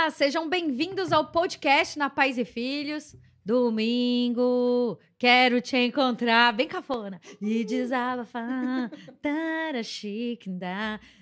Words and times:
Olá, 0.00 0.08
sejam 0.08 0.48
bem-vindos 0.48 1.12
ao 1.12 1.26
podcast 1.26 1.98
na 1.98 2.08
Pais 2.08 2.38
e 2.38 2.44
Filhos. 2.46 3.14
Domingo, 3.44 4.98
quero 5.18 5.60
te 5.60 5.76
encontrar, 5.76 6.54
bem 6.54 6.66
cafona. 6.66 7.20
E 7.38 7.64
desabafar. 7.64 8.90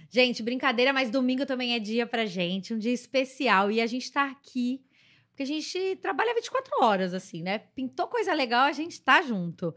Gente, 0.09 0.45
brincadeira, 0.45 0.93
mas 0.93 1.11
domingo 1.11 1.45
também 1.45 1.75
é 1.75 1.81
dia 1.81 2.07
pra 2.07 2.25
gente, 2.25 2.73
um 2.73 2.79
dia 2.79 2.93
especial. 2.93 3.69
E 3.69 3.81
a 3.81 3.87
gente 3.89 4.13
tá 4.13 4.31
aqui, 4.31 4.81
porque 5.31 5.43
a 5.43 5.47
gente 5.47 5.97
trabalha 5.97 6.33
24 6.37 6.71
horas, 6.81 7.13
assim, 7.13 7.43
né? 7.43 7.59
Pintou 7.59 8.07
coisa 8.07 8.33
legal, 8.33 8.67
a 8.67 8.73
gente 8.73 9.03
tá 9.03 9.21
junto. 9.23 9.75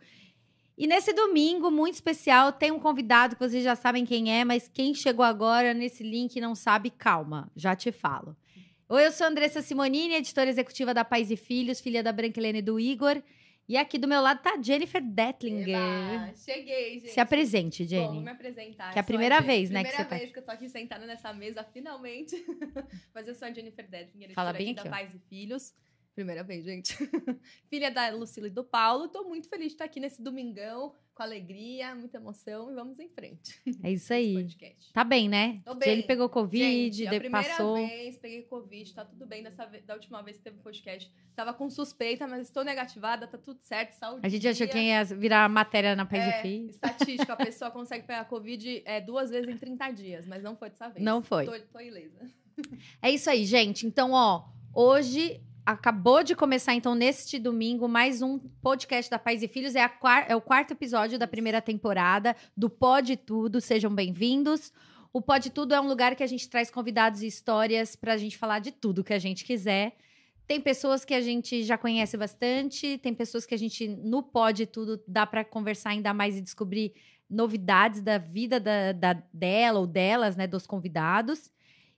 E 0.78 0.86
nesse 0.86 1.12
domingo 1.12 1.72
muito 1.72 1.96
especial, 1.96 2.52
tem 2.52 2.70
um 2.70 2.80
convidado 2.80 3.36
que 3.36 3.50
vocês 3.50 3.64
já 3.64 3.76
sabem 3.76 4.06
quem 4.06 4.32
é, 4.32 4.46
mas 4.46 4.70
quem 4.72 4.94
chegou 4.94 5.26
agora 5.26 5.74
nesse 5.74 6.04
link 6.04 6.40
não 6.40 6.54
sabe, 6.54 6.92
calma, 6.92 7.52
já 7.56 7.76
te 7.76 7.92
falo. 7.92 8.38
Oi, 8.94 9.06
eu 9.08 9.12
sou 9.14 9.26
Andressa 9.26 9.62
Simonini, 9.62 10.16
editora 10.16 10.50
executiva 10.50 10.94
da 10.94 11.06
Pais 11.06 11.32
e 11.32 11.38
Filhos, 11.38 11.80
filha 11.80 12.04
da 12.04 12.12
Branca 12.12 12.38
Helena 12.38 12.58
e 12.58 12.62
do 12.62 12.78
Igor. 12.78 13.22
E 13.70 13.78
aqui 13.78 13.98
do 13.98 14.06
meu 14.06 14.20
lado 14.22 14.42
tá 14.42 14.56
a 14.56 14.62
Jennifer 14.62 15.02
Detlinger. 15.02 15.78
Eba, 15.78 16.34
cheguei, 16.36 17.00
gente. 17.00 17.12
Se 17.12 17.20
apresente, 17.22 17.84
Bom, 17.84 17.90
Jenny. 17.90 18.08
vou 18.16 18.22
me 18.22 18.32
apresentar. 18.32 18.92
Que 18.92 19.00
é 19.00 19.02
a 19.02 19.04
primeira 19.04 19.38
Jen- 19.38 19.48
vez, 19.48 19.70
né, 19.70 19.82
que 19.84 19.90
Primeira 19.92 20.04
você 20.04 20.10
tá 20.10 20.18
vez 20.18 20.32
que 20.34 20.40
eu 20.40 20.44
tô 20.44 20.52
aqui 20.52 20.68
sentada 20.68 21.06
nessa 21.06 21.32
mesa, 21.32 21.64
finalmente. 21.64 22.36
Mas 23.16 23.30
eu 23.30 23.34
sou 23.36 23.48
a 23.48 23.52
Jennifer 23.54 23.90
Detlinger, 23.90 24.34
Fala 24.34 24.52
bem 24.52 24.72
aqui, 24.72 24.84
da 24.84 24.90
ó. 24.90 24.92
Pais 24.92 25.14
e 25.16 25.20
Filhos. 25.20 25.74
Primeira 26.14 26.44
vez, 26.44 26.66
gente. 26.66 26.94
Filha 27.72 27.90
da 27.90 28.10
Lucila 28.10 28.48
e 28.48 28.50
do 28.50 28.66
Paulo. 28.66 29.08
Tô 29.08 29.24
muito 29.24 29.48
feliz 29.48 29.68
de 29.68 29.74
estar 29.76 29.86
aqui 29.86 30.02
nesse 30.02 30.22
domingão, 30.22 30.94
com 31.14 31.24
alegria, 31.24 31.94
muita 31.96 32.18
emoção. 32.18 32.72
E 32.72 32.76
vamos 32.76 33.00
em 33.00 33.10
frente. 33.10 33.62
É 33.84 33.92
isso 33.92 34.12
aí. 34.14 34.48
Tá 34.94 35.04
bem, 35.04 35.28
né? 35.30 35.62
Tô 35.66 35.76
bem. 35.76 35.90
Jenny 35.90 36.04
pegou 36.04 36.30
Covid, 36.30 36.64
Gente, 36.96 37.08
a 37.08 37.12
de- 37.12 37.20
primeira 37.20 37.48
passou. 37.50 37.76
vez 37.76 38.18
peguei 38.18 38.42
Covid, 38.44 38.94
tá 38.94 39.06
tudo 39.06 39.26
bem. 39.26 39.44
Dessa 39.44 39.66
da 39.86 39.94
última 39.94 40.22
vez 40.22 40.38
que 40.38 40.44
teve 40.44 40.58
podcast, 40.58 41.12
tava 41.36 41.54
com 41.54 41.70
suspeita, 41.70 42.28
mas 42.28 42.48
estou 42.48 42.64
negativada, 42.64 43.28
tá 43.28 43.38
tudo 43.38 43.60
certo, 43.62 43.94
saúde. 43.94 44.22
A 44.24 44.30
gente 44.30 44.48
achou 44.48 44.68
que 44.68 44.78
ia 44.78 45.04
virar 45.04 45.48
matéria 45.50 45.96
na 45.96 46.06
Pais 46.06 46.24
É, 46.24 46.48
e 46.48 46.68
estatística, 46.72 47.34
a 47.34 47.38
pessoa 47.38 47.70
consegue 47.72 48.06
pegar 48.06 48.26
Covid 48.26 48.82
é, 48.86 49.00
duas 49.02 49.30
vezes 49.30 49.50
em 49.50 49.58
30 49.58 49.92
dias, 49.92 50.26
mas 50.28 50.42
não 50.44 50.56
foi 50.56 50.70
dessa 50.70 50.90
vez. 50.90 51.04
Não 51.04 51.22
foi. 51.22 51.46
Tô, 51.46 51.60
tô 51.74 51.80
ilesa. 51.80 52.30
É 53.02 53.10
isso 53.10 53.30
aí, 53.30 53.46
gente. 53.46 53.86
Então, 53.88 54.12
ó, 54.12 54.46
hoje 54.74 55.42
acabou 55.66 56.24
de 56.24 56.36
começar, 56.36 56.74
então, 56.74 56.96
neste 56.96 57.38
domingo, 57.40 57.88
mais 57.88 58.22
um 58.22 58.40
podcast 58.62 59.10
da 59.10 59.20
Pais 59.20 59.44
e 59.44 59.48
Filhos. 59.48 59.76
É, 59.76 59.82
a 59.84 60.26
é 60.28 60.36
o 60.36 60.42
quarto 60.42 60.72
episódio 60.72 61.18
da 61.20 61.28
primeira 61.28 61.62
temporada 61.62 62.36
do 62.56 62.70
Pode 62.70 63.16
Tudo. 63.16 63.62
Sejam 63.62 63.94
bem-vindos. 63.94 64.72
O 65.14 65.22
Pode 65.22 65.50
Tudo 65.50 65.74
é 65.74 65.82
um 65.82 65.88
lugar 65.88 66.16
que 66.16 66.24
a 66.24 66.28
gente 66.28 66.50
traz 66.50 66.72
convidados 66.72 67.22
e 67.22 67.28
histórias 67.28 67.96
pra 67.96 68.18
gente 68.18 68.38
falar 68.38 68.60
de 68.60 68.72
tudo 68.72 69.04
que 69.04 69.14
a 69.14 69.20
gente 69.20 69.44
quiser. 69.44 69.96
Tem 70.48 70.60
pessoas 70.60 71.06
que 71.06 71.14
a 71.14 71.22
gente 71.22 71.64
já 71.64 71.78
conhece 71.78 72.18
bastante, 72.18 72.98
tem 72.98 73.14
pessoas 73.14 73.46
que 73.46 73.54
a 73.54 73.58
gente, 73.58 73.88
no 73.88 74.24
Pode 74.24 74.66
Tudo, 74.66 75.02
dá 75.08 75.26
pra 75.26 75.46
conversar 75.46 75.92
ainda 75.92 76.14
mais 76.14 76.38
e 76.38 76.42
descobrir 76.42 76.94
novidades 77.30 78.02
da 78.02 78.18
vida 78.18 78.60
da, 78.60 78.92
da- 78.92 79.24
dela 79.34 79.80
ou 79.80 79.88
delas, 79.88 80.36
né, 80.36 80.48
dos 80.48 80.68
convidados. 80.68 81.52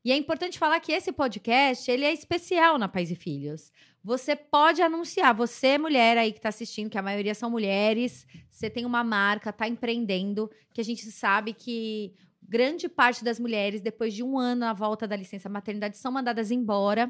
E 0.05 0.11
é 0.11 0.17
importante 0.17 0.59
falar 0.59 0.79
que 0.81 0.91
esse 0.91 1.13
podcast, 1.13 1.89
ele 1.89 2.03
é 2.03 2.11
especial 2.11 2.77
na 2.77 2.89
Pais 2.89 3.09
e 3.09 3.15
Filhos. 3.15 3.71
Você 4.03 4.35
pode 4.35 4.81
anunciar, 4.81 5.33
você 5.33 5.77
mulher 5.77 6.17
aí 6.17 6.33
que 6.33 6.39
está 6.39 6.49
assistindo, 6.49 6.89
que 6.89 6.97
a 6.97 7.01
maioria 7.01 7.33
são 7.33 7.49
mulheres, 7.49 8.27
você 8.49 8.69
tem 8.69 8.85
uma 8.85 9.01
marca, 9.01 9.49
está 9.49 9.65
empreendendo, 9.65 10.51
que 10.73 10.81
a 10.81 10.83
gente 10.83 11.09
sabe 11.09 11.53
que 11.53 12.13
grande 12.41 12.89
parte 12.89 13.23
das 13.23 13.39
mulheres, 13.39 13.79
depois 13.79 14.13
de 14.13 14.21
um 14.21 14.37
ano 14.37 14.61
na 14.61 14.73
volta 14.73 15.07
da 15.07 15.15
licença 15.15 15.47
maternidade, 15.47 15.97
são 15.97 16.11
mandadas 16.11 16.51
embora. 16.51 17.09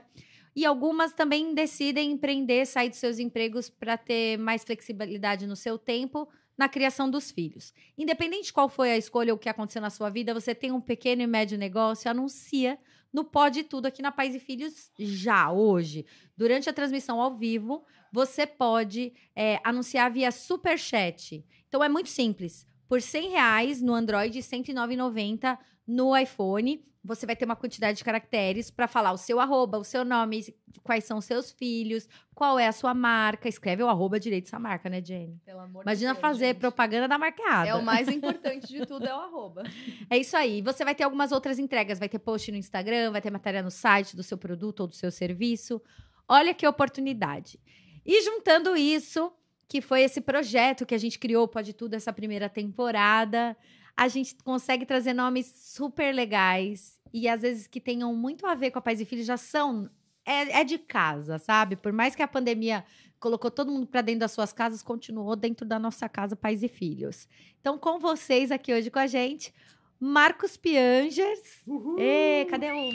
E 0.55 0.63
algumas 0.63 1.13
também 1.13 1.55
decidem 1.55 2.11
empreender, 2.11 2.67
sair 2.67 2.89
dos 2.89 2.99
seus 2.99 3.17
empregos 3.17 3.71
para 3.71 3.97
ter 3.97 4.37
mais 4.37 4.63
flexibilidade 4.63 5.47
no 5.47 5.55
seu 5.55 5.79
tempo, 5.79 6.29
na 6.57 6.69
criação 6.69 7.09
dos 7.09 7.31
filhos. 7.31 7.73
Independente 7.97 8.45
de 8.45 8.53
qual 8.53 8.69
foi 8.69 8.91
a 8.91 8.97
escolha 8.97 9.33
ou 9.33 9.37
o 9.37 9.39
que 9.39 9.49
aconteceu 9.49 9.81
na 9.81 9.89
sua 9.89 10.09
vida, 10.09 10.33
você 10.33 10.53
tem 10.53 10.71
um 10.71 10.81
pequeno 10.81 11.21
e 11.21 11.27
médio 11.27 11.57
negócio, 11.57 12.09
anuncia 12.09 12.77
no 13.11 13.23
Pode 13.23 13.63
Tudo 13.63 13.85
aqui 13.85 14.01
na 14.01 14.11
Pais 14.11 14.33
e 14.33 14.39
Filhos 14.39 14.91
já, 14.97 15.51
hoje. 15.51 16.05
Durante 16.35 16.69
a 16.69 16.73
transmissão 16.73 17.21
ao 17.21 17.35
vivo, 17.35 17.85
você 18.11 18.45
pode 18.47 19.13
é, 19.35 19.59
anunciar 19.63 20.11
via 20.11 20.31
Superchat. 20.31 21.45
Então 21.67 21.83
é 21.83 21.89
muito 21.89 22.09
simples. 22.09 22.67
Por 22.87 23.01
100 23.01 23.29
reais 23.29 23.81
no 23.81 23.93
Android 23.93 24.37
e 24.37 24.41
R$ 24.41 24.47
109,90 24.47 25.57
no 25.85 26.15
iPhone, 26.17 26.83
você 27.03 27.25
vai 27.25 27.35
ter 27.35 27.43
uma 27.43 27.55
quantidade 27.55 27.97
de 27.97 28.03
caracteres 28.03 28.71
para 28.71 28.87
falar 28.87 29.11
o 29.11 29.17
seu 29.17 29.39
arroba, 29.39 29.77
o 29.77 29.83
seu 29.83 30.05
nome, 30.05 30.55
quais 30.83 31.03
são 31.03 31.17
os 31.17 31.25
seus 31.25 31.51
filhos, 31.51 32.07
qual 32.33 32.57
é 32.57 32.65
a 32.65 32.71
sua 32.71 32.93
marca. 32.93 33.49
Escreve 33.49 33.83
o 33.83 33.89
arroba 33.89 34.17
direito 34.17 34.45
dessa 34.45 34.57
marca, 34.57 34.89
né, 34.89 35.03
Jenny? 35.03 35.37
Pelo 35.45 35.59
amor 35.59 35.83
Imagina 35.83 36.13
de 36.13 36.21
Deus, 36.21 36.21
fazer 36.21 36.45
gente. 36.47 36.59
propaganda 36.59 37.07
da 37.07 37.17
marca 37.17 37.43
errada. 37.43 37.69
É 37.69 37.75
o 37.75 37.83
mais 37.83 38.07
importante 38.09 38.67
de 38.67 38.85
tudo, 38.85 39.05
é 39.05 39.13
o 39.13 39.19
arroba. 39.19 39.63
É 40.09 40.17
isso 40.17 40.37
aí. 40.37 40.61
Você 40.61 40.85
vai 40.85 40.95
ter 40.95 41.03
algumas 41.03 41.33
outras 41.33 41.59
entregas. 41.59 41.99
Vai 41.99 42.07
ter 42.07 42.19
post 42.19 42.49
no 42.51 42.57
Instagram, 42.57 43.11
vai 43.11 43.21
ter 43.21 43.29
matéria 43.29 43.61
no 43.61 43.71
site 43.71 44.15
do 44.15 44.23
seu 44.23 44.37
produto 44.37 44.79
ou 44.81 44.87
do 44.87 44.95
seu 44.95 45.11
serviço. 45.11 45.81
Olha 46.25 46.53
que 46.53 46.65
oportunidade. 46.65 47.59
E 48.05 48.21
juntando 48.21 48.77
isso, 48.77 49.29
que 49.67 49.81
foi 49.81 50.03
esse 50.03 50.21
projeto 50.21 50.85
que 50.85 50.95
a 50.95 50.97
gente 50.97 51.19
criou, 51.19 51.49
Pode 51.49 51.73
Tudo, 51.73 51.95
essa 51.95 52.13
primeira 52.13 52.47
temporada, 52.47 53.57
a 53.95 54.07
gente 54.07 54.35
consegue 54.43 54.85
trazer 54.85 55.13
nomes 55.13 55.53
super 55.55 56.13
legais 56.13 56.99
e 57.13 57.27
às 57.27 57.41
vezes 57.41 57.67
que 57.67 57.79
tenham 57.79 58.13
muito 58.15 58.45
a 58.45 58.55
ver 58.55 58.71
com 58.71 58.79
a 58.79 58.81
Pais 58.81 58.99
e 58.99 59.05
Filhos, 59.05 59.25
já 59.25 59.37
são. 59.37 59.89
É, 60.25 60.61
é 60.61 60.63
de 60.63 60.77
casa, 60.77 61.37
sabe? 61.37 61.75
Por 61.75 61.91
mais 61.91 62.15
que 62.15 62.23
a 62.23 62.27
pandemia 62.27 62.85
colocou 63.19 63.51
todo 63.51 63.71
mundo 63.71 63.85
para 63.85 64.01
dentro 64.01 64.21
das 64.21 64.31
suas 64.31 64.53
casas, 64.53 64.81
continuou 64.81 65.35
dentro 65.35 65.65
da 65.65 65.77
nossa 65.77 66.07
casa 66.07 66.35
Pais 66.35 66.63
e 66.63 66.69
Filhos. 66.69 67.27
Então, 67.59 67.77
com 67.77 67.99
vocês 67.99 68.49
aqui 68.51 68.73
hoje 68.73 68.89
com 68.89 68.99
a 68.99 69.07
gente, 69.07 69.53
Marcos 69.99 70.57
Piangers. 70.57 71.63
Ê, 71.97 72.45
cadê 72.49 72.71
o. 72.71 72.89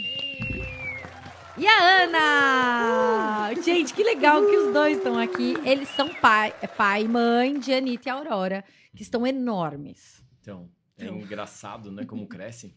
E 1.59 1.67
a 1.67 2.03
Ana! 2.05 3.55
Gente, 3.63 3.93
que 3.93 4.03
legal 4.03 4.45
que 4.45 4.57
os 4.57 4.73
dois 4.73 4.99
estão 4.99 5.19
aqui. 5.19 5.55
Eles 5.65 5.89
são 5.91 6.09
pai, 6.15 6.55
é 6.63 6.67
pai 6.67 7.03
e 7.03 7.09
mãe 7.09 7.59
de 7.59 7.75
Anitta 7.75 8.09
e 8.09 8.13
Aurora, 8.13 8.65
que 8.95 9.03
estão 9.03 9.27
enormes. 9.27 10.23
Então, 10.41 10.71
é 11.05 11.09
engraçado, 11.09 11.91
né? 11.93 12.05
Como 12.05 12.27
crescem. 12.27 12.75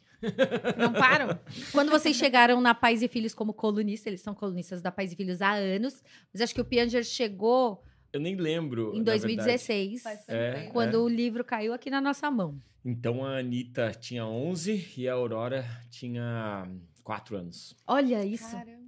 Não 0.78 0.94
param? 0.94 1.40
Quando 1.72 1.90
vocês 1.90 2.16
chegaram 2.16 2.62
na 2.62 2.76
Pais 2.76 3.02
e 3.02 3.08
Filhos 3.08 3.34
como 3.34 3.54
colunista, 3.54 4.08
eles 4.10 4.22
são 4.22 4.36
colunistas 4.36 4.82
da 4.82 4.92
Pais 4.92 5.12
e 5.12 5.16
Filhos 5.16 5.42
há 5.42 5.52
anos, 5.54 6.04
mas 6.34 6.42
acho 6.42 6.54
que 6.54 6.62
o 6.62 6.66
Pianger 6.66 7.04
chegou 7.04 7.84
Eu 8.14 8.20
nem 8.20 8.36
lembro. 8.36 8.92
em 8.94 9.00
na 9.00 9.12
verdade. 9.14 9.20
2016, 9.36 10.04
Faz 10.04 10.20
tanto 10.26 10.32
É, 10.38 10.52
tempo. 10.62 10.74
quando 10.74 11.04
o 11.04 11.10
livro 11.10 11.44
caiu 11.44 11.74
aqui 11.74 11.90
na 11.90 12.00
nossa 12.02 12.30
mão. 12.30 12.62
Então 12.86 13.24
a 13.26 13.38
Anitta 13.40 13.92
tinha 13.92 14.26
11 14.26 14.94
e 14.98 15.08
a 15.08 15.14
Aurora 15.14 15.66
tinha 15.90 16.68
4 17.04 17.38
anos. 17.38 17.76
Olha 17.88 18.24
isso. 18.26 18.52
Caramba. 18.52 18.81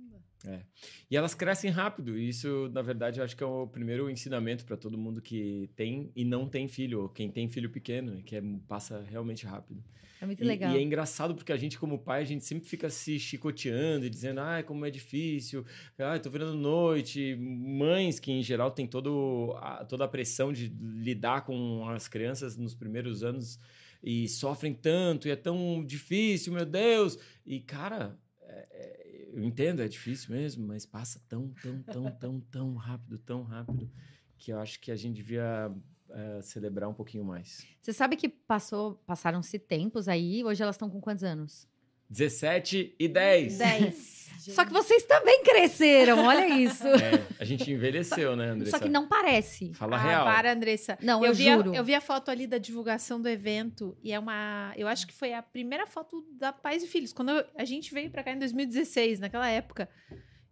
E 1.09 1.15
elas 1.15 1.33
crescem 1.33 1.69
rápido. 1.71 2.17
E 2.17 2.29
isso, 2.29 2.69
na 2.73 2.81
verdade, 2.81 3.19
eu 3.19 3.23
acho 3.25 3.35
que 3.35 3.43
é 3.43 3.47
o 3.47 3.67
primeiro 3.67 4.09
ensinamento 4.09 4.65
para 4.65 4.77
todo 4.77 4.97
mundo 4.97 5.21
que 5.21 5.69
tem 5.75 6.11
e 6.15 6.23
não 6.25 6.47
tem 6.47 6.67
filho, 6.67 7.01
ou 7.03 7.09
quem 7.09 7.31
tem 7.31 7.49
filho 7.49 7.69
pequeno, 7.69 8.21
que 8.23 8.35
é, 8.35 8.41
passa 8.67 9.01
realmente 9.09 9.45
rápido. 9.45 9.83
É 10.21 10.25
muito 10.25 10.41
E, 10.41 10.45
legal. 10.47 10.71
e 10.73 10.77
é 10.77 10.81
engraçado 10.81 11.35
porque 11.35 11.51
a 11.51 11.57
gente, 11.57 11.77
como 11.77 11.99
pai, 11.99 12.21
a 12.21 12.25
gente 12.25 12.45
sempre 12.45 12.67
fica 12.67 12.89
se 12.89 13.19
chicoteando 13.19 14.05
e 14.05 14.09
dizendo, 14.09 14.39
ai, 14.39 14.63
como 14.63 14.85
é 14.85 14.89
difícil, 14.89 15.65
ai, 15.99 16.19
tô 16.19 16.29
virando 16.29 16.55
noite. 16.55 17.35
Mães 17.35 18.19
que, 18.19 18.31
em 18.31 18.41
geral, 18.41 18.71
têm 18.71 18.87
todo 18.87 19.53
a, 19.57 19.83
toda 19.83 20.05
a 20.05 20.07
pressão 20.07 20.53
de 20.53 20.67
lidar 20.69 21.45
com 21.45 21.87
as 21.89 22.07
crianças 22.07 22.55
nos 22.57 22.73
primeiros 22.73 23.21
anos 23.23 23.59
e 24.01 24.27
sofrem 24.27 24.73
tanto 24.73 25.27
e 25.27 25.31
é 25.31 25.35
tão 25.35 25.83
difícil, 25.85 26.53
meu 26.53 26.65
Deus. 26.65 27.17
E, 27.45 27.59
cara, 27.59 28.17
é- 28.41 28.67
é- 28.71 29.02
eu 29.33 29.43
entendo, 29.43 29.81
é 29.81 29.87
difícil 29.87 30.31
mesmo, 30.31 30.65
mas 30.67 30.85
passa 30.85 31.19
tão, 31.27 31.49
tão, 31.61 31.81
tão, 31.81 32.11
tão, 32.11 32.39
tão 32.39 32.75
rápido, 32.75 33.17
tão 33.17 33.41
rápido, 33.41 33.89
que 34.37 34.53
eu 34.53 34.59
acho 34.59 34.79
que 34.79 34.91
a 34.91 34.95
gente 34.95 35.15
devia 35.15 35.73
é, 36.09 36.41
celebrar 36.41 36.87
um 36.87 36.93
pouquinho 36.93 37.25
mais. 37.25 37.65
Você 37.81 37.91
sabe 37.91 38.15
que 38.15 38.29
passou, 38.29 38.95
passaram-se 39.05 39.57
tempos 39.57 40.07
aí, 40.07 40.43
hoje 40.43 40.61
elas 40.61 40.75
estão 40.75 40.89
com 40.89 41.01
quantos 41.01 41.23
anos? 41.23 41.67
17 42.13 42.95
e 42.99 43.07
10. 43.07 43.57
10. 43.57 44.13
Só 44.53 44.65
que 44.65 44.73
vocês 44.73 45.03
também 45.03 45.41
cresceram, 45.41 46.25
olha 46.25 46.49
isso. 46.49 46.85
É, 46.85 47.25
a 47.39 47.45
gente 47.45 47.71
envelheceu, 47.71 48.35
né, 48.35 48.49
Andressa? 48.49 48.77
Só 48.77 48.83
que 48.83 48.89
não 48.89 49.07
parece. 49.07 49.73
Fala 49.73 49.95
ah, 49.95 49.99
real. 50.03 50.25
para, 50.25 50.51
Andressa. 50.51 50.97
Não, 51.01 51.21
eu, 51.23 51.31
Eu 51.31 51.33
vi, 51.33 51.47
a, 51.49 51.55
juro. 51.55 51.73
eu 51.73 51.83
vi 51.83 51.95
a 51.95 52.01
foto 52.01 52.29
ali 52.29 52.45
da 52.45 52.57
divulgação 52.57 53.21
do 53.21 53.29
evento 53.29 53.97
e 54.03 54.11
é 54.11 54.19
uma. 54.19 54.73
Eu 54.75 54.87
acho 54.89 55.07
que 55.07 55.13
foi 55.13 55.33
a 55.33 55.41
primeira 55.41 55.87
foto 55.87 56.25
da 56.37 56.51
Pais 56.51 56.83
e 56.83 56.87
Filhos. 56.87 57.13
Quando 57.13 57.31
eu- 57.31 57.45
a 57.57 57.63
gente 57.63 57.93
veio 57.93 58.11
pra 58.11 58.21
cá 58.21 58.33
em 58.33 58.39
2016, 58.39 59.19
naquela 59.19 59.49
época. 59.49 59.87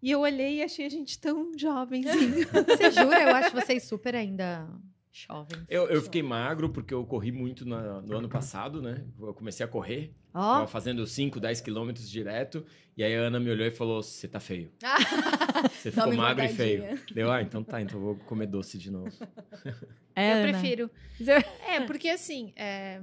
E 0.01 0.09
eu 0.09 0.21
olhei 0.21 0.59
e 0.59 0.63
achei 0.63 0.85
a 0.85 0.89
gente 0.89 1.19
tão 1.19 1.51
jovenzinho. 1.57 2.47
Você 2.65 2.91
jura? 2.91 3.21
Eu 3.23 3.35
acho 3.35 3.53
vocês 3.53 3.83
super 3.83 4.15
ainda 4.15 4.67
Jovens. 5.11 5.65
Eu, 5.67 5.87
eu 5.89 6.01
fiquei 6.01 6.23
magro 6.23 6.69
porque 6.69 6.93
eu 6.93 7.05
corri 7.05 7.31
muito 7.33 7.65
na- 7.67 8.01
no 8.01 8.17
ano 8.17 8.29
passado, 8.29 8.81
né? 8.81 9.03
Eu 9.19 9.33
comecei 9.33 9.65
a 9.65 9.67
correr. 9.67 10.13
Ó, 10.33 10.53
Tava 10.55 10.67
fazendo 10.67 11.05
5, 11.05 11.37
10 11.39 11.59
quilômetros 11.59 12.09
direto. 12.09 12.65
E 12.95 13.03
aí 13.03 13.13
a 13.15 13.19
Ana 13.19 13.37
me 13.39 13.49
olhou 13.49 13.67
e 13.67 13.71
falou: 13.71 14.01
Você 14.01 14.25
tá 14.27 14.39
feio. 14.39 14.71
Você 15.73 15.91
ficou 15.91 16.13
magro 16.15 16.45
e 16.45 16.49
feio. 16.49 16.97
Deu, 17.13 17.29
ah, 17.31 17.41
então 17.41 17.61
tá, 17.63 17.81
então 17.81 17.99
eu 17.99 18.05
vou 18.05 18.15
comer 18.15 18.47
doce 18.47 18.77
de 18.77 18.89
novo. 18.89 19.11
é, 20.15 20.31
eu 20.31 20.37
Ana. 20.37 20.49
prefiro. 20.59 20.89
É, 21.67 21.81
porque 21.81 22.07
assim, 22.07 22.53
é, 22.55 23.01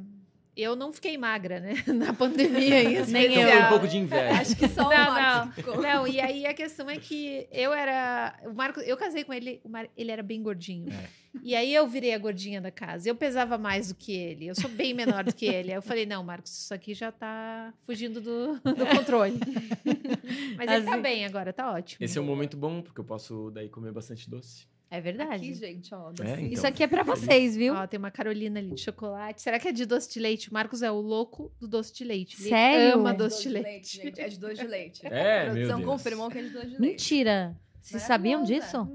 eu 0.60 0.74
não 0.76 0.92
fiquei 0.92 1.16
magra, 1.16 1.60
né? 1.60 1.74
Na 1.86 2.12
pandemia 2.12 2.82
em 2.82 3.06
Nem 3.06 3.26
Então 3.32 3.42
eu. 3.42 3.50
foi 3.52 3.62
um 3.62 3.68
pouco 3.68 3.88
de 3.88 3.98
inveja. 3.98 4.40
Acho 4.40 4.56
que 4.56 4.68
só 4.68 4.86
o 4.86 4.90
Não, 4.90 5.10
Marcos 5.12 5.54
ficou. 5.54 5.80
Não, 5.80 6.06
e 6.06 6.20
aí 6.20 6.44
a 6.46 6.52
questão 6.54 6.90
é 6.90 6.96
que 6.98 7.46
eu 7.52 7.72
era. 7.72 8.34
O 8.44 8.52
Marco, 8.54 8.80
eu 8.80 8.96
casei 8.96 9.24
com 9.24 9.32
ele, 9.32 9.60
o 9.64 9.68
Mar- 9.68 9.88
ele 9.96 10.10
era 10.10 10.22
bem 10.22 10.42
gordinho. 10.42 10.92
É. 10.92 11.08
E 11.42 11.54
aí 11.54 11.72
eu 11.72 11.86
virei 11.86 12.12
a 12.14 12.18
gordinha 12.18 12.60
da 12.60 12.70
casa. 12.70 13.08
Eu 13.08 13.14
pesava 13.14 13.56
mais 13.56 13.88
do 13.88 13.94
que 13.94 14.12
ele. 14.12 14.46
Eu 14.48 14.54
sou 14.54 14.68
bem 14.68 14.92
menor 14.92 15.22
do 15.22 15.32
que 15.34 15.46
ele. 15.46 15.70
Aí 15.70 15.76
eu 15.78 15.82
falei, 15.82 16.04
não, 16.06 16.24
Marcos, 16.24 16.50
isso 16.52 16.74
aqui 16.74 16.94
já 16.94 17.12
tá 17.12 17.72
fugindo 17.86 18.20
do, 18.20 18.54
do 18.60 18.86
controle. 18.86 19.38
Mas 20.56 20.70
ele 20.70 20.84
tá 20.84 20.92
Assim- 20.94 21.02
bem 21.02 21.24
agora, 21.24 21.52
tá 21.52 21.70
ótimo. 21.72 22.04
Esse 22.04 22.18
é 22.18 22.20
um 22.20 22.24
momento 22.24 22.56
bom, 22.56 22.80
porque 22.82 23.00
eu 23.00 23.04
posso 23.04 23.50
daí 23.52 23.68
comer 23.68 23.92
bastante 23.92 24.28
doce. 24.28 24.66
É 24.90 25.00
verdade. 25.00 25.34
Aqui, 25.34 25.54
gente, 25.54 25.94
ó. 25.94 26.08
É, 26.10 26.12
docinho. 26.12 26.34
então. 26.38 26.48
Isso 26.52 26.66
aqui 26.66 26.82
é 26.82 26.86
pra 26.86 27.02
vocês, 27.02 27.54
viu? 27.56 27.74
Ó, 27.74 27.86
tem 27.86 27.98
uma 27.98 28.10
Carolina 28.10 28.58
ali 28.58 28.70
de 28.74 28.80
chocolate. 28.80 29.42
Será 29.42 29.58
que 29.58 29.68
é 29.68 29.72
de 29.72 29.84
doce 29.84 30.10
de 30.12 30.18
leite? 30.18 30.48
O 30.50 30.54
Marcos 30.54 30.80
é 30.82 30.90
o 30.90 30.98
louco 31.00 31.52
do 31.60 31.68
doce 31.68 31.92
de 31.94 32.04
leite. 32.04 32.40
Ele 32.40 32.48
Sério? 32.48 32.94
ama 32.94 33.10
É 33.10 33.14
doce 33.14 33.42
de 33.42 33.48
leite. 33.50 33.96
gente. 34.02 34.20
É 34.20 34.28
de 34.28 34.38
doce 34.38 34.54
de 34.54 34.66
leite. 34.66 35.02
É, 35.06 35.40
a 35.40 35.44
meu 35.44 35.52
produção 35.52 35.78
Deus. 35.78 35.90
confirmou 35.90 36.30
que 36.30 36.38
é 36.38 36.42
de 36.42 36.50
doce 36.50 36.66
de 36.66 36.70
leite. 36.72 36.80
Mentira. 36.80 37.56
Vocês 37.82 38.02
sabiam 38.02 38.42
disso? 38.42 38.88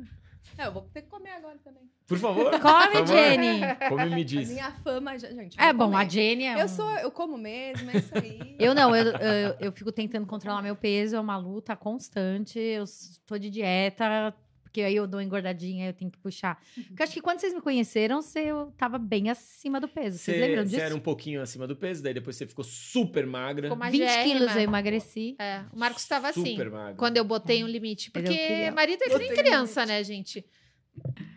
É, 0.58 0.68
eu 0.68 0.72
vou 0.72 0.84
ter 0.94 1.02
que 1.04 1.10
comer 1.10 1.32
agora 1.32 1.58
também. 1.64 1.84
Por 2.08 2.18
favor. 2.18 2.52
Come, 2.60 2.62
por 2.62 2.92
favor. 2.92 3.08
Jenny. 3.08 3.62
Come 3.90 4.04
e 4.04 4.16
me 4.16 4.22
A 4.22 4.26
diz. 4.26 4.50
minha 4.50 4.72
fama, 4.84 5.18
já- 5.18 5.30
gente. 5.32 5.60
É 5.60 5.72
bom, 5.74 5.86
a 5.96 6.00
comer. 6.00 6.10
Jenny 6.10 6.44
é 6.46 6.62
Eu 6.62 6.68
sou, 6.68 6.90
eu 6.98 7.10
como 7.12 7.38
mesmo, 7.38 7.90
é 7.92 7.98
isso 7.98 8.12
aí. 8.18 8.56
Eu 8.60 8.76
não, 8.76 8.96
eu, 8.96 9.06
eu, 9.14 9.56
eu 9.60 9.72
fico 9.72 9.92
tentando 9.92 10.26
controlar 10.28 10.62
meu 10.62 10.76
peso, 10.76 11.16
é 11.16 11.20
uma 11.20 11.38
luta 11.38 11.76
constante. 11.76 12.60
Eu 12.60 12.84
estou 12.84 13.40
de 13.40 13.50
dieta, 13.50 14.34
porque 14.74 14.82
aí 14.82 14.96
eu 14.96 15.06
dou 15.06 15.20
uma 15.20 15.24
engordadinha, 15.24 15.86
eu 15.88 15.94
tenho 15.94 16.10
que 16.10 16.18
puxar. 16.18 16.60
Porque 16.74 17.00
eu 17.00 17.04
acho 17.04 17.14
que 17.14 17.22
quando 17.22 17.40
vocês 17.40 17.54
me 17.54 17.62
conheceram, 17.62 18.24
você, 18.24 18.40
eu 18.40 18.74
tava 18.76 18.98
bem 18.98 19.30
acima 19.30 19.80
do 19.80 19.88
peso. 19.88 20.18
Vocês 20.18 20.36
lembram 20.42 20.64
Você 20.64 20.70
disso? 20.72 20.82
era 20.82 20.96
um 20.96 21.00
pouquinho 21.00 21.44
acima 21.44 21.68
do 21.68 21.76
peso, 21.76 22.02
daí 22.02 22.16
depois 22.16 22.36
você 22.36 22.48
ficou 22.48 22.66
super 22.66 23.28
magra. 23.28 23.70
Ficou 23.70 23.78
20 23.92 24.00
magérrima. 24.02 24.24
quilos 24.40 24.56
eu 24.56 24.62
emagreci. 24.64 25.36
É, 25.38 25.62
o 25.72 25.78
Marcos 25.78 26.02
estava 26.02 26.30
assim. 26.30 26.44
Super 26.58 26.72
magra. 26.72 26.96
Quando 26.96 27.18
eu 27.18 27.24
botei 27.24 27.64
um 27.64 27.68
limite. 27.68 28.10
Porque 28.10 28.36
queria- 28.36 28.72
marido 28.72 29.04
é 29.04 29.10
que 29.10 29.16
nem 29.20 29.32
criança, 29.36 29.82
limite. 29.82 29.96
né, 30.00 30.04
gente? 30.04 30.44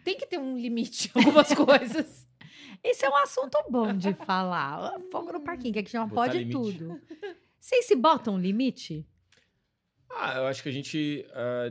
Tem 0.02 0.16
que 0.16 0.24
ter 0.24 0.38
um 0.38 0.56
limite 0.56 1.10
em 1.14 1.18
algumas 1.18 1.52
coisas. 1.52 2.26
Esse 2.82 3.04
é 3.04 3.10
um 3.10 3.16
assunto 3.16 3.58
bom 3.68 3.92
de 3.92 4.14
falar. 4.14 4.98
Fogo 5.12 5.30
no 5.30 5.40
parquinho, 5.40 5.74
que 5.74 5.80
a 5.80 5.82
gente 5.82 5.92
não 5.94 6.08
Botar 6.08 6.22
pode 6.22 6.38
limite. 6.38 6.56
tudo. 6.78 6.98
Vocês 7.60 7.84
se 7.84 7.94
botam 7.96 8.36
um 8.36 8.38
limite? 8.38 9.06
Ah, 10.10 10.36
eu 10.38 10.46
acho 10.46 10.62
que 10.62 10.70
a 10.70 10.72
gente. 10.72 11.26
ah, 11.34 11.70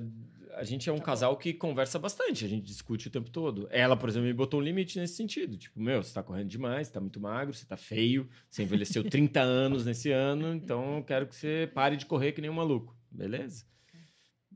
a 0.55 0.63
gente 0.63 0.89
é 0.89 0.93
um 0.93 0.99
casal 0.99 1.35
que 1.37 1.53
conversa 1.53 1.99
bastante, 1.99 2.45
a 2.45 2.47
gente 2.47 2.65
discute 2.65 3.07
o 3.07 3.11
tempo 3.11 3.29
todo. 3.29 3.67
Ela, 3.71 3.95
por 3.95 4.09
exemplo, 4.09 4.27
me 4.27 4.33
botou 4.33 4.59
um 4.59 4.63
limite 4.63 4.97
nesse 4.99 5.15
sentido. 5.15 5.57
Tipo, 5.57 5.79
meu, 5.79 6.01
você 6.01 6.13
tá 6.13 6.23
correndo 6.23 6.47
demais, 6.47 6.87
você 6.87 6.93
tá 6.93 6.99
muito 6.99 7.19
magro, 7.19 7.53
você 7.53 7.65
tá 7.65 7.77
feio, 7.77 8.29
você 8.49 8.63
envelheceu 8.63 9.03
30 9.09 9.41
anos 9.41 9.85
nesse 9.85 10.11
ano, 10.11 10.53
então 10.53 10.97
eu 10.97 11.03
quero 11.03 11.27
que 11.27 11.35
você 11.35 11.69
pare 11.73 11.97
de 11.97 12.05
correr 12.05 12.31
que 12.31 12.41
nem 12.41 12.49
um 12.49 12.53
maluco. 12.53 12.95
Beleza? 13.11 13.65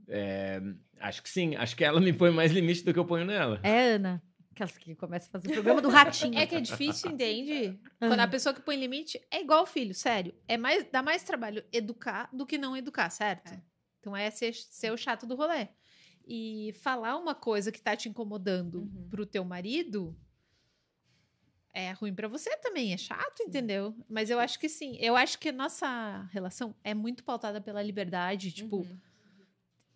É, 0.08 0.62
acho 1.00 1.22
que 1.22 1.29
sim. 1.29 1.56
Acho 1.56 1.75
que 1.75 1.84
ela 1.84 2.01
me 2.01 2.12
põe 2.12 2.32
mais 2.32 2.51
limite 2.51 2.84
do 2.84 2.94
que 2.94 3.00
eu 3.00 3.06
ponho 3.06 3.25
nela. 3.25 3.60
É, 3.63 3.94
Ana. 3.94 4.22
Aquelas 4.51 4.77
que 4.77 4.94
começam 4.96 5.29
a 5.29 5.32
fazer 5.32 5.48
o 5.48 5.53
programa 5.53 5.82
do 5.82 5.88
ratinho. 5.88 6.38
É 6.38 6.46
que 6.46 6.56
é 6.56 6.60
difícil, 6.60 7.12
entende? 7.12 7.79
Quando 7.98 8.20
a 8.20 8.27
pessoa 8.27 8.53
que 8.53 8.62
põe 8.62 8.75
limite 8.75 9.22
é 9.32 9.41
igual 9.41 9.63
o 9.63 9.65
filho, 9.65 9.94
sério. 9.94 10.34
É 10.48 10.58
mais, 10.58 10.86
dá 10.91 11.01
mais 11.01 11.24
trabalho 11.24 11.63
educar 11.72 12.29
do 12.34 12.46
que 12.46 12.58
não 12.58 12.75
educar, 12.75 13.10
certo? 13.10 13.53
É. 13.53 13.62
Então 14.00 14.15
é 14.15 14.29
ser, 14.29 14.53
ser 14.53 14.91
o 14.91 14.98
chato 14.98 15.25
do 15.25 15.36
rolê. 15.36 15.70
E 16.31 16.74
falar 16.81 17.17
uma 17.17 17.33
coisa 17.33 17.71
que 17.71 17.81
tá 17.81 17.95
te 17.95 18.07
incomodando 18.07 18.81
Uhum. 18.81 19.07
pro 19.09 19.25
teu 19.25 19.43
marido 19.43 20.15
é 21.74 21.91
ruim 21.93 22.13
pra 22.13 22.27
você 22.27 22.55
também, 22.57 22.93
é 22.93 22.98
chato, 22.98 23.41
entendeu? 23.41 23.95
Mas 24.07 24.29
eu 24.29 24.39
acho 24.39 24.59
que 24.59 24.69
sim. 24.69 24.95
Eu 25.00 25.15
acho 25.15 25.39
que 25.39 25.50
a 25.50 25.53
nossa 25.53 26.24
relação 26.31 26.75
é 26.83 26.93
muito 26.93 27.24
pautada 27.24 27.59
pela 27.59 27.81
liberdade, 27.81 28.51
tipo, 28.51 28.77
Uhum. 28.77 29.00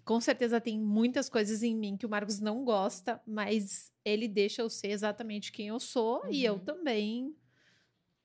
com 0.03 0.19
certeza 0.19 0.59
tem 0.61 0.79
muitas 0.79 1.29
coisas 1.29 1.61
em 1.61 1.75
mim 1.75 1.97
que 1.97 2.05
o 2.05 2.09
Marcos 2.09 2.39
não 2.39 2.63
gosta, 2.65 3.21
mas 3.27 3.91
ele 4.03 4.27
deixa 4.27 4.61
eu 4.61 4.69
ser 4.69 4.89
exatamente 4.89 5.51
quem 5.51 5.67
eu 5.67 5.79
sou 5.79 6.21
e 6.31 6.43
eu 6.43 6.53
Uhum. 6.55 6.59
também. 6.59 7.35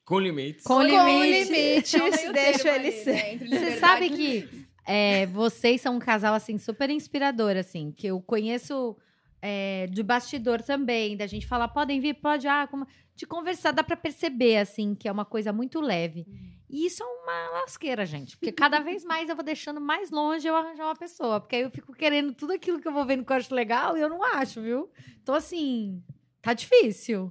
Com 0.04 0.18
limites. 0.18 0.64
Com 0.64 0.76
Com 0.76 0.82
limite. 0.82 1.52
limites, 1.52 1.92
meio 1.92 2.32
deixa 2.32 2.74
ele 2.74 2.92
ser. 2.92 3.12
né, 3.12 3.32
entre 3.34 3.48
Você 3.48 3.76
sabe 3.78 4.08
que 4.10 4.67
é, 4.90 5.26
vocês 5.26 5.82
são 5.82 5.96
um 5.96 5.98
casal, 5.98 6.32
assim, 6.32 6.56
super 6.56 6.88
inspirador, 6.88 7.58
assim, 7.58 7.92
que 7.92 8.06
eu 8.06 8.22
conheço 8.22 8.96
é, 9.42 9.86
de 9.88 10.02
bastidor 10.02 10.62
também, 10.62 11.14
da 11.14 11.26
gente 11.26 11.46
falar, 11.46 11.68
podem 11.68 12.00
vir, 12.00 12.14
pode, 12.14 12.48
ah, 12.48 12.66
como... 12.66 12.86
de 13.14 13.26
conversar, 13.26 13.72
dá 13.72 13.84
pra 13.84 13.98
perceber, 13.98 14.56
assim, 14.56 14.94
que 14.94 15.06
é 15.06 15.12
uma 15.12 15.26
coisa 15.26 15.52
muito 15.52 15.78
leve. 15.78 16.26
E 16.70 16.86
isso 16.86 17.02
é 17.02 17.06
uma 17.06 17.60
lasqueira, 17.60 18.06
gente, 18.06 18.38
porque 18.38 18.50
cada 18.50 18.80
vez 18.80 19.04
mais 19.04 19.28
eu 19.28 19.36
vou 19.36 19.44
deixando 19.44 19.78
mais 19.78 20.10
longe 20.10 20.48
eu 20.48 20.56
arranjar 20.56 20.86
uma 20.86 20.96
pessoa, 20.96 21.38
porque 21.38 21.56
aí 21.56 21.62
eu 21.62 21.70
fico 21.70 21.92
querendo 21.92 22.32
tudo 22.32 22.54
aquilo 22.54 22.80
que 22.80 22.88
eu 22.88 22.92
vou 22.92 23.04
vendo 23.04 23.26
que 23.26 23.32
eu 23.32 23.36
acho 23.36 23.54
legal 23.54 23.94
e 23.94 24.00
eu 24.00 24.08
não 24.08 24.24
acho, 24.24 24.62
viu? 24.62 24.90
Então, 25.22 25.34
assim, 25.34 26.02
tá 26.40 26.54
difícil. 26.54 27.30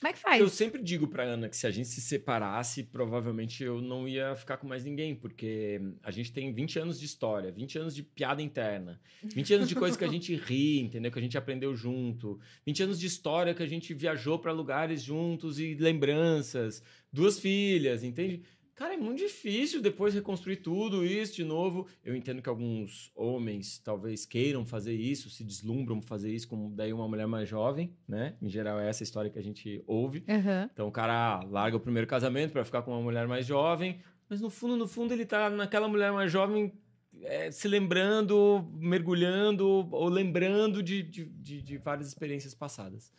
Como 0.00 0.10
é 0.10 0.12
que 0.12 0.18
faz? 0.20 0.40
Eu 0.40 0.48
sempre 0.48 0.80
digo 0.80 1.08
pra 1.08 1.24
Ana 1.24 1.48
que 1.48 1.56
se 1.56 1.66
a 1.66 1.70
gente 1.72 1.88
se 1.88 2.00
separasse, 2.00 2.84
provavelmente 2.84 3.64
eu 3.64 3.80
não 3.80 4.06
ia 4.06 4.36
ficar 4.36 4.56
com 4.56 4.66
mais 4.66 4.84
ninguém, 4.84 5.14
porque 5.14 5.80
a 6.04 6.12
gente 6.12 6.32
tem 6.32 6.54
20 6.54 6.78
anos 6.78 7.00
de 7.00 7.06
história, 7.06 7.50
20 7.50 7.78
anos 7.80 7.94
de 7.96 8.04
piada 8.04 8.40
interna, 8.40 9.00
20 9.24 9.54
anos 9.54 9.68
de 9.68 9.74
coisa 9.74 9.98
que 9.98 10.04
a 10.04 10.08
gente 10.08 10.34
ri, 10.36 10.80
entendeu? 10.80 11.10
Que 11.10 11.18
a 11.18 11.22
gente 11.22 11.36
aprendeu 11.36 11.74
junto, 11.74 12.38
20 12.64 12.84
anos 12.84 13.00
de 13.00 13.06
história 13.06 13.54
que 13.54 13.62
a 13.62 13.66
gente 13.66 13.92
viajou 13.92 14.38
pra 14.38 14.52
lugares 14.52 15.02
juntos 15.02 15.58
e 15.58 15.74
lembranças, 15.74 16.80
duas 17.12 17.40
filhas, 17.40 18.04
entende? 18.04 18.42
Cara, 18.78 18.94
é 18.94 18.96
muito 18.96 19.18
difícil 19.18 19.82
depois 19.82 20.14
reconstruir 20.14 20.58
tudo 20.58 21.04
isso 21.04 21.34
de 21.34 21.42
novo. 21.42 21.88
Eu 22.04 22.14
entendo 22.14 22.40
que 22.40 22.48
alguns 22.48 23.10
homens 23.12 23.80
talvez 23.80 24.24
queiram 24.24 24.64
fazer 24.64 24.94
isso, 24.94 25.28
se 25.28 25.42
deslumbram 25.42 26.00
fazer 26.00 26.32
isso 26.32 26.46
como 26.46 26.70
daí 26.70 26.92
uma 26.92 27.08
mulher 27.08 27.26
mais 27.26 27.48
jovem, 27.48 27.92
né? 28.06 28.36
Em 28.40 28.48
geral 28.48 28.78
é 28.78 28.88
essa 28.88 29.02
história 29.02 29.28
que 29.32 29.38
a 29.38 29.42
gente 29.42 29.82
ouve. 29.84 30.22
Aham. 30.28 30.70
Então 30.72 30.86
o 30.86 30.92
cara 30.92 31.40
larga 31.50 31.76
o 31.76 31.80
primeiro 31.80 32.06
casamento 32.06 32.52
para 32.52 32.64
ficar 32.64 32.82
com 32.82 32.92
uma 32.92 33.02
mulher 33.02 33.26
mais 33.26 33.44
jovem, 33.44 34.00
mas 34.30 34.40
no 34.40 34.48
fundo, 34.48 34.76
no 34.76 34.86
fundo, 34.86 35.12
ele 35.12 35.26
tá 35.26 35.50
naquela 35.50 35.88
mulher 35.88 36.12
mais 36.12 36.30
jovem 36.30 36.72
é, 37.22 37.50
se 37.50 37.66
lembrando, 37.66 38.64
mergulhando 38.74 39.88
ou 39.90 40.08
lembrando 40.08 40.84
de, 40.84 41.02
de, 41.02 41.24
de, 41.24 41.62
de 41.62 41.78
várias 41.78 42.06
experiências 42.06 42.54
passadas. 42.54 43.12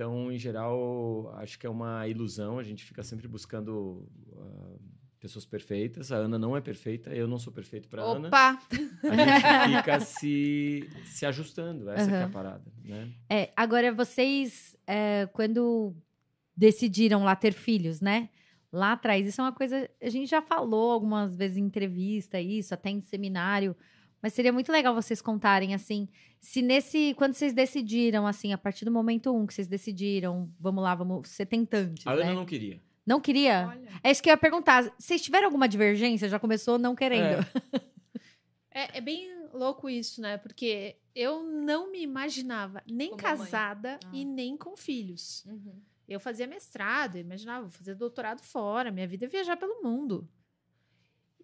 Então, 0.00 0.32
em 0.32 0.38
geral, 0.38 1.30
acho 1.36 1.58
que 1.58 1.66
é 1.66 1.70
uma 1.70 2.08
ilusão. 2.08 2.58
A 2.58 2.62
gente 2.62 2.84
fica 2.84 3.02
sempre 3.02 3.28
buscando 3.28 4.08
ah, 4.34 4.78
pessoas 5.20 5.44
perfeitas. 5.44 6.10
A 6.10 6.16
Ana 6.16 6.38
não 6.38 6.56
é 6.56 6.60
perfeita, 6.60 7.10
eu 7.14 7.28
não 7.28 7.38
sou 7.38 7.52
perfeito 7.52 7.88
para 7.88 8.02
Ana. 8.02 8.28
Opa! 8.28 8.58
A 9.04 9.68
gente 9.68 9.76
fica 9.76 10.00
se, 10.00 10.90
se 11.04 11.26
ajustando. 11.26 11.90
Essa 11.90 12.08
que 12.08 12.14
é 12.14 12.22
a 12.22 12.28
parada, 12.28 12.64
né? 12.82 13.12
É, 13.28 13.52
agora 13.54 13.92
vocês, 13.92 14.76
é, 14.86 15.28
quando 15.32 15.94
decidiram 16.56 17.22
lá 17.22 17.36
ter 17.36 17.52
filhos, 17.52 18.00
né? 18.00 18.30
Lá 18.72 18.92
atrás, 18.92 19.26
isso 19.26 19.40
é 19.40 19.44
uma 19.44 19.52
coisa. 19.52 19.88
A 20.00 20.08
gente 20.08 20.28
já 20.28 20.40
falou 20.40 20.92
algumas 20.92 21.36
vezes 21.36 21.56
em 21.56 21.62
entrevista, 21.62 22.40
isso, 22.40 22.72
até 22.72 22.88
em 22.88 23.02
seminário. 23.02 23.76
Mas 24.22 24.32
seria 24.32 24.52
muito 24.52 24.70
legal 24.70 24.94
vocês 24.94 25.20
contarem, 25.20 25.74
assim, 25.74 26.08
se 26.40 26.62
nesse. 26.62 27.14
Quando 27.14 27.34
vocês 27.34 27.52
decidiram, 27.52 28.26
assim, 28.26 28.52
a 28.52 28.58
partir 28.58 28.84
do 28.84 28.90
momento 28.90 29.34
um 29.34 29.46
que 29.46 29.54
vocês 29.54 29.66
decidiram, 29.66 30.48
vamos 30.60 30.84
lá, 30.84 30.94
vamos 30.94 31.28
ser 31.28 31.46
tentantes. 31.46 32.06
A 32.06 32.14
né? 32.14 32.22
Ana 32.22 32.34
não 32.34 32.46
queria. 32.46 32.80
Não 33.10 33.20
queria? 33.20 33.66
Olha. 33.68 33.90
É 34.04 34.10
isso 34.12 34.22
que 34.22 34.28
eu 34.28 34.32
ia 34.34 34.36
perguntar. 34.36 34.84
Vocês 34.96 35.20
tiveram 35.20 35.46
alguma 35.46 35.68
divergência? 35.68 36.28
Já 36.28 36.38
começou 36.38 36.78
não 36.78 36.94
querendo. 36.94 37.44
É, 38.70 38.98
é 38.98 39.00
bem 39.00 39.28
louco 39.52 39.90
isso, 39.90 40.20
né? 40.20 40.38
Porque 40.38 40.96
eu 41.12 41.42
não 41.42 41.90
me 41.90 42.00
imaginava 42.00 42.80
nem 42.86 43.10
Como 43.10 43.20
casada 43.20 43.98
Ah. 44.04 44.10
e 44.12 44.24
nem 44.24 44.56
com 44.56 44.76
filhos. 44.76 45.44
Uhum. 45.44 45.82
Eu 46.08 46.20
fazia 46.20 46.46
mestrado, 46.46 47.16
eu 47.16 47.20
imaginava 47.22 47.68
fazer 47.68 47.96
doutorado 47.96 48.42
fora, 48.42 48.92
minha 48.92 49.08
vida 49.08 49.24
é 49.26 49.28
viajar 49.28 49.56
pelo 49.56 49.82
mundo. 49.82 50.28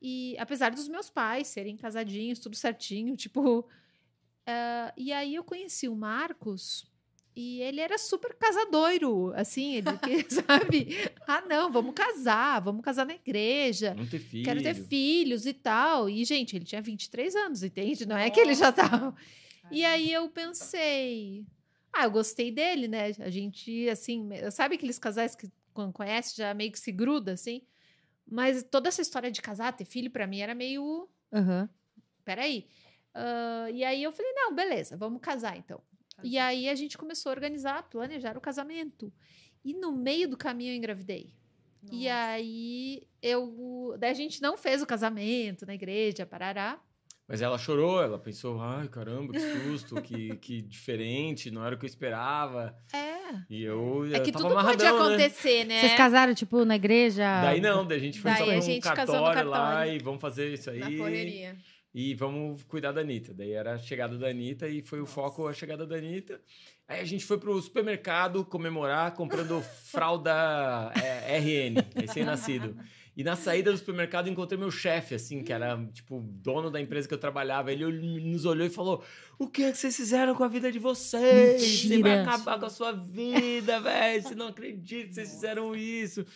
E 0.01 0.37
apesar 0.39 0.71
dos 0.71 0.87
meus 0.87 1.11
pais 1.11 1.49
serem 1.49 1.77
casadinhos, 1.77 2.39
tudo 2.39 2.55
certinho, 2.55 3.17
tipo. 3.17 3.69
ah, 4.47 4.93
e 4.97 5.13
aí 5.13 5.35
eu 5.35 5.43
conheci 5.43 5.89
o 5.89 5.97
Marcos 5.97 6.87
e 7.37 7.61
ele 7.61 7.83
era 7.83 7.99
super 7.99 8.35
casadoiro, 8.35 9.31
assim, 9.35 9.75
ele 9.75 9.85
sabe? 10.31 10.89
Ah, 11.29 11.43
não, 11.43 11.71
vamos 11.71 11.93
casar, 11.95 12.61
vamos 12.61 12.83
casar 12.83 13.05
na 13.05 13.15
igreja. 13.15 13.95
Não 13.95 14.07
ter 14.07 14.19
filho. 14.19 14.45
Quero 14.45 14.63
ter 14.63 14.75
filhos 14.75 15.45
e 15.45 15.53
tal. 15.53 16.09
E, 16.09 16.25
gente, 16.25 16.57
ele 16.57 16.65
tinha 16.65 16.81
23 16.81 17.37
anos, 17.37 17.63
entende? 17.63 18.07
Não 18.07 18.17
é 18.17 18.31
que 18.31 18.41
ele 18.41 18.55
já 18.55 18.73
tava. 18.73 19.15
E 19.71 19.85
aí 19.85 20.11
eu 20.11 20.31
pensei. 20.31 21.45
Ah, 21.93 22.05
eu 22.05 22.11
gostei 22.11 22.51
dele, 22.51 22.89
né? 22.89 23.13
A 23.19 23.29
gente, 23.29 23.87
assim, 23.91 24.31
sabe 24.51 24.77
aqueles 24.77 24.99
casais 24.99 25.35
que 25.35 25.51
quando 25.75 25.93
conhece 25.93 26.37
já 26.39 26.55
meio 26.55 26.73
que 26.73 26.79
se 26.79 26.91
gruda, 26.91 27.33
assim? 27.33 27.61
Mas 28.27 28.63
toda 28.63 28.89
essa 28.89 29.03
história 29.03 29.31
de 29.31 29.43
casar, 29.43 29.77
ter 29.77 29.85
filho, 29.85 30.11
pra 30.11 30.27
mim 30.27 30.41
era 30.41 30.55
meio. 30.55 31.07
Aham. 31.31 31.69
Peraí. 32.25 32.67
Ah, 33.13 33.69
e 33.71 33.85
aí 33.85 34.03
eu 34.03 34.13
falei, 34.13 34.33
não, 34.33 34.55
beleza, 34.55 34.97
vamos 34.97 35.21
casar 35.21 35.57
então. 35.57 35.83
E 36.23 36.39
aí 36.39 36.69
a 36.69 36.75
gente 36.75 36.97
começou 36.97 37.31
a 37.31 37.35
organizar, 37.35 37.83
planejar 37.85 38.37
o 38.37 38.41
casamento. 38.41 39.13
E 39.65 39.75
no 39.75 39.93
meio 39.93 40.29
do 40.29 40.37
caminho 40.37 40.73
eu 40.73 40.77
engravidei. 40.77 41.35
E 41.93 42.09
aí 42.09 43.07
eu. 43.23 43.95
Daí 43.99 44.11
a 44.11 44.15
gente 44.15 44.43
não 44.43 44.57
fez 44.57 44.83
o 44.83 44.87
casamento 44.87 45.67
na 45.67 45.75
igreja, 45.75 46.27
parará. 46.27 46.81
Mas 47.29 47.43
ela 47.43 47.59
chorou, 47.59 48.01
ela 48.01 48.19
pensou, 48.21 48.61
ai, 48.61 48.87
caramba, 48.87 49.33
que 49.33 49.41
susto, 49.41 50.01
que, 50.01 50.37
que 50.39 50.63
diferente, 50.63 51.51
não 51.51 51.65
era 51.65 51.75
o 51.75 51.79
que 51.79 51.85
eu 51.85 51.89
esperava. 51.89 52.77
É. 52.93 53.17
E 53.51 53.65
eu, 53.65 54.05
É 54.13 54.19
eu 54.19 54.23
que 54.23 54.31
tava 54.31 54.45
tudo 54.45 54.55
pode 54.55 54.85
amarradão, 54.85 55.09
né? 55.09 55.15
acontecer, 55.17 55.65
né? 55.65 55.81
Vocês 55.81 55.95
casaram, 55.95 56.35
tipo, 56.35 56.65
na 56.65 56.77
igreja? 56.77 57.25
Daí 57.43 57.61
não, 57.61 57.85
daí 57.85 57.99
a 57.99 58.01
gente 58.01 58.21
foi 58.21 58.31
Daí 58.31 58.81
só 58.81 58.95
casou 58.95 59.17
no 59.17 59.23
cartório 59.25 59.51
lá 59.51 59.59
cartório. 59.59 59.93
e 59.93 59.99
vamos 59.99 60.21
fazer 60.21 60.53
isso 60.53 60.71
aí. 60.71 60.79
Na 60.79 60.97
correria. 60.97 61.57
E 61.99 62.13
vamos 62.15 62.63
cuidar 62.65 62.93
da 62.93 63.01
Anitta. 63.01 63.33
Daí 63.33 63.53
era 63.53 63.73
a 63.73 63.79
chegada 63.79 64.19
da 64.19 64.29
Anitta 64.29 64.69
e 64.69 64.83
foi 64.83 64.99
o 64.99 65.05
Nossa. 65.05 65.15
foco 65.15 65.49
a 65.49 65.55
chegada 65.55 65.87
da 65.87 65.97
Anitta. 65.97 66.39
Aí 66.87 67.01
a 67.01 67.05
gente 67.07 67.25
foi 67.25 67.39
pro 67.39 67.59
supermercado 67.59 68.45
comemorar 68.45 69.15
comprando 69.15 69.63
fralda 69.91 70.93
é, 71.03 71.39
RN, 71.39 71.77
recém-nascido. 71.97 72.77
E 73.17 73.25
na 73.25 73.35
saída 73.35 73.73
do 73.73 73.79
supermercado 73.79 74.29
encontrei 74.29 74.61
meu 74.61 74.71
chefe, 74.71 75.15
assim, 75.15 75.43
que 75.43 75.51
era, 75.51 75.83
tipo, 75.91 76.21
dono 76.21 76.71
da 76.71 76.79
empresa 76.79 77.09
que 77.09 77.15
eu 77.15 77.19
trabalhava. 77.19 77.73
Ele 77.73 78.21
nos 78.21 78.45
olhou 78.45 78.67
e 78.67 78.71
falou: 78.71 79.03
O 79.39 79.49
que 79.49 79.63
é 79.63 79.73
que 79.73 79.79
vocês 79.79 79.97
fizeram 79.97 80.35
com 80.35 80.45
a 80.45 80.49
vida 80.49 80.71
de 80.71 80.79
vocês? 80.79 81.63
Você 81.63 81.99
vai 82.03 82.19
Mentira. 82.19 82.23
acabar 82.25 82.61
com 82.61 82.67
a 82.67 82.71
sua 82.71 82.93
vida, 82.93 83.81
velho. 83.81 84.23
Você 84.23 84.35
não 84.35 84.49
acredita 84.49 85.09
que 85.09 85.15
vocês 85.15 85.31
fizeram 85.31 85.75
isso. 85.75 86.27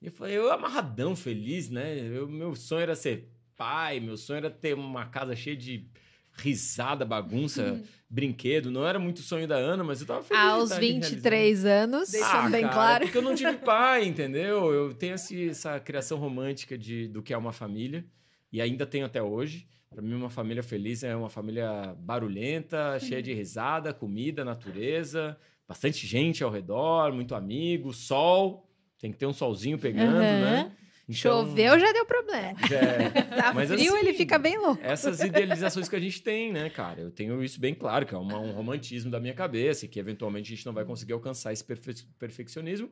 E 0.00 0.06
eu 0.06 0.12
falei, 0.12 0.38
eu 0.38 0.50
amarradão, 0.50 1.14
feliz, 1.14 1.68
né? 1.68 1.98
Eu, 1.98 2.26
meu 2.26 2.56
sonho 2.56 2.80
era 2.80 2.96
ser 2.96 3.28
pai, 3.60 4.00
meu 4.00 4.16
sonho 4.16 4.38
era 4.38 4.50
ter 4.50 4.72
uma 4.72 5.04
casa 5.04 5.36
cheia 5.36 5.54
de 5.54 5.84
risada, 6.32 7.04
bagunça, 7.04 7.78
brinquedo. 8.08 8.70
Não 8.70 8.86
era 8.86 8.98
muito 8.98 9.18
o 9.18 9.22
sonho 9.22 9.46
da 9.46 9.56
Ana, 9.56 9.84
mas 9.84 10.00
eu 10.00 10.06
tava 10.06 10.22
feliz. 10.22 10.42
Aos 10.42 10.70
estar 10.70 10.80
realizando. 10.80 11.10
23 11.10 11.64
anos. 11.66 12.10
Deixando 12.10 12.50
bem 12.50 12.62
cara, 12.62 12.72
claro. 12.72 13.04
é 13.04 13.06
Porque 13.06 13.18
eu 13.18 13.22
não 13.22 13.34
tive 13.34 13.52
pai, 13.60 14.06
entendeu? 14.06 14.72
Eu 14.72 14.94
tenho 14.94 15.12
essa 15.12 15.78
criação 15.78 16.16
romântica 16.16 16.78
de, 16.78 17.06
do 17.08 17.22
que 17.22 17.34
é 17.34 17.36
uma 17.36 17.52
família, 17.52 18.02
e 18.50 18.62
ainda 18.62 18.86
tenho 18.86 19.04
até 19.04 19.22
hoje. 19.22 19.68
Para 19.90 20.00
mim, 20.00 20.14
uma 20.14 20.30
família 20.30 20.62
feliz 20.62 21.02
é 21.02 21.14
uma 21.14 21.28
família 21.28 21.94
barulhenta, 21.98 22.96
cheia 22.98 23.22
de 23.22 23.34
risada, 23.34 23.92
comida, 23.92 24.42
natureza, 24.42 25.36
bastante 25.68 26.06
gente 26.06 26.42
ao 26.42 26.50
redor, 26.50 27.12
muito 27.12 27.34
amigo, 27.34 27.92
sol. 27.92 28.66
Tem 28.98 29.12
que 29.12 29.18
ter 29.18 29.26
um 29.26 29.34
solzinho 29.34 29.78
pegando, 29.78 30.16
Aham. 30.16 30.40
né? 30.40 30.72
Então, 31.10 31.44
Choveu, 31.46 31.78
já 31.78 31.92
deu 31.92 32.06
problema. 32.06 32.56
é, 32.70 33.10
Tá 33.42 33.52
Mas 33.52 33.68
frio, 33.70 33.94
assim, 33.94 33.98
ele 34.06 34.14
fica 34.14 34.38
bem 34.38 34.58
louco. 34.58 34.80
essas 34.82 35.20
idealizações 35.20 35.88
que 35.88 35.96
a 35.96 36.00
gente 36.00 36.22
tem, 36.22 36.52
né, 36.52 36.70
cara? 36.70 37.00
Eu 37.00 37.10
tenho 37.10 37.42
isso 37.42 37.60
bem 37.60 37.74
claro, 37.74 38.06
que 38.06 38.14
é 38.14 38.18
uma- 38.18 38.38
um 38.38 38.52
romantismo 38.52 39.10
da 39.10 39.18
minha 39.20 39.34
cabeça, 39.34 39.86
que 39.88 39.98
eventualmente 39.98 40.52
a 40.52 40.56
gente 40.56 40.66
não 40.66 40.72
vai 40.72 40.84
conseguir 40.84 41.12
alcançar 41.12 41.52
esse 41.52 41.64
perfe- 41.64 42.06
perfeccionismo, 42.18 42.90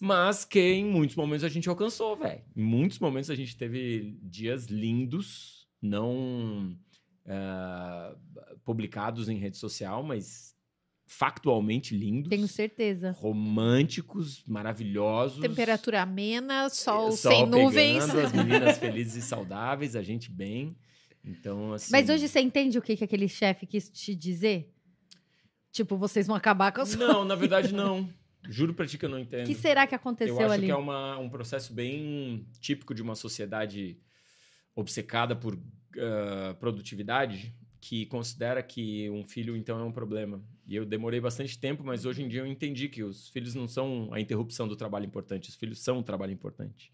mas 0.00 0.44
que 0.44 0.60
em 0.60 0.84
muitos 0.84 1.16
momentos 1.16 1.44
a 1.44 1.48
gente 1.48 1.68
alcançou, 1.68 2.16
velho. 2.16 2.40
Em 2.56 2.62
muitos 2.62 2.98
momentos 2.98 3.30
a 3.30 3.34
gente 3.34 3.56
teve 3.56 4.16
dias 4.22 4.66
lindos, 4.66 5.66
não 5.82 6.76
ah, 7.26 8.14
publicados 8.64 9.28
em 9.28 9.36
rede 9.36 9.56
social, 9.56 10.02
mas 10.02 10.54
factualmente 11.10 11.96
lindos. 11.96 12.28
Tenho 12.28 12.46
certeza. 12.46 13.12
Românticos, 13.12 14.44
maravilhosos. 14.46 15.40
Temperatura 15.40 16.02
amena, 16.02 16.68
sol, 16.68 17.08
É, 17.08 17.12
Sol 17.12 17.32
sem 17.32 17.46
nuvens. 17.46 18.04
pegando, 18.04 18.20
as 18.20 18.32
meninas 18.32 18.78
felizes 18.78 19.24
e 19.24 19.26
saudáveis, 19.26 19.96
a 19.96 20.02
gente 20.02 20.30
bem. 20.30 20.76
Então, 21.24 21.72
assim. 21.72 21.90
Mas 21.90 22.08
hoje 22.10 22.28
você 22.28 22.40
entende 22.40 22.78
o 22.78 22.82
que, 22.82 22.94
que 22.94 23.04
aquele 23.04 23.26
chefe 23.26 23.66
quis 23.66 23.88
te 23.88 24.14
dizer? 24.14 24.70
Tipo, 25.72 25.96
vocês 25.96 26.26
vão 26.26 26.36
acabar 26.36 26.72
com 26.72 26.82
a 26.82 26.86
sua... 26.86 27.06
Não, 27.06 27.24
na 27.24 27.34
verdade, 27.34 27.72
não. 27.74 28.08
Juro 28.48 28.72
pra 28.74 28.86
ti 28.86 28.96
que 28.98 29.04
eu 29.04 29.08
não 29.08 29.18
O 29.18 29.20
entendo. 29.20 29.46
que 29.46 29.54
será 29.54 29.86
que 29.86 29.94
eu 29.94 29.96
aconteceu 29.96 30.38
acho 30.40 30.52
ali? 30.52 30.66
que 30.66 30.72
é 30.72 30.76
uma, 30.76 31.18
um 31.18 31.28
processo 31.28 31.72
bem 31.72 32.46
típico 32.60 32.94
de 32.94 33.02
uma 33.02 33.14
sociedade 33.14 33.98
obcecada 34.76 35.34
por 35.34 35.58
ah, 35.98 36.54
produtividade 36.60 37.54
que 37.80 38.06
considera 38.06 38.62
que 38.62 39.08
um 39.10 39.24
filho, 39.26 39.56
então, 39.56 39.78
é 39.78 39.84
um 39.84 39.92
problema. 39.92 40.42
E 40.68 40.76
eu 40.76 40.84
demorei 40.84 41.18
bastante 41.18 41.58
tempo, 41.58 41.82
mas 41.82 42.04
hoje 42.04 42.22
em 42.22 42.28
dia 42.28 42.40
eu 42.40 42.46
entendi 42.46 42.90
que 42.90 43.02
os 43.02 43.30
filhos 43.30 43.54
não 43.54 43.66
são 43.66 44.10
a 44.12 44.20
interrupção 44.20 44.68
do 44.68 44.76
trabalho 44.76 45.06
importante, 45.06 45.48
os 45.48 45.56
filhos 45.56 45.80
são 45.80 46.00
um 46.00 46.02
trabalho 46.02 46.30
importante. 46.30 46.92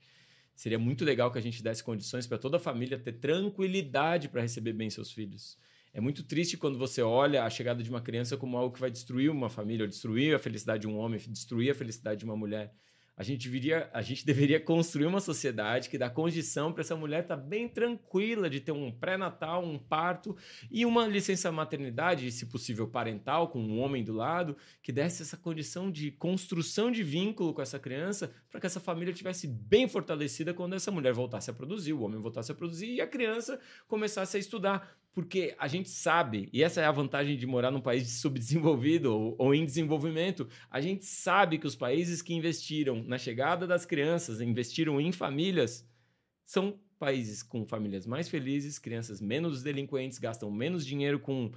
Seria 0.54 0.78
muito 0.78 1.04
legal 1.04 1.33
que 1.33 1.38
a 1.38 1.43
gente 1.43 1.61
desse 1.61 1.83
condições 1.83 2.25
para 2.25 2.38
toda 2.38 2.59
a 2.59 2.61
família 2.61 2.97
ter 2.97 3.14
tranquilidade 3.14 4.28
para 4.28 4.40
receber 4.40 4.73
bem 4.73 4.88
seus 4.88 5.11
filhos. 5.11 5.59
É 5.93 6.00
muito 6.00 6.23
triste 6.23 6.57
quando 6.57 6.78
você 6.78 7.02
olha 7.02 7.43
a 7.43 7.50
chegada 7.50 7.83
de 7.83 7.90
uma 7.90 8.00
criança 8.00 8.37
como 8.37 8.57
algo 8.57 8.73
que 8.73 8.81
vai 8.81 8.93
destruir 8.93 9.28
uma 9.28 9.50
família, 9.50 9.85
ou 9.85 9.88
destruir 9.88 10.37
a 10.37 10.38
felicidade 10.38 10.83
de 10.83 10.87
um 10.87 10.97
homem, 10.97 11.19
destruir 11.28 11.73
a 11.73 11.75
felicidade 11.75 12.21
de 12.21 12.25
uma 12.25 12.37
mulher. 12.37 12.73
A 13.16 13.23
gente, 13.23 13.49
viria, 13.49 13.88
a 13.92 14.02
gente 14.02 14.25
deveria 14.26 14.61
construir 14.61 15.06
uma 15.06 15.21
sociedade 15.21 15.88
que 15.88 15.97
dá 15.97 16.11
condição 16.11 16.73
para 16.73 16.83
essa 16.83 16.97
mulher 16.97 17.23
estar 17.23 17.37
bem 17.37 17.68
tranquila 17.68 18.50
de 18.50 18.61
ter 18.61 18.73
um 18.73 18.90
pré-natal, 18.90 19.64
um 19.64 19.78
parto 19.78 20.37
e 20.71 20.85
uma 20.85 21.06
licença 21.06 21.52
maternidade, 21.52 22.30
se 22.33 22.47
possível 22.47 22.88
parental, 22.88 23.49
com 23.49 23.61
um 23.61 23.81
homem 23.81 24.03
do 24.03 24.12
lado, 24.12 24.57
que 24.83 24.92
desse 24.92 25.22
essa 25.22 25.37
condição 25.37 25.90
de 25.90 26.11
construção 26.11 26.90
de 26.90 27.03
vínculo 27.03 27.55
com 27.55 27.62
essa 27.62 27.79
criança 27.79 28.33
para 28.50 28.61
que 28.61 28.66
essa 28.66 28.81
família 28.81 29.14
tivesse 29.14 29.46
bem 29.46 29.88
fortalecida 29.88 30.53
quando 30.53 30.74
essa 30.74 30.90
mulher 30.90 31.12
voltasse 31.12 31.50
a 31.50 31.55
produzir, 31.55 31.92
o 31.92 32.03
homem 32.03 32.20
voltasse 32.20 32.50
a 32.50 32.55
produzir 32.55 32.94
e 32.94 33.00
a 33.00 33.07
criança 33.07 33.61
começasse 33.87 34.37
a 34.37 34.40
estudar. 34.40 35.04
Porque 35.14 35.55
a 35.59 35.68
gente 35.68 35.88
sabe, 35.88 36.48
e 36.53 36.62
essa 36.62 36.81
é 36.81 36.85
a 36.85 36.90
vantagem 36.90 37.37
de 37.37 37.46
morar 37.46 37.70
num 37.70 37.81
país 37.81 38.09
subdesenvolvido 38.20 39.14
ou, 39.14 39.37
ou 39.38 39.55
em 39.55 39.64
desenvolvimento, 39.64 40.48
a 40.68 40.81
gente 40.81 41.05
sabe 41.05 41.57
que 41.57 41.66
os 41.66 41.77
países 41.77 42.20
que 42.20 42.35
investiram 42.35 43.03
na 43.05 43.16
chegada 43.16 43.66
das 43.66 43.87
crianças, 43.87 44.40
investiram 44.40 45.00
em 45.00 45.12
famílias, 45.12 45.88
são 46.44 46.79
países 47.05 47.43
com 47.43 47.67
famílias 47.67 48.07
mais 48.07 48.31
felizes, 48.31 48.79
crianças 48.79 49.21
menos 49.21 49.62
delinquentes, 49.62 50.19
gastam 50.19 50.51
menos 50.51 50.87
dinheiro 50.87 51.19
com 51.19 51.51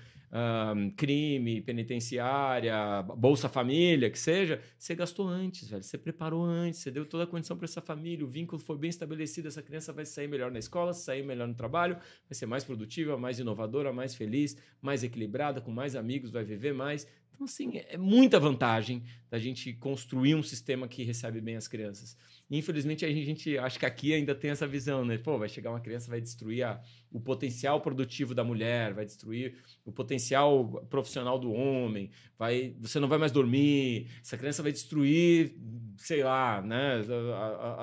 crime, 0.97 1.61
penitenciária, 1.61 3.01
Bolsa 3.01 3.47
Família, 3.47 4.09
que 4.09 4.19
seja. 4.19 4.61
Você 4.77 4.93
gastou 4.93 5.25
antes, 5.25 5.69
velho. 5.69 5.81
Você 5.81 5.97
preparou 5.97 6.43
antes, 6.43 6.81
você 6.81 6.91
deu 6.91 7.05
toda 7.05 7.23
a 7.23 7.27
condição 7.27 7.55
para 7.55 7.63
essa 7.63 7.79
família, 7.79 8.25
o 8.25 8.27
vínculo 8.27 8.59
foi 8.61 8.77
bem 8.77 8.89
estabelecido, 8.89 9.47
essa 9.47 9.61
criança 9.61 9.93
vai 9.93 10.05
sair 10.05 10.27
melhor 10.27 10.51
na 10.51 10.59
escola, 10.59 10.91
sair 10.93 11.23
melhor 11.23 11.47
no 11.47 11.55
trabalho, 11.55 11.95
vai 11.95 12.33
ser 12.33 12.45
mais 12.45 12.65
produtiva, 12.65 13.17
mais 13.17 13.39
inovadora, 13.39 13.93
mais 13.93 14.15
feliz, 14.15 14.57
mais 14.81 15.01
equilibrada, 15.01 15.61
com 15.61 15.71
mais 15.71 15.95
amigos, 15.95 16.29
vai 16.29 16.43
viver 16.43 16.73
mais. 16.73 17.07
Então, 17.37 17.45
assim, 17.45 17.73
é 17.87 17.97
muita 17.97 18.39
vantagem 18.39 19.03
da 19.29 19.37
gente 19.37 19.71
construir 19.73 20.33
um 20.33 20.41
sistema 20.41 20.87
que 20.87 21.03
recebe 21.03 21.39
bem 21.39 21.55
as 21.55 21.67
crianças. 21.67 22.17
E, 22.49 22.57
infelizmente, 22.57 23.05
a 23.05 23.09
gente 23.11 23.55
acha 23.59 23.77
que 23.77 23.85
aqui 23.85 24.11
ainda 24.11 24.33
tem 24.33 24.49
essa 24.49 24.65
visão, 24.65 25.05
né? 25.05 25.19
Pô, 25.19 25.37
vai 25.37 25.47
chegar 25.47 25.69
uma 25.69 25.79
criança, 25.79 26.09
vai 26.09 26.19
destruir 26.19 26.63
a- 26.63 26.81
o 27.11 27.19
potencial 27.19 27.79
produtivo 27.79 28.33
da 28.33 28.43
mulher, 28.43 28.91
vai 28.95 29.05
destruir 29.05 29.55
o 29.85 29.91
potencial 29.91 30.83
profissional 30.89 31.37
do 31.37 31.51
homem, 31.51 32.09
vai, 32.39 32.73
você 32.79 32.99
não 32.99 33.07
vai 33.07 33.19
mais 33.19 33.31
dormir, 33.31 34.07
essa 34.19 34.35
criança 34.35 34.63
vai 34.63 34.71
destruir, 34.71 35.55
sei 35.97 36.23
lá, 36.23 36.59
né, 36.63 37.03
a- 37.35 37.35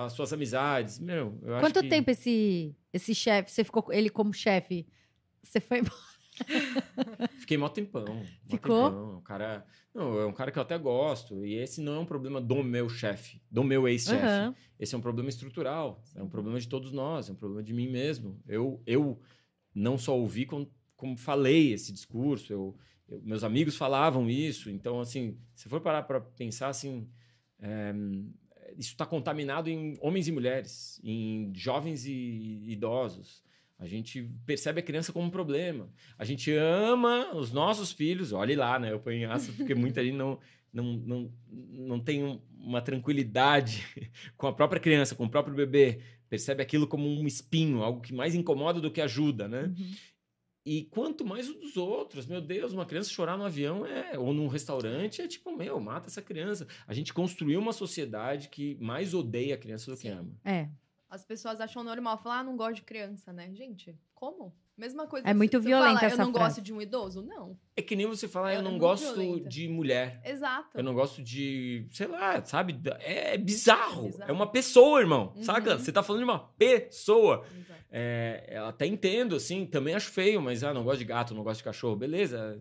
a- 0.02 0.04
as 0.06 0.14
suas 0.14 0.32
amizades. 0.32 0.98
Meu, 0.98 1.38
eu 1.44 1.54
acho 1.54 1.64
Quanto 1.64 1.80
que- 1.80 1.88
tempo 1.88 2.10
esse, 2.10 2.74
esse 2.92 3.14
chefe, 3.14 3.52
você 3.52 3.62
ficou 3.62 3.84
com 3.84 3.92
ele 3.92 4.10
como 4.10 4.32
chefe? 4.34 4.84
Você 5.44 5.60
foi 5.60 5.78
embora? 5.78 5.94
Fiquei 7.44 7.59
mó 7.59 7.68
tempão. 7.68 8.07
mó 8.07 8.22
Ficou? 8.48 8.90
tempão. 8.90 9.18
O 9.18 9.20
cara. 9.20 9.66
Não, 9.94 10.18
é 10.18 10.24
um 10.24 10.33
cara 10.33 10.50
que 10.50 10.59
eu 10.59 10.62
até 10.62 10.78
gosto. 10.78 11.44
E 11.44 11.52
esse 11.57 11.83
não 11.83 11.96
é 11.96 11.98
um 11.98 12.07
problema 12.07 12.40
do 12.40 12.64
meu 12.64 12.88
chefe, 12.88 13.38
do 13.50 13.62
meu 13.62 13.87
ex-chefe. 13.87 14.24
Aham. 14.24 14.54
Esse 14.80 14.94
é 14.94 14.98
um 14.98 15.00
problema 15.02 15.28
estrutural. 15.28 16.02
É 16.16 16.22
um 16.22 16.28
problema 16.28 16.59
de 16.59 16.66
todos 16.66 16.90
nós, 16.90 17.28
é 17.28 17.33
um 17.33 17.37
problema 17.37 17.62
de 17.62 17.74
mim 17.74 17.87
mesmo. 17.90 18.40
Eu, 18.48 18.83
eu 18.87 19.20
não 19.74 19.98
só 19.98 20.16
ouvi, 20.18 20.46
como, 20.46 20.70
como 20.96 21.18
falei 21.18 21.74
esse 21.74 21.92
discurso. 21.92 22.50
Eu, 22.50 22.76
eu- 23.09 23.20
meus 23.22 23.44
amigos 23.44 23.76
falavam 23.76 24.30
isso. 24.30 24.70
Então, 24.70 24.98
assim, 25.00 25.37
se 25.54 25.68
for 25.68 25.83
parar 25.83 26.04
para 26.04 26.18
pensar 26.22 26.68
assim. 26.68 27.07
é, 27.61 27.92
isso 28.78 28.90
está 28.92 29.04
contaminado 29.07 29.68
em 29.68 29.96
homens 30.00 30.26
e 30.26 30.33
mulheres, 30.33 30.98
em 31.04 31.52
jovens 31.54 32.07
e 32.07 32.64
idosos. 32.72 33.44
A 33.84 33.88
gente 33.88 34.28
percebe 34.46 34.80
a 34.80 34.82
criança 34.82 35.12
como 35.12 35.26
um 35.26 35.30
problema. 35.30 35.88
A 36.18 36.24
gente 36.24 36.50
ama 36.52 37.34
os 37.34 37.52
nossos 37.52 37.92
filhos. 37.92 38.32
Olhe 38.32 38.54
lá, 38.56 38.78
né? 38.78 38.92
Eu 38.92 38.98
ponho 39.00 39.18
em 39.18 39.24
aço 39.26 39.52
porque 39.52 39.74
muita 39.74 40.02
gente 40.02 40.16
não, 40.16 40.38
não, 40.72 40.84
não, 40.94 41.32
não 41.70 42.00
tem 42.00 42.24
um- 42.24 42.40
uma 42.58 42.80
tranquilidade 42.80 43.84
com 44.36 44.46
a 44.46 44.52
própria 44.52 44.80
criança, 44.80 45.14
com 45.14 45.24
o 45.24 45.30
próprio 45.30 45.54
bebê. 45.54 46.00
Percebe 46.28 46.62
aquilo 46.62 46.86
como 46.88 47.06
um 47.08 47.26
espinho, 47.26 47.82
algo 47.82 48.00
que 48.00 48.12
mais 48.14 48.34
incomoda 48.34 48.80
do 48.80 48.90
que 48.90 49.00
ajuda, 49.00 49.46
né? 49.46 49.64
Uhum. 49.64 49.90
e 50.66 50.84
quanto 50.84 51.24
mais 51.26 51.48
o 51.50 51.54
dos 51.60 51.76
outros. 51.76 52.26
Meu 52.26 52.40
Deus, 52.40 52.72
uma 52.72 52.86
criança 52.86 53.10
chorar 53.10 53.36
no 53.36 53.44
avião 53.44 53.84
é, 53.84 54.18
ou 54.18 54.32
num 54.32 54.48
restaurante 54.48 55.20
é 55.20 55.28
tipo, 55.28 55.54
meu, 55.54 55.78
mata 55.78 56.08
essa 56.08 56.22
criança. 56.22 56.66
A 56.86 56.94
gente 56.94 57.12
construiu 57.12 57.60
uma 57.60 57.72
sociedade 57.74 58.48
que 58.48 58.74
mais 58.80 59.12
odeia 59.12 59.54
a 59.54 59.58
criança 59.58 59.90
do 59.90 59.96
que 59.98 60.08
Sim. 60.08 60.14
ama. 60.14 60.32
É. 60.42 60.68
As 61.10 61.24
pessoas 61.24 61.60
acham 61.60 61.84
normal 61.84 62.18
falar, 62.18 62.40
ah, 62.40 62.44
não 62.44 62.56
gosto 62.56 62.76
de 62.76 62.82
criança, 62.82 63.32
né? 63.32 63.50
Gente, 63.54 63.96
como? 64.14 64.54
Mesma 64.76 65.06
coisa. 65.06 65.28
É 65.28 65.30
que 65.30 65.36
muito 65.36 65.58
você 65.60 65.66
violenta 65.68 65.94
fala, 66.00 66.06
essa 66.06 66.14
Eu 66.22 66.26
não 66.26 66.32
frase. 66.32 66.48
gosto 66.56 66.62
de 66.62 66.72
um 66.72 66.82
idoso? 66.82 67.22
Não. 67.22 67.56
É 67.76 67.82
que 67.82 67.94
nem 67.94 68.06
você 68.06 68.26
falar, 68.26 68.52
É- 68.52 68.56
eu 68.56 68.58
é 68.58 68.62
não 68.62 68.70
muito 68.72 68.80
gosto 68.80 69.14
violenta. 69.14 69.48
de 69.48 69.68
mulher. 69.68 70.20
Exato. 70.24 70.70
Eu 70.76 70.82
não 70.82 70.92
gosto 70.94 71.22
de, 71.22 71.86
sei 71.92 72.08
lá, 72.08 72.44
sabe? 72.44 72.80
É 73.00 73.38
bizarro. 73.38 74.06
Bizarro. 74.06 74.28
É 74.28 74.32
uma 74.32 74.50
pessoa, 74.50 75.00
irmão. 75.00 75.32
Uhum. 75.36 75.44
Saca? 75.44 75.78
Você 75.78 75.92
tá 75.92 76.02
falando 76.02 76.22
de 76.22 76.24
uma 76.24 76.40
pessoa. 76.40 77.44
Exato. 77.56 77.84
É, 77.96 78.46
eu 78.58 78.64
até 78.66 78.84
entendo, 78.86 79.36
assim, 79.36 79.64
também 79.64 79.94
acho 79.94 80.10
feio, 80.10 80.42
mas 80.42 80.64
ah, 80.64 80.74
não 80.74 80.82
gosto 80.82 80.98
de 80.98 81.04
gato, 81.04 81.32
não 81.34 81.44
gosto 81.44 81.58
de 81.58 81.64
cachorro, 81.64 81.94
beleza, 81.94 82.60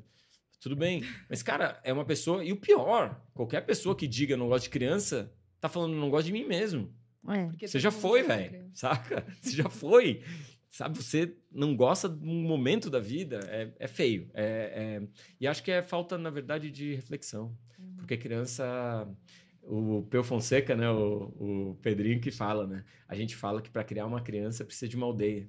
tudo 0.62 0.76
bem. 0.76 1.04
Mas, 1.28 1.42
cara, 1.42 1.82
é 1.84 1.92
uma 1.92 2.06
pessoa. 2.06 2.44
E 2.46 2.52
o 2.54 2.58
pior, 2.58 3.20
qualquer 3.34 3.62
pessoa 3.66 3.96
que 3.96 4.08
diga 4.08 4.38
não 4.38 4.48
gosto 4.50 4.66
de 4.66 4.70
criança, 4.70 5.34
tá 5.60 5.68
falando 5.68 5.96
não 5.96 6.12
gosto 6.12 6.28
de 6.28 6.34
mim 6.34 6.46
mesmo. 6.46 6.94
É. 7.30 7.68
Você 7.68 7.80
já 7.80 7.92
foi, 7.92 8.22
de 8.22 8.28
velho. 8.28 8.70
Saca? 8.74 9.26
Você 9.42 9.52
já 9.52 9.70
foi. 9.70 10.22
Sabe, 10.70 10.98
você 10.98 11.38
não 11.52 11.76
gosta 11.76 12.10
de 12.10 12.28
um 12.28 12.42
momento 12.42 12.90
da 12.90 13.00
vida, 13.00 13.42
é, 13.44 13.72
é 13.78 13.88
feio. 13.88 14.28
É, 14.34 15.00
é- 15.04 15.08
E 15.40 15.46
acho 15.46 15.62
que 15.62 15.70
é 15.70 15.84
falta, 15.84 16.18
na 16.18 16.32
verdade, 16.32 16.72
de 16.72 16.96
reflexão. 16.96 17.56
Uhum. 17.78 17.98
Porque 17.98 18.18
criança. 18.18 19.08
O 19.62 20.02
Peu 20.10 20.24
Fonseca, 20.24 20.76
né? 20.76 20.90
O, 20.90 21.72
o 21.72 21.78
Pedrinho 21.80 22.20
que 22.20 22.32
fala, 22.32 22.66
né? 22.66 22.84
A 23.08 23.16
gente 23.16 23.36
fala 23.36 23.62
que 23.62 23.70
para 23.70 23.84
criar 23.84 24.08
uma 24.08 24.20
criança 24.22 24.66
precisa 24.66 24.90
de 24.90 24.96
uma 24.98 25.06
aldeia. 25.06 25.48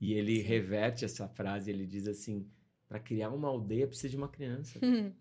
E 0.00 0.12
ele 0.14 0.40
reverte 0.40 1.04
essa 1.04 1.28
frase, 1.28 1.68
ele 1.70 1.84
diz 1.84 2.06
assim: 2.06 2.46
para 2.88 3.00
criar 3.00 3.30
uma 3.30 3.48
aldeia 3.48 3.88
precisa 3.88 4.08
de 4.08 4.16
uma 4.16 4.28
criança. 4.28 4.78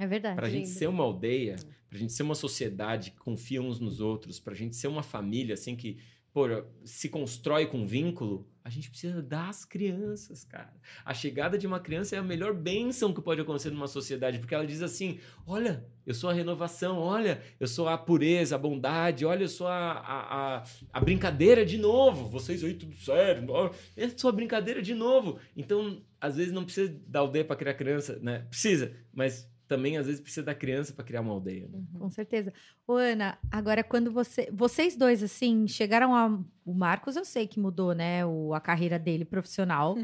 É 0.00 0.06
verdade. 0.06 0.36
Para 0.36 0.46
a 0.46 0.50
gente 0.50 0.68
ser 0.68 0.88
uma 0.88 1.04
aldeia, 1.04 1.56
para 1.86 1.98
a 1.98 2.00
gente 2.00 2.14
ser 2.14 2.22
uma 2.22 2.34
sociedade 2.34 3.10
que 3.10 3.18
confia 3.18 3.60
uns 3.60 3.78
nos 3.78 4.00
outros, 4.00 4.40
para 4.40 4.54
a 4.54 4.56
gente 4.56 4.74
ser 4.74 4.88
uma 4.88 5.02
família 5.02 5.52
assim 5.52 5.76
que 5.76 5.98
pô, 6.32 6.44
se 6.84 7.10
constrói 7.10 7.66
com 7.66 7.86
vínculo, 7.86 8.48
a 8.64 8.70
gente 8.70 8.88
precisa 8.88 9.20
das 9.20 9.66
crianças, 9.66 10.42
cara. 10.42 10.72
A 11.04 11.12
chegada 11.12 11.58
de 11.58 11.66
uma 11.66 11.78
criança 11.80 12.16
é 12.16 12.18
a 12.18 12.22
melhor 12.22 12.54
bênção 12.54 13.12
que 13.12 13.20
pode 13.20 13.42
acontecer 13.42 13.68
numa 13.68 13.86
sociedade, 13.86 14.38
porque 14.38 14.54
ela 14.54 14.66
diz 14.66 14.80
assim: 14.80 15.18
olha, 15.46 15.84
eu 16.06 16.14
sou 16.14 16.30
a 16.30 16.32
renovação, 16.32 16.98
olha, 16.98 17.42
eu 17.58 17.66
sou 17.66 17.86
a 17.86 17.98
pureza, 17.98 18.54
a 18.54 18.58
bondade, 18.58 19.26
olha, 19.26 19.44
eu 19.44 19.48
sou 19.48 19.66
a, 19.66 19.92
a, 19.92 20.56
a, 20.56 20.64
a 20.94 21.00
brincadeira 21.00 21.62
de 21.62 21.76
novo. 21.76 22.26
Vocês 22.26 22.64
aí 22.64 22.72
tudo 22.72 22.96
sério, 22.96 23.46
eu 23.94 24.10
sou 24.16 24.30
a 24.30 24.32
brincadeira 24.32 24.80
de 24.80 24.94
novo. 24.94 25.38
Então, 25.54 26.02
às 26.18 26.36
vezes 26.36 26.54
não 26.54 26.64
precisa 26.64 26.98
da 27.06 27.20
aldeia 27.20 27.44
para 27.44 27.56
criar 27.56 27.74
criança, 27.74 28.18
né? 28.22 28.46
Precisa, 28.48 28.96
mas 29.12 29.50
também 29.70 29.96
às 29.96 30.06
vezes 30.06 30.20
precisa 30.20 30.44
da 30.44 30.54
criança 30.54 30.92
para 30.92 31.04
criar 31.04 31.20
uma 31.20 31.30
aldeia. 31.30 31.68
né? 31.68 31.80
Com 31.96 32.10
certeza. 32.10 32.52
Ô, 32.84 32.94
Ana, 32.94 33.38
agora 33.52 33.84
quando 33.84 34.10
você. 34.10 34.50
Vocês 34.52 34.96
dois, 34.96 35.22
assim, 35.22 35.68
chegaram 35.68 36.12
a. 36.12 36.26
O 36.64 36.74
Marcos, 36.74 37.14
eu 37.14 37.24
sei 37.24 37.46
que 37.46 37.60
mudou, 37.60 37.94
né? 37.94 38.26
O, 38.26 38.52
a 38.52 38.60
carreira 38.60 38.98
dele 38.98 39.24
profissional. 39.24 39.96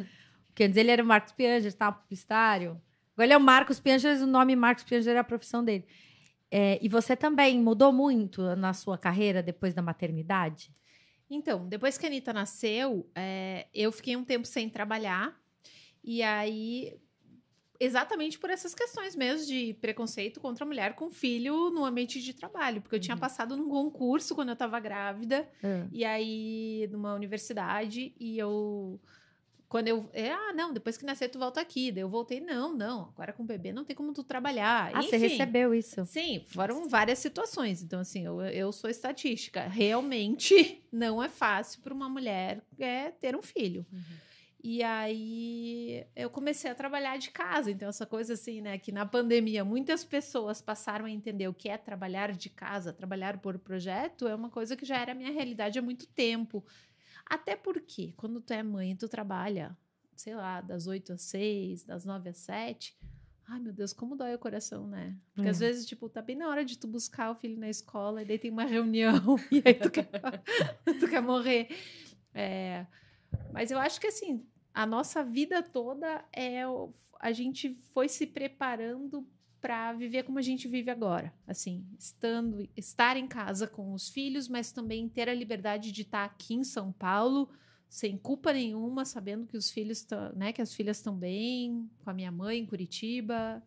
Porque 0.46 0.62
antes 0.62 0.76
ele 0.76 0.92
era 0.92 1.02
o 1.02 1.06
Marcos 1.06 1.32
Piangers, 1.32 1.74
estava 1.74 1.96
publicitário. 1.96 2.80
Agora 3.14 3.26
ele 3.26 3.32
é 3.32 3.36
o 3.36 3.40
Marcos 3.40 3.80
Piangers, 3.80 4.20
o 4.22 4.26
nome 4.26 4.54
Marcos 4.54 4.84
Piangers 4.84 5.08
era 5.08 5.20
a 5.20 5.24
profissão 5.24 5.64
dele. 5.64 5.84
É, 6.48 6.78
e 6.80 6.88
você 6.88 7.16
também 7.16 7.60
mudou 7.60 7.92
muito 7.92 8.54
na 8.54 8.72
sua 8.72 8.96
carreira 8.96 9.42
depois 9.42 9.74
da 9.74 9.82
maternidade? 9.82 10.72
Então, 11.28 11.66
depois 11.66 11.98
que 11.98 12.06
a 12.06 12.08
Anitta 12.08 12.32
nasceu, 12.32 13.10
é, 13.16 13.66
eu 13.74 13.90
fiquei 13.90 14.16
um 14.16 14.24
tempo 14.24 14.46
sem 14.46 14.70
trabalhar. 14.70 15.36
E 16.04 16.22
aí, 16.22 16.96
exatamente 17.80 18.38
por 18.38 18.50
essas 18.50 18.74
questões 18.74 19.14
mesmo 19.16 19.46
de 19.46 19.74
preconceito 19.80 20.40
contra 20.40 20.64
a 20.64 20.66
mulher 20.66 20.94
com 20.94 21.10
filho 21.10 21.70
no 21.70 21.84
ambiente 21.84 22.20
de 22.22 22.32
trabalho. 22.32 22.80
Porque 22.80 22.96
eu 22.96 23.00
tinha 23.00 23.14
Uhum. 23.14 23.20
passado 23.20 23.56
num 23.56 23.68
concurso 23.68 24.34
quando 24.34 24.48
eu 24.48 24.52
estava 24.54 24.78
grávida. 24.80 25.48
É. 25.62 25.84
E 25.92 26.04
aí, 26.04 26.88
numa 26.90 27.14
universidade, 27.14 28.14
e 28.18 28.38
eu. 28.38 29.00
Quando 29.68 29.88
eu. 29.88 30.08
é, 30.12 30.30
ah, 30.30 30.52
não, 30.54 30.72
depois 30.72 30.96
que 30.96 31.04
nascer, 31.04 31.28
tu 31.28 31.40
volta 31.40 31.60
aqui. 31.60 31.90
Daí 31.90 32.02
eu 32.02 32.08
voltei, 32.08 32.38
não, 32.40 32.72
não, 32.72 33.08
agora 33.12 33.32
com 33.32 33.42
o 33.42 33.46
bebê 33.46 33.72
não 33.72 33.84
tem 33.84 33.96
como 33.96 34.12
tu 34.12 34.22
trabalhar. 34.22 34.92
Ah, 34.94 35.02
você 35.02 35.16
Enfim. 35.16 35.26
recebeu 35.26 35.74
isso? 35.74 36.04
Sim, 36.06 36.40
foram 36.46 36.88
várias 36.88 37.18
situações. 37.18 37.82
Então, 37.82 37.98
assim, 37.98 38.24
eu, 38.24 38.40
eu 38.42 38.70
sou 38.70 38.88
estatística. 38.88 39.62
Realmente 39.66 40.80
não 40.92 41.20
é 41.22 41.28
fácil 41.28 41.80
para 41.82 41.92
uma 41.92 42.08
mulher 42.08 42.62
é, 42.78 43.10
ter 43.10 43.34
um 43.34 43.42
filho. 43.42 43.84
E 44.68 44.82
aí 44.82 46.04
eu 46.16 46.28
comecei 46.28 46.68
a 46.68 46.74
trabalhar 46.74 47.16
de 47.18 47.30
casa. 47.30 47.70
Então, 47.70 47.88
essa 47.88 48.04
coisa 48.04 48.32
assim, 48.32 48.60
né? 48.60 48.76
Que 48.78 48.90
na 48.90 49.06
pandemia 49.06 49.64
muitas 49.64 50.04
pessoas 50.04 50.60
passaram 50.60 51.04
a 51.04 51.10
entender 51.10 51.46
o 51.46 51.54
que 51.54 51.68
é 51.68 51.78
trabalhar 51.78 52.32
de 52.32 52.50
casa, 52.50 52.92
trabalhar 52.92 53.38
por 53.38 53.56
projeto, 53.60 54.26
é 54.26 54.34
uma 54.34 54.50
coisa 54.50 54.76
que 54.76 54.84
já 54.84 54.96
era 54.98 55.12
a 55.12 55.14
minha 55.14 55.30
realidade 55.30 55.78
há 55.78 55.82
muito 55.82 56.04
tempo. 56.08 56.66
Até 57.24 57.54
porque, 57.54 58.12
quando 58.16 58.40
tu 58.40 58.52
é 58.52 58.60
mãe, 58.64 58.96
tu 58.96 59.08
trabalha, 59.08 59.76
sei 60.16 60.34
lá, 60.34 60.60
das 60.60 60.88
8 60.88 61.12
às 61.12 61.22
6, 61.22 61.84
das 61.84 62.04
9 62.04 62.30
às 62.30 62.38
7. 62.38 62.98
Ai, 63.46 63.60
meu 63.60 63.72
Deus, 63.72 63.92
como 63.92 64.16
dói 64.16 64.34
o 64.34 64.38
coração, 64.40 64.88
né? 64.88 65.14
Porque 65.32 65.48
às 65.48 65.62
É. 65.62 65.66
vezes, 65.68 65.86
tipo, 65.86 66.08
tá 66.08 66.20
bem 66.20 66.34
na 66.34 66.48
hora 66.48 66.64
de 66.64 66.76
tu 66.76 66.88
buscar 66.88 67.30
o 67.30 67.36
filho 67.36 67.56
na 67.56 67.68
escola 67.70 68.20
e 68.20 68.24
daí 68.24 68.36
tem 68.36 68.50
uma 68.50 68.64
reunião 68.64 69.36
e 69.52 69.62
aí 69.64 69.74
tu 69.74 69.92
quer, 69.92 70.08
tu 70.98 71.08
quer 71.08 71.22
morrer. 71.22 71.68
É, 72.34 72.84
mas 73.52 73.70
eu 73.70 73.78
acho 73.78 74.00
que, 74.00 74.08
assim, 74.08 74.44
a 74.76 74.84
nossa 74.84 75.24
vida 75.24 75.62
toda 75.62 76.22
é... 76.32 76.62
A 77.18 77.32
gente 77.32 77.74
foi 77.94 78.10
se 78.10 78.26
preparando 78.26 79.26
para 79.58 79.94
viver 79.94 80.24
como 80.24 80.38
a 80.38 80.42
gente 80.42 80.68
vive 80.68 80.90
agora. 80.90 81.32
Assim, 81.46 81.82
estando, 81.98 82.68
estar 82.76 83.16
em 83.16 83.26
casa 83.26 83.66
com 83.66 83.94
os 83.94 84.10
filhos, 84.10 84.48
mas 84.48 84.70
também 84.70 85.08
ter 85.08 85.30
a 85.30 85.34
liberdade 85.34 85.90
de 85.90 86.02
estar 86.02 86.26
aqui 86.26 86.54
em 86.54 86.62
São 86.62 86.92
Paulo 86.92 87.48
sem 87.88 88.18
culpa 88.18 88.52
nenhuma, 88.52 89.06
sabendo 89.06 89.46
que 89.46 89.56
os 89.56 89.70
filhos 89.70 90.06
né, 90.34 90.52
que 90.52 90.60
as 90.60 90.74
filhas 90.74 90.98
estão 90.98 91.16
bem, 91.16 91.88
com 92.04 92.10
a 92.10 92.14
minha 92.14 92.30
mãe 92.30 92.58
em 92.58 92.66
Curitiba. 92.66 93.62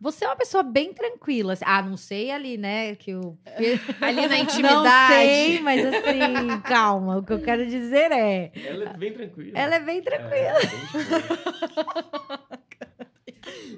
Você 0.00 0.24
é 0.24 0.28
uma 0.28 0.36
pessoa 0.36 0.62
bem 0.62 0.92
tranquila. 0.92 1.54
assim. 1.54 1.64
Ah, 1.66 1.82
não 1.82 1.96
sei 1.96 2.30
ali, 2.30 2.56
né? 2.56 2.94
Que 2.94 3.14
o... 3.14 3.36
Ali 4.00 4.22
na 4.22 4.28
Não 4.28 4.36
intimidade. 4.36 5.14
sei, 5.14 5.60
mas 5.60 5.84
assim, 5.84 6.60
calma. 6.64 7.18
O 7.18 7.22
que 7.24 7.32
eu 7.32 7.40
quero 7.42 7.66
dizer 7.66 8.12
é... 8.12 8.52
Ela 8.54 8.90
é 8.90 8.96
bem 8.96 9.12
tranquila. 9.12 9.58
Ela 9.58 9.74
é 9.74 9.80
bem 9.80 10.02
tranquila. 10.02 10.36
É, 10.36 10.52
bem 10.60 10.78
tranquila. 10.98 12.48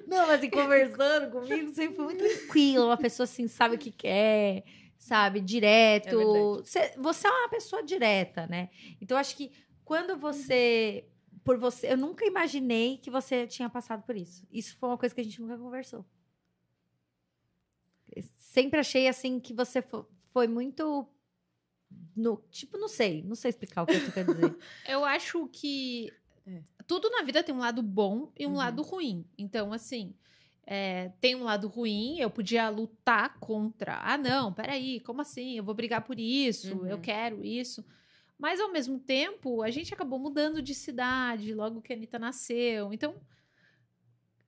Não, 0.06 0.26
mas 0.26 0.38
assim, 0.40 0.50
conversando 0.50 1.30
comigo, 1.30 1.72
sempre 1.72 1.96
foi 1.96 2.04
muito 2.06 2.24
tranquila. 2.24 2.86
Uma 2.86 2.96
pessoa 2.96 3.24
assim, 3.24 3.46
sabe 3.46 3.76
o 3.76 3.78
que 3.78 3.90
quer, 3.92 4.64
sabe? 4.98 5.40
Direto. 5.40 6.20
É 6.20 6.24
você, 6.62 6.92
você 6.98 7.28
é 7.28 7.30
uma 7.30 7.48
pessoa 7.48 7.82
direta, 7.82 8.46
né? 8.48 8.68
Então, 9.00 9.16
eu 9.16 9.20
acho 9.20 9.36
que 9.36 9.52
quando 9.84 10.16
você. 10.18 11.04
Por 11.44 11.56
você. 11.58 11.92
Eu 11.92 11.96
nunca 11.96 12.24
imaginei 12.26 12.98
que 12.98 13.10
você 13.10 13.46
tinha 13.46 13.68
passado 13.68 14.02
por 14.04 14.16
isso. 14.16 14.46
Isso 14.50 14.76
foi 14.76 14.88
uma 14.88 14.98
coisa 14.98 15.14
que 15.14 15.20
a 15.20 15.24
gente 15.24 15.40
nunca 15.40 15.56
conversou. 15.58 16.04
Sempre 18.36 18.80
achei 18.80 19.06
assim 19.06 19.38
que 19.38 19.54
você 19.54 19.80
fo- 19.80 20.06
foi 20.32 20.46
muito. 20.48 21.06
No, 22.16 22.42
tipo, 22.50 22.76
não 22.76 22.88
sei, 22.88 23.22
não 23.22 23.34
sei 23.34 23.48
explicar 23.50 23.82
o 23.82 23.86
que 23.86 23.94
eu 23.94 24.12
quero 24.12 24.32
dizer. 24.34 24.56
Eu 24.88 25.04
acho 25.04 25.46
que 25.48 26.12
É. 26.46 26.62
tudo 26.86 27.08
na 27.10 27.22
vida 27.22 27.42
tem 27.42 27.54
um 27.54 27.58
lado 27.58 27.82
bom 27.82 28.32
e 28.38 28.46
um 28.46 28.50
Uhum. 28.50 28.56
lado 28.56 28.82
ruim. 28.82 29.24
Então, 29.38 29.72
assim, 29.72 30.14
é, 30.66 31.10
tem 31.20 31.34
um 31.34 31.44
lado 31.44 31.68
ruim, 31.68 32.18
eu 32.18 32.30
podia 32.30 32.68
lutar 32.68 33.38
contra. 33.38 33.98
Ah, 34.02 34.18
não, 34.18 34.52
peraí, 34.52 35.00
como 35.00 35.20
assim? 35.20 35.56
Eu 35.58 35.64
vou 35.64 35.74
brigar 35.74 36.02
por 36.04 36.18
isso, 36.18 36.84
eu 36.86 36.96
Uhum. 36.96 37.00
quero 37.02 37.44
isso. 37.44 37.84
Mas, 38.40 38.58
ao 38.58 38.72
mesmo 38.72 38.98
tempo, 38.98 39.62
a 39.62 39.70
gente 39.70 39.92
acabou 39.92 40.18
mudando 40.18 40.62
de 40.62 40.74
cidade 40.74 41.52
logo 41.52 41.82
que 41.82 41.92
a 41.92 41.96
Anitta 41.96 42.18
nasceu. 42.18 42.90
Então, 42.90 43.14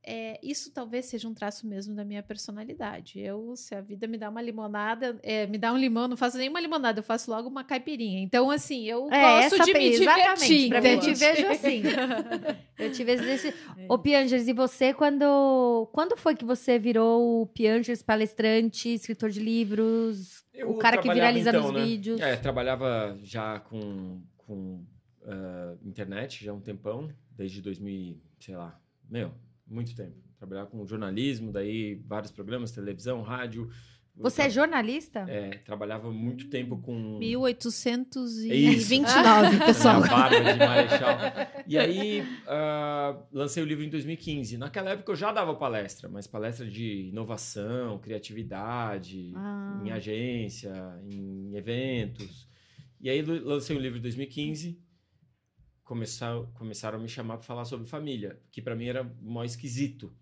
é, 0.05 0.41
isso 0.43 0.73
talvez 0.73 1.05
seja 1.07 1.29
um 1.29 1.35
traço 1.35 1.67
mesmo 1.67 1.95
da 1.95 2.05
minha 2.05 2.23
personalidade. 2.23 3.21
Eu, 3.21 3.55
se 3.55 3.75
a 3.75 3.83
vida 3.83 4.07
me 4.09 4.17
dá 4.17 4.31
uma 4.31 4.41
limonada, 4.43 5.21
é, 5.23 5.47
me 5.47 5.59
dá 5.59 5.73
um 5.73 5.77
limão, 5.77 6.09
não 6.09 6.17
faço 6.17 6.39
nenhuma 6.39 6.59
limonada, 6.59 7.01
eu 7.01 7.05
faço 7.05 7.31
logo 7.31 7.49
uma 7.49 7.63
caipirinha. 7.63 8.21
Então, 8.21 8.51
assim, 8.51 8.85
eu 8.85 9.03
gosto 9.03 9.65
de 9.65 9.73
me 9.75 9.79
É, 9.79 9.89
exatamente, 9.89 9.99
divertir. 9.99 10.69
Pra 10.71 10.81
mim, 10.81 10.89
eu 10.89 11.01
te 11.01 11.15
vejo 11.15 11.47
assim. 11.49 11.83
Eu 12.83 12.91
te 12.91 13.05
vejo 13.05 13.23
desse. 13.23 13.49
É. 13.49 13.87
Ô, 13.89 13.97
Piangers, 13.97 14.49
e 14.49 14.53
você, 14.53 14.93
quando, 14.93 15.89
quando 15.93 16.17
foi 16.17 16.35
que 16.35 16.45
você 16.45 16.81
virou 16.81 17.43
o 17.43 17.47
Piangers 17.47 18.03
palestrante, 18.03 18.89
escritor 18.89 19.31
de 19.31 19.39
livros, 19.39 20.42
Eu 20.53 20.71
o 20.71 20.79
cara 20.79 20.99
que 20.99 21.13
viraliza 21.13 21.51
então, 21.51 21.63
nos 21.63 21.73
né? 21.73 21.85
vídeos? 21.85 22.21
É, 22.21 22.37
trabalhava 22.37 23.19
já 23.23 23.59
com, 23.61 24.21
com 24.37 24.85
ah, 25.25 25.75
internet 25.83 26.45
já 26.45 26.53
há 26.53 26.55
um 26.55 26.61
tempão, 26.61 27.09
desde 27.31 27.63
2000, 27.63 28.21
sei 28.41 28.57
lá, 28.57 28.79
meu, 29.09 29.33
muito 29.67 29.95
tempo. 29.95 30.17
Trabalhava 30.37 30.69
com 30.69 30.85
jornalismo, 30.85 31.53
daí 31.53 31.95
vários 32.07 32.33
programas, 32.33 32.73
televisão, 32.73 33.23
rádio, 33.23 33.71
Você 34.15 34.43
é 34.43 34.51
jornalista? 34.51 35.25
é, 35.29 35.51
trabalhava 35.65 36.11
muito 36.13 36.49
tempo 36.51 36.77
com... 36.79 37.19
1829, 37.19 39.59
pessoal. 39.65 40.01
Minha 40.01 40.11
barba 40.11 40.53
de 40.53 40.59
marechal. 40.59 41.19
E 41.67 41.79
aí, 41.79 42.23
ah, 42.47 43.17
lancei 43.33 43.63
o 43.63 43.67
livro 43.67 43.83
em 43.85 43.89
2015. 43.89 44.59
Naquela 44.59 44.91
época 44.91 45.13
eu 45.13 45.17
já 45.17 45.33
dava 45.33 45.55
palestra, 45.55 46.09
mas 46.09 46.27
palestra 46.27 46.67
de 46.67 47.09
inovação, 47.09 47.99
criatividade, 48.01 49.33
Ah. 49.35 49.81
em 49.85 49.91
agência, 49.91 50.73
em 51.11 51.55
eventos. 51.57 52.47
E 53.01 53.09
aí 53.11 53.23
lancei 53.23 53.75
o 53.77 53.81
livro 53.81 53.99
em 53.99 54.03
2015. 54.03 54.79
Começaram, 55.85 56.47
começaram 56.55 56.99
a 56.99 57.03
me 57.03 57.09
chamar 57.09 57.39
para 57.39 57.47
falar 57.47 57.65
sobre 57.65 57.89
família, 57.89 58.39
que 58.51 58.61
para 58.63 58.77
mim 58.77 58.87
era 58.87 59.03
mó 59.21 59.43
esquisito. 59.43 60.15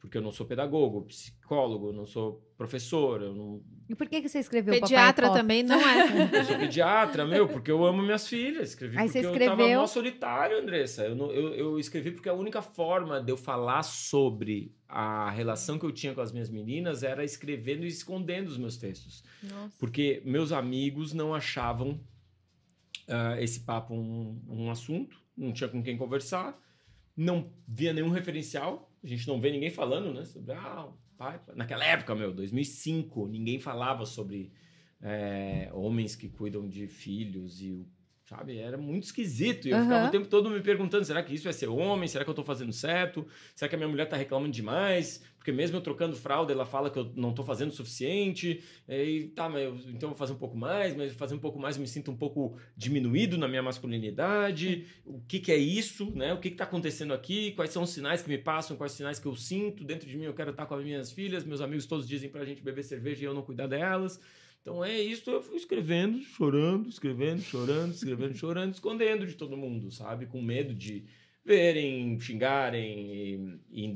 Porque 0.00 0.16
eu 0.16 0.22
não 0.22 0.30
sou 0.30 0.46
pedagogo, 0.46 1.02
psicólogo, 1.06 1.88
eu 1.88 1.92
não 1.92 2.06
sou 2.06 2.40
professor, 2.56 3.20
eu 3.20 3.34
não 3.34 3.60
E 3.88 3.96
por 3.96 4.08
que, 4.08 4.20
que 4.22 4.28
você 4.28 4.38
escreveu 4.38 4.72
Pediatra 4.80 5.26
Papai 5.26 5.40
também 5.40 5.62
não 5.64 5.76
é. 5.80 6.38
eu 6.38 6.44
sou 6.44 6.56
pediatra, 6.56 7.26
meu, 7.26 7.48
porque 7.48 7.68
eu 7.68 7.84
amo 7.84 8.00
minhas 8.00 8.28
filhas. 8.28 8.68
Escrevi 8.70 8.96
Aí 8.96 9.06
porque 9.06 9.20
você 9.20 9.26
eu 9.26 9.32
tava 9.32 9.44
escreveu- 9.44 9.80
mó 9.80 9.86
solitário, 9.88 10.58
Andressa. 10.58 11.04
Eu, 11.04 11.16
não- 11.16 11.32
eu, 11.32 11.52
eu 11.54 11.78
escrevi 11.80 12.12
porque 12.12 12.28
a 12.28 12.32
única 12.34 12.62
forma 12.62 13.20
de 13.20 13.32
eu 13.32 13.36
falar 13.36 13.82
sobre 13.82 14.72
a 14.88 15.30
relação 15.30 15.78
que 15.80 15.84
eu 15.84 15.90
tinha 15.92 16.14
com 16.14 16.20
as 16.20 16.30
minhas 16.30 16.48
meninas 16.48 17.02
era 17.02 17.24
escrevendo 17.24 17.84
e 17.84 17.88
escondendo 17.88 18.46
os 18.46 18.56
meus 18.56 18.76
textos. 18.76 19.24
Nossa. 19.42 19.76
Porque 19.80 20.22
meus 20.24 20.52
amigos 20.52 21.12
não 21.12 21.34
achavam 21.34 22.00
ah, 23.08 23.36
esse 23.40 23.60
papo 23.60 23.94
um, 23.94 24.40
um 24.48 24.70
assunto, 24.70 25.20
não 25.36 25.52
tinha 25.52 25.68
com 25.68 25.82
quem 25.82 25.96
conversar, 25.96 26.56
não 27.16 27.52
via 27.66 27.92
nenhum 27.92 28.10
referencial, 28.10 28.87
a 29.02 29.06
gente 29.06 29.26
não 29.28 29.40
vê 29.40 29.50
ninguém 29.50 29.70
falando, 29.70 30.12
né? 30.12 30.24
Sobre, 30.24 30.52
ah, 30.52 30.88
pai, 31.16 31.38
pai. 31.38 31.54
Naquela 31.56 31.84
época, 31.84 32.14
meu, 32.14 32.32
2005, 32.32 33.26
ninguém 33.28 33.58
falava 33.58 34.04
sobre 34.04 34.52
é, 35.00 35.70
homens 35.72 36.16
que 36.16 36.28
cuidam 36.28 36.68
de 36.68 36.86
filhos 36.86 37.60
e 37.62 37.72
o 37.72 37.86
Sabe? 38.28 38.58
Era 38.58 38.76
muito 38.76 39.04
esquisito. 39.04 39.66
E 39.66 39.70
eu 39.70 39.80
ficava 39.80 40.00
Aham. 40.00 40.08
o 40.08 40.10
tempo 40.10 40.28
todo 40.28 40.50
me 40.50 40.60
perguntando: 40.60 41.02
será 41.02 41.22
que 41.22 41.34
isso 41.34 41.48
é 41.48 41.52
ser 41.52 41.68
homem? 41.68 42.06
Será 42.06 42.24
que 42.24 42.30
eu 42.30 42.34
tô 42.34 42.44
fazendo 42.44 42.74
certo? 42.74 43.26
Será 43.54 43.70
que 43.70 43.74
a 43.74 43.78
minha 43.78 43.88
mulher 43.88 44.06
tá 44.06 44.18
reclamando 44.18 44.52
demais? 44.52 45.24
Porque 45.38 45.52
mesmo 45.52 45.76
eu 45.76 45.80
trocando 45.80 46.16
fralda, 46.16 46.52
ela 46.52 46.66
fala 46.66 46.90
que 46.90 46.98
eu 46.98 47.10
não 47.16 47.32
tô 47.32 47.42
fazendo 47.44 47.70
o 47.70 47.72
suficiente. 47.72 48.62
E 48.88 49.30
tá, 49.34 49.48
mas 49.48 49.62
eu, 49.62 49.74
então 49.88 50.08
eu 50.08 50.08
vou 50.08 50.16
fazer 50.16 50.32
um 50.32 50.38
pouco 50.38 50.56
mais, 50.56 50.94
mas 50.94 51.14
fazer 51.14 51.34
um 51.34 51.38
pouco 51.38 51.58
mais 51.58 51.76
eu 51.76 51.80
me 51.80 51.88
sinto 51.88 52.10
um 52.10 52.16
pouco 52.16 52.58
diminuído 52.76 53.38
na 53.38 53.48
minha 53.48 53.62
masculinidade. 53.62 54.86
O 55.06 55.20
que, 55.20 55.38
que 55.38 55.52
é 55.52 55.56
isso? 55.56 56.10
Né? 56.10 56.34
O 56.34 56.38
que, 56.38 56.50
que 56.50 56.56
tá 56.56 56.64
acontecendo 56.64 57.14
aqui? 57.14 57.52
Quais 57.52 57.70
são 57.70 57.84
os 57.84 57.90
sinais 57.90 58.20
que 58.20 58.28
me 58.28 58.36
passam? 58.36 58.76
Quais 58.76 58.92
sinais 58.92 59.18
que 59.18 59.26
eu 59.26 59.36
sinto? 59.36 59.84
Dentro 59.84 60.08
de 60.08 60.18
mim 60.18 60.24
eu 60.24 60.34
quero 60.34 60.50
estar 60.50 60.66
com 60.66 60.74
as 60.74 60.84
minhas 60.84 61.12
filhas. 61.12 61.44
Meus 61.44 61.60
amigos 61.60 61.86
todos 61.86 62.06
dizem 62.06 62.28
pra 62.28 62.44
gente 62.44 62.60
beber 62.60 62.82
cerveja 62.82 63.22
e 63.22 63.24
eu 63.24 63.32
não 63.32 63.42
cuidar 63.42 63.68
delas. 63.68 64.20
Então 64.60 64.84
é 64.84 65.00
isso, 65.00 65.30
eu 65.30 65.40
fui 65.40 65.56
escrevendo, 65.56 66.20
chorando, 66.20 66.88
escrevendo, 66.90 67.40
chorando, 67.40 67.94
escrevendo, 67.94 68.34
chorando, 68.36 68.74
escondendo 68.74 69.26
de 69.26 69.34
todo 69.34 69.56
mundo, 69.56 69.90
sabe? 69.90 70.26
Com 70.26 70.42
medo 70.42 70.74
de 70.74 71.04
verem, 71.44 72.20
xingarem. 72.20 73.60
E, 73.72 73.82
e 73.82 73.84
em 73.86 73.92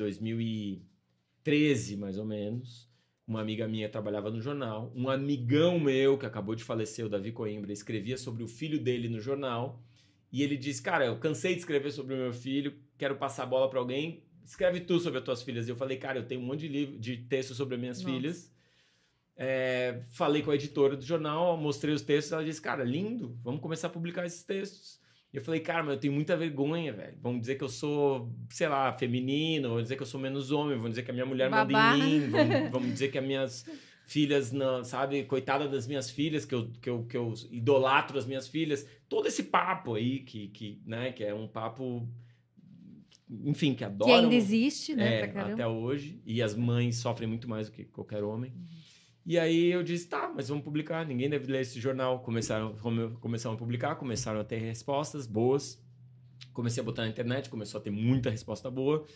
2013, 1.44 1.96
mais 1.96 2.18
ou 2.18 2.24
menos, 2.24 2.88
uma 3.26 3.40
amiga 3.40 3.66
minha 3.66 3.88
trabalhava 3.88 4.30
no 4.30 4.40
jornal, 4.40 4.92
um 4.94 5.08
amigão 5.08 5.78
meu 5.78 6.16
que 6.18 6.26
acabou 6.26 6.54
de 6.54 6.64
falecer, 6.64 7.04
o 7.04 7.08
Davi 7.08 7.32
Coimbra, 7.32 7.72
escrevia 7.72 8.16
sobre 8.16 8.42
o 8.42 8.48
filho 8.48 8.78
dele 8.80 9.08
no 9.08 9.20
jornal. 9.20 9.82
E 10.30 10.42
ele 10.42 10.56
disse: 10.56 10.82
Cara, 10.82 11.06
eu 11.06 11.18
cansei 11.18 11.54
de 11.54 11.60
escrever 11.60 11.90
sobre 11.90 12.14
o 12.14 12.18
meu 12.18 12.32
filho, 12.32 12.74
quero 12.96 13.16
passar 13.16 13.42
a 13.42 13.46
bola 13.46 13.68
para 13.68 13.78
alguém. 13.78 14.24
Escreve 14.44 14.80
tu 14.80 14.98
sobre 14.98 15.18
as 15.18 15.24
tuas 15.24 15.42
filhas. 15.42 15.68
E 15.68 15.70
eu 15.70 15.76
falei, 15.76 15.96
cara, 15.96 16.18
eu 16.18 16.26
tenho 16.26 16.40
um 16.40 16.44
monte 16.44 16.60
de 16.60 16.68
livro, 16.68 16.98
de 16.98 17.16
texto 17.16 17.54
sobre 17.54 17.76
as 17.76 17.80
minhas 17.80 18.02
Nossa. 18.02 18.12
filhas. 18.12 18.52
É, 19.36 20.02
falei 20.10 20.42
com 20.42 20.50
a 20.50 20.54
editora 20.54 20.96
do 20.96 21.04
jornal, 21.04 21.56
mostrei 21.56 21.94
os 21.94 22.02
textos, 22.02 22.32
ela 22.32 22.44
disse, 22.44 22.60
cara, 22.60 22.84
lindo, 22.84 23.38
vamos 23.42 23.60
começar 23.60 23.86
a 23.86 23.90
publicar 23.90 24.26
esses 24.26 24.42
textos. 24.42 25.00
E 25.32 25.38
eu 25.38 25.42
falei, 25.42 25.60
cara, 25.60 25.82
mas 25.82 25.94
eu 25.94 26.00
tenho 26.00 26.12
muita 26.12 26.36
vergonha, 26.36 26.92
velho. 26.92 27.16
Vão 27.22 27.38
dizer 27.38 27.54
que 27.54 27.64
eu 27.64 27.68
sou, 27.68 28.30
sei 28.50 28.68
lá, 28.68 28.92
feminino, 28.92 29.70
vão 29.70 29.82
dizer 29.82 29.96
que 29.96 30.02
eu 30.02 30.06
sou 30.06 30.20
menos 30.20 30.50
homem, 30.52 30.78
vão 30.78 30.90
dizer 30.90 31.02
que 31.04 31.10
a 31.10 31.14
minha 31.14 31.24
mulher 31.24 31.48
Babá. 31.48 31.92
manda 31.92 32.04
em 32.04 32.20
mim, 32.20 32.28
vão, 32.28 32.70
vão 32.80 32.82
dizer 32.82 33.10
que 33.10 33.16
as 33.18 33.24
minhas 33.24 33.64
filhas, 34.06 34.52
não, 34.52 34.84
sabe, 34.84 35.24
coitada 35.24 35.66
das 35.66 35.86
minhas 35.86 36.10
filhas, 36.10 36.44
que 36.44 36.54
eu, 36.54 36.70
que, 36.82 36.90
eu, 36.90 37.04
que 37.04 37.16
eu 37.16 37.32
idolatro 37.50 38.18
as 38.18 38.26
minhas 38.26 38.46
filhas. 38.46 38.86
Todo 39.08 39.26
esse 39.26 39.44
papo 39.44 39.94
aí, 39.94 40.18
que, 40.20 40.48
que, 40.48 40.82
né, 40.84 41.12
que 41.12 41.24
é 41.24 41.32
um 41.32 41.48
papo, 41.48 42.06
enfim, 43.30 43.70
que 43.70 43.78
Que 43.78 43.84
adoram. 43.84 44.14
ainda 44.14 44.34
existe, 44.34 44.94
né? 44.94 45.20
É, 45.20 45.40
até 45.40 45.66
hoje. 45.66 46.20
E 46.26 46.42
as 46.42 46.54
mães 46.54 46.96
sofrem 46.96 47.26
muito 47.26 47.48
mais 47.48 47.70
do 47.70 47.72
que 47.72 47.84
qualquer 47.86 48.22
homem. 48.22 48.52
E 49.24 49.38
aí 49.38 49.66
eu 49.70 49.82
disse, 49.82 50.08
tá, 50.08 50.32
mas 50.34 50.48
vamos 50.48 50.64
publicar. 50.64 51.06
Ninguém 51.06 51.30
deve 51.30 51.50
ler 51.50 51.60
esse 51.60 51.78
jornal. 51.80 52.20
Começaram, 52.20 52.74
come- 52.76 53.10
começaram 53.20 53.54
a 53.54 53.58
publicar, 53.58 53.94
começaram 53.96 54.40
a 54.40 54.44
ter 54.44 54.58
respostas 54.58 55.26
boas. 55.26 55.80
Comecei 56.52 56.82
a 56.82 56.84
botar 56.84 57.02
na 57.02 57.08
internet, 57.08 57.48
começou 57.48 57.80
a 57.80 57.82
ter 57.82 57.90
muita 57.90 58.30
resposta 58.30 58.70
boa. 58.70 59.06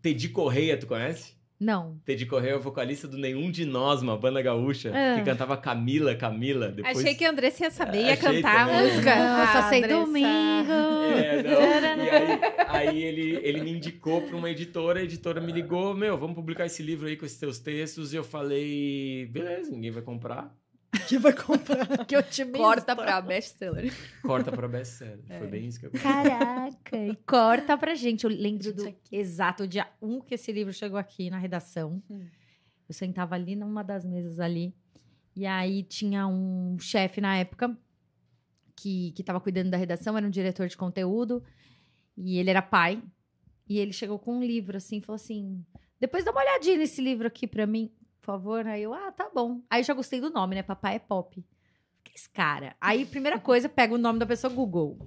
Teddy 0.00 0.28
Correia, 0.28 0.78
tu 0.78 0.86
conhece? 0.86 1.34
Não. 1.58 1.98
Teddy 2.04 2.26
Correia 2.26 2.52
é 2.52 2.56
o 2.56 2.60
vocalista 2.60 3.08
do 3.08 3.16
Nenhum 3.16 3.50
de 3.50 3.64
Nós, 3.64 4.02
uma 4.02 4.16
banda 4.16 4.42
gaúcha, 4.42 4.92
Ah. 4.94 5.18
que 5.18 5.24
cantava 5.24 5.56
Camila, 5.56 6.14
Camila. 6.14 6.68
Depois... 6.68 6.98
Achei 6.98 7.14
que 7.14 7.24
a 7.24 7.30
Andressa 7.30 7.64
ia 7.64 7.70
saber, 7.70 8.02
ia 8.04 8.12
Achei 8.12 8.42
cantar 8.42 8.56
a 8.62 8.66
também. 8.66 8.90
música. 8.90 9.16
Não, 9.16 9.40
eu 9.40 9.46
só 9.46 9.58
Ah, 9.58 9.68
sei 9.70 9.78
Andressa. 9.84 10.04
domingo. 10.04 10.26
É, 10.28 11.42
não. 11.42 11.56
E 12.06 12.10
aí, 12.10 12.88
aí 12.88 13.02
ele, 13.02 13.40
ele 13.42 13.60
me 13.62 13.70
indicou 13.72 14.20
para 14.22 14.36
uma 14.36 14.50
editora, 14.50 15.00
a 15.00 15.02
editora 15.02 15.40
me 15.40 15.50
ligou, 15.50 15.94
meu, 15.94 16.16
vamos 16.18 16.34
publicar 16.36 16.66
esse 16.66 16.82
livro 16.82 17.06
aí 17.08 17.16
com 17.16 17.24
esses 17.26 17.38
teus 17.38 17.58
textos. 17.58 18.12
E 18.12 18.16
eu 18.16 18.22
falei, 18.24 19.26
beleza, 19.30 19.70
ninguém 19.70 19.90
vai 19.90 20.02
comprar. 20.02 20.54
Que 21.08 21.18
vai 21.18 21.32
comprar? 21.32 22.04
que 22.06 22.16
otimista. 22.16 22.58
Corta 22.58 22.96
pra 22.96 23.20
best-seller. 23.20 23.92
Corta 24.22 24.50
para 24.50 24.68
best-seller. 24.68 25.24
É. 25.28 25.38
Foi 25.38 25.48
bem 25.48 25.66
isso 25.66 25.80
que 25.80 25.86
eu 25.86 25.90
Caraca, 25.92 26.96
e 26.96 27.16
corta 27.26 27.76
pra 27.76 27.94
gente. 27.94 28.24
Eu 28.24 28.30
lembro 28.30 28.72
do 28.72 28.94
exato 29.10 29.66
dia 29.66 29.86
1 30.00 30.20
que 30.20 30.34
esse 30.34 30.52
livro 30.52 30.72
chegou 30.72 30.98
aqui 30.98 31.30
na 31.30 31.38
redação. 31.38 32.02
Hum. 32.10 32.26
Eu 32.88 32.94
sentava 32.94 33.34
ali 33.34 33.56
numa 33.56 33.82
das 33.82 34.04
mesas 34.04 34.38
ali. 34.38 34.74
E 35.34 35.46
aí 35.46 35.82
tinha 35.82 36.26
um 36.26 36.78
chefe 36.78 37.20
na 37.20 37.36
época 37.36 37.76
que, 38.74 39.12
que 39.12 39.22
tava 39.22 39.40
cuidando 39.40 39.70
da 39.70 39.76
redação, 39.76 40.16
era 40.16 40.26
um 40.26 40.30
diretor 40.30 40.68
de 40.68 40.76
conteúdo. 40.76 41.42
E 42.16 42.38
ele 42.38 42.50
era 42.50 42.62
pai. 42.62 43.02
E 43.68 43.78
ele 43.78 43.92
chegou 43.92 44.18
com 44.18 44.38
um 44.38 44.44
livro 44.44 44.76
assim, 44.76 45.00
falou 45.00 45.16
assim: 45.16 45.64
depois 45.98 46.24
dá 46.24 46.30
uma 46.30 46.40
olhadinha 46.40 46.78
nesse 46.78 47.00
livro 47.02 47.26
aqui 47.26 47.46
pra 47.46 47.66
mim, 47.66 47.90
por 48.26 48.32
favor. 48.32 48.66
Aí 48.66 48.82
eu, 48.82 48.92
ah, 48.92 49.12
tá 49.12 49.28
bom. 49.32 49.60
Aí 49.70 49.82
já 49.84 49.94
gostei 49.94 50.20
do 50.20 50.30
nome, 50.30 50.56
né? 50.56 50.62
Papai 50.62 50.96
é 50.96 50.98
pop. 50.98 51.44
Que 52.04 52.12
esse 52.14 52.28
cara? 52.28 52.74
Aí, 52.80 53.04
primeira 53.04 53.38
coisa, 53.38 53.68
pega 53.68 53.94
o 53.94 53.98
nome 53.98 54.18
da 54.18 54.26
pessoa 54.26 54.52
Google. 54.52 54.98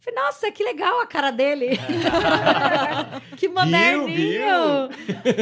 Falei, 0.00 0.20
nossa, 0.22 0.50
que 0.52 0.62
legal 0.64 1.00
a 1.00 1.06
cara 1.06 1.30
dele. 1.30 1.70
que 3.36 3.48
moderninho. 3.48 4.44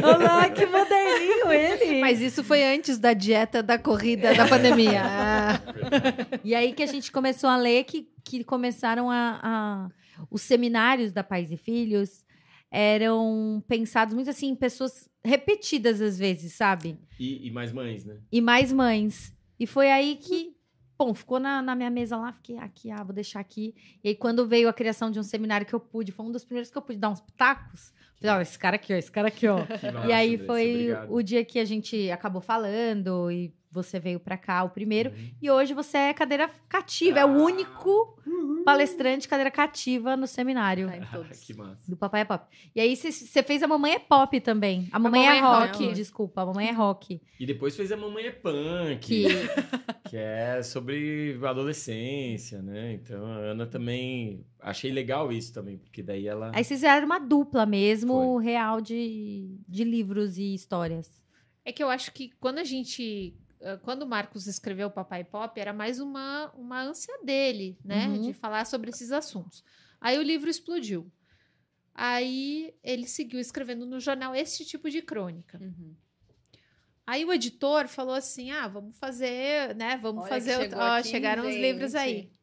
Olá, 0.03 0.49
que 0.49 0.65
moderninho 0.67 1.53
ele. 1.53 2.01
Mas 2.01 2.21
isso 2.21 2.43
foi 2.43 2.65
antes 2.65 2.99
da 2.99 3.13
dieta 3.13 3.63
da 3.63 3.79
corrida 3.79 4.35
da 4.35 4.47
pandemia. 4.49 5.03
Ah. 5.05 5.61
E 6.43 6.55
aí 6.55 6.73
que 6.73 6.83
a 6.83 6.87
gente 6.87 7.11
começou 7.13 7.49
a 7.49 7.57
ler 7.57 7.85
que, 7.85 8.09
que 8.25 8.43
começaram 8.45 9.11
a, 9.11 9.41
a- 9.43 9.89
Os 10.31 10.43
seminários 10.43 11.13
da 11.13 11.23
Pais 11.23 11.51
e 11.51 11.57
Filhos 11.57 12.24
eram 12.71 13.63
pensados 13.69 14.15
muito 14.15 14.31
assim 14.31 14.49
em 14.49 14.57
pessoas 14.57 15.09
repetidas 15.25 16.01
às 16.01 16.19
vezes, 16.19 16.53
sabe? 16.55 16.99
E, 17.19 17.47
e 17.47 17.51
mais 17.51 17.73
mães, 17.73 18.05
né? 18.05 18.17
E 18.31 18.41
mais 18.41 18.73
mães. 18.73 19.33
E 19.59 19.67
foi 19.67 19.91
aí 19.91 20.17
que, 20.17 20.55
bom, 20.99 21.15
ficou 21.15 21.39
na, 21.39 21.63
na 21.63 21.75
minha 21.75 21.91
mesa 21.91 22.17
lá, 22.17 22.33
fiquei 22.33 22.59
aqui, 22.59 22.91
ah, 22.91 23.03
vou 23.05 23.15
deixar 23.15 23.41
aqui. 23.41 23.75
E 24.03 24.09
aí 24.09 24.15
quando 24.17 24.47
veio 24.47 24.69
a 24.69 24.73
criação 24.73 25.11
de 25.11 25.19
um 25.19 25.23
seminário 25.23 25.67
que 25.67 25.75
eu 25.75 25.81
pude, 25.81 26.11
foi 26.13 26.27
um 26.27 26.33
dos 26.33 26.45
primeiros 26.45 26.71
que 26.71 26.77
eu 26.77 26.83
pude 26.83 26.99
dar 26.99 27.11
uns 27.11 27.21
pitacos. 27.21 27.93
Falei, 28.21 28.37
ó, 28.37 28.41
esse 28.41 28.59
cara 28.59 28.77
aqui, 28.77 28.93
ó, 28.93 28.97
esse 28.97 29.11
cara 29.11 29.29
aqui, 29.29 29.47
ó. 29.47 29.59
Que 29.81 29.87
E 29.87 29.93
massa, 29.93 30.15
aí 30.15 30.39
foi 30.39 30.73
obrigado. 30.73 31.13
o 31.15 31.23
dia 31.23 31.45
que 31.45 31.59
a 31.59 31.65
gente 31.65 32.11
acabou 32.11 32.41
falando 32.43 33.31
e 33.31 33.53
você 33.75 33.99
veio 34.01 34.19
pra 34.21 34.39
cá 34.39 34.63
o 34.65 34.71
primeiro. 34.71 35.11
Uhum. 35.11 35.31
E 35.43 35.51
hoje 35.51 35.75
você 35.75 35.99
é 35.99 36.15
cadeira 36.15 36.49
cativa, 36.69 37.19
é 37.19 37.25
o 37.27 37.29
Ah. 37.29 37.45
único 37.45 38.15
palestrante 38.65 39.29
cadeira 39.29 39.51
cativa 39.51 40.17
no 40.17 40.27
seminário 40.27 40.87
Tá 40.89 40.97
em 40.97 41.05
todos. 41.07 41.41
que 41.45 41.53
massa. 41.55 41.91
do 41.91 41.97
Papai 41.97 42.23
é 42.23 42.25
Pop. 42.25 42.45
E 42.75 42.81
aí 42.81 42.97
você 42.97 43.43
fez 43.43 43.63
a 43.63 43.67
Mamãe 43.67 43.93
é 43.95 43.99
Pop 43.99 44.41
também. 44.41 44.89
A 44.93 44.99
Mamãe, 44.99 45.23
Mamãe 45.23 45.37
é 45.37 45.39
é 45.39 45.43
Rock, 45.43 45.85
Rock. 45.85 45.95
desculpa, 45.95 46.43
a 46.43 46.47
Mamãe 46.47 46.69
é 46.69 46.73
Rock. 46.73 47.21
E 47.39 47.45
depois 47.47 47.77
fez 47.77 47.93
a 47.93 47.97
Mamãe 47.97 48.27
é 48.27 48.31
Punk, 48.31 48.99
Que 49.01 49.25
que 50.09 50.17
é 50.17 50.63
sobre 50.63 51.37
adolescência, 51.43 52.63
né? 52.63 52.95
Então 52.95 53.25
a 53.27 53.37
Ana 53.37 53.67
também. 53.67 54.45
Achei 54.61 54.91
legal 54.91 55.31
isso 55.31 55.53
também, 55.53 55.77
porque 55.77 56.03
daí 56.03 56.27
ela. 56.27 56.51
aí 56.55 56.65
vocês 56.65 56.83
eram 56.83 57.05
uma 57.07 57.19
dupla 57.19 57.67
mesmo, 57.67 58.39
real 58.39 58.81
de, 58.81 59.59
de 59.69 59.85
livros 59.85 60.39
e 60.39 60.55
histórias. 60.55 61.23
É 61.67 61.73
que 61.73 61.83
eu 61.83 61.91
acho 61.91 62.13
que 62.13 62.31
quando 62.41 62.59
a 62.59 62.65
gente. 62.65 63.35
Quando 63.83 64.03
o 64.03 64.07
Marcos 64.07 64.47
escreveu 64.47 64.91
Papai 64.91 65.25
Pop, 65.25 65.59
era 65.61 65.73
mais 65.73 65.99
uma, 66.01 66.51
uma 66.55 66.83
ânsia 66.83 67.17
dele, 67.25 67.79
né? 67.85 68.07
Uhum. 68.09 68.21
De 68.23 68.33
falar 68.33 68.65
sobre 68.67 68.91
esses 68.91 69.11
assuntos. 69.11 69.65
Aí 70.01 70.19
o 70.19 70.23
livro 70.23 70.51
explodiu. 70.51 71.11
Aí 71.95 72.75
ele 72.83 73.07
seguiu 73.07 73.39
escrevendo 73.41 73.87
no 73.87 74.01
jornal 74.01 74.35
esse 74.35 74.65
tipo 74.65 74.91
de 74.91 75.01
crônica. 75.01 75.59
Uhum. 75.61 75.95
Aí 77.07 77.25
o 77.25 77.33
editor 77.33 77.87
falou 77.89 78.15
assim: 78.15 78.51
ah, 78.51 78.67
vamos 78.67 78.99
fazer, 78.99 79.75
né? 79.77 79.97
Vamos 79.99 80.23
Olha 80.23 80.31
fazer. 80.31 80.57
o- 80.59 80.63
chegou 80.63 80.79
ó, 80.79 80.99
aqui, 80.99 81.09
chegaram 81.09 81.47
os 81.47 81.55
livros 81.55 81.95
aí. 81.95 82.15
gente. 82.23 82.41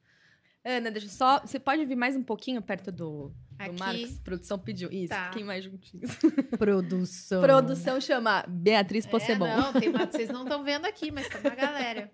Ana, 0.63 0.91
deixa 0.91 1.09
só. 1.09 1.39
Você 1.39 1.59
pode 1.59 1.83
vir 1.85 1.95
mais 1.95 2.15
um 2.15 2.23
pouquinho 2.23 2.61
perto 2.61 2.91
do, 2.91 3.33
do 3.65 3.71
Aqui. 3.71 3.79
Marcos? 3.79 4.19
Produção 4.19 4.59
pediu. 4.59 4.91
Isso, 4.91 5.09
Tá. 5.09 5.29
fiquem 5.29 5.43
mais 5.45 5.63
juntinhos. 5.63 6.11
Produção. 6.57 7.41
Produção 7.41 7.99
chama 8.01 8.43
Beatriz 8.47 9.05
É, 9.05 9.09
Possebon. 9.09 9.47
não, 9.47 9.73
tem 9.73 9.89
uma- 9.89 10.05
vocês 10.11 10.29
não 10.29 10.43
estão 10.43 10.63
vendo 10.63 10.85
aqui, 10.85 11.11
mas 11.11 11.27
tem 11.27 11.39
uma 11.41 11.49
galera. 11.55 12.11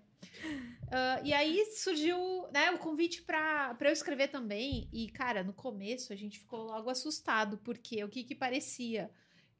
Ah, 0.90 1.20
e 1.22 1.32
aí 1.34 1.66
surgiu 1.76 2.16
né, 2.52 2.70
o 2.70 2.78
convite 2.78 3.20
para 3.22 3.76
eu 3.82 3.92
escrever 3.92 4.28
também. 4.28 4.88
E, 4.92 5.08
cara, 5.10 5.42
no 5.44 5.52
começo 5.52 6.12
a 6.12 6.16
gente 6.16 6.38
ficou 6.38 6.64
logo 6.64 6.88
assustado, 6.88 7.58
porque 7.58 8.02
o 8.02 8.08
que, 8.08 8.24
que 8.24 8.34
parecia? 8.34 9.10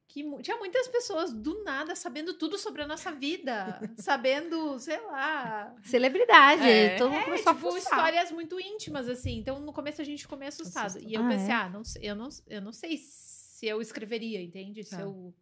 Que 0.08 0.24
tinha 0.42 0.56
muitas 0.56 0.88
pessoas 0.88 1.32
do 1.32 1.62
nada 1.64 1.94
sabendo 1.94 2.32
tudo 2.32 2.56
sobre 2.56 2.80
a 2.82 2.86
nossa 2.86 3.12
vida, 3.12 3.78
sabendo, 3.98 4.78
sei 4.78 4.98
lá. 5.02 5.74
Celebridade. 5.82 6.62
É. 6.66 6.96
Todo 6.96 7.10
mundo 7.10 7.20
É, 7.20 7.24
começou 7.24 7.54
tipo, 7.54 7.68
a 7.68 7.72
fuçar. 7.72 7.92
histórias 7.98 8.32
muito 8.32 8.58
íntimas, 8.58 9.06
assim. 9.08 9.38
Então, 9.38 9.60
no 9.60 9.72
começo 9.72 10.00
a 10.00 10.04
gente 10.04 10.22
ficou 10.22 10.38
meio 10.38 10.48
assustado. 10.48 10.98
E 11.00 11.12
eu 11.12 11.22
Ah, 11.22 11.28
pensei, 11.28 11.50
é? 11.50 11.52
ah, 11.52 11.68
não, 11.68 11.82
eu, 12.00 12.14
não, 12.16 12.28
eu 12.48 12.60
não 12.62 12.72
sei 12.72 12.96
se 12.96 13.66
eu 13.66 13.82
escreveria, 13.82 14.40
entende? 14.42 14.82
Se 14.82 14.96
Tá. 14.96 15.02
eu... 15.02 15.34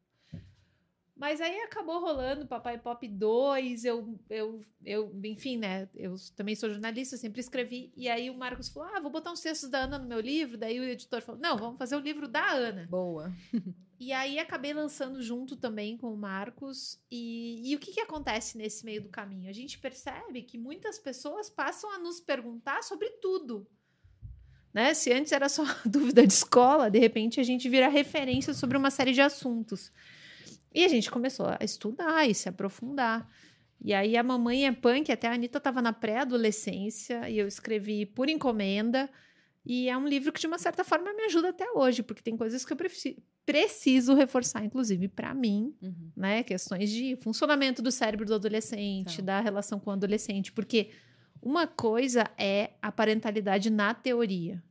Mas 1.16 1.40
aí 1.40 1.60
acabou 1.62 1.98
rolando 1.98 2.46
Papai 2.46 2.78
Pop 2.78 3.08
2, 3.08 3.86
eu, 3.86 4.18
eu, 4.28 4.60
eu, 4.84 5.18
enfim, 5.24 5.56
né? 5.56 5.88
Eu 5.94 6.14
também 6.36 6.54
sou 6.54 6.68
jornalista, 6.68 7.16
sempre 7.16 7.40
escrevi. 7.40 7.90
E 7.96 8.06
aí 8.06 8.28
o 8.28 8.36
Marcos 8.36 8.68
falou: 8.68 8.90
ah, 8.94 9.00
vou 9.00 9.10
botar 9.10 9.32
uns 9.32 9.40
textos 9.40 9.70
da 9.70 9.84
Ana 9.84 9.98
no 9.98 10.06
meu 10.06 10.20
livro. 10.20 10.58
Daí 10.58 10.78
o 10.78 10.84
editor 10.84 11.22
falou: 11.22 11.40
não, 11.40 11.56
vamos 11.56 11.78
fazer 11.78 11.96
o 11.96 12.00
livro 12.00 12.28
da 12.28 12.46
Ana. 12.50 12.86
Boa. 12.88 13.32
E 13.98 14.12
aí 14.12 14.38
acabei 14.38 14.74
lançando 14.74 15.22
junto 15.22 15.56
também 15.56 15.96
com 15.96 16.12
o 16.12 16.16
Marcos. 16.18 17.00
E, 17.10 17.62
e 17.64 17.74
o 17.74 17.78
que, 17.78 17.92
que 17.92 18.00
acontece 18.00 18.58
nesse 18.58 18.84
meio 18.84 19.02
do 19.02 19.08
caminho? 19.08 19.48
A 19.48 19.54
gente 19.54 19.78
percebe 19.78 20.42
que 20.42 20.58
muitas 20.58 20.98
pessoas 20.98 21.48
passam 21.48 21.90
a 21.90 21.98
nos 21.98 22.20
perguntar 22.20 22.82
sobre 22.82 23.08
tudo. 23.22 23.66
Né? 24.72 24.92
Se 24.92 25.10
antes 25.10 25.32
era 25.32 25.48
só 25.48 25.64
dúvida 25.86 26.26
de 26.26 26.32
escola, 26.34 26.90
de 26.90 26.98
repente 26.98 27.40
a 27.40 27.42
gente 27.42 27.70
vira 27.70 27.88
referência 27.88 28.52
sobre 28.52 28.76
uma 28.76 28.90
série 28.90 29.12
de 29.12 29.22
assuntos. 29.22 29.90
E 30.74 30.84
a 30.84 30.88
gente 30.88 31.10
começou 31.10 31.46
a 31.46 31.58
estudar 31.64 32.28
e 32.28 32.34
se 32.34 32.48
aprofundar. 32.48 33.28
E 33.82 33.92
aí 33.94 34.16
a 34.16 34.22
Mamãe 34.22 34.66
é 34.66 34.72
Punk, 34.72 35.10
até 35.12 35.28
a 35.28 35.32
Anitta 35.32 35.58
estava 35.58 35.80
na 35.82 35.92
pré-adolescência, 35.92 37.28
e 37.28 37.38
eu 37.38 37.46
escrevi 37.46 38.06
por 38.06 38.28
encomenda. 38.28 39.08
E 39.64 39.88
é 39.88 39.96
um 39.96 40.06
livro 40.06 40.32
que, 40.32 40.40
de 40.40 40.46
uma 40.46 40.58
certa 40.58 40.84
forma, 40.84 41.12
me 41.12 41.24
ajuda 41.24 41.48
até 41.48 41.66
hoje, 41.72 42.02
porque 42.02 42.22
tem 42.22 42.36
coisas 42.36 42.64
que 42.64 42.72
eu 42.72 42.76
preci- 42.76 43.18
preciso 43.44 44.14
reforçar, 44.14 44.64
inclusive 44.64 45.08
para 45.08 45.32
mim, 45.34 45.74
Uhum. 45.82 46.10
né? 46.16 46.42
Questões 46.42 46.90
de 46.90 47.16
funcionamento 47.16 47.82
do 47.82 47.90
cérebro 47.90 48.24
do 48.26 48.34
adolescente, 48.34 49.16
Tá. 49.18 49.22
da 49.22 49.40
relação 49.40 49.78
com 49.80 49.90
o 49.90 49.92
adolescente. 49.92 50.52
Porque 50.52 50.90
uma 51.42 51.66
coisa 51.66 52.30
é 52.38 52.70
a 52.80 52.90
parentalidade 52.92 53.70
na 53.70 53.92
teoria. 53.94 54.62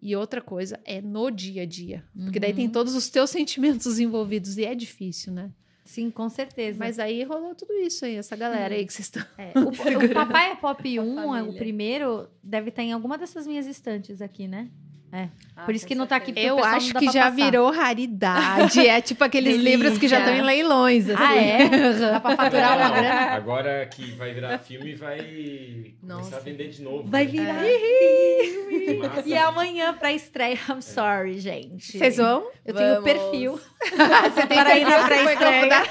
E 0.00 0.14
outra 0.14 0.40
coisa 0.40 0.78
é 0.84 1.00
no 1.00 1.30
dia 1.30 1.62
a 1.62 1.66
dia. 1.66 2.04
Porque 2.16 2.38
daí 2.38 2.54
tem 2.54 2.66
Uhum. 2.66 2.72
todos 2.72 2.94
os 2.94 3.08
teus 3.08 3.30
sentimentos 3.30 3.98
envolvidos 3.98 4.56
e 4.56 4.64
é 4.64 4.74
difícil, 4.74 5.32
né? 5.32 5.50
Sim, 5.84 6.10
com 6.10 6.28
certeza. 6.28 6.78
Mas 6.78 6.98
aí 6.98 7.22
rolou 7.24 7.54
tudo 7.54 7.72
isso 7.72 8.04
aí, 8.04 8.16
essa 8.16 8.36
galera 8.36 8.74
aí 8.74 8.84
que 8.86 8.92
vocês 8.92 9.06
estão. 9.06 9.24
É, 9.38 9.52
o, 9.58 9.70
o 10.04 10.14
Papai 10.14 10.52
é 10.52 10.54
Pop 10.54 11.00
1, 11.00 11.34
é 11.34 11.42
o 11.42 11.54
primeiro, 11.54 12.28
deve 12.44 12.68
estar 12.68 12.82
em 12.82 12.92
alguma 12.92 13.16
dessas 13.16 13.46
minhas 13.46 13.66
estantes 13.66 14.20
aqui, 14.20 14.46
né? 14.46 14.70
Ah, 15.10 15.64
Por 15.64 15.74
isso 15.74 15.86
que 15.86 15.94
não 15.94 16.06
tá 16.06 16.16
aqui 16.16 16.32
Eu 16.36 16.62
acho 16.62 16.92
que 16.94 17.06
já 17.06 17.24
passar. 17.24 17.30
virou 17.30 17.70
raridade. 17.72 18.86
É 18.86 19.00
tipo 19.00 19.24
aqueles 19.24 19.52
Delícia. 19.56 19.70
livros 19.76 19.98
que 19.98 20.06
já 20.06 20.18
estão 20.18 20.34
em 20.34 20.42
leilões. 20.42 21.08
Assim. 21.08 21.22
Ah, 21.22 21.34
é? 21.36 21.68
Dá 22.12 22.20
pra 22.20 22.36
faturar 22.36 22.76
uma 22.76 22.90
grana? 22.90 23.20
Agora 23.34 23.86
que 23.86 24.12
vai 24.12 24.34
virar 24.34 24.58
filme, 24.58 24.94
vai 24.94 25.94
Nossa. 26.02 26.20
começar 26.20 26.36
a 26.36 26.40
vender 26.40 26.68
de 26.68 26.82
novo. 26.82 27.08
Vai 27.08 27.24
né? 27.24 27.30
virar 27.30 27.62
Que 27.64 28.94
massa. 28.94 29.22
E 29.26 29.32
é 29.32 29.42
amanhã 29.42 29.94
pra 29.94 30.12
estreia. 30.12 30.58
I'm 30.68 30.82
sorry, 30.82 31.38
gente. 31.40 31.96
Vocês 31.98 32.16
vão? 32.18 32.46
Eu 32.64 32.74
tenho 32.74 32.94
Vamos. 33.00 33.04
perfil. 33.04 33.52
Você 34.34 34.46
tem 34.46 34.58
Para 34.58 34.78
ir 34.78 34.84
na 34.84 35.04
pré-estreia. 35.04 35.82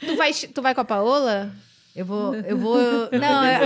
tu, 0.00 0.16
vai, 0.16 0.32
tu 0.32 0.62
vai 0.62 0.74
com 0.74 0.80
a 0.80 0.84
Paola? 0.84 1.50
Eu 1.94 2.06
vou. 2.06 2.34
Eu 2.34 2.56
vou. 2.56 2.76
Não, 3.12 3.44
é- 3.44 3.62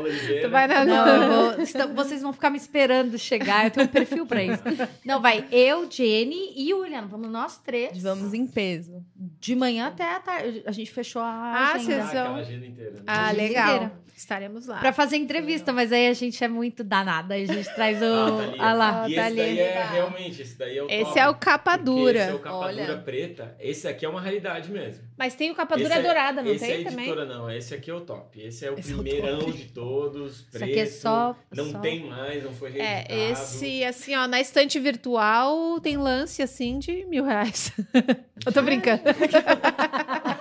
Oliveira. 0.00 0.42
Tu 0.42 0.50
vai 0.50 0.66
na. 0.66 0.84
Não, 0.84 1.06
eu 1.06 1.30
vou. 1.54 1.62
estão- 1.62 1.94
vocês 1.94 2.20
vão 2.20 2.32
ficar 2.32 2.50
me 2.50 2.56
esperando 2.56 3.16
chegar. 3.18 3.64
Eu 3.66 3.70
tenho 3.70 3.86
um 3.86 3.88
perfil 3.90 4.26
pra 4.26 4.42
isso. 4.42 4.62
Não, 5.04 5.20
vai 5.20 5.44
eu, 5.52 5.88
Jenny 5.90 6.52
e 6.56 6.74
o 6.74 6.80
William. 6.80 7.06
Vamos 7.06 7.30
nós 7.30 7.58
três. 7.58 8.02
Vamos 8.02 8.34
em 8.34 8.46
peso. 8.46 9.04
De 9.14 9.54
manhã 9.54 9.86
até 9.88 10.16
a 10.16 10.18
tarde. 10.20 10.62
A 10.66 10.72
gente 10.72 10.90
fechou 10.90 11.22
a 11.22 11.26
Ah, 11.26 11.72
agenda. 11.74 12.04
vocês 12.04 12.16
Ah, 12.16 12.34
agenda 12.34 12.66
inteira. 12.66 12.90
né? 12.92 13.02
Ah, 13.06 13.30
legal. 13.32 13.90
Estaremos 14.22 14.68
lá. 14.68 14.78
Pra 14.78 14.92
fazer 14.92 15.16
entrevista, 15.16 15.72
mas 15.72 15.92
aí 15.92 16.06
a 16.06 16.12
gente 16.12 16.42
é 16.44 16.46
muito 16.46 16.84
danada. 16.84 17.34
Aí 17.34 17.42
a 17.42 17.46
gente 17.52 17.74
traz 17.74 17.98
o. 18.00 18.04
Ah, 18.22 18.36
tá 18.36 18.42
ali. 18.44 18.56
Ah 18.60 18.72
lá. 18.72 19.10
E 19.10 19.14
tá 19.16 19.26
esse 19.28 19.36
daí 19.36 19.58
é 19.58 19.84
realmente, 19.92 20.42
esse 20.42 20.56
daí 20.58 20.78
é 20.78 20.82
o 20.82 20.86
Esse 20.88 21.04
top. 21.04 21.18
é 21.18 21.28
o 21.28 21.34
capa 21.34 21.76
dura. 21.76 22.18
Esse 22.20 22.30
é 22.30 22.34
o 22.34 22.38
capa 22.38 22.56
Olha. 22.56 22.86
dura 22.86 22.98
preta. 22.98 23.56
Esse 23.58 23.88
aqui 23.88 24.06
é 24.06 24.08
uma 24.08 24.20
raridade 24.20 24.70
mesmo. 24.70 25.02
Mas 25.18 25.34
tem 25.34 25.50
o 25.50 25.54
capa 25.56 25.76
dura 25.76 25.88
Esse 25.90 25.98
é- 25.98 26.02
dourada, 26.02 26.42
não 26.42 26.52
esse 26.52 26.64
tem 26.64 26.80
é 26.80 26.84
também? 26.84 27.04
editora, 27.06 27.24
não. 27.26 27.50
Esse 27.50 27.74
aqui 27.74 27.90
é 27.90 27.94
o 27.94 28.00
top. 28.00 28.40
Esse 28.40 28.64
é 28.66 28.70
o 28.70 28.78
Esse 28.78 28.92
é 28.92 28.94
o 28.94 28.98
primeirão 29.02 29.38
de 29.50 29.64
todos. 29.66 30.36
Isso 30.40 30.50
Preto, 30.52 30.64
aqui 30.70 30.78
é 30.78 30.86
só. 30.86 31.36
Não 31.54 31.70
só- 31.72 31.78
tem 31.80 32.06
mais, 32.08 32.44
não 32.44 32.52
foi 32.52 32.70
reeditado. 32.70 33.12
É, 33.12 33.30
esse, 33.32 33.84
assim, 33.84 34.14
ó, 34.14 34.26
na 34.28 34.40
estante 34.40 34.78
virtual 34.78 35.80
tem 35.80 35.96
lance, 35.96 36.42
assim, 36.42 36.78
de 36.78 37.04
mil 37.06 37.24
reais. 37.24 37.72
Eu 38.46 38.52
tô 38.52 38.62
brincando. 38.62 39.02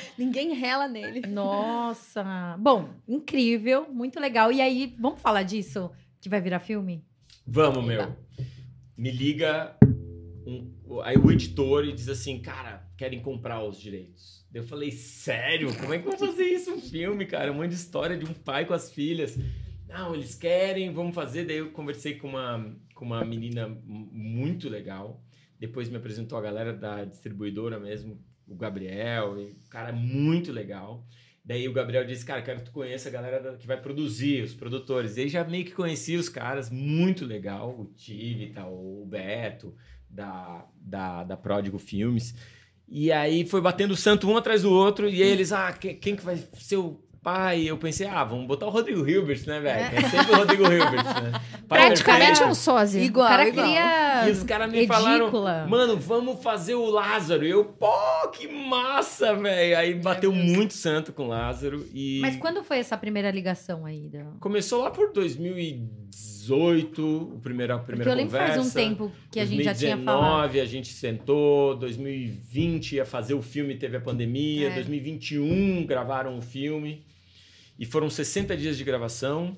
Ninguém 0.18 0.54
rela 0.54 0.88
nele. 0.88 1.26
Nossa. 1.26 2.56
Bom, 2.58 2.88
incrível, 3.08 3.86
muito 3.92 4.18
legal. 4.20 4.50
E 4.52 4.60
aí, 4.60 4.94
vamos 4.98 5.20
falar 5.20 5.42
disso? 5.42 5.90
Que 6.20 6.28
vai 6.28 6.40
virar 6.40 6.60
filme? 6.60 7.04
Vamos, 7.46 7.84
meu. 7.84 8.14
Me 8.96 9.10
liga 9.10 9.76
um- 10.46 11.00
aí 11.02 11.16
o 11.16 11.30
editor 11.30 11.84
e 11.84 11.92
diz 11.92 12.08
assim, 12.08 12.40
cara, 12.40 12.86
querem 12.96 13.20
comprar 13.20 13.62
os 13.62 13.80
direitos. 13.80 14.46
Daí 14.50 14.62
Eu 14.62 14.66
falei, 14.66 14.90
sério? 14.92 15.74
Como 15.78 15.94
é 15.94 15.98
que 15.98 16.06
eu 16.06 16.16
vou 16.16 16.28
fazer 16.28 16.44
isso? 16.44 16.72
Um 16.72 16.80
filme, 16.80 17.26
cara? 17.26 17.50
Um 17.50 17.54
monte 17.56 17.70
de 17.70 17.74
história 17.76 18.16
de 18.16 18.24
um 18.24 18.34
pai 18.34 18.64
com 18.66 18.74
as 18.74 18.92
filhas. 18.92 19.38
Não, 19.88 20.14
eles 20.14 20.34
querem, 20.34 20.92
vamos 20.92 21.14
fazer. 21.14 21.44
Daí 21.46 21.56
eu 21.58 21.70
conversei 21.72 22.14
com 22.16 22.28
uma, 22.28 22.74
com 22.94 23.04
uma 23.04 23.24
menina 23.24 23.68
muito 23.84 24.68
legal. 24.68 25.22
Depois 25.58 25.88
me 25.88 25.96
apresentou 25.96 26.36
a 26.38 26.42
galera 26.42 26.72
da 26.72 27.04
distribuidora 27.04 27.78
mesmo, 27.78 28.20
o 28.46 28.54
Gabriel, 28.54 29.38
e 29.38 29.52
um 29.52 29.68
cara 29.70 29.92
muito 29.92 30.52
legal. 30.52 31.04
Daí 31.44 31.66
o 31.68 31.72
Gabriel 31.72 32.04
disse, 32.04 32.24
cara, 32.24 32.40
quero 32.40 32.60
que 32.60 32.66
tu 32.66 32.72
conheça 32.72 33.08
a 33.08 33.12
galera 33.12 33.56
que 33.56 33.66
vai 33.66 33.80
produzir, 33.80 34.42
os 34.42 34.54
produtores. 34.54 35.16
Ele 35.16 35.28
já 35.28 35.42
meio 35.42 35.64
que 35.64 35.72
conhecia 35.72 36.18
os 36.18 36.28
caras, 36.28 36.70
muito 36.70 37.24
legal, 37.24 37.70
o 37.70 37.86
Tive, 37.96 38.50
tá, 38.50 38.66
o 38.66 39.04
Beto, 39.08 39.74
da, 40.08 40.66
da, 40.76 41.24
da 41.24 41.36
Pródigo 41.36 41.78
Filmes. 41.78 42.34
E 42.88 43.10
aí 43.10 43.44
foi 43.44 43.60
batendo 43.60 43.92
o 43.92 43.96
santo 43.96 44.28
um 44.28 44.36
atrás 44.36 44.62
do 44.62 44.70
outro, 44.70 45.08
e 45.08 45.22
aí 45.22 45.30
eles, 45.30 45.50
ah, 45.50 45.72
quem 45.72 46.14
que 46.14 46.22
vai 46.22 46.36
ser 46.54 46.76
o 46.76 47.00
pai? 47.22 47.62
Eu 47.62 47.78
pensei, 47.78 48.06
ah, 48.06 48.24
vamos 48.24 48.46
botar 48.46 48.66
o 48.66 48.70
Rodrigo 48.70 49.08
Hilbert, 49.08 49.46
né, 49.46 49.60
velho? 49.60 49.96
É 49.96 50.08
sempre 50.08 50.32
o 50.32 50.36
Rodrigo 50.36 50.64
Hilbert, 50.64 51.04
né? 51.22 51.40
Pai 51.68 51.86
Praticamente 51.86 52.26
perfeito. 52.30 52.50
um 52.50 52.54
sósia. 52.54 53.00
O 53.00 53.04
Igual, 53.04 53.28
cara 53.28 53.48
igual. 53.48 53.66
queria. 53.66 54.28
E 54.28 54.30
os 54.30 54.42
caras 54.42 54.70
me 54.70 54.86
falaram, 54.86 55.22
Edícula. 55.26 55.66
mano, 55.66 55.96
vamos 55.96 56.42
fazer 56.42 56.74
o 56.74 56.84
Lázaro. 56.86 57.44
E 57.46 57.50
eu, 57.50 57.64
pô, 57.64 58.28
que 58.32 58.46
massa, 58.48 59.34
velho. 59.34 59.78
Aí 59.78 59.94
bateu 59.94 60.32
muito 60.32 60.74
santo 60.74 61.12
com 61.12 61.24
o 61.24 61.28
Lázaro. 61.28 61.86
E 61.94 62.18
Mas 62.20 62.36
quando 62.36 62.62
foi 62.62 62.78
essa 62.78 62.96
primeira 62.96 63.30
ligação 63.30 63.86
aí? 63.86 64.08
Da... 64.08 64.24
começou 64.40 64.82
lá 64.82 64.90
por 64.90 65.12
2018, 66.48 67.02
o 67.34 67.40
primeiro, 67.42 67.74
a 67.74 67.78
Porque 67.78 67.86
primeira 67.92 68.10
eu 68.10 68.16
lembro 68.16 68.32
que 68.32 68.38
conversa. 68.38 68.60
faz 68.62 68.66
um 68.66 68.70
tempo 68.74 69.12
que 69.30 69.40
a 69.40 69.44
gente 69.44 69.62
já 69.64 69.74
tinha 69.74 69.96
2019, 69.96 70.04
falado. 70.04 70.60
a 70.60 70.64
gente 70.64 70.88
sentou, 70.92 71.76
2020 71.76 72.96
ia 72.96 73.04
fazer 73.04 73.34
o 73.34 73.42
filme, 73.42 73.74
teve 73.76 73.96
a 73.96 74.00
pandemia, 74.00 74.68
É. 74.68 74.74
2021 74.74 75.84
gravaram 75.86 76.36
o 76.38 76.42
filme. 76.42 77.02
E 77.82 77.84
foram 77.84 78.08
60 78.08 78.56
dias 78.56 78.78
de 78.78 78.84
gravação. 78.84 79.56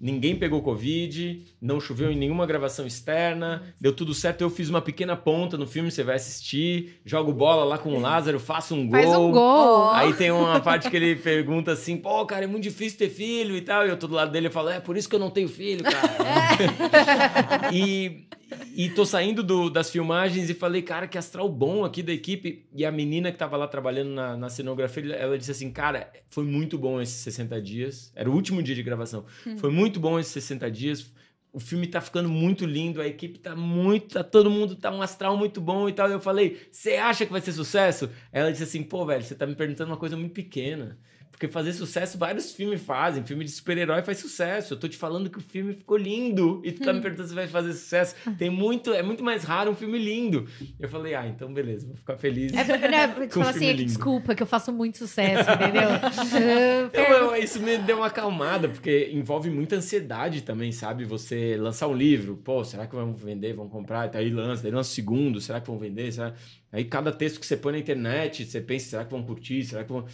Ninguém 0.00 0.36
pegou 0.36 0.62
Covid, 0.62 1.44
não 1.60 1.80
choveu 1.80 2.12
em 2.12 2.16
nenhuma 2.16 2.46
gravação 2.46 2.86
externa, 2.86 3.64
deu 3.80 3.92
tudo 3.92 4.14
certo. 4.14 4.42
Eu 4.42 4.48
fiz 4.48 4.70
uma 4.70 4.80
pequena 4.80 5.16
ponta 5.16 5.58
no 5.58 5.66
filme, 5.66 5.90
você 5.90 6.04
vai 6.04 6.14
assistir, 6.14 7.00
jogo 7.04 7.32
bola 7.32 7.64
lá 7.64 7.76
com 7.76 7.92
o 7.96 8.00
Lázaro, 8.00 8.38
faço 8.38 8.76
um 8.76 8.88
gol. 8.88 9.00
Faz 9.00 9.16
um 9.16 9.30
gol. 9.32 9.90
Aí 9.90 10.12
tem 10.12 10.30
uma 10.30 10.60
parte 10.60 10.88
que 10.88 10.94
ele 10.94 11.16
pergunta 11.16 11.72
assim, 11.72 11.96
pô, 11.96 12.24
cara, 12.24 12.44
é 12.44 12.46
muito 12.46 12.62
difícil 12.62 12.96
ter 12.96 13.10
filho 13.10 13.56
e 13.56 13.60
tal. 13.60 13.84
E 13.84 13.90
eu 13.90 13.96
tô 13.96 14.06
do 14.06 14.14
lado 14.14 14.30
dele 14.30 14.46
e 14.46 14.50
falo, 14.50 14.68
é 14.68 14.78
por 14.78 14.96
isso 14.96 15.08
que 15.08 15.16
eu 15.16 15.20
não 15.20 15.30
tenho 15.30 15.48
filho, 15.48 15.82
cara. 15.82 17.74
e, 17.74 18.28
e 18.74 18.88
tô 18.90 19.04
saindo 19.04 19.42
do- 19.42 19.70
das 19.70 19.90
filmagens 19.90 20.48
e 20.50 20.54
falei, 20.54 20.82
cara, 20.82 21.06
que 21.06 21.16
astral 21.18 21.48
bom 21.48 21.84
aqui 21.84 22.02
da 22.02 22.12
equipe. 22.12 22.66
E 22.74 22.84
a 22.84 22.90
menina 22.92 23.30
que 23.32 23.38
tava 23.38 23.56
lá 23.56 23.66
trabalhando 23.68 24.10
na, 24.10 24.36
na 24.36 24.48
cenografia, 24.48 25.14
ela 25.14 25.38
disse 25.38 25.50
assim, 25.50 25.70
cara, 25.70 26.10
foi 26.30 26.44
muito 26.44 26.76
bom 26.78 27.00
esses 27.00 27.16
60 27.16 27.60
dias. 27.60 28.12
Era 28.14 28.30
o 28.30 28.34
último 28.34 28.62
dia 28.62 28.74
de 28.74 28.82
gravação. 28.82 29.24
Foi 29.58 29.70
muito 29.70 29.98
bom 30.00 30.18
esses 30.18 30.32
60 30.32 30.70
dias. 30.70 31.12
o 31.52 31.60
filme 31.60 31.86
tá 31.86 32.00
ficando 32.00 32.28
muito 32.28 32.66
lindo, 32.66 33.00
a 33.00 33.06
equipe 33.06 33.38
tá 33.38 33.54
muito, 33.54 34.14
tá, 34.14 34.24
todo 34.24 34.50
mundo 34.50 34.74
tá 34.74 34.90
um 34.90 35.00
astral 35.00 35.36
muito 35.36 35.60
bom 35.60 35.88
e 35.88 35.92
tal. 35.92 36.08
E 36.10 36.12
eu 36.12 36.20
falei, 36.20 36.60
você 36.70 36.96
acha 36.96 37.24
que 37.24 37.30
vai 37.30 37.40
ser 37.40 37.52
sucesso? 37.52 38.10
Ela 38.32 38.50
disse 38.50 38.64
assim, 38.64 38.82
pô, 38.82 39.06
velho, 39.06 39.22
você 39.22 39.36
tá 39.36 39.46
me 39.46 39.54
perguntando 39.54 39.92
uma 39.92 39.96
coisa 39.96 40.16
muito 40.16 40.32
pequena. 40.32 40.98
Porque 41.34 41.48
fazer 41.48 41.72
sucesso, 41.72 42.16
vários 42.16 42.52
filmes 42.52 42.80
fazem. 42.80 43.24
Filme 43.24 43.44
de 43.44 43.50
super-herói 43.50 44.02
faz 44.02 44.18
sucesso. 44.18 44.74
Eu 44.74 44.78
tô 44.78 44.86
te 44.86 44.96
falando 44.96 45.28
que 45.28 45.38
o 45.38 45.40
filme 45.40 45.72
ficou 45.74 45.96
lindo. 45.96 46.62
E 46.64 46.70
tu 46.70 46.84
tá 46.84 46.92
me 46.92 47.00
perguntando 47.00 47.28
se 47.28 47.34
vai 47.34 47.48
fazer 47.48 47.72
sucesso. 47.72 48.14
Tem 48.38 48.48
muito, 48.48 48.92
é 48.92 49.02
muito 49.02 49.24
mais 49.24 49.42
raro 49.42 49.72
um 49.72 49.74
filme 49.74 49.98
lindo. 49.98 50.46
Eu 50.78 50.88
falei, 50.88 51.12
ah, 51.16 51.26
então 51.26 51.52
beleza, 51.52 51.88
vou 51.88 51.96
ficar 51.96 52.16
feliz. 52.16 52.52
É, 52.52 52.64
né, 52.88 53.08
com 53.34 53.40
um 53.40 53.42
assim, 53.42 53.72
lindo. 53.72 53.84
desculpa, 53.84 54.32
que 54.32 54.44
eu 54.44 54.46
faço 54.46 54.72
muito 54.72 54.96
sucesso, 54.96 55.50
entendeu? 55.50 55.88
Eu- 56.94 57.02
eu- 57.32 57.36
isso 57.36 57.60
me 57.60 57.76
deu 57.78 57.96
uma 57.96 58.06
acalmada, 58.06 58.68
porque 58.68 59.10
envolve 59.12 59.50
muita 59.50 59.76
ansiedade 59.76 60.42
também, 60.42 60.70
sabe? 60.72 61.04
Você 61.04 61.56
lançar 61.56 61.88
um 61.88 61.94
livro, 61.94 62.36
pô, 62.36 62.62
será 62.64 62.86
que 62.86 62.94
vão 62.94 63.12
vender, 63.12 63.54
vão 63.54 63.68
comprar? 63.68 64.06
Daí 64.08 64.30
lança, 64.30 64.62
daí 64.62 64.70
lança 64.72 64.90
o 64.90 64.94
segundo, 64.94 65.40
será 65.40 65.60
que 65.60 65.66
vão 65.66 65.78
vender? 65.78 66.12
Será... 66.12 66.32
Aí 66.72 66.84
cada 66.84 67.12
texto 67.12 67.38
que 67.40 67.46
você 67.46 67.56
põe 67.56 67.72
na 67.72 67.78
internet, 67.78 68.44
você 68.44 68.60
pensa, 68.60 68.90
será 68.90 69.04
que 69.04 69.10
vão 69.10 69.22
curtir? 69.22 69.64
Será 69.64 69.82
que 69.84 69.92
vão... 69.92 70.04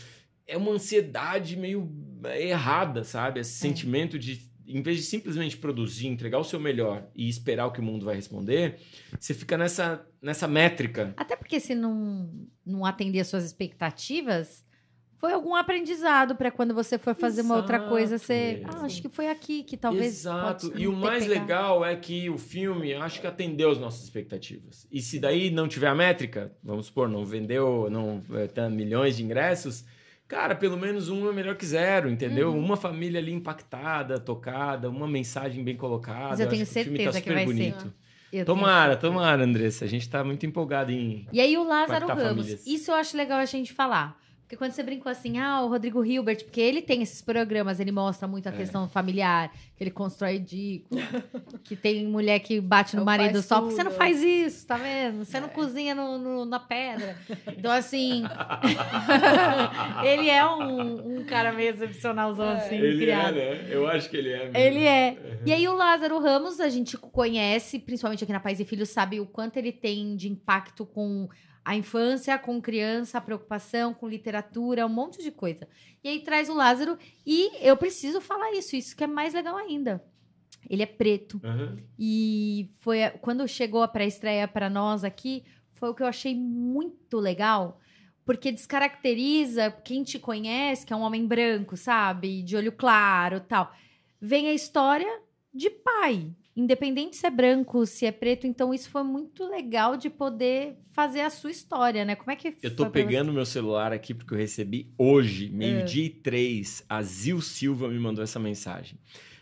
É 0.51 0.57
uma 0.57 0.72
ansiedade 0.72 1.57
meio 1.57 1.90
errada, 2.38 3.05
sabe? 3.05 3.40
Esse 3.40 3.53
sentimento 3.53 4.18
de, 4.18 4.51
em 4.66 4.82
vez 4.82 4.98
de 4.98 5.05
simplesmente 5.05 5.57
produzir, 5.57 6.07
entregar 6.07 6.38
o 6.38 6.44
seu 6.44 6.61
melhor 6.61 7.07
e 7.14 7.28
esperar 7.28 7.66
o 7.66 7.72
que 7.72 7.80
o 7.80 7.82
mundo 7.82 8.05
vai 8.05 8.14
responder, 8.16 8.78
você 9.18 9.32
fica 9.32 9.57
nessa, 9.57 10.07
nessa 10.20 10.46
métrica. 10.46 11.14
Até 11.16 11.36
porque 11.36 11.59
se 11.61 11.74
não, 11.74 12.30
não 12.64 12.84
atender 12.84 13.20
as 13.20 13.28
suas 13.28 13.44
expectativas, 13.44 14.64
foi 15.20 15.34
algum 15.34 15.55
aprendizado 15.55 16.34
para 16.34 16.51
quando 16.51 16.72
você 16.72 16.96
for 16.98 17.14
fazer 17.14 17.42
uma 17.42 17.57
outra 17.57 17.78
coisa, 17.78 18.16
você. 18.16 18.62
Exato, 18.62 18.76
Ah, 18.78 18.84
acho 18.86 19.03
que 19.03 19.09
foi 19.11 19.28
aqui 19.28 19.62
que 19.62 19.76
talvez. 19.76 20.07
Exato. 20.20 20.72
E 20.74 20.88
o 20.88 20.92
mais 20.94 21.24
pegado." 21.26 21.40
legal 21.40 21.84
é 21.84 21.94
que 21.94 22.30
o 22.30 22.38
filme, 22.38 22.94
acho 22.94 23.20
que 23.20 23.26
atendeu 23.26 23.70
as 23.70 23.78
nossas 23.78 24.03
expectativas. 24.05 24.86
E 24.90 25.03
se 25.03 25.18
daí 25.18 25.51
não 25.51 25.68
tiver 25.68 25.88
a 25.88 25.94
métrica, 25.94 26.51
vamos 26.62 26.86
supor, 26.86 27.07
não 27.07 27.24
vendeu, 27.26 27.88
não 27.90 28.22
é, 28.32 28.46
tá 28.46 28.70
milhões 28.70 29.18
de 29.18 29.22
ingressos, 29.22 29.84
cara, 30.30 30.54
pelo 30.54 30.78
menos 30.78 31.08
um 31.08 31.28
é 31.28 31.32
melhor 31.32 31.56
que 31.56 31.66
zero, 31.66 32.08
entendeu? 32.08 32.52
Uhum. 32.52 32.64
Uma 32.64 32.76
família 32.76 33.18
ali 33.18 33.32
impactada, 33.32 34.16
tocada, 34.16 34.88
uma 34.88 35.08
mensagem 35.08 35.64
bem 35.64 35.76
colocada. 35.76 36.28
Mas 36.28 36.40
eu 36.40 36.48
tenho 36.48 36.64
que 36.64 36.72
tá 36.72 36.72
certeza 36.72 37.20
que 37.20 37.28
super 37.28 37.34
vai 37.34 37.46
ser. 37.46 37.52
bonito. 37.52 37.84
Eu 38.32 38.44
tenho 38.44 38.46
Tomara, 38.46 38.96
tomara, 38.96 39.42
Andressa. 39.42 39.84
A 39.84 39.88
gente 39.88 40.08
tá 40.08 40.22
muito 40.22 40.46
empolgado 40.46 40.92
em. 40.92 41.26
E 41.32 41.40
aí 41.40 41.58
o 41.58 41.64
Lázaro 41.64 42.06
Ramos, 42.06 42.22
famílias. 42.22 42.64
isso 42.64 42.92
eu 42.92 42.94
acho 42.94 43.16
legal 43.16 43.40
a 43.40 43.44
gente 43.44 43.72
falar. 43.72 44.16
Porque 44.51 44.57
quando 44.59 44.72
você 44.72 44.82
brincou 44.82 45.12
assim, 45.12 45.38
ah, 45.38 45.62
o 45.62 45.68
Rodrigo 45.68 46.05
Hilbert, 46.05 46.42
porque 46.42 46.61
ele 46.61 46.82
tem 46.82 47.03
esses 47.03 47.22
programas, 47.22 47.78
ele 47.78 47.92
mostra 47.92 48.26
muito 48.26 48.48
a 48.48 48.53
É. 48.53 48.57
questão 48.57 48.88
familiar, 48.88 49.48
que 49.76 49.84
ele 49.84 49.92
constrói 49.92 50.32
ridículo, 50.38 51.01
que 51.62 51.76
tem 51.76 52.05
mulher 52.05 52.40
que 52.40 52.61
bate 52.61 52.96
no 52.96 53.03
Eu 53.03 53.07
marido 53.07 53.40
só 53.42 53.61
porque 53.61 53.76
você 53.76 53.84
não 53.84 53.92
faz 53.92 54.20
isso, 54.20 54.66
tá 54.66 54.76
vendo? 54.76 55.24
Você 55.24 55.38
não 55.38 55.48
cozinha 55.51 55.94
no, 55.94 56.18
no- 56.18 56.44
na 56.44 56.59
pedra. 56.59 57.16
Então, 57.57 57.70
assim, 57.70 58.24
ele 60.05 60.28
é 60.28 60.44
um, 60.44 61.18
um 61.20 61.24
cara 61.24 61.53
meio 61.53 61.70
excepcionalzão, 61.70 62.48
assim, 62.51 62.76
criado. 62.80 63.36
né? 63.36 63.68
Eu 63.70 63.86
acho 63.86 64.11
que 64.11 64.16
ele 64.16 64.30
é. 64.32 64.38
mesmo. 64.48 64.57
Ele 64.57 64.84
é. 64.84 65.16
E 65.46 65.53
aí 65.53 65.68
o 65.68 65.74
Lázaro 65.76 66.18
Ramos, 66.18 66.59
a 66.59 66.68
gente 66.68 66.96
conhece, 66.96 67.78
principalmente 67.78 68.24
aqui 68.24 68.32
na 68.32 68.40
Pais 68.40 68.59
e 68.59 68.64
Filhos, 68.64 68.88
sabe 68.88 69.20
o 69.20 69.26
quanto 69.26 69.57
ele 69.59 69.70
tem 69.70 70.16
de 70.16 70.28
impacto 70.28 70.84
com 70.84 71.28
a 71.64 71.76
infância, 71.76 72.38
com 72.38 72.61
criança, 72.61 73.18
a 73.18 73.20
preocupação 73.20 73.92
com 73.92 74.08
literatura, 74.08 74.86
um 74.86 74.88
monte 74.90 75.22
de 75.22 75.30
coisa. 75.30 75.68
E 76.02 76.08
aí 76.08 76.20
traz 76.20 76.48
o 76.48 76.54
Lázaro 76.54 76.98
e 77.26 77.50
eu 77.66 77.76
preciso 77.76 78.20
falar 78.20 78.52
isso, 78.52 78.74
isso 78.76 78.96
que 78.96 79.04
é 79.04 79.06
mais 79.06 79.34
legal 79.34 79.56
ainda. 79.56 80.02
Ele 80.68 80.82
é 80.82 80.86
preto 80.86 81.40
Aham. 81.44 81.76
e 81.98 82.70
foi 82.80 83.04
a- 83.04 83.11
quando 83.11 83.46
chegou 83.48 83.82
a 83.82 83.88
pré-estreia 83.88 84.46
para 84.48 84.68
nós 84.70 85.04
aqui, 85.04 85.44
foi 85.72 85.88
o 85.90 85.94
que 85.94 86.02
eu 86.02 86.06
achei 86.06 86.34
muito 86.34 87.18
legal, 87.18 87.78
porque 88.24 88.52
descaracteriza 88.52 89.70
quem 89.70 90.02
te 90.02 90.18
conhece, 90.18 90.84
que 90.86 90.92
é 90.92 90.96
um 90.96 91.00
homem 91.00 91.26
branco, 91.26 91.76
sabe? 91.76 92.42
De 92.42 92.56
olho 92.56 92.72
claro, 92.72 93.40
tal. 93.40 93.72
Vem 94.20 94.48
a 94.48 94.52
história 94.54 95.20
de 95.52 95.70
pai, 95.70 96.30
independente 96.57 97.16
se 97.16 97.26
é 97.26 97.30
branco, 97.30 97.86
se 97.86 98.05
é 98.07 98.12
preto, 98.12 98.46
então 98.46 98.74
isso 98.74 98.90
foi 98.90 99.03
muito 99.03 99.48
legal 99.48 99.96
de 99.96 100.11
poder 100.11 100.76
fazer 100.92 101.20
a 101.20 101.30
sua 101.30 101.51
história, 101.51 102.05
né? 102.05 102.14
Como 102.16 102.30
é 102.30 102.36
que 102.36 102.57
Eu 102.62 102.74
tô 102.74 102.90
pegando 102.90 103.32
meu 103.32 103.46
celular 103.46 103.92
aqui 103.92 104.12
porque 104.12 104.34
eu 104.34 104.38
recebi 104.38 104.92
hoje, 104.98 105.46
É. 105.46 105.51
meio-dia 105.51 106.05
e 106.05 106.11
três, 106.11 106.84
a 106.88 107.01
Zil 107.03 107.40
Silva 107.40 107.88
me 107.88 107.98
mandou 107.98 108.22
essa 108.22 108.38
mensagem. 108.38 108.98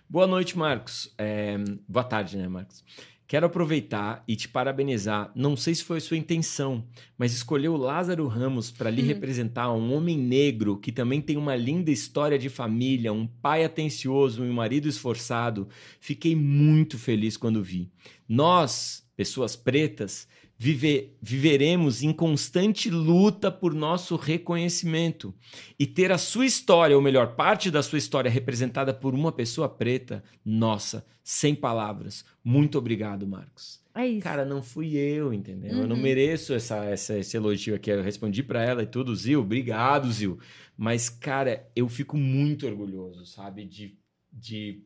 Boa 0.09 0.27
noite, 0.27 0.57
Marcos. 0.57 1.13
É, 1.19 1.57
Boa 1.89 2.05
tarde, 2.05 2.37
né, 2.37 2.47
Marcos? 2.49 2.85
Quero 3.29 3.45
aproveitar 3.45 4.25
e 4.27 4.35
te 4.35 4.49
parabenizar. 4.49 5.31
Não 5.37 5.55
sei 5.55 5.75
se 5.75 5.85
foi 5.85 5.99
a 5.99 6.01
sua 6.01 6.17
intenção, 6.17 6.89
mas 7.19 7.35
escolher 7.35 7.69
o 7.69 7.77
Lázaro 7.77 8.27
Ramos 8.27 8.71
para 8.71 8.91
lhe 8.91 9.03
Uhum. 9.03 9.09
representar 9.09 9.71
um 9.71 9.93
homem 9.93 10.17
negro 10.17 10.79
que 10.79 10.91
também 10.91 11.21
tem 11.21 11.37
uma 11.37 11.55
linda 11.55 11.91
história 11.91 12.39
de 12.39 12.49
família, 12.49 13.13
um 13.13 13.27
pai 13.27 13.65
atencioso 13.65 14.43
e 14.47 14.49
um 14.49 14.55
marido 14.55 14.89
esforçado. 14.89 15.69
Fiquei 16.01 16.35
muito 16.35 16.97
feliz 16.99 17.37
quando 17.37 17.63
vi. 17.63 17.91
Nós, 18.27 19.07
pessoas 19.15 19.55
pretas, 19.55 20.27
vive- 20.59 21.17
viveremos 21.23 22.03
em 22.03 22.13
constante 22.13 22.91
luta 22.91 23.51
por 23.51 23.73
nosso 23.73 24.17
reconhecimento. 24.17 25.33
E 25.79 25.87
ter 25.87 26.11
a 26.11 26.19
sua 26.19 26.45
história, 26.45 26.97
ou 26.97 27.03
melhor, 27.03 27.37
parte 27.37 27.71
da 27.71 27.83
sua 27.83 27.99
história 27.99 28.31
representada 28.31 28.93
por 28.93 29.15
uma 29.15 29.31
pessoa 29.31 29.69
preta, 29.69 30.23
nossa, 30.45 31.07
sem 31.23 31.55
palavras. 31.55 32.25
Muito 32.43 32.77
obrigado, 32.77 33.27
Marcos. 33.27 33.81
É 33.95 34.07
isso. 34.07 34.23
Cara, 34.23 34.45
não 34.45 34.63
fui 34.63 34.97
eu, 34.97 35.33
entendeu? 35.33 35.71
Eu 35.79 35.87
não 35.87 35.97
Uhum. 35.97 36.03
mereço 36.03 36.53
essa, 36.55 36.85
essa- 36.85 37.19
esse 37.19 37.37
elogio 37.37 37.75
aqui. 37.75 37.91
Eu 37.91 38.03
respondi 38.03 38.43
pra 38.43 38.63
ela 38.63 38.83
e 38.83 38.87
tudo, 38.87 39.15
Zil, 39.15 39.41
obrigado, 39.41 40.11
Zil. 40.13 40.39
Mas, 40.77 41.09
cara, 41.09 41.69
eu 41.75 41.89
fico 41.89 42.17
muito 42.17 42.65
orgulhoso, 42.67 43.27
sabe? 43.27 43.65
De, 43.65 43.99
de 44.33 44.83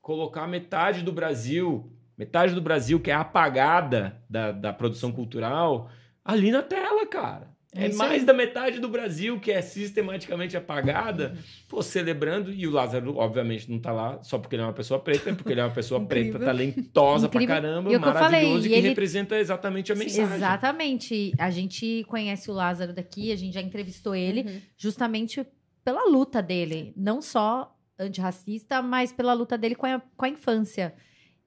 colocar 0.00 0.48
metade 0.48 1.02
do 1.02 1.12
Brasil, 1.12 1.92
metade 2.20 2.54
do 2.54 2.60
Brasil 2.60 3.00
que 3.00 3.10
é 3.10 3.14
apagada 3.14 4.22
da, 4.28 4.52
da 4.52 4.72
produção 4.72 5.10
cultural, 5.10 5.88
ali 6.24 6.50
na 6.50 6.62
tela, 6.62 7.06
cara. 7.06 7.48
É 7.72 7.84
É, 7.84 7.88
isso 7.88 7.98
mais 7.98 8.20
aí. 8.20 8.26
da 8.26 8.32
metade 8.34 8.80
do 8.80 8.88
Brasil 8.88 9.38
que 9.38 9.50
é 9.52 9.62
sistematicamente 9.62 10.56
apagada, 10.56 11.34
pô, 11.68 11.80
celebrando. 11.82 12.52
E 12.52 12.66
o 12.66 12.70
Lázaro, 12.72 13.16
obviamente, 13.16 13.70
não 13.70 13.78
tá 13.78 13.92
lá 13.92 14.20
só 14.22 14.38
porque 14.38 14.56
ele 14.56 14.62
é 14.62 14.66
uma 14.66 14.72
pessoa 14.72 14.98
preta, 14.98 15.30
é 15.30 15.34
porque 15.34 15.52
ele 15.52 15.60
é 15.60 15.64
uma 15.64 15.70
pessoa 15.72 16.00
preta 16.04 16.38
talentosa 16.38 17.26
Incrível. 17.28 17.46
pra 17.46 17.54
caramba, 17.56 17.92
E 17.92 17.98
falei, 18.00 18.12
maravilhoso 18.14 18.64
e 18.64 18.66
e 18.66 18.72
que 18.72 18.74
ele- 18.78 18.88
representa 18.88 19.38
exatamente 19.38 19.92
a 19.92 19.94
mensagem. 19.94 20.34
Exatamente. 20.36 21.32
A 21.38 21.48
gente 21.50 22.04
conhece 22.08 22.50
o 22.50 22.54
Lázaro 22.54 22.92
daqui, 22.92 23.30
a 23.32 23.36
gente 23.36 23.54
já 23.54 23.60
entrevistou 23.62 24.14
ele. 24.14 24.42
Uhum. 24.42 24.60
justamente 24.76 25.46
pela 25.84 26.04
luta 26.10 26.42
dele, 26.42 26.92
não 26.96 27.22
só 27.22 27.74
antirracista, 27.98 28.82
mas 28.82 29.12
pela 29.12 29.32
luta 29.32 29.56
dele 29.56 29.74
com 29.74 29.86
a, 29.86 30.00
com 30.16 30.24
a 30.24 30.28
infância. 30.28 30.92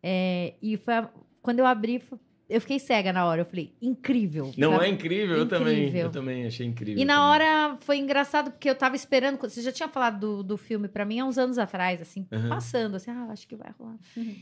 É, 0.04 0.54
e 0.62 0.76
foi 0.78 0.94
a- 0.96 1.10
quando 1.42 1.60
eu 1.60 1.66
abri, 1.66 2.02
eu 2.50 2.60
fiquei 2.62 2.78
cega 2.78 3.14
na 3.14 3.26
hora. 3.26 3.42
Eu 3.42 3.46
falei, 3.46 3.74
incrível. 3.82 4.52
Não 4.58 4.74
sabe? 4.74 4.86
é 4.86 4.90
incrível? 4.90 5.38
Eu 5.38 5.48
também, 5.48 5.96
eu 5.98 6.10
também 6.12 6.46
achei 6.46 6.66
incrível. 6.68 7.02
E 7.02 7.06
na 7.06 7.16
também. 7.16 7.30
hora 7.30 7.78
foi 7.82 7.98
engraçado, 7.98 8.52
porque 8.52 8.70
eu 8.70 8.76
tava 8.76 8.96
esperando. 8.96 9.40
Você 9.40 9.62
já 9.62 9.72
tinha 9.72 9.88
falado 9.90 10.20
do, 10.20 10.44
do 10.44 10.58
filme 10.58 10.88
pra 10.88 11.06
mim 11.06 11.20
há 11.20 11.26
uns 11.26 11.38
anos 11.38 11.58
atrás, 11.58 12.02
assim, 12.02 12.28
Aham. 12.32 12.50
passando, 12.50 12.96
assim, 12.96 13.10
ah, 13.12 13.28
acho 13.32 13.48
que 13.48 13.56
vai 13.56 13.72
rolar. 13.80 13.98
Uhum. 14.18 14.36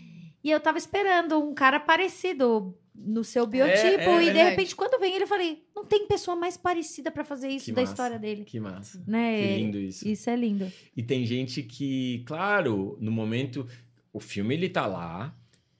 E 0.43 0.49
eu 0.49 0.59
tava 0.59 0.79
esperando 0.79 1.37
um 1.39 1.53
cara 1.53 1.79
parecido 1.79 2.75
no 2.95 3.23
seu 3.23 3.45
biotipo, 3.47 3.85
é 3.85 4.15
e 4.15 4.19
de 4.19 4.25
verdade. 4.25 4.49
repente, 4.49 4.75
quando 4.75 4.99
vem 4.99 5.13
ele, 5.13 5.23
eu 5.23 5.27
falei, 5.27 5.63
não 5.75 5.85
tem 5.85 6.07
pessoa 6.07 6.35
mais 6.35 6.57
parecida 6.57 7.09
pra 7.11 7.23
fazer 7.23 7.47
isso 7.49 7.65
Que 7.65 7.71
da 7.71 7.81
massa. 7.81 7.93
história 7.93 8.19
dele. 8.19 8.43
Que 8.43 8.59
massa. 8.59 9.01
Né? 9.07 9.39
Que 9.39 9.55
lindo 9.57 9.77
isso. 9.79 10.07
Isso 10.07 10.29
é 10.29 10.35
lindo. 10.35 10.71
E 10.97 11.01
tem 11.03 11.23
gente 11.25 11.61
que, 11.63 12.23
claro, 12.25 12.97
no 12.99 13.11
momento. 13.11 13.67
O 14.13 14.19
filme 14.19 14.53
ele 14.55 14.67
tá 14.67 14.85
lá, 14.85 15.33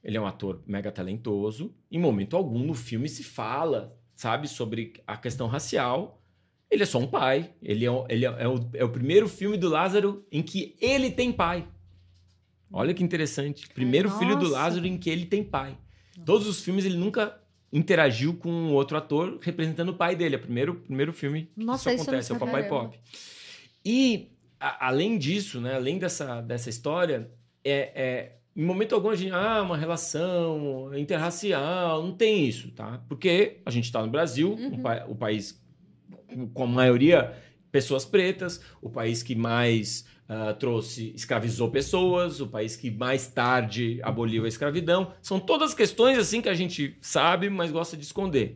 ele 0.03 0.17
é 0.17 0.21
um 0.21 0.25
ator 0.25 0.61
mega 0.65 0.91
talentoso. 0.91 1.73
Em 1.91 1.99
momento 1.99 2.35
algum 2.35 2.59
no 2.65 2.73
filme 2.73 3.07
se 3.09 3.23
fala, 3.23 3.97
sabe, 4.15 4.47
sobre 4.47 4.93
a 5.05 5.15
questão 5.17 5.47
racial. 5.47 6.21
Ele 6.69 6.83
é 6.83 6.85
só 6.85 6.99
um 6.99 7.07
pai. 7.07 7.51
Ele 7.61 7.85
é, 7.85 7.91
o- 7.91 8.05
ele 8.09 8.25
é, 8.25 8.29
é 8.43 8.47
o, 8.47 8.69
é 8.73 8.83
o 8.83 8.89
primeiro 8.89 9.27
filme 9.27 9.57
do 9.57 9.67
Lázaro 9.69 10.25
em 10.31 10.41
que 10.41 10.75
ele 10.79 11.11
tem 11.11 11.31
pai. 11.31 11.67
Olha 12.71 12.93
que 12.93 13.03
interessante. 13.03 13.67
Primeiro 13.69 14.09
filho 14.11 14.35
do 14.37 14.43
nossa. 14.45 14.53
Lázaro 14.55 14.87
em 14.87 14.97
que 14.97 15.09
ele 15.09 15.25
tem 15.25 15.43
pai. 15.43 15.77
Todos 16.25 16.47
os 16.47 16.61
filmes 16.61 16.85
ele 16.85 16.95
nunca 16.97 17.37
interagiu 17.73 18.33
com 18.35 18.71
outro 18.73 18.97
ator 18.97 19.37
representando 19.41 19.89
o 19.89 19.93
pai 19.95 20.15
dele. 20.15 20.35
É 20.35 20.37
o 20.37 20.41
primeiro, 20.41 20.75
primeiro 20.75 21.11
filme 21.13 21.49
que 21.57 21.63
Nossa, 21.63 21.93
isso 21.93 22.03
acontece, 22.03 22.31
é 22.31 22.35
o. 22.35 22.39
Papai 22.39 22.67
Pop. 22.69 22.97
E, 23.83 24.29
a- 24.59 24.87
além 24.87 25.17
disso, 25.17 25.59
né, 25.59 25.75
além 25.75 25.97
dessa, 25.97 26.41
dessa 26.41 26.69
história, 26.69 27.29
é, 27.63 27.91
é, 27.95 28.37
em 28.61 28.65
momento 28.65 28.93
algum 28.93 29.09
a 29.09 29.15
gente, 29.15 29.31
ah, 29.33 29.61
uma 29.63 29.75
relação 29.77 30.91
interracial, 30.95 32.03
não 32.03 32.11
tem 32.13 32.45
isso, 32.47 32.69
tá? 32.71 33.01
Porque 33.07 33.57
a 33.65 33.71
gente 33.71 33.85
está 33.85 34.01
no 34.01 34.11
Brasil, 34.11 34.53
um 34.53 34.65
Uhum. 34.75 34.81
pa- 34.81 35.05
o 35.07 35.15
país 35.15 35.59
com- 36.53 36.63
a 36.63 36.67
maioria 36.67 37.33
pessoas 37.71 38.03
pretas, 38.05 38.61
o 38.81 38.89
país 38.89 39.23
que 39.23 39.33
mais 39.35 40.05
ah, 40.33 40.53
trouxe, 40.53 41.11
escravizou 41.13 41.69
pessoas, 41.69 42.39
o 42.39 42.47
país 42.47 42.77
que 42.77 42.89
mais 42.89 43.27
tarde 43.27 43.99
aboliu 44.01 44.45
a 44.45 44.47
escravidão. 44.47 45.11
São 45.21 45.37
todas 45.41 45.73
questões 45.73 46.17
assim 46.17 46.41
que 46.41 46.47
a 46.47 46.53
gente 46.53 46.97
sabe, 47.01 47.49
mas 47.49 47.69
gosta 47.69 47.97
de 47.97 48.03
esconder. 48.05 48.55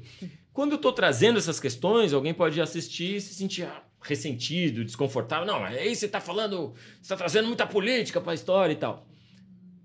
Quando 0.53 0.71
eu 0.71 0.75
estou 0.77 0.93
trazendo 0.93 1.37
essas 1.37 1.59
questões, 1.59 2.13
alguém 2.13 2.33
pode 2.33 2.61
assistir 2.61 3.15
e 3.17 3.21
se 3.21 3.33
sentir 3.33 3.63
ah, 3.63 3.83
ressentido, 4.01 4.85
desconfortável. 4.85 5.45
Não, 5.45 5.65
aí 5.65 5.93
você 5.93 6.05
está 6.05 6.21
falando, 6.21 6.73
você 6.93 7.01
está 7.01 7.17
trazendo 7.17 7.47
muita 7.47 7.67
política 7.67 8.21
para 8.21 8.31
a 8.31 8.35
história 8.35 8.71
e 8.71 8.77
tal. 8.77 9.05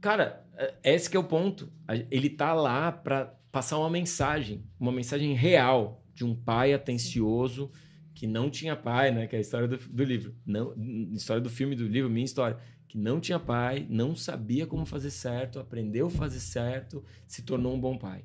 Cara, 0.01 0.47
é- 0.57 0.75
esse 0.95 1.09
que 1.11 1.17
é 1.17 1.21
o 1.21 1.25
ponto. 1.25 1.71
Ele 2.11 2.31
tá 2.31 2.53
lá 2.55 2.91
para 2.91 3.27
passar 3.53 3.79
uma 3.79 3.91
mensagem, 3.91 4.65
uma 4.79 4.93
mensagem 4.93 5.35
real 5.35 6.03
de 6.15 6.25
um 6.25 6.35
pai 6.35 6.73
atencioso 6.73 7.71
que 8.15 8.27
não 8.27 8.51
tinha 8.51 8.77
pai, 8.77 9.11
né? 9.11 9.27
Que 9.27 9.37
é 9.37 9.39
a 9.39 9.43
história 9.43 9.69
do, 9.69 9.77
do 9.77 10.05
livro. 10.05 10.35
Não, 10.45 10.75
história 11.13 11.43
do 11.43 11.51
filme 11.51 11.75
do 11.75 11.87
livro, 11.87 12.11
minha 12.11 12.25
história. 12.25 12.59
Que 12.89 12.99
não 12.99 13.21
tinha 13.21 13.39
pai, 13.39 13.87
não 13.89 14.17
sabia 14.17 14.67
como 14.67 14.85
fazer 14.85 15.11
certo, 15.11 15.61
aprendeu 15.61 16.09
a 16.09 16.11
fazer 16.11 16.41
certo, 16.41 17.05
se 17.27 17.43
tornou 17.43 17.75
um 17.75 17.81
bom 17.81 17.97
pai. 17.97 18.25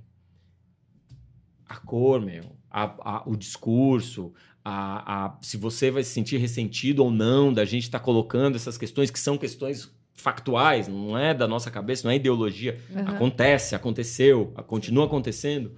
A 1.68 1.78
cor, 1.78 2.22
meu, 2.22 2.56
a- 2.70 2.96
a- 3.18 3.24
o 3.30 3.36
discurso, 3.36 4.34
a, 4.64 5.26
a- 5.26 5.38
se 5.42 5.58
você 5.58 5.92
vai 5.92 6.04
se 6.04 6.12
sentir 6.12 6.38
ressentido 6.38 7.04
ou 7.04 7.12
não 7.12 7.54
da 7.54 7.64
gente 7.66 7.84
estar 7.84 8.00
colocando 8.00 8.56
essas 8.56 8.78
questões 8.78 9.10
que 9.12 9.20
são 9.20 9.38
questões 9.38 9.92
factuais, 10.16 10.88
não 10.88 11.18
é 11.18 11.34
da 11.34 11.48
nossa 11.48 11.70
cabeça, 11.70 12.08
não 12.08 12.12
é 12.12 12.16
ideologia. 12.16 12.80
Uhum. 12.90 13.08
Acontece, 13.08 13.76
aconteceu, 13.76 14.52
a- 14.56 14.64
continua 14.64 15.06
acontecendo. 15.06 15.74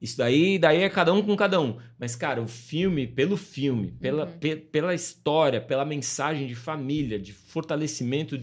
Isso 0.00 0.18
daí, 0.18 0.58
daí 0.58 0.82
é 0.82 0.88
cada 0.90 1.12
um 1.12 1.22
com 1.22 1.34
cada 1.36 1.60
um. 1.60 1.76
Mas, 1.98 2.14
cara, 2.16 2.42
o 2.42 2.46
filme, 2.48 3.06
pelo 3.06 3.36
filme, 3.36 3.92
pela, 3.92 4.24
Uhum. 4.26 4.38
pe- 4.38 4.56
pela 4.56 4.94
história, 4.94 5.60
pela 5.60 5.84
mensagem 5.84 6.46
de 6.46 6.54
família, 6.54 7.18
de 7.18 7.32
fortalecimento 7.32 8.38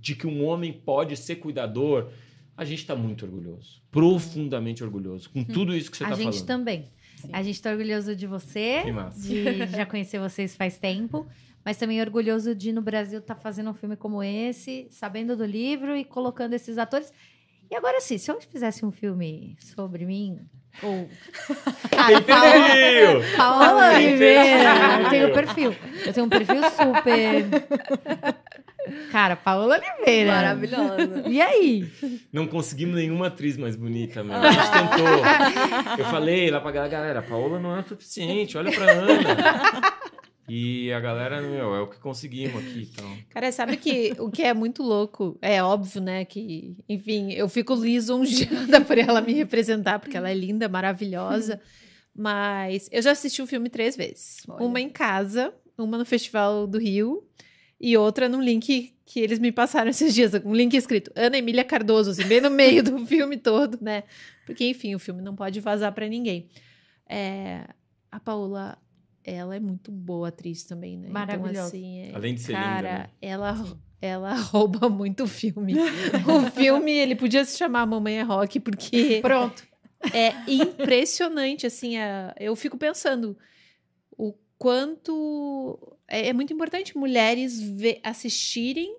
de 0.00 0.14
que 0.14 0.26
um 0.26 0.44
homem 0.44 0.72
pode 0.72 1.16
ser 1.16 1.36
cuidador, 1.36 2.08
a 2.56 2.64
gente 2.64 2.86
tá 2.86 2.94
muito 2.96 3.24
orgulhoso. 3.24 3.82
Profundamente 3.90 4.82
orgulhoso. 4.82 5.28
Com 5.30 5.44
tudo 5.44 5.76
isso 5.76 5.90
que 5.90 5.96
você 5.96 6.04
a 6.04 6.08
tá 6.10 6.14
gente 6.14 6.24
falando. 6.34 6.46
também. 6.46 6.84
Sim. 7.20 7.30
A 7.32 7.42
gente 7.42 7.60
tá 7.60 7.70
orgulhoso 7.70 8.14
de 8.14 8.26
você, 8.26 8.82
Que 8.84 8.92
massa. 8.92 9.20
de 9.20 9.66
já 9.68 9.84
conhecer 9.86 10.18
vocês 10.18 10.54
faz 10.56 10.78
tempo, 10.78 11.26
mas 11.64 11.76
também 11.76 12.00
orgulhoso 12.00 12.54
de 12.54 12.72
no 12.72 12.80
Brasil 12.80 13.18
estar 13.18 13.34
fazendo 13.34 13.70
um 13.70 13.74
filme 13.74 13.96
como 13.96 14.22
esse, 14.22 14.86
sabendo 14.90 15.36
do 15.36 15.44
livro 15.44 15.96
e 15.96 16.04
colocando 16.04 16.54
esses 16.54 16.78
atores. 16.78 17.12
E 17.70 17.74
agora 17.76 18.00
sim, 18.00 18.16
se 18.16 18.30
eu 18.30 18.40
fizesse 18.40 18.84
um 18.86 18.90
filme 18.90 19.56
sobre 19.60 20.06
mim, 20.06 20.38
ou. 20.82 21.08
Perfil! 21.90 23.36
Paola 23.36 23.90
Tem 23.90 24.06
Oliveira! 24.08 25.02
Eu 25.02 25.10
tenho 25.10 25.32
perfil. 25.34 25.76
Eu 26.06 26.12
tenho 26.12 26.26
um 26.26 26.28
perfil 26.28 26.62
super. 26.70 27.44
Cara, 29.10 29.36
Paola 29.36 29.76
Oliveira. 29.76 30.32
Maravilhosa. 30.32 31.24
E 31.26 31.40
aí? 31.40 31.90
Não 32.32 32.46
conseguimos 32.46 32.96
nenhuma 32.96 33.28
atriz 33.28 33.56
mais 33.56 33.76
bonita, 33.76 34.22
meu. 34.22 34.36
A 34.36 34.50
gente 34.50 34.70
tentou. 34.70 35.98
Eu 35.98 36.04
falei 36.06 36.50
lá 36.50 36.60
pra 36.60 36.70
galera, 36.70 36.90
galera, 36.90 37.18
a 37.20 37.22
Paola 37.22 37.58
não 37.58 37.76
é 37.76 37.80
o 37.80 37.88
suficiente, 37.88 38.56
olha 38.56 38.70
pra 38.72 38.90
Ana. 38.90 39.98
E 40.48 40.90
a 40.94 40.98
galera, 40.98 41.42
meu, 41.42 41.74
é 41.74 41.80
o 41.82 41.86
que 41.86 42.00
conseguimos 42.00 42.64
aqui, 42.64 42.88
então. 42.90 43.18
Cara, 43.28 43.52
sabe 43.52 43.76
que 43.76 44.14
o 44.18 44.30
que 44.30 44.42
é 44.42 44.54
muito 44.54 44.82
louco? 44.82 45.38
É 45.42 45.62
óbvio, 45.62 46.00
né? 46.00 46.24
Que, 46.24 46.74
enfim, 46.88 47.32
eu 47.32 47.48
fico 47.50 47.74
lisonjeada 47.74 48.80
por 48.86 48.96
ela 48.96 49.20
me 49.20 49.34
representar, 49.34 49.98
porque 49.98 50.16
ela 50.16 50.30
é 50.30 50.34
linda, 50.34 50.66
maravilhosa. 50.66 51.60
Mas 52.16 52.88
eu 52.90 53.02
já 53.02 53.12
assisti 53.12 53.42
o 53.42 53.46
filme 53.46 53.68
três 53.68 53.94
vezes. 53.94 54.38
Olha. 54.48 54.64
Uma 54.64 54.80
em 54.80 54.88
casa, 54.88 55.52
uma 55.76 55.98
no 55.98 56.06
Festival 56.06 56.66
do 56.66 56.78
Rio 56.78 57.22
e 57.80 57.96
outra 57.96 58.28
num 58.28 58.40
link 58.42 58.94
que 59.04 59.20
eles 59.20 59.38
me 59.38 59.50
passaram 59.52 59.88
esses 59.90 60.14
dias. 60.14 60.32
Um 60.44 60.54
link 60.54 60.74
escrito 60.76 61.10
Ana 61.16 61.38
Emília 61.38 61.64
Cardoso, 61.64 62.10
assim, 62.10 62.24
bem 62.26 62.40
no 62.40 62.50
meio 62.50 62.82
do 62.82 62.98
filme 63.06 63.36
todo, 63.36 63.78
né? 63.80 64.02
Porque, 64.44 64.68
enfim, 64.68 64.94
o 64.94 64.98
filme 64.98 65.22
não 65.22 65.34
pode 65.34 65.60
vazar 65.60 65.92
pra 65.92 66.06
ninguém. 66.08 66.48
É, 67.08 67.64
a 68.10 68.20
Paola, 68.20 68.76
ela 69.24 69.54
é 69.56 69.60
muito 69.60 69.90
boa 69.90 70.28
atriz 70.28 70.64
também, 70.64 70.96
né? 70.98 71.08
Maravilhosa. 71.08 71.50
Então, 71.52 71.64
assim, 71.66 71.98
é- 72.00 72.14
Além 72.14 72.34
de 72.34 72.40
ser 72.42 72.52
cara, 72.52 72.76
linda, 72.76 72.98
né? 72.98 73.08
ela 73.22 73.78
ela 74.00 74.34
rouba 74.52 74.88
muito 74.88 75.24
o 75.24 75.26
filme. 75.26 75.74
o 75.74 76.50
filme, 76.54 76.92
ele 76.92 77.16
podia 77.16 77.44
se 77.44 77.56
chamar 77.58 77.84
Mamãe 77.86 78.18
é 78.18 78.22
Rock, 78.22 78.60
porque 78.60 79.18
Pronto. 79.22 79.66
é 80.12 80.32
impressionante, 80.46 81.66
assim, 81.66 81.96
a- 81.96 82.34
eu 82.38 82.54
fico 82.54 82.76
pensando 82.78 83.36
o 84.16 84.34
quanto 84.58 85.96
é, 86.08 86.28
é 86.28 86.32
muito 86.32 86.52
importante 86.52 86.96
mulheres 86.96 87.60
ve- 87.60 88.00
assistirem 88.02 88.96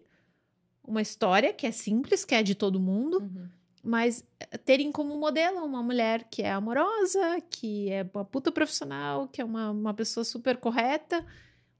uma 0.87 1.01
história 1.01 1.53
que 1.53 1.67
é 1.67 1.71
simples, 1.71 2.23
que 2.25 2.33
é 2.35 2.41
de 2.43 2.55
todo 2.55 2.79
mundo, 2.79 3.19
Uhum. 3.21 3.47
mas 3.83 4.23
eh, 4.39 4.57
terem 4.57 4.91
como 4.91 5.15
modelo 5.17 5.63
uma 5.63 5.83
mulher 5.83 6.23
que 6.29 6.41
é 6.41 6.51
amorosa, 6.51 7.41
que 7.49 7.89
é 7.91 8.07
uma 8.13 8.25
puta 8.25 8.51
profissional, 8.51 9.27
que 9.27 9.41
é 9.41 9.45
uma, 9.45 9.69
uma 9.71 9.93
pessoa 9.93 10.23
super 10.23 10.57
correta, 10.57 11.25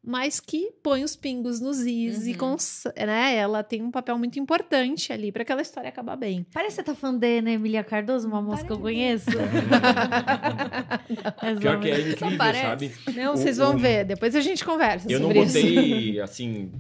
mas 0.04 0.40
que 0.40 0.72
põe 0.82 1.04
os 1.04 1.16
pingos 1.16 1.60
nos 1.60 1.80
is 1.80 2.26
e 2.26 2.32
Uhum. 2.32 2.38
cons- 2.38 2.84
né, 2.98 3.36
ela 3.36 3.62
tem 3.64 3.82
um 3.84 3.92
papel 3.92 4.18
muito 4.18 4.40
importante 4.40 5.12
ali 5.12 5.32
para 5.32 5.42
aquela 5.44 5.62
história 5.62 5.90
acabar 5.90 6.16
bem. 6.16 6.46
Parece 6.54 6.76
que 6.78 6.82
você 6.82 6.84
tá 6.84 6.96
falando 6.96 7.20
da 7.20 7.28
Ana 7.28 7.52
Emília 7.52 7.84
Cardoso, 7.84 8.28
uma 8.28 8.42
moça 8.42 8.66
que 8.66 8.72
eu 8.72 8.80
conheço. 8.80 9.30
Pior 11.60 11.80
que 11.80 11.90
é 11.90 11.98
mulher. 11.98 12.12
incrível, 12.12 12.38
parece. 12.38 12.62
sabe? 12.64 12.92
Não, 13.16 13.34
O- 13.34 13.38
vocês 13.38 13.58
vão 13.58 13.76
o- 13.76 13.78
ver, 13.78 14.06
depois 14.06 14.36
a 14.36 14.42
gente 14.42 14.64
conversa 14.64 15.12
Eu 15.12 15.20
não 15.20 15.28
sobre 15.28 15.44
isso. 15.44 15.54
botei, 15.60 16.20
assim, 16.22 16.72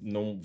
não... 0.00 0.40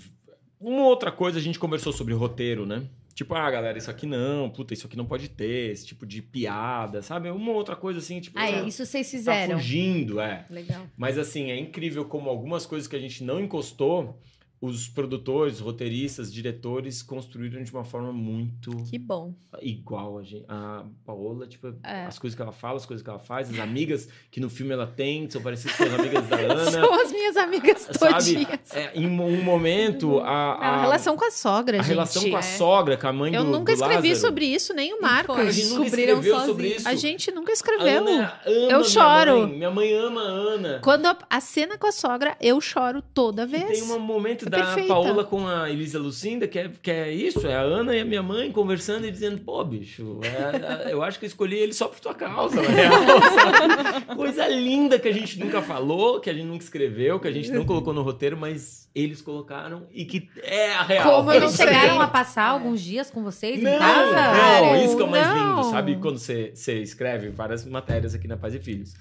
Uma 0.60 0.84
outra 0.84 1.10
coisa, 1.10 1.38
a 1.38 1.42
gente 1.42 1.58
conversou 1.58 1.90
sobre 1.92 2.12
roteiro, 2.12 2.66
né? 2.66 2.82
Tipo, 3.14 3.34
ah, 3.34 3.50
galera, 3.50 3.76
isso 3.76 3.90
aqui 3.90 4.06
não, 4.06 4.48
puta, 4.48 4.72
isso 4.72 4.86
aqui 4.86 4.96
não 4.96 5.04
pode 5.04 5.28
ter, 5.28 5.70
esse 5.72 5.86
tipo 5.86 6.06
de 6.06 6.22
piada, 6.22 7.02
sabe? 7.02 7.28
Uma 7.30 7.52
outra 7.52 7.76
coisa 7.76 7.98
assim, 7.98 8.20
tipo, 8.20 8.38
Ah, 8.38 8.44
ah, 8.44 8.62
isso 8.62 8.84
vocês 8.86 9.06
tá 9.10 9.16
fizeram. 9.18 9.58
fugindo, 9.58 10.20
é. 10.20 10.46
Legal. 10.48 10.86
Mas 10.96 11.18
assim, 11.18 11.50
é 11.50 11.58
incrível 11.58 12.04
como 12.04 12.30
algumas 12.30 12.64
coisas 12.64 12.88
que 12.88 12.96
a 12.96 13.00
gente 13.00 13.22
não 13.22 13.38
encostou, 13.40 14.18
os 14.62 14.88
produtores, 14.90 15.58
roteiristas, 15.58 16.30
diretores 16.30 17.02
construíram 17.02 17.62
de 17.62 17.72
uma 17.72 17.82
forma 17.82 18.12
muito 18.12 18.70
Que 18.90 18.98
bom. 18.98 19.32
igual 19.62 20.18
a 20.18 20.22
gente. 20.22 20.44
A 20.48 20.84
Paola, 21.02 21.46
tipo, 21.46 21.74
É. 21.82 22.04
as 22.04 22.18
coisas 22.18 22.36
que 22.36 22.42
ela 22.42 22.52
fala, 22.52 22.76
as 22.76 22.84
coisas 22.84 23.02
que 23.02 23.08
ela 23.08 23.18
faz, 23.18 23.48
as 23.50 23.58
amigas 23.58 24.06
que 24.30 24.38
no 24.38 24.50
filme 24.50 24.72
ela 24.74 24.86
tem, 24.86 25.30
são 25.30 25.40
parecidas 25.40 25.76
com 25.76 25.84
as 25.84 25.94
amigas 25.94 26.26
da 26.28 26.36
Ana. 26.60 26.70
São 26.70 26.92
as 26.94 27.10
minhas 27.10 27.36
amigas 27.38 27.88
Sabe? 27.92 28.14
todinhas. 28.14 28.74
É, 28.74 28.92
em 28.94 29.06
um 29.06 29.42
momento, 29.42 30.18
a, 30.20 30.28
A, 30.28 30.68
a, 30.76 30.80
relação 30.82 31.16
com 31.16 31.24
a 31.24 31.30
sogra, 31.30 31.78
a 31.78 31.82
gente. 31.82 31.88
relação 31.92 32.28
com 32.28 32.36
a 32.36 32.40
é. 32.40 32.42
sogra, 32.42 32.96
com 32.98 33.06
a 33.06 33.12
mãe 33.14 33.34
Eu 33.34 33.44
do 33.44 33.50
nunca 33.50 33.72
do 33.72 33.80
escrevi 33.80 34.08
Lázaro. 34.10 34.28
sobre 34.28 34.44
isso, 34.44 34.74
nem 34.74 34.92
o 34.92 34.98
E 34.98 35.00
Marcos. 35.00 35.38
A 35.38 35.50
gente 35.50 35.68
nunca 35.68 35.80
Descobriram 35.84 36.18
escreveu 36.20 36.40
sobre 36.46 36.68
isso. 36.68 36.86
A 36.88 36.94
gente 36.94 37.30
nunca 37.32 37.52
escreveu. 37.52 38.02
Ana 38.06 38.40
ama 38.44 38.52
Eu 38.52 38.66
minha 38.80 38.84
choro. 38.84 39.38
mãe. 39.48 39.56
Minha 39.56 39.70
mãe 39.70 39.92
ama 39.94 40.20
a 40.20 40.24
Ana. 40.24 40.80
Quando 40.84 41.06
a, 41.06 41.16
a 41.30 41.40
cena 41.40 41.78
com 41.78 41.86
a 41.86 41.92
sogra, 41.92 42.36
eu 42.42 42.60
choro 42.60 43.00
toda 43.00 43.44
E 43.44 43.46
vez. 43.46 43.80
tem 43.80 43.82
um 43.90 43.98
momento 43.98 44.46
É 44.46 44.49
da 44.50 44.58
perfeita. 44.58 44.88
Paola 44.88 45.24
com 45.24 45.46
a 45.46 45.70
Elisa 45.70 45.98
Lucinda, 45.98 46.46
que 46.48 46.58
é, 46.58 46.70
que 46.82 46.90
é 46.90 47.12
isso, 47.12 47.46
é 47.46 47.54
a 47.54 47.60
Ana 47.60 47.94
e 47.96 48.00
a 48.00 48.04
minha 48.04 48.22
mãe 48.22 48.50
conversando 48.52 49.06
e 49.06 49.10
dizendo, 49.10 49.38
pô, 49.40 49.64
bicho, 49.64 50.20
é- 50.22 50.88
é- 50.88 50.92
eu 50.92 51.02
acho 51.02 51.18
que 51.18 51.24
eu 51.24 51.28
escolhi 51.28 51.56
ele 51.58 51.72
só 51.72 51.88
por 51.88 52.00
tua 52.00 52.14
causa, 52.14 52.60
na 52.60 52.68
real, 52.68 52.92
sabe? 52.92 54.04
Coisa 54.16 54.46
linda 54.48 54.98
que 54.98 55.08
a 55.08 55.12
gente 55.12 55.38
nunca 55.38 55.62
falou, 55.62 56.20
que 56.20 56.28
a 56.28 56.34
gente 56.34 56.46
nunca 56.46 56.64
escreveu, 56.64 57.18
que 57.18 57.28
a 57.28 57.32
gente 57.32 57.50
não 57.50 57.64
colocou 57.64 57.92
no 57.94 58.02
roteiro, 58.02 58.36
mas 58.36 58.88
eles 58.94 59.22
colocaram 59.22 59.86
e 59.92 60.04
que 60.04 60.28
é 60.42 60.72
a 60.74 60.82
real. 60.82 61.18
Como 61.18 61.32
Eles 61.32 61.54
chegaram 61.54 62.00
a 62.00 62.08
passar 62.08 62.46
alguns 62.48 62.80
dias 62.80 63.10
com 63.10 63.22
vocês 63.22 63.62
Não, 63.62 63.72
em 63.72 63.78
casa? 63.78 64.60
não, 64.60 64.84
isso 64.84 64.96
que 64.96 65.02
é 65.02 65.04
o 65.04 65.10
mais 65.10 65.26
Não. 65.28 65.56
lindo, 65.56 65.70
sabe? 65.70 65.96
Quando 65.96 66.18
você, 66.18 66.50
você 66.54 66.80
escreve 66.82 67.28
várias 67.28 67.64
matérias 67.64 68.14
aqui 68.14 68.26
na 68.26 68.36
Paz 68.36 68.54
e 68.54 68.58
Filhos. 68.58 68.94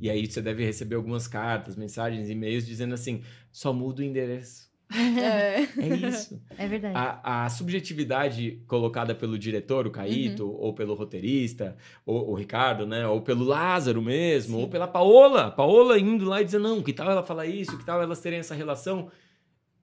E 0.00 0.10
aí 0.10 0.26
você 0.26 0.42
deve 0.42 0.64
receber 0.64 0.96
algumas 0.96 1.26
cartas, 1.28 1.76
mensagens, 1.76 2.28
e-mails 2.28 2.66
dizendo 2.66 2.92
assim: 2.94 3.22
só 3.52 3.72
muda 3.72 4.02
o 4.02 4.04
endereço. 4.04 4.65
É. 4.94 5.62
É 5.62 5.96
isso. 6.08 6.40
É 6.56 6.68
verdade. 6.68 6.94
A, 6.96 7.44
a 7.44 7.48
subjetividade 7.48 8.62
colocada 8.66 9.14
pelo 9.14 9.38
diretor, 9.38 9.86
o 9.86 9.90
Caíto, 9.90 10.44
Uhum. 10.44 10.56
ou 10.60 10.74
pelo 10.74 10.94
roteirista, 10.94 11.76
ou 12.04 12.30
o 12.30 12.34
Ricardo, 12.34 12.86
né? 12.86 13.06
Ou 13.06 13.20
pelo 13.20 13.44
Lázaro 13.44 14.00
mesmo, 14.00 14.56
Sim. 14.56 14.62
ou 14.62 14.68
pela 14.68 14.86
Paola. 14.86 15.50
Paola 15.50 15.98
indo 15.98 16.24
lá 16.24 16.40
e 16.40 16.44
dizendo, 16.44 16.68
não, 16.68 16.82
que 16.82 16.92
tal 16.92 17.10
ela 17.10 17.22
falar 17.22 17.46
isso, 17.46 17.76
que 17.76 17.84
tal 17.84 18.00
elas 18.00 18.20
terem 18.20 18.38
essa 18.38 18.54
relação. 18.54 19.10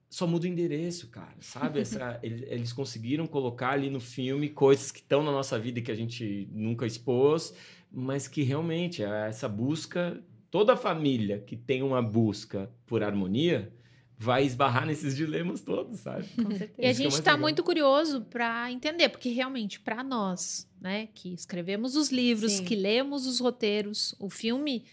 Só 0.08 0.26
muda 0.26 0.46
o 0.46 0.48
endereço, 0.48 1.08
cara, 1.08 1.34
sabe? 1.40 1.80
Essa, 1.80 2.18
eles, 2.22 2.72
conseguiram 2.72 3.26
colocar 3.26 3.70
ali 3.70 3.90
no 3.90 4.00
filme 4.00 4.48
coisas 4.48 4.92
que 4.92 5.00
estão 5.00 5.22
na 5.24 5.32
nossa 5.32 5.58
vida 5.58 5.80
e 5.80 5.82
que 5.82 5.90
a 5.90 5.94
gente 5.96 6.48
nunca 6.52 6.86
expôs, 6.86 7.52
mas 7.90 8.28
que 8.28 8.42
realmente 8.42 9.02
é 9.02 9.28
essa 9.28 9.48
busca. 9.48 10.22
Toda 10.50 10.76
família 10.76 11.40
que 11.40 11.56
tem 11.56 11.82
uma 11.82 12.00
busca 12.00 12.70
por 12.86 13.02
harmonia 13.02 13.72
vai 14.18 14.44
esbarrar 14.44 14.86
nesses 14.86 15.16
dilemas 15.16 15.60
todos, 15.60 16.00
sabe? 16.00 16.26
Com 16.42 16.50
certeza. 16.50 16.72
E 16.78 16.86
a 16.86 16.90
é 16.90 16.94
gente 16.94 17.12
mais 17.12 17.20
tá 17.24 17.32
legal. 17.32 17.40
muito 17.40 17.62
curioso 17.62 18.22
para 18.22 18.70
entender, 18.70 19.08
porque 19.08 19.28
realmente, 19.30 19.80
para 19.80 20.02
nós, 20.02 20.68
né, 20.80 21.08
que 21.14 21.32
escrevemos 21.34 21.96
os 21.96 22.10
livros, 22.10 22.52
Sim. 22.52 22.64
que 22.64 22.76
lemos 22.76 23.26
os 23.26 23.40
roteiros, 23.40 24.14
o 24.18 24.28
filme 24.30 24.84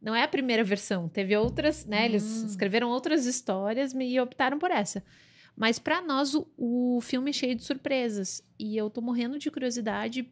Não 0.00 0.14
é 0.14 0.22
a 0.22 0.28
primeira 0.28 0.62
versão. 0.62 1.08
Teve 1.08 1.36
outras, 1.36 1.84
né? 1.84 2.04
Eles 2.06 2.22
Hum. 2.22 2.46
escreveram 2.46 2.88
outras 2.88 3.26
histórias 3.26 3.92
e 3.92 4.20
optaram 4.20 4.56
por 4.56 4.70
essa. 4.70 5.02
Mas 5.58 5.76
pra 5.76 6.00
nós 6.00 6.36
o, 6.36 6.46
o 6.56 7.00
filme 7.02 7.30
é 7.30 7.32
cheio 7.32 7.56
de 7.56 7.64
surpresas 7.64 8.44
e 8.56 8.76
eu 8.76 8.88
tô 8.88 9.00
morrendo 9.00 9.40
de 9.40 9.50
curiosidade 9.50 10.22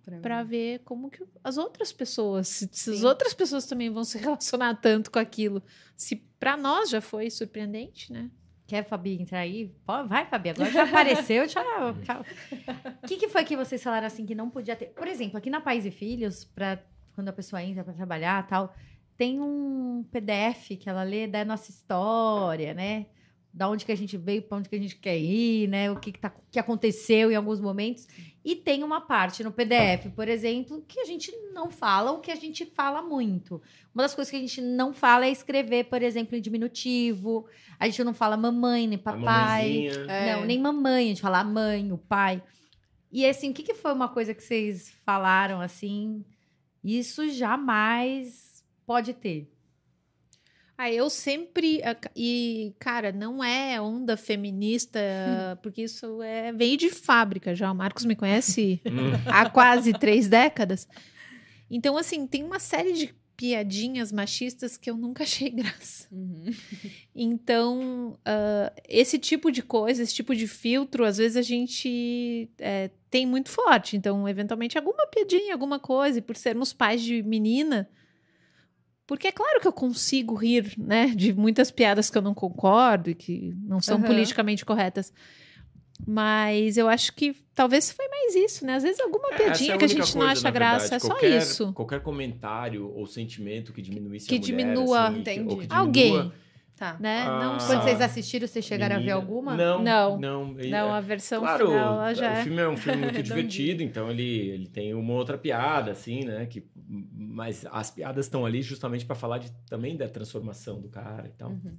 mim. 0.40 0.46
ver 0.48 0.78
como 0.84 1.10
que 1.10 1.24
as 1.42 1.58
outras 1.58 1.92
pessoas, 1.92 2.46
se, 2.46 2.68
se 2.70 2.90
as 2.92 3.02
outras 3.02 3.34
pessoas 3.34 3.66
também 3.66 3.90
vão 3.90 4.04
se 4.04 4.18
relacionar 4.22 4.76
tanto 4.76 5.10
com 5.10 5.18
aquilo. 5.18 5.60
Se 5.96 6.14
pra 6.38 6.56
nós 6.56 6.90
já 6.90 7.00
foi 7.00 7.28
surpreendente, 7.28 8.12
né? 8.12 8.30
Quer, 8.68 8.84
Fabi, 8.84 9.20
entrar 9.20 9.40
aí? 9.40 9.74
Pô, 9.84 10.04
vai, 10.06 10.26
Fabi, 10.26 10.50
agora 10.50 10.70
já 10.70 10.84
apareceu, 10.84 11.48
já... 11.48 11.62
O 13.02 13.06
que, 13.06 13.16
que 13.16 13.28
foi 13.28 13.44
que 13.44 13.56
vocês 13.56 13.82
falaram 13.82 14.06
assim 14.06 14.24
que 14.24 14.34
não 14.34 14.48
podia 14.48 14.76
ter? 14.76 14.86
Por 14.86 15.08
exemplo, 15.08 15.38
aqui 15.38 15.50
na 15.50 15.60
Pais 15.60 15.84
e 15.84 15.90
Filhos, 15.90 16.44
pra, 16.44 16.78
quando 17.16 17.28
a 17.28 17.32
pessoa 17.32 17.60
entra 17.62 17.82
para 17.82 17.94
trabalhar 17.94 18.46
tal, 18.46 18.72
tem 19.16 19.40
um 19.40 20.04
PDF 20.12 20.76
que 20.78 20.88
ela 20.88 21.02
lê 21.02 21.26
da 21.26 21.44
nossa 21.44 21.70
história, 21.70 22.74
né? 22.74 23.06
Da 23.56 23.70
onde 23.70 23.86
que 23.86 23.92
a 23.92 23.96
gente 23.96 24.18
veio, 24.18 24.42
para 24.42 24.58
onde 24.58 24.68
que 24.68 24.76
a 24.76 24.78
gente 24.78 24.96
quer 24.96 25.16
ir, 25.16 25.66
né? 25.66 25.90
O 25.90 25.96
que, 25.96 26.12
que, 26.12 26.18
tá, 26.18 26.30
que 26.50 26.58
aconteceu 26.58 27.30
em 27.30 27.34
alguns 27.34 27.58
momentos. 27.58 28.06
E 28.44 28.54
tem 28.54 28.84
uma 28.84 29.00
parte 29.00 29.42
no 29.42 29.50
PDF, 29.50 30.12
por 30.14 30.28
exemplo, 30.28 30.84
que 30.86 31.00
a 31.00 31.06
gente 31.06 31.32
não 31.54 31.70
fala, 31.70 32.12
o 32.12 32.20
que 32.20 32.30
a 32.30 32.36
gente 32.36 32.66
fala 32.66 33.00
muito. 33.00 33.60
Uma 33.94 34.04
das 34.04 34.14
coisas 34.14 34.30
que 34.30 34.36
a 34.36 34.40
gente 34.40 34.60
não 34.60 34.92
fala 34.92 35.24
é 35.24 35.30
escrever, 35.30 35.84
por 35.84 36.02
exemplo, 36.02 36.36
em 36.36 36.40
diminutivo. 36.40 37.46
A 37.80 37.86
gente 37.86 38.04
não 38.04 38.12
fala 38.12 38.36
mamãe, 38.36 38.86
nem 38.86 38.98
papai. 38.98 39.88
É. 40.06 40.34
Não, 40.34 40.44
nem 40.44 40.60
mamãe, 40.60 41.06
a 41.06 41.08
gente 41.08 41.22
fala 41.22 41.40
a 41.40 41.44
mãe, 41.44 41.90
o 41.90 41.96
pai. 41.96 42.42
E 43.10 43.24
assim, 43.24 43.50
o 43.50 43.54
que, 43.54 43.62
que 43.62 43.74
foi 43.74 43.94
uma 43.94 44.10
coisa 44.10 44.34
que 44.34 44.42
vocês 44.42 44.92
falaram 45.04 45.62
assim? 45.62 46.22
Isso 46.84 47.28
jamais 47.30 48.62
pode 48.86 49.14
ter. 49.14 49.50
Ah, 50.78 50.90
eu 50.90 51.08
sempre. 51.08 51.80
ah, 51.82 51.96
E, 52.14 52.74
cara, 52.78 53.12
não 53.12 53.42
é 53.42 53.80
onda 53.80 54.16
feminista, 54.16 55.00
porque 55.62 55.82
isso 55.82 56.22
é, 56.22 56.52
veio 56.52 56.76
de 56.76 56.90
fábrica 56.90 57.54
já. 57.54 57.70
O 57.70 57.74
Marcos 57.74 58.04
me 58.04 58.14
conhece 58.14 58.80
há 59.26 59.48
quase 59.48 59.92
três 59.92 60.28
décadas. 60.28 60.86
Então, 61.70 61.96
assim, 61.96 62.26
tem 62.26 62.44
uma 62.44 62.58
série 62.58 62.92
de 62.92 63.14
piadinhas 63.36 64.10
machistas 64.10 64.78
que 64.78 64.88
eu 64.88 64.96
nunca 64.96 65.22
achei 65.24 65.50
graça. 65.50 66.08
Uhum. 66.10 66.46
Então, 67.14 68.18
ah, 68.24 68.72
esse 68.88 69.18
tipo 69.18 69.50
de 69.50 69.62
coisa, 69.62 70.02
esse 70.02 70.14
tipo 70.14 70.34
de 70.34 70.46
filtro, 70.46 71.04
às 71.04 71.16
vezes 71.16 71.36
a 71.36 71.42
gente 71.42 72.50
é, 72.58 72.90
tem 73.10 73.26
muito 73.26 73.48
forte. 73.48 73.96
Então, 73.96 74.28
eventualmente, 74.28 74.76
alguma 74.76 75.06
piadinha, 75.06 75.52
alguma 75.52 75.78
coisa, 75.78 76.18
e 76.18 76.22
por 76.22 76.36
sermos 76.36 76.72
pais 76.72 77.02
de 77.02 77.22
menina. 77.22 77.88
Porque 79.06 79.28
é 79.28 79.32
claro 79.32 79.60
que 79.60 79.68
eu 79.68 79.72
consigo 79.72 80.34
rir, 80.34 80.74
né, 80.76 81.06
de 81.14 81.32
muitas 81.32 81.70
piadas 81.70 82.10
que 82.10 82.18
eu 82.18 82.22
não 82.22 82.34
concordo 82.34 83.08
e 83.10 83.14
que 83.14 83.54
não 83.62 83.80
são 83.80 83.98
Aham. 83.98 84.06
politicamente 84.06 84.64
corretas. 84.64 85.12
Mas 86.06 86.76
eu 86.76 86.88
acho 86.88 87.14
que 87.14 87.34
talvez 87.54 87.90
foi 87.90 88.06
mais 88.08 88.34
isso, 88.34 88.66
né? 88.66 88.74
Às 88.74 88.82
vezes 88.82 89.00
alguma 89.00 89.28
é 89.32 89.36
piadinha 89.36 89.78
que 89.78 89.84
a 89.84 89.88
gente 89.88 90.00
não 90.14 90.26
coisa, 90.26 90.32
acha 90.32 90.42
na 90.42 90.50
graça, 90.50 90.78
verdade. 90.80 90.94
é 90.96 90.98
só 90.98 91.08
Qualquer- 91.14 91.38
isso. 91.42 91.72
Qualquer 91.72 92.00
comentário 92.02 92.92
ou 92.94 93.06
sentimento 93.06 93.72
que 93.72 93.80
diminuísse 93.80 94.26
Que 94.28 94.34
a 94.34 94.38
mulher, 94.38 94.46
diminua- 94.56 95.08
assim, 95.08 95.22
que- 95.22 95.66
que 95.66 95.66
Alguém, 95.74 96.12
diminua 96.12 96.34
Tá. 96.76 96.96
né? 97.00 97.24
não 97.24 97.54
Ah, 97.54 97.58
só. 97.58 97.68
Quando 97.72 97.84
vocês 97.84 98.00
assistiram, 98.02 98.46
vocês 98.46 98.62
chegaram 98.64 98.96
a 98.96 98.98
ver 98.98 99.04
menina. 99.06 99.16
alguma? 99.16 99.56
Não, 99.56 99.82
Não. 99.82 100.18
não. 100.18 100.52
Não, 100.52 100.60
é- 100.60 100.98
a 100.98 101.00
versão 101.00 101.40
Claro, 101.40 101.68
final 101.68 101.94
ela 101.94 102.12
já 102.14 102.28
o 102.30 102.32
é. 102.34 102.42
filme 102.44 102.60
é 102.60 102.68
um 102.68 102.76
filme 102.76 103.02
muito 103.02 103.22
divertido, 103.24 103.82
então 103.82 104.10
ele, 104.10 104.22
ele 104.50 104.66
tem 104.68 104.92
uma 104.92 105.14
outra 105.14 105.38
piada, 105.38 105.90
assim, 105.92 106.24
né? 106.24 106.44
Que, 106.44 106.62
mas 106.86 107.64
as 107.72 107.90
piadas 107.90 108.26
estão 108.26 108.44
ali 108.44 108.60
justamente 108.60 109.06
para 109.06 109.16
falar 109.16 109.38
de, 109.38 109.50
também 109.68 109.96
da 109.96 110.06
transformação 110.06 110.78
do 110.80 110.88
cara 110.88 111.26
e 111.28 111.32
tal. 111.32 111.50
Uhum. 111.50 111.76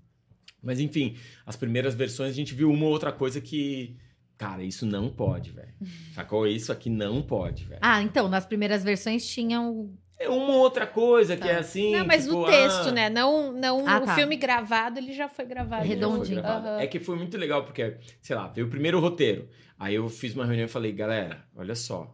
Mas 0.64 0.80
enfim, 0.80 1.16
as 1.46 1.56
primeiras 1.56 1.94
versões 1.94 2.32
a 2.32 2.36
gente 2.36 2.56
viu 2.56 2.72
uma 2.72 2.88
outra 2.88 3.12
coisa 3.12 3.40
que, 3.40 3.96
cara, 4.36 4.64
isso 4.64 4.84
não 4.86 5.10
pode, 5.10 5.52
velho. 5.52 5.74
Sacou? 6.16 6.48
Isso 6.48 6.72
aqui 6.72 6.90
não 6.90 7.22
pode, 7.22 7.66
velho. 7.66 7.80
Ah, 7.84 8.02
então, 8.02 8.28
nas 8.28 8.48
primeiras 8.48 8.84
versões 8.84 9.24
tinham. 9.28 9.92
É 10.20 10.28
uma 10.30 10.56
outra 10.56 10.88
coisa 10.88 11.36
que 11.36 11.44
Tá. 11.44 11.50
é 11.50 11.58
assim. 11.60 11.92
Não, 11.92 12.06
mas 12.06 12.24
tipo, 12.24 12.38
no 12.40 12.46
texto, 12.48 12.88
ah, 12.90 12.92
né? 12.92 13.10
Não, 13.10 13.52
não 13.52 13.88
Ah, 13.88 14.00
o 14.00 14.06
tá. 14.06 14.16
filme 14.16 14.36
gravado, 14.36 14.98
ele 15.00 15.14
já 15.14 15.30
foi 15.30 15.46
gravado. 15.46 15.82
Foi 15.86 15.90
Redondinho. 15.96 16.42
gravado. 16.42 16.68
Aham. 16.68 16.80
É 16.82 16.88
que 16.88 17.00
foi 17.00 17.16
muito 17.16 17.38
legal, 17.38 17.64
porque, 17.64 17.98
sei 18.22 18.36
lá, 18.36 18.48
veio 18.48 18.66
o 18.68 18.70
primeiro 18.70 19.00
roteiro. 19.00 19.48
Aí 19.80 19.94
eu 19.96 20.10
fiz 20.10 20.34
uma 20.34 20.46
reunião 20.46 20.66
e 20.66 20.70
falei, 20.70 20.92
galera, 20.92 21.44
olha 21.56 21.76
só. 21.76 22.14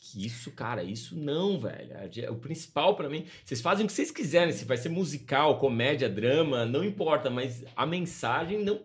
que 0.00 0.24
Isso, 0.24 0.52
cara, 0.52 0.82
isso 0.84 1.18
não, 1.18 1.58
velho. 1.60 1.90
O 2.30 2.36
principal 2.36 2.94
pra 2.94 3.08
mim, 3.10 3.26
vocês 3.44 3.60
fazem 3.60 3.84
o 3.84 3.86
que 3.88 3.92
vocês 3.92 4.10
quiserem, 4.10 4.52
se 4.52 4.64
vai 4.64 4.76
ser 4.76 4.88
musical, 4.90 5.58
comédia, 5.58 6.08
drama, 6.08 6.64
não 6.64 6.84
importa, 6.84 7.28
mas 7.28 7.64
a 7.74 7.84
mensagem 7.84 8.62
não 8.64 8.80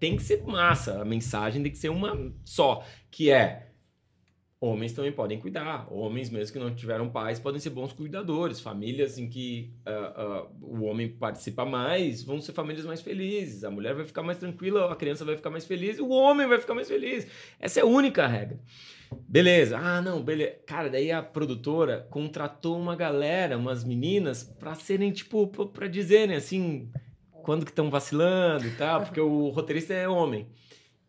tem 0.00 0.16
que 0.16 0.22
ser 0.22 0.42
massa. 0.44 1.00
A 1.00 1.04
mensagem 1.04 1.62
tem 1.62 1.70
que 1.70 1.78
ser 1.78 1.90
uma 1.90 2.32
só, 2.44 2.82
que 3.10 3.30
é 3.30 3.68
homens 4.64 4.92
também 4.92 5.12
podem 5.12 5.38
cuidar. 5.38 5.86
Homens, 5.92 6.30
mesmo 6.30 6.52
que 6.52 6.58
não 6.58 6.74
tiveram 6.74 7.08
pais, 7.08 7.38
podem 7.38 7.60
ser 7.60 7.70
bons 7.70 7.92
cuidadores. 7.92 8.60
Famílias 8.60 9.18
em 9.18 9.28
que 9.28 9.72
ah, 9.84 10.12
ah, 10.16 10.46
o 10.60 10.84
homem 10.84 11.08
participa 11.08 11.64
mais 11.64 12.22
vão 12.22 12.40
ser 12.40 12.52
famílias 12.52 12.86
mais 12.86 13.00
felizes. 13.00 13.64
A 13.64 13.70
mulher 13.70 13.94
vai 13.94 14.04
ficar 14.04 14.22
mais 14.22 14.38
tranquila, 14.38 14.90
a 14.92 14.96
criança 14.96 15.24
vai 15.24 15.36
ficar 15.36 15.50
mais 15.50 15.64
feliz, 15.64 15.98
o 15.98 16.08
homem 16.08 16.46
vai 16.46 16.58
ficar 16.58 16.74
mais 16.74 16.88
feliz. 16.88 17.26
Essa 17.60 17.80
é 17.80 17.82
a 17.82 17.86
única 17.86 18.26
regra. 18.26 18.58
Beleza. 19.28 19.78
Ah, 19.78 20.00
não, 20.00 20.22
beleza. 20.22 20.56
Cara, 20.66 20.88
daí 20.88 21.12
a 21.12 21.22
produtora 21.22 22.06
contratou 22.10 22.78
uma 22.78 22.96
galera, 22.96 23.56
umas 23.56 23.84
meninas, 23.84 24.42
pra 24.42 24.74
serem, 24.74 25.12
tipo, 25.12 25.46
pra 25.46 25.86
dizerem 25.86 26.36
assim, 26.36 26.90
quando 27.42 27.64
que 27.64 27.70
estão 27.70 27.90
vacilando 27.90 28.66
e 28.66 28.70
tal, 28.72 29.02
porque 29.02 29.20
o 29.20 29.48
roteirista 29.50 29.92
é 29.94 30.08
homem. 30.08 30.48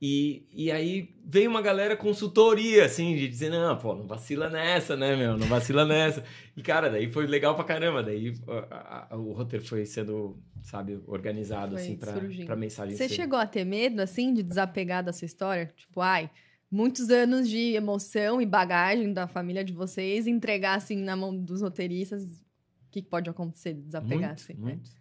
E, 0.07 0.45
e 0.53 0.71
aí 0.71 1.15
veio 1.25 1.49
uma 1.49 1.63
galera 1.63 1.97
consultoria, 1.97 2.85
assim, 2.85 3.15
de 3.15 3.27
dizer, 3.27 3.49
não, 3.49 3.75
pô, 3.75 3.95
não 3.95 4.05
vacila 4.05 4.51
nessa, 4.51 4.95
né, 4.95 5.15
meu? 5.15 5.35
Não 5.35 5.47
vacila 5.47 5.83
nessa. 5.87 6.23
E, 6.55 6.61
cara, 6.61 6.91
daí 6.91 7.11
foi 7.11 7.25
legal 7.25 7.55
pra 7.55 7.63
caramba. 7.63 8.03
Daí 8.03 8.33
a- 8.69 9.07
a- 9.09 9.17
o 9.17 9.31
roteiro 9.33 9.65
foi 9.65 9.83
sendo, 9.83 10.37
sabe, 10.61 10.99
organizado, 11.07 11.71
Foi 11.75 11.81
assim, 11.81 11.95
pra, 11.97 12.13
surgindo. 12.13 12.45
pra 12.45 12.55
mensagem 12.55 12.95
Você 12.95 13.09
ser. 13.09 13.15
chegou 13.15 13.39
a 13.39 13.47
ter 13.47 13.65
medo, 13.65 13.99
assim, 13.99 14.31
de 14.31 14.43
desapegar 14.43 15.03
da 15.03 15.11
sua 15.11 15.25
história? 15.25 15.73
Tipo, 15.75 16.01
ai, 16.01 16.29
muitos 16.69 17.09
anos 17.09 17.49
de 17.49 17.73
emoção 17.73 18.39
e 18.39 18.45
bagagem 18.45 19.11
da 19.11 19.27
família 19.27 19.63
de 19.63 19.73
vocês, 19.73 20.27
entregar, 20.27 20.75
assim, 20.75 20.97
na 20.97 21.15
mão 21.15 21.35
dos 21.35 21.63
roteiristas, 21.63 22.23
o 22.23 22.91
que 22.91 23.01
pode 23.01 23.27
acontecer 23.27 23.73
de 23.73 23.81
desapegar, 23.81 24.19
Muito, 24.29 24.41
assim? 24.41 24.53
né? 24.53 24.59
muito. 24.59 24.91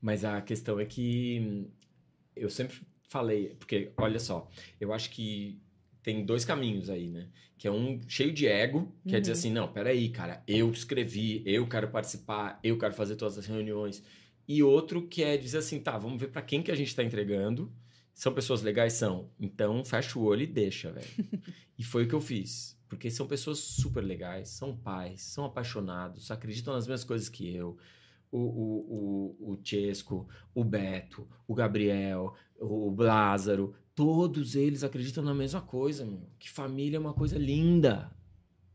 Mas 0.00 0.24
a 0.24 0.40
questão 0.40 0.80
é 0.80 0.86
que 0.86 1.68
eu 2.34 2.48
sempre 2.48 2.80
falei, 3.12 3.54
porque 3.58 3.92
olha 3.96 4.18
só, 4.18 4.48
eu 4.80 4.92
acho 4.92 5.10
que 5.10 5.60
tem 6.02 6.24
dois 6.24 6.44
caminhos 6.44 6.88
aí, 6.90 7.08
né? 7.08 7.28
Que 7.58 7.68
é 7.68 7.70
um 7.70 8.00
cheio 8.08 8.32
de 8.32 8.46
ego, 8.46 8.92
quer 9.06 9.20
dizer 9.20 9.32
Uhum. 9.32 9.38
assim, 9.38 9.52
não, 9.52 9.68
peraí, 9.72 10.08
cara, 10.08 10.42
eu 10.48 10.70
escrevi, 10.70 11.42
eu 11.46 11.66
quero 11.68 11.88
participar, 11.88 12.58
eu 12.64 12.76
quero 12.78 12.94
fazer 12.94 13.14
todas 13.16 13.38
as 13.38 13.46
reuniões. 13.46 14.02
E 14.48 14.62
outro 14.62 15.06
que 15.06 15.22
é 15.22 15.36
dizer 15.36 15.58
assim, 15.58 15.78
tá, 15.78 15.96
vamos 15.96 16.20
ver 16.20 16.28
pra 16.28 16.42
quem 16.42 16.62
que 16.62 16.72
a 16.72 16.74
gente 16.74 16.94
tá 16.96 17.04
entregando. 17.04 17.72
São 18.14 18.34
pessoas 18.34 18.62
legais? 18.62 18.94
São. 18.94 19.30
Então, 19.40 19.84
fecha 19.84 20.18
o 20.18 20.24
olho 20.24 20.42
e 20.42 20.46
deixa, 20.46 20.90
velho. 20.90 21.06
e 21.78 21.84
foi 21.84 22.04
o 22.04 22.08
que 22.08 22.14
eu 22.14 22.20
fiz. 22.20 22.76
Porque 22.88 23.10
são 23.10 23.26
pessoas 23.26 23.58
super 23.58 24.02
legais, 24.02 24.48
são 24.48 24.76
pais, 24.76 25.22
são 25.22 25.44
apaixonados, 25.44 26.30
acreditam 26.30 26.74
nas 26.74 26.86
mesmas 26.86 27.04
coisas 27.04 27.28
que 27.28 27.54
eu. 27.54 27.78
O, 28.32 28.38
o, 28.38 29.42
o, 29.46 29.52
o 29.52 29.58
Chesco, 29.62 30.26
o 30.54 30.64
Beto, 30.64 31.28
o 31.46 31.54
Gabriel, 31.54 32.34
o 32.58 32.90
Lázaro, 32.96 33.74
todos 33.94 34.56
eles 34.56 34.82
acreditam 34.82 35.22
na 35.22 35.34
mesma 35.34 35.60
coisa, 35.60 36.04
meu. 36.06 36.26
Que 36.38 36.48
família 36.48 36.96
é 36.96 37.00
uma 37.00 37.12
coisa 37.12 37.38
linda. 37.38 38.10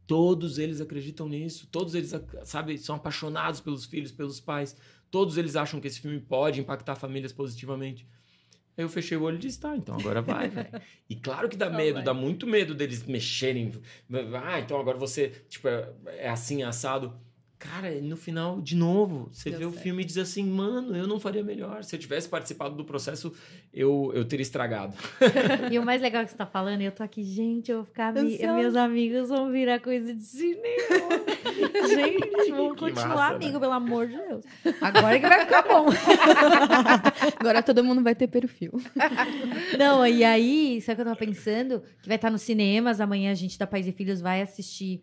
Todos 0.06 0.60
eles 0.60 0.80
acreditam 0.80 1.28
nisso. 1.28 1.68
Todos 1.72 1.96
eles, 1.96 2.14
sabe, 2.44 2.78
são 2.78 2.96
apaixonados 2.96 3.60
pelos 3.60 3.86
filhos, 3.86 4.12
pelos 4.12 4.40
pais. 4.40 4.76
Todos 5.10 5.38
eles 5.38 5.56
acham 5.56 5.82
que 5.82 5.88
esse 5.88 6.00
filme 6.00 6.20
pode 6.20 6.62
impactar 6.62 6.96
famílias 6.96 7.34
positivamente. 7.34 8.08
Aí 8.78 8.84
eu 8.84 8.90
fechei 8.90 9.18
o 9.18 9.24
olho 9.24 9.38
e 9.38 9.40
disse, 9.40 9.60
tá, 9.60 9.76
então 9.76 9.96
agora 9.96 10.22
vai, 10.22 10.48
velho. 10.50 10.70
E 11.10 11.16
claro 11.16 11.50
que 11.50 11.58
dá 11.58 11.70
Só 11.72 11.76
medo, 11.76 11.96
vai. 11.96 12.04
dá 12.04 12.14
muito 12.14 12.46
medo 12.46 12.76
deles 12.76 13.04
mexerem. 13.04 13.72
Ah, 14.46 14.60
então 14.60 14.80
agora 14.80 14.98
você, 15.00 15.30
tipo, 15.50 15.68
é 15.68 15.94
é 16.18 16.30
assim, 16.30 16.62
assado. 16.62 17.20
Cara, 17.60 17.90
no 18.02 18.16
final, 18.16 18.62
de 18.62 18.76
novo, 18.76 19.30
você 19.34 19.50
Deu 19.50 19.60
vê 19.60 19.66
o 19.66 19.72
certo. 19.72 19.82
filme 19.82 20.04
e 20.04 20.06
diz 20.06 20.18
assim, 20.20 20.44
mano, 20.44 20.96
eu 20.96 21.08
não 21.08 21.20
faria 21.20 21.44
melhor. 21.44 21.84
Se 21.84 21.96
eu 21.96 22.00
tivesse 22.00 22.30
participado 22.30 22.76
do 22.76 22.86
processo, 22.86 23.34
eu, 23.74 24.12
eu 24.14 24.24
teria 24.26 24.44
estragado. 24.44 24.94
E 25.72 25.80
o 25.80 25.84
mais 25.84 26.00
legal 26.00 26.24
que 26.24 26.30
você 26.30 26.38
tá 26.38 26.46
falando, 26.46 26.82
eu 26.82 26.92
tô 26.92 27.02
aqui, 27.02 27.24
gente, 27.24 27.72
eu 27.72 27.78
vou 27.78 27.86
ficar. 27.86 28.16
Ansiosa. 28.16 28.54
Meus 28.54 28.76
amigos 28.76 29.30
vão 29.30 29.52
virar 29.52 29.80
coisa 29.80 30.14
de 30.14 30.22
cinema. 30.24 30.62
gente, 31.90 32.52
vamos 32.52 32.74
Que 32.74 32.80
continuar 32.80 33.08
massa, 33.08 33.36
amigo, 33.36 33.54
né? 33.54 33.60
pelo 33.60 33.72
amor 33.74 34.08
de 34.08 34.18
Deus. 34.18 34.46
Agora 34.80 35.20
que 35.20 35.28
vai 35.28 35.40
ficar 35.40 35.64
bom. 35.64 35.88
Agora 37.40 37.64
todo 37.64 37.84
mundo 37.84 38.04
vai 38.04 38.14
ter 38.14 38.28
perfil. 38.28 38.72
Não, 39.80 40.06
e 40.06 40.24
aí, 40.24 40.80
sabe 40.82 40.94
o 40.94 40.96
que 40.98 41.02
eu 41.02 41.06
tava 41.06 41.18
pensando? 41.18 41.82
Que 42.02 42.08
vai 42.08 42.18
estar 42.18 42.30
nos 42.30 42.44
cinemas. 42.44 43.02
Amanhã 43.02 43.32
a 43.32 43.36
gente 43.36 43.58
da 43.58 43.66
Pais 43.66 43.88
e 43.88 43.92
Filhos 43.92 44.22
vai 44.22 44.42
assistir 44.42 45.02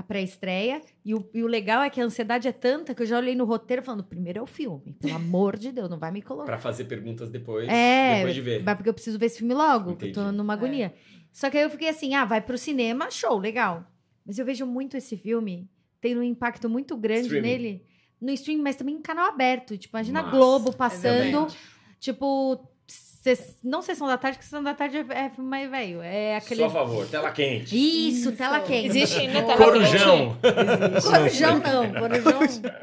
a 0.00 0.02
pré-estreia. 0.02 0.80
E 1.04 1.14
o, 1.14 1.28
e 1.32 1.42
o 1.42 1.46
legal 1.46 1.82
é 1.82 1.90
que 1.90 2.00
a 2.00 2.04
ansiedade 2.04 2.48
é 2.48 2.52
tanta 2.52 2.94
que 2.94 3.02
eu 3.02 3.06
já 3.06 3.16
olhei 3.18 3.34
no 3.34 3.44
roteiro 3.44 3.82
falando: 3.82 4.04
primeiro 4.04 4.38
é 4.38 4.42
o 4.42 4.46
filme. 4.46 4.94
Pelo 5.00 5.14
amor 5.14 5.56
de 5.56 5.70
Deus, 5.72 5.88
não 5.88 5.98
vai 5.98 6.10
me 6.10 6.22
colocar. 6.22 6.46
Pra 6.46 6.58
fazer 6.58 6.84
perguntas 6.84 7.30
depois, 7.30 7.68
É, 7.68 8.16
depois 8.16 8.34
de 8.34 8.40
ver. 8.40 8.62
Vai 8.62 8.74
porque 8.74 8.88
eu 8.88 8.94
preciso 8.94 9.18
ver 9.18 9.26
esse 9.26 9.38
filme 9.38 9.54
logo, 9.54 9.96
que 9.96 10.06
eu 10.06 10.12
tô 10.12 10.20
Entendi. 10.22 10.36
numa 10.36 10.52
agonia. 10.54 10.92
Só 11.32 11.48
que 11.48 11.56
aí 11.56 11.62
eu 11.62 11.70
fiquei 11.70 11.88
assim, 11.88 12.14
ah, 12.14 12.24
vai 12.24 12.40
pro 12.40 12.58
cinema, 12.58 13.10
show, 13.10 13.38
legal. 13.38 13.84
Mas 14.26 14.38
eu 14.38 14.44
vejo 14.44 14.66
muito 14.66 14.96
esse 14.96 15.16
filme, 15.16 15.68
tem 16.00 16.16
um 16.16 16.22
impacto 16.22 16.68
muito 16.68 16.96
grande 16.96 17.22
Streaming. 17.26 17.48
nele. 17.48 17.84
No 18.20 18.30
stream, 18.32 18.60
mas 18.62 18.76
também 18.76 18.96
em 18.96 19.00
canal 19.00 19.26
aberto. 19.26 19.78
Tipo, 19.78 19.96
imagina 19.96 20.20
a 20.20 20.22
Massa. 20.24 20.36
Globo 20.36 20.72
passando, 20.76 21.28
Exatamente. 21.28 21.58
tipo, 21.98 22.68
ses- 23.20 23.58
não 23.62 23.82
Sessão 23.82 24.06
da 24.06 24.16
Tarde, 24.18 24.38
porque 24.38 24.44
Sessão 24.50 24.62
da 24.62 24.74
Tarde 24.74 24.96
é, 24.98 25.24
é 25.26 25.30
filme 25.30 25.48
mais 25.48 25.70
velho. 25.70 26.00
É 26.02 26.36
aquele... 26.36 26.60
Só 26.60 26.66
a 26.66 26.70
favor, 26.70 27.06
tela 27.06 27.30
quente. 27.30 27.74
Isso, 27.76 28.28
Isso. 28.30 28.32
tela 28.32 28.60
quente. 28.60 28.86
Existe 28.88 29.18
ainda 29.20 29.42
tela 29.42 29.56
Corujão. 29.56 30.36
Corujão 31.02 31.58
não, 31.58 31.92
corujão. 32.00 32.40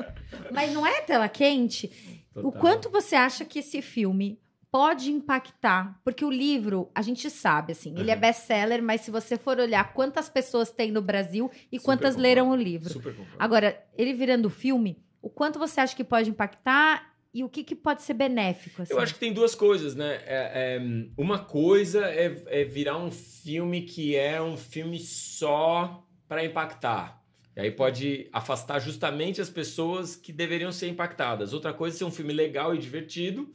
Mas 0.51 0.71
não 0.71 0.85
é 0.85 1.01
tela 1.01 1.27
quente. 1.27 1.91
O 2.35 2.43
Total. 2.43 2.61
quanto 2.61 2.89
você 2.89 3.15
acha 3.15 3.43
que 3.43 3.59
esse 3.59 3.81
filme 3.81 4.39
pode 4.71 5.11
impactar? 5.11 5.99
Porque 6.03 6.23
o 6.23 6.29
livro, 6.31 6.89
a 6.93 7.01
gente 7.01 7.29
sabe, 7.29 7.71
assim, 7.71 7.93
ele 7.97 8.11
é 8.11 8.13
Uhum. 8.13 8.19
best-seller, 8.19 8.81
mas 8.83 9.01
se 9.01 9.09
você 9.11 9.37
for 9.37 9.59
olhar 9.59 9.91
quantas 9.93 10.29
pessoas 10.29 10.71
tem 10.71 10.91
no 10.91 11.01
Brasil 11.01 11.49
e 11.71 11.77
Super 11.77 11.85
quantas 11.85 12.09
concordo. 12.15 12.21
leram 12.21 12.49
o 12.51 12.55
livro. 12.55 13.01
Agora, 13.39 13.81
ele 13.97 14.13
virando 14.13 14.49
filme, 14.49 14.97
o 15.21 15.29
quanto 15.29 15.57
você 15.57 15.81
acha 15.81 15.95
que 15.95 16.03
pode 16.03 16.29
impactar 16.29 17.06
e 17.33 17.43
o 17.43 17.49
que, 17.49 17.63
que 17.63 17.75
pode 17.75 18.01
ser 18.03 18.13
benéfico? 18.13 18.81
Assim? 18.81 18.93
Eu 18.93 18.99
acho 18.99 19.13
que 19.13 19.19
tem 19.19 19.33
duas 19.33 19.53
coisas, 19.55 19.95
né? 19.95 20.15
É- 20.25 20.77
é, 20.77 20.81
uma 21.17 21.39
coisa 21.39 22.05
é, 22.05 22.43
é 22.47 22.63
virar 22.63 22.97
um 22.97 23.11
filme 23.11 23.81
que 23.81 24.15
é 24.15 24.41
um 24.41 24.57
filme 24.57 24.99
só 24.99 26.05
para 26.27 26.43
impactar. 26.43 27.21
E 27.55 27.59
aí 27.61 27.71
pode 27.71 28.29
afastar 28.31 28.79
justamente 28.79 29.41
as 29.41 29.49
pessoas 29.49 30.15
que 30.15 30.31
deveriam 30.31 30.71
ser 30.71 30.89
impactadas. 30.89 31.53
Outra 31.53 31.73
coisa 31.73 31.95
é 31.95 31.97
ser 31.97 32.03
um 32.05 32.11
filme 32.11 32.31
legal 32.31 32.75
e 32.75 32.77
divertido 32.77 33.51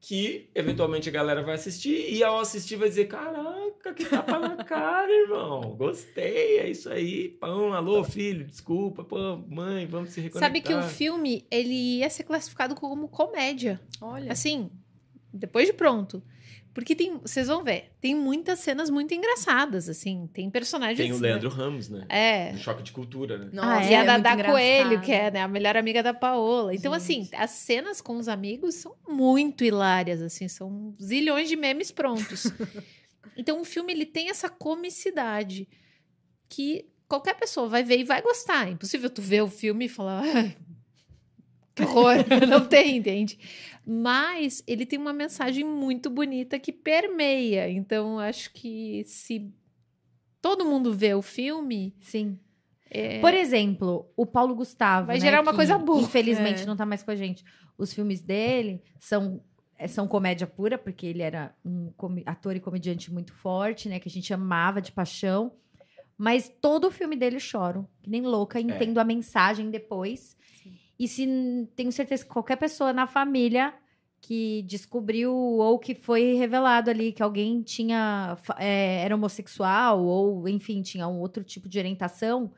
que 0.00 0.50
eventualmente 0.54 1.08
a 1.08 1.12
galera 1.12 1.42
vai 1.42 1.54
assistir 1.54 2.12
e 2.12 2.22
ao 2.22 2.38
assistir 2.38 2.76
vai 2.76 2.88
dizer: 2.88 3.06
Caraca, 3.06 3.94
que 3.94 4.04
tapa 4.04 4.38
na 4.38 4.62
cara, 4.64 5.10
irmão. 5.10 5.74
Gostei, 5.76 6.58
é 6.58 6.68
isso 6.68 6.88
aí. 6.90 7.28
Pão, 7.28 7.72
alô, 7.72 8.04
filho, 8.04 8.46
desculpa, 8.46 9.02
pô, 9.04 9.36
mãe, 9.48 9.86
vamos 9.86 10.10
se 10.10 10.20
reconectar. 10.20 10.48
Sabe 10.48 10.60
que 10.60 10.74
o 10.74 10.82
filme, 10.82 11.46
ele 11.50 11.98
ia 11.98 12.10
ser 12.10 12.24
classificado 12.24 12.74
como 12.74 13.08
comédia. 13.08 13.80
Olha. 14.00 14.30
Assim, 14.30 14.70
depois 15.32 15.66
de 15.66 15.72
pronto. 15.72 16.22
Porque 16.76 16.94
tem, 16.94 17.16
vocês 17.16 17.46
vão 17.46 17.64
ver, 17.64 17.90
tem 18.02 18.14
muitas 18.14 18.58
cenas 18.58 18.90
muito 18.90 19.14
engraçadas, 19.14 19.88
assim. 19.88 20.28
Tem 20.30 20.50
personagens... 20.50 20.98
Tem 20.98 21.10
o 21.10 21.18
Leandro 21.18 21.48
Ramos, 21.48 21.88
né? 21.88 22.04
É, 22.06 22.52
Um 22.52 22.58
choque 22.58 22.82
de 22.82 22.92
cultura, 22.92 23.38
né? 23.38 23.48
Nossa, 23.50 23.78
Ah, 23.78 23.90
e 23.90 23.94
a 23.94 24.02
é 24.02 24.04
Dada. 24.04 24.44
Coelho, 24.44 25.00
que 25.00 25.10
é 25.10 25.30
né, 25.30 25.40
a 25.40 25.48
melhor 25.48 25.74
amiga 25.74 26.02
da 26.02 26.12
Paola. 26.12 26.74
Então, 26.74 26.92
Gente. 26.92 27.00
assim, 27.00 27.28
as 27.34 27.50
cenas 27.52 28.02
com 28.02 28.18
os 28.18 28.28
amigos 28.28 28.74
são 28.74 28.94
muito 29.08 29.64
hilárias, 29.64 30.20
assim, 30.20 30.48
são 30.48 30.94
zilhões 31.02 31.48
de 31.48 31.56
memes 31.56 31.90
prontos. 31.90 32.52
então, 33.38 33.58
o 33.58 33.64
filme 33.64 33.90
ele 33.94 34.04
tem 34.04 34.28
essa 34.28 34.50
comicidade 34.50 35.66
que 36.46 36.84
qualquer 37.08 37.36
pessoa 37.36 37.70
vai 37.70 37.82
ver 37.82 38.00
e 38.00 38.04
vai 38.04 38.20
gostar. 38.20 38.68
É 38.68 38.72
impossível 38.72 39.08
tu 39.08 39.22
ver 39.22 39.40
o 39.42 39.48
filme 39.48 39.86
e 39.86 39.88
falar. 39.88 40.22
"Ai, 40.22 40.54
Que 41.74 41.82
horror, 41.84 42.16
não 42.48 42.66
tem, 42.66 42.96
entende? 42.98 43.38
Mas 43.88 44.64
ele 44.66 44.84
tem 44.84 44.98
uma 44.98 45.12
mensagem 45.12 45.64
muito 45.64 46.10
bonita 46.10 46.58
que 46.58 46.72
permeia. 46.72 47.70
Então, 47.70 48.18
acho 48.18 48.52
que 48.52 49.04
se 49.04 49.48
todo 50.42 50.64
mundo 50.64 50.92
vê 50.92 51.14
o 51.14 51.22
filme, 51.22 51.94
Sim. 52.00 52.36
é, 52.90 53.20
Por 53.20 53.32
exemplo, 53.32 54.10
o 54.16 54.26
Paulo 54.26 54.56
Gustavo. 54.56 55.06
Vai 55.06 55.16
né, 55.16 55.20
gerar 55.20 55.40
uma 55.40 55.52
que, 55.52 55.56
coisa 55.56 55.78
boa. 55.78 56.02
Infelizmente 56.02 56.62
É. 56.62 56.66
não 56.66 56.76
tá 56.76 56.84
mais 56.84 57.04
com 57.04 57.12
a 57.12 57.16
gente. 57.16 57.44
Os 57.78 57.92
filmes 57.92 58.20
dele 58.20 58.82
são, 58.98 59.40
é, 59.78 59.86
são 59.86 60.08
comédia 60.08 60.48
pura, 60.48 60.76
porque 60.76 61.06
ele 61.06 61.22
era 61.22 61.54
um 61.64 61.92
ator 62.24 62.56
e 62.56 62.60
comediante 62.60 63.12
muito 63.12 63.32
forte, 63.32 63.88
né? 63.88 64.00
Que 64.00 64.08
a 64.08 64.12
gente 64.12 64.34
amava 64.34 64.80
de 64.82 64.90
paixão. 64.90 65.52
Mas 66.18 66.50
todo 66.60 66.88
o 66.88 66.90
filme 66.90 67.14
dele 67.14 67.36
eu 67.36 67.40
choro, 67.40 67.86
que 68.02 68.10
nem 68.10 68.22
louca, 68.22 68.58
entendo 68.58 68.98
a 68.98 69.04
mensagem 69.04 69.70
depois. 69.70 70.35
E 70.98 71.06
se 71.06 71.26
tenho 71.76 71.92
certeza 71.92 72.24
que 72.24 72.30
qualquer 72.30 72.56
pessoa 72.56 72.92
na 72.92 73.06
família 73.06 73.74
que 74.20 74.62
descobriu 74.62 75.32
ou 75.32 75.78
que 75.78 75.94
foi 75.94 76.34
revelado 76.34 76.90
ali 76.90 77.12
que 77.12 77.22
alguém 77.22 77.62
tinha 77.62 78.36
é, 78.58 79.02
era 79.04 79.14
homossexual 79.14 80.02
ou 80.02 80.48
enfim 80.48 80.82
tinha 80.82 81.06
um 81.06 81.20
outro 81.20 81.44
tipo 81.44 81.68
de 81.68 81.78
orientação 81.78 82.50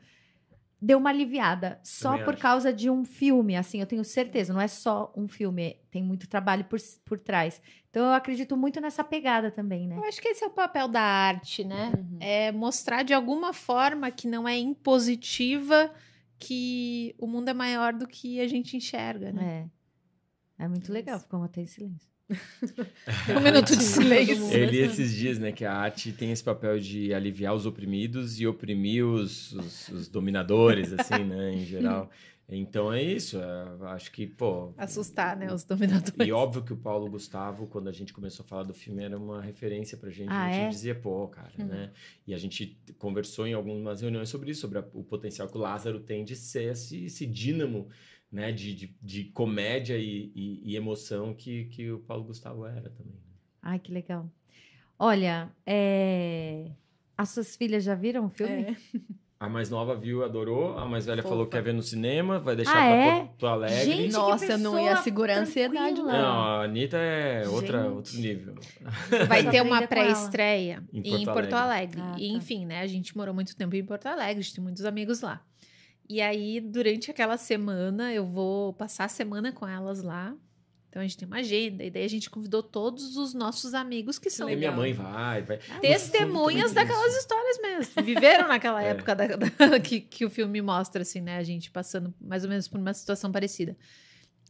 deu 0.81 0.97
uma 0.97 1.09
aliviada 1.09 1.77
só 1.83 2.11
Também 2.11 2.23
por 2.25 2.33
acho. 2.35 2.41
causa 2.41 2.73
de 2.73 2.89
um 2.89 3.03
filme 3.03 3.57
assim 3.57 3.81
eu 3.81 3.85
tenho 3.85 4.03
certeza 4.05 4.53
não 4.53 4.61
é 4.61 4.67
só 4.69 5.13
um 5.15 5.27
filme 5.27 5.75
tem 5.91 6.01
muito 6.01 6.27
trabalho 6.29 6.63
por, 6.63 6.79
por 7.05 7.19
trás 7.19 7.61
então 7.89 8.05
eu 8.05 8.13
acredito 8.13 8.55
muito 8.55 8.79
nessa 8.79 9.03
pegada 9.03 9.51
também 9.51 9.85
né 9.85 9.97
Eu 9.97 10.03
acho 10.05 10.21
que 10.21 10.29
esse 10.29 10.43
é 10.43 10.47
o 10.47 10.51
papel 10.51 10.87
da 10.87 11.01
arte, 11.01 11.63
né? 11.65 11.91
Uhum. 11.97 12.17
É 12.21 12.51
mostrar 12.53 13.03
de 13.03 13.13
alguma 13.13 13.51
forma 13.51 14.09
que 14.09 14.27
não 14.27 14.47
é 14.47 14.57
impositiva 14.57 15.91
que 16.39 17.13
o 17.17 17.27
mundo 17.27 17.49
é 17.49 17.53
maior 17.53 17.93
do 17.93 18.07
que 18.07 18.39
a 18.39 18.47
gente 18.47 18.75
enxerga, 18.77 19.31
né? 19.31 19.69
é 20.57 20.63
é 20.63 20.67
muito 20.67 20.91
legal 20.91 21.19
ficou 21.19 21.41
até 21.43 21.61
em 21.61 21.65
silêncio 21.67 22.09
Um 23.35 23.41
minuto 23.41 23.75
de 23.75 23.83
silêncio. 23.83 24.35
Eu 24.53 24.65
li 24.69 24.77
esses 24.79 25.13
dias, 25.15 25.39
né, 25.39 25.51
que 25.51 25.65
a 25.65 25.73
arte 25.73 26.11
tem 26.11 26.31
esse 26.31 26.43
papel 26.43 26.79
de 26.79 27.11
aliviar 27.13 27.55
os 27.55 27.65
oprimidos 27.65 28.39
e 28.39 28.45
oprimir 28.45 29.03
os, 29.05 29.51
os- 29.53 29.89
os 29.89 30.07
dominadores, 30.07 30.93
assim, 30.93 31.23
né, 31.23 31.53
em 31.53 31.65
geral. 31.65 32.09
Então 32.51 32.91
é 32.91 33.01
isso. 33.03 33.37
é, 33.39 33.85
acho 33.89 34.11
que, 34.11 34.25
pô. 34.25 34.73
Assustar, 34.77 35.37
né, 35.37 35.53
os 35.53 35.63
dominadores. 35.63 36.27
E 36.27 36.31
óbvio 36.31 36.63
que 36.63 36.73
o 36.73 36.77
Paulo 36.77 37.09
Gustavo, 37.09 37.67
quando 37.67 37.87
a 37.89 37.91
gente 37.91 38.11
começou 38.11 38.43
a 38.43 38.47
falar 38.47 38.63
do 38.63 38.73
filme, 38.73 39.03
era 39.03 39.17
uma 39.17 39.41
referência 39.41 39.97
pra 39.97 40.09
gente. 40.09 40.29
Ah, 40.29 40.45
a 40.47 40.51
gente 40.51 40.61
é? 40.65 40.69
dizia, 40.69 40.95
pô, 40.95 41.27
cara, 41.27 41.51
né? 41.57 41.91
E 42.25 42.33
a 42.33 42.37
gente 42.37 42.77
conversou 42.97 43.45
em 43.45 43.53
algumas 43.53 44.01
reuniões 44.01 44.29
sobre 44.29 44.51
isso, 44.51 44.61
sobre 44.61 44.79
a- 44.79 44.87
o 44.93 45.03
potencial 45.03 45.47
que 45.47 45.57
o 45.57 45.61
Lázaro 45.61 45.99
tem 45.99 46.25
de 46.25 46.35
ser 46.35 46.71
esse, 46.71 47.05
esse 47.05 47.25
dínamo, 47.27 47.87
né? 48.31 48.51
De, 48.51 48.73
de, 48.73 48.95
de 49.01 49.23
comédia 49.25 49.97
e, 49.97 50.31
e- 50.35 50.61
e 50.71 50.75
emoção 50.75 51.33
que, 51.35 51.65
que 51.65 51.91
o 51.91 51.99
Paulo 51.99 52.23
Gustavo 52.23 52.65
era 52.65 52.89
também. 52.89 53.15
ai 53.61 53.77
que 53.79 53.91
legal 53.91 54.29
olha 54.97 55.49
é... 55.65 56.71
as 57.17 57.29
suas 57.29 57.55
filhas 57.55 57.83
já 57.83 57.95
viram 57.95 58.25
o 58.25 58.29
filme 58.29 58.53
É. 58.63 58.75
A 59.39 59.47
mais 59.47 59.69
nova 59.69 59.95
viu, 59.95 60.21
adorou. 60.25 60.77
A 60.77 60.85
mais 60.85 61.05
velha 61.05 61.23
falou 61.23 61.45
que 61.45 61.51
Fofa. 61.51 61.57
quer 61.63 61.63
ver 61.63 61.73
no 61.73 61.81
cinema, 61.81 62.39
vai 62.39 62.57
deixar 62.57 62.71
Ah, 62.73 62.75
pra 62.89 62.95
é? 62.95 63.19
Porto 63.21 63.47
Alegre. 63.47 63.85
Gente, 63.85 64.11
Nossa, 64.11 64.45
eu 64.51 64.57
não 64.57 64.77
ia 64.77 64.97
segurar 64.97 65.37
a 65.37 65.39
ansiedade, 65.39 65.95
tranquila. 65.95 66.11
Não, 66.11 66.41
a 66.43 66.63
Anitta 66.65 66.97
é 66.97 67.47
outra, 67.47 67.83
Gente. 67.83 67.91
outro 67.93 68.17
nível. 68.19 68.55
Vai 69.29 69.43
ter 69.49 69.61
uma 69.61 69.87
pré-estreia 69.87 70.83
Em 70.91 70.99
em 70.99 71.23
Porto 71.25 71.33
Porto 71.35 71.53
Alegre. 71.53 72.01
Ah, 72.03 72.15
E, 72.17 72.27
tá. 72.31 72.35
enfim, 72.37 72.65
né? 72.65 72.81
A 72.81 72.87
gente 72.87 73.15
morou 73.15 73.33
muito 73.33 73.55
tempo 73.55 73.73
em 73.77 73.85
Porto 73.85 74.07
Alegre, 74.07 74.39
a 74.39 74.41
gente 74.41 74.55
tem 74.55 74.63
muitos 74.63 74.83
amigos 74.83 75.21
lá. 75.21 75.41
E 76.09 76.19
aí, 76.21 76.59
durante 76.59 77.09
aquela 77.09 77.37
semana, 77.37 78.11
eu 78.13 78.25
vou 78.25 78.73
passar 78.73 79.05
a 79.05 79.09
semana 79.09 79.53
com 79.53 79.65
elas 79.65 80.03
lá. 80.03 80.35
Então 80.89 81.01
a 81.01 81.05
gente 81.05 81.17
tem 81.17 81.27
uma 81.27 81.37
agenda, 81.37 81.83
e 81.83 81.91
daí 81.91 82.03
a 82.03 82.07
gente 82.09 82.29
convidou 82.31 82.63
todos 82.63 83.15
os 83.15 83.33
nossos 83.35 83.75
amigos 83.75 84.17
que 84.17 84.29
são 84.29 84.49
E 84.49 84.55
minha 84.55 84.71
mãe 84.71 84.91
vai, 84.91 85.43
vai. 85.43 85.59
testemunhas 85.79 86.73
No 86.73 86.79
fundo, 86.79 86.87
daquelas 86.87 87.15
histórias 87.15 87.61
mesmo. 87.61 88.03
Viveram 88.03 88.47
naquela 88.47 88.81
É. 88.83 88.89
época 88.89 89.15
da- 89.15 89.27
da- 89.35 89.49
que, 89.79 90.01
que 90.01 90.25
o 90.25 90.29
filme 90.31 90.61
mostra, 90.63 91.03
assim, 91.03 91.21
né? 91.21 91.37
A 91.37 91.43
gente 91.43 91.69
passando 91.69 92.11
mais 92.19 92.43
ou 92.43 92.49
menos 92.49 92.67
por 92.67 92.79
uma 92.79 92.93
situação 92.93 93.31
parecida. 93.31 93.77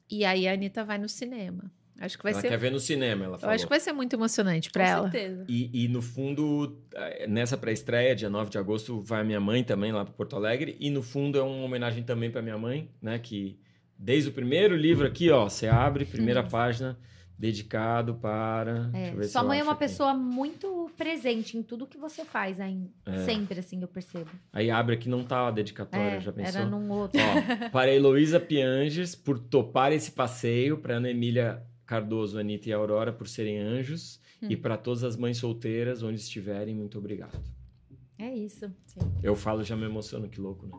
E 0.10 0.24
aí 0.24 0.48
a 0.48 0.54
Anitta 0.54 0.84
vai 0.86 0.98
no 0.98 1.10
cinema. 1.10 1.70
Acho 2.00 2.18
que 2.18 2.24
vai 2.24 2.32
ela 2.32 2.42
ser. 2.42 2.48
quer 2.48 2.58
ver 2.58 2.72
no 2.72 2.80
cinema, 2.80 3.26
ela 3.26 3.36
Eu 3.36 3.40
falou. 3.40 3.54
acho 3.56 3.66
que 3.66 3.70
vai 3.70 3.80
ser 3.82 3.92
muito 3.92 4.14
emocionante 4.16 4.72
pra 4.72 4.86
Com 4.86 4.90
ela. 4.90 5.12
certeza. 5.12 5.46
E, 5.50 5.84
e, 5.84 5.88
no 5.90 6.02
fundo, 6.02 6.82
eh, 6.96 7.28
nessa 7.28 7.58
pré-estreia, 7.58 8.16
dia 8.16 8.30
9 8.30 8.50
de 8.50 8.58
agosto, 8.58 9.02
vai 9.02 9.20
a 9.20 9.24
minha 9.26 9.42
mãe 9.42 9.62
também 9.66 9.92
lá 9.92 10.06
para 10.06 10.14
Porto 10.14 10.38
Alegre. 10.38 10.78
E 10.80 10.90
no 10.90 11.04
fundo 11.04 11.38
é 11.38 11.42
uma 11.44 11.66
homenagem 11.66 12.02
também 12.04 12.32
para 12.32 12.42
minha 12.42 12.58
mãe, 12.58 12.90
né? 13.02 13.20
Que 13.20 13.60
desde 14.00 14.30
o 14.30 14.34
primeiro 14.34 14.76
livro 14.76 15.06
aqui, 15.06 15.30
ó, 15.30 15.50
você 15.50 15.68
abre, 15.68 16.06
primeira 16.06 16.42
página, 16.42 16.98
dedicado 17.38 18.16
para. 18.16 18.90
É, 18.94 19.24
Sua 19.24 19.44
mãe 19.44 19.60
é 19.60 19.64
uma 19.64 19.72
aqui. 19.74 19.80
pessoa 19.80 20.14
muito 20.14 20.90
presente 20.98 21.58
em 21.58 21.64
tudo 21.64 21.86
que 21.88 21.98
você 21.98 22.26
faz, 22.26 22.60
aí, 22.60 22.90
É. 23.06 23.24
sempre 23.26 23.60
assim 23.60 23.82
eu 23.82 23.88
percebo. 23.88 24.30
Aí 24.52 24.70
abre 24.72 24.96
aqui, 24.96 25.08
não 25.08 25.24
tá 25.24 25.48
a 25.48 25.52
dedicatória, 25.52 26.18
É, 26.18 26.20
já 26.22 26.32
pensou? 26.34 26.62
era 26.62 26.70
num 26.70 26.90
outro. 26.92 27.20
Ó, 27.22 27.22
para 27.72 27.94
Heloísa 27.94 28.40
Pianges 28.40 29.16
por 29.16 29.38
topar 29.40 29.92
esse 29.94 30.12
passeio, 30.12 30.78
para 30.78 30.96
Ana 30.96 31.10
Emília 31.10 31.62
Cardoso, 31.86 32.38
Anitta 32.40 32.70
e 32.70 32.74
Aurora 32.74 33.12
por 33.14 33.28
serem 33.28 33.58
anjos, 33.60 34.20
e 34.42 34.56
para 34.56 34.78
todas 34.78 35.04
as 35.04 35.18
mães 35.18 35.38
solteiras, 35.38 36.02
onde 36.04 36.20
estiverem, 36.20 36.74
muito 36.76 36.98
obrigado. 36.98 37.38
É 38.20 38.30
isso. 38.36 38.70
Eu 39.24 39.34
falo, 39.34 39.64
já 39.64 39.78
me 39.78 39.86
emociono, 39.86 40.28
que 40.28 40.42
louco, 40.42 40.68
né? 40.68 40.74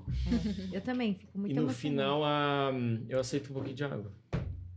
Eu 0.71 0.83
também 0.83 1.15
fico 1.15 1.39
muito 1.39 1.51
e 1.53 1.55
no 1.55 1.63
emocionada. 1.63 1.79
final, 1.81 2.23
a... 2.23 2.71
eu 3.09 3.19
aceito 3.19 3.51
um 3.51 3.55
pouquinho 3.55 3.75
de 3.77 3.85
água. 3.85 4.13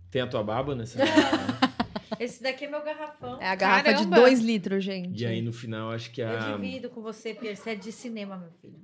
Tem 0.10 0.22
a 0.22 0.28
tua 0.28 0.42
baba 0.42 0.74
nessa? 0.74 0.98
Esse 2.20 2.42
daqui 2.42 2.66
é 2.66 2.70
meu 2.70 2.82
garrafão. 2.82 3.42
É 3.42 3.50
a 3.50 3.56
garrafa 3.56 3.90
de 3.92 4.04
Caramba! 4.04 4.16
2 4.16 4.40
litros, 4.40 4.84
gente. 4.84 5.22
e 5.22 5.26
aí, 5.26 5.42
no 5.42 5.52
final, 5.52 5.92
acho 5.92 6.10
que 6.12 6.22
Eu 6.22 6.30
a... 6.30 6.56
divido 6.56 6.90
com 6.90 7.02
você, 7.02 7.34
Pierre. 7.34 7.58
Você 7.58 7.72
é 7.72 7.76
de 7.76 7.92
cinema, 7.92 8.38
meu 8.38 8.52
filho. 8.62 8.80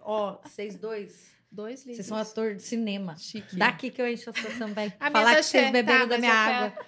Ó, 0.00 0.38
vocês 0.44 0.76
dois. 0.76 1.34
Dois 1.50 1.80
litros. 1.80 1.96
Vocês 1.96 2.06
são 2.06 2.16
ator 2.16 2.54
de 2.54 2.62
cinema. 2.62 3.16
Chique. 3.16 3.56
Daqui 3.56 3.90
que 3.90 4.00
eu 4.00 4.06
encho 4.06 4.30
a 4.30 4.32
sua 4.32 4.50
também. 4.50 4.92
A 5.00 5.10
Falar 5.10 5.30
tá 5.30 5.36
que 5.38 5.42
vocês 5.42 5.72
beberam 5.72 6.00
Tá, 6.00 6.14
da 6.14 6.18
minha 6.18 6.32
eu 6.32 6.38
água. 6.38 6.86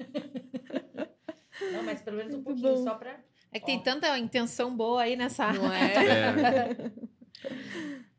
Não, 1.72 1.82
mas 1.82 2.00
pelo 2.00 2.16
menos 2.16 2.34
um 2.34 2.42
pouquinho, 2.42 2.76
só 2.84 2.94
pra... 2.94 3.18
É 3.56 3.60
que 3.60 3.66
tem 3.66 3.80
tanta 3.80 4.18
intenção 4.18 4.76
boa 4.76 5.02
aí 5.02 5.16
nessa. 5.16 5.50
Não 5.52 5.72
é? 5.72 5.94
É. 5.94 6.90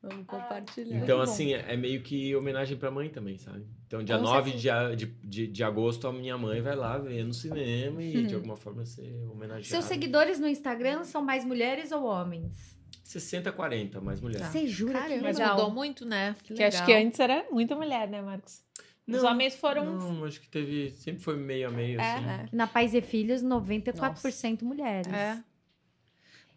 Vamos 0.02 0.26
compartilhar. 0.26 0.98
Então, 0.98 1.22
assim, 1.22 1.54
é 1.54 1.76
meio 1.76 2.02
que 2.02 2.36
homenagem 2.36 2.78
pra 2.78 2.90
mãe 2.90 3.10
também, 3.10 3.38
sabe? 3.38 3.66
Então, 3.86 4.02
dia 4.04 4.18
Com 4.18 4.24
9 4.24 4.52
de, 4.52 4.70
de, 4.96 5.06
de, 5.06 5.48
de 5.48 5.64
agosto, 5.64 6.08
a 6.08 6.14
minha 6.14 6.38
mãe 6.38 6.62
vai 6.62 6.76
lá 6.76 6.98
ver 6.98 7.24
no 7.24 7.34
cinema 7.34 8.02
e, 8.02 8.26
de 8.26 8.34
alguma 8.34 8.56
forma, 8.56 8.86
ser 8.86 9.14
homenageada. 9.32 9.64
Seus 9.64 9.86
seguidores 9.86 10.40
no 10.40 10.48
Instagram 10.48 11.04
são 11.04 11.22
mais 11.22 11.46
mulheres 11.46 11.92
ou 11.92 12.06
homens? 12.06 12.78
60, 13.04 13.52
40, 13.52 14.02
mais 14.02 14.20
mulher. 14.20 14.44
Você 14.44 14.68
jura 14.68 14.94
Caramba. 14.94 15.16
que 15.16 15.22
Mas 15.24 15.38
legal. 15.38 15.56
mudou 15.56 15.72
muito, 15.72 16.06
né? 16.06 16.36
Que 16.44 16.50
Porque 16.50 16.64
acho 16.64 16.84
que 16.86 16.94
antes 16.94 17.20
era 17.20 17.46
muita 17.52 17.76
mulher, 17.76 18.10
né, 18.10 18.22
Marcos? 18.22 18.62
Os 19.08 19.22
Não, 19.24 19.30
homens 19.32 19.56
foram. 19.56 19.86
Não, 19.98 20.26
acho 20.26 20.42
que 20.42 20.50
teve. 20.50 20.92
Sempre 20.92 21.22
foi 21.24 21.38
meio 21.38 21.70
a 21.70 21.72
meio, 21.72 22.00
É, 22.00 22.14
assim. 22.16 22.26
É. 22.26 22.46
Na 22.52 22.68
Pais 22.68 22.94
e 22.94 23.02
Filhos, 23.02 23.42
94% 23.42 24.64
mulheres. 24.64 25.12
É. 25.12 25.42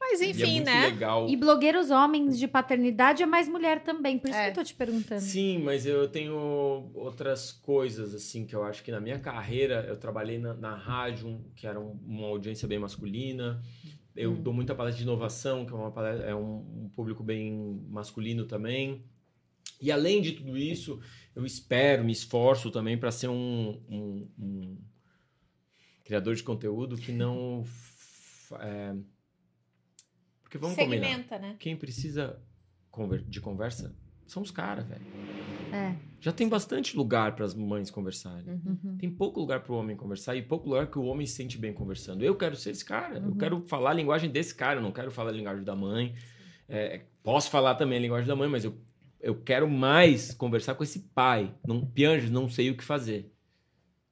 Mas 0.01 0.21
E 0.21 0.25
é 0.25 0.31
enfim, 0.31 0.55
muito 0.55 0.65
né? 0.65 0.87
legal. 0.87 1.29
E 1.29 1.37
blogueiros 1.37 1.91
homens 1.91 2.39
de 2.39 2.49
paternidade 2.49 3.23
é 3.23 3.27
mais 3.27 3.47
mulher 3.49 3.85
também. 3.85 4.19
Por 4.19 4.31
isso 4.31 4.39
É. 4.39 4.45
que 4.47 4.51
eu 4.51 4.55
tô 4.55 4.65
te 4.65 4.75
perguntando. 4.75 5.21
Sim, 5.21 5.59
mas 5.59 5.85
eu 5.85 6.09
tenho 6.09 6.35
outras 6.95 7.53
coisas, 7.53 8.15
assim, 8.15 8.47
que 8.47 8.57
eu 8.57 8.65
acho 8.65 8.83
que 8.83 8.91
na 8.91 8.99
minha 8.99 9.19
carreira 9.19 9.85
eu 9.87 9.97
trabalhei 9.99 10.39
na, 10.39 10.55
na 10.55 10.75
rádio, 10.75 11.39
que 11.55 11.67
era 11.67 11.79
um- 11.79 11.99
uma 12.07 12.27
audiência 12.29 12.67
bem 12.67 12.79
masculina. 12.79 13.63
Eu 14.17 14.33
Hum. 14.33 14.43
dou 14.43 14.55
muita 14.55 14.75
palestra 14.75 14.99
de 14.99 15.09
inovação, 15.09 15.67
que 15.67 15.73
é, 15.73 15.77
uma 15.77 15.91
palestra, 15.93 16.27
é 16.27 16.35
um, 16.35 16.85
um 16.85 16.91
público 16.97 17.23
bem 17.23 17.81
masculino 17.91 18.47
também. 18.47 19.05
E 19.83 19.93
além 19.93 20.21
de 20.23 20.33
tudo 20.33 20.57
isso, 20.57 20.99
eu 21.35 21.45
espero, 21.47 22.05
me 22.05 22.13
esforço 22.13 22.71
também 22.71 22.99
para 22.99 23.11
ser 23.11 23.29
um, 23.29 23.81
um- 23.89 24.29
um 24.39 24.79
criador 26.05 26.35
de 26.35 26.43
conteúdo 26.43 26.97
que 26.97 27.13
não. 27.13 27.65
é, 28.61 28.95
Porque 30.43 30.59
vamos 30.59 30.77
combinar. 30.77 31.07
Segmenta, 31.07 31.39
né? 31.39 31.57
Quem 31.59 31.77
precisa 31.77 32.41
de 33.29 33.41
conversa 33.41 33.95
são 34.27 34.43
os 34.43 34.51
caras, 34.51 34.85
velho. 34.87 35.05
É. 35.73 35.95
Já 36.21 36.33
tem 36.33 36.49
bastante 36.49 36.97
lugar 36.97 37.35
para 37.37 37.45
as 37.45 37.55
mães 37.55 37.91
conversarem. 37.91 38.61
Uhum. 38.65 38.97
Tem 38.99 39.09
pouco 39.11 39.39
lugar 39.41 39.61
para 39.63 39.73
o 39.73 39.77
homem 39.77 39.97
conversar 39.97 40.35
e 40.37 40.43
pouco 40.43 40.69
lugar 40.69 40.89
que 40.91 40.99
o 40.99 41.05
homem 41.05 41.27
se 41.27 41.35
sente 41.35 41.57
bem 41.57 41.73
conversando. 41.73 42.23
Eu 42.25 42.37
quero 42.37 42.57
ser 42.57 42.71
esse 42.71 42.85
cara. 42.85 43.19
Eu 43.19 43.29
Uhum. 43.29 43.37
quero 43.39 43.61
falar 43.63 43.91
a 43.91 43.95
linguagem 43.95 44.29
desse 44.31 44.55
cara. 44.55 44.79
Eu 44.81 44.83
não 44.83 44.93
quero 44.93 45.11
falar 45.11 45.31
a 45.31 45.33
linguagem 45.35 45.63
da 45.65 45.75
mãe. 45.77 46.15
É, 46.69 47.05
posso 47.23 47.49
falar 47.51 47.77
também 47.77 47.99
a 47.99 48.01
linguagem 48.01 48.27
da 48.27 48.35
mãe, 48.37 48.49
mas 48.49 48.65
eu, 48.65 48.77
eu 49.21 49.35
quero 49.41 49.69
mais 49.69 50.33
conversar 50.35 50.75
com 50.75 50.83
esse 50.85 51.01
pai. 51.15 51.55
Não, 51.67 51.85
Pianges, 51.85 52.31
não 52.31 52.49
sei 52.49 52.71
o 52.71 52.77
que 52.77 52.85
fazer. 52.85 53.33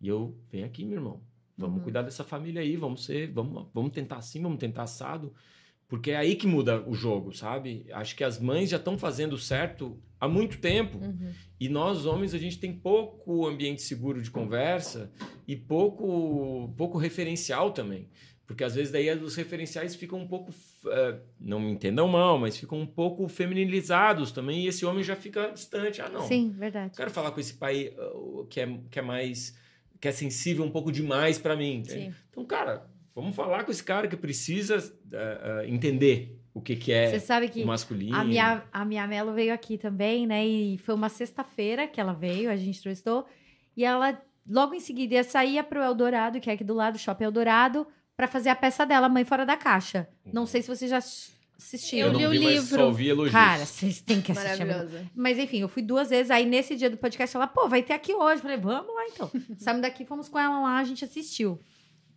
E 0.01 0.09
eu, 0.09 0.37
vem 0.51 0.65
aqui, 0.65 0.85
meu 0.85 0.99
irmão. 0.99 1.21
Vamos 1.57 1.79
Uhum. 1.79 1.83
cuidar 1.83 2.03
dessa 2.03 2.23
família 2.23 2.63
aí. 2.63 2.77
Vamos 2.77 3.05
ser, 3.05 3.33
vamos, 3.33 3.67
vamos 3.75 3.93
tentar 3.93 4.17
assim, 4.17 4.41
vamos 4.41 4.59
tentar 4.59 4.83
assado. 4.85 5.35
Porque 5.89 6.11
é 6.11 6.17
aí 6.17 6.37
que 6.37 6.47
muda 6.47 6.87
o 6.87 6.95
jogo, 6.95 7.33
sabe? 7.35 7.87
Acho 7.93 8.15
que 8.15 8.23
as 8.23 8.39
mães 8.39 8.69
já 8.71 8.77
estão 8.77 8.99
fazendo 8.99 9.37
certo 9.39 9.99
há 10.21 10.29
muito 10.29 10.59
tempo. 10.59 10.99
Uhum. 10.99 11.33
E 11.59 11.69
nós, 11.69 12.05
homens, 12.05 12.35
a 12.35 12.39
gente 12.39 12.59
tem 12.59 12.73
pouco 12.73 13.47
ambiente 13.47 13.81
seguro 13.83 14.23
de 14.23 14.31
conversa 14.31 15.11
e 15.49 15.57
pouco, 15.57 16.73
pouco 16.77 16.99
referencial 16.99 17.73
também. 17.73 18.07
Porque 18.49 18.65
às 18.65 18.75
vezes 18.75 18.91
daí 18.91 19.11
os 19.11 19.37
referenciais 19.37 19.95
ficam 19.95 20.19
um 20.19 20.27
pouco, 20.27 20.51
eh, 20.87 21.19
não 21.39 21.61
me 21.61 21.71
entendam 21.71 22.09
mal, 22.09 22.39
mas 22.39 22.57
ficam 22.57 22.81
um 22.81 22.87
pouco 22.87 23.29
feminilizados 23.29 24.33
também, 24.33 24.65
e 24.65 24.69
esse 24.69 24.87
homem 24.87 25.05
já 25.05 25.15
fica 25.15 25.51
distante. 25.53 26.01
Ah, 26.01 26.09
não. 26.09 26.23
Sim, 26.23 26.49
verdade. 26.57 26.97
Quero 26.97 27.11
falar 27.11 27.31
com 27.31 27.41
esse 27.41 27.53
pai 27.53 27.93
uh, 27.99 28.47
que 28.49 28.59
é, 28.59 28.79
que 28.91 28.99
é 28.99 29.03
mais. 29.03 29.55
que 30.01 30.09
é 30.09 30.13
sensível 30.13 30.65
um 30.65 30.71
pouco 30.71 30.91
demais 30.91 31.39
para 31.39 31.55
mim. 31.55 31.83
Sim. 31.85 32.15
Então, 32.31 32.43
cara, 32.47 32.89
vamos 33.15 33.37
falar 33.37 33.65
com 33.65 33.71
esse 33.71 33.85
cara 33.85 34.09
que 34.09 34.17
precisa 34.17 34.77
eh, 35.13 35.41
eh, 35.43 35.69
entender 35.69 36.41
o 36.55 36.63
que, 36.63 36.75
que 36.75 36.91
é 36.91 37.11
Você 37.11 37.21
sabe 37.21 37.51
que 37.51 37.63
o 37.63 37.67
masculino. 37.67 38.17
a 38.17 38.25
minha, 38.25 38.65
a 38.73 38.83
minha 38.83 39.07
Melo 39.07 39.35
veio 39.35 39.53
aqui 39.53 39.77
também, 39.77 40.27
né? 40.27 40.47
E 40.47 40.79
foi 40.79 40.95
uma 40.95 41.11
sexta-feira 41.11 41.87
que 41.87 42.01
ela 42.01 42.15
veio, 42.15 42.51
a 42.51 42.57
gente 42.57 42.79
entrevistou. 42.79 43.27
E 43.77 43.85
ela, 43.85 44.19
logo 44.49 44.73
em 44.73 44.81
seguida, 44.81 45.17
ia 45.17 45.23
sair 45.23 45.63
pro 45.65 45.83
Eldorado, 45.83 46.41
que 46.41 46.49
é 46.49 46.55
aqui 46.55 46.65
do 46.65 46.73
lado, 46.73 46.99
Shopping 46.99 47.25
Eldorado, 47.25 47.87
pra 48.19 48.27
fazer 48.27 48.49
a 48.49 48.57
peça 48.57 48.85
dela, 48.85 49.09
Mãe 49.09 49.25
Fora 49.25 49.47
da 49.47 49.57
Caixa. 49.57 50.09
Não 50.33 50.45
sei 50.45 50.61
se 50.61 50.67
vocês 50.67 50.91
já 50.91 50.99
assistiram. 50.99 52.09
Eu 52.09 52.13
li 52.19 52.23
não 52.25 52.31
o 52.31 52.33
vi, 52.33 52.39
mas 52.41 52.55
livro. 52.55 52.81
só 52.81 52.87
ouvi 52.87 53.09
elogios. 53.09 53.33
Cara, 53.33 53.65
vocês 53.65 54.01
têm 54.01 54.21
que 54.21 54.33
assistir. 54.33 54.61
é 54.61 54.65
Maravilhosa. 54.65 55.07
Mas 55.15 55.39
enfim, 55.39 55.61
eu 55.61 55.69
fui 55.69 55.83
duas 55.83 56.11
vezes. 56.11 56.29
Aí 56.33 56.45
nesse 56.45 56.75
dia 56.75 56.91
do 56.91 56.97
podcast, 56.97 57.37
ela, 57.37 57.47
pô, 57.47 57.69
vai 57.69 57.81
ter 57.81 57.93
aqui 57.93 58.13
hoje. 58.13 58.43
Falei, 58.43 58.57
vamos 58.57 58.93
lá 58.93 59.05
então. 59.07 59.31
Saímos 59.57 59.83
daqui, 59.83 60.05
fomos 60.05 60.29
com 60.29 60.37
ela 60.37 60.61
lá, 60.61 60.79
a 60.79 60.85
gente 60.85 61.05
assistiu. 61.05 61.61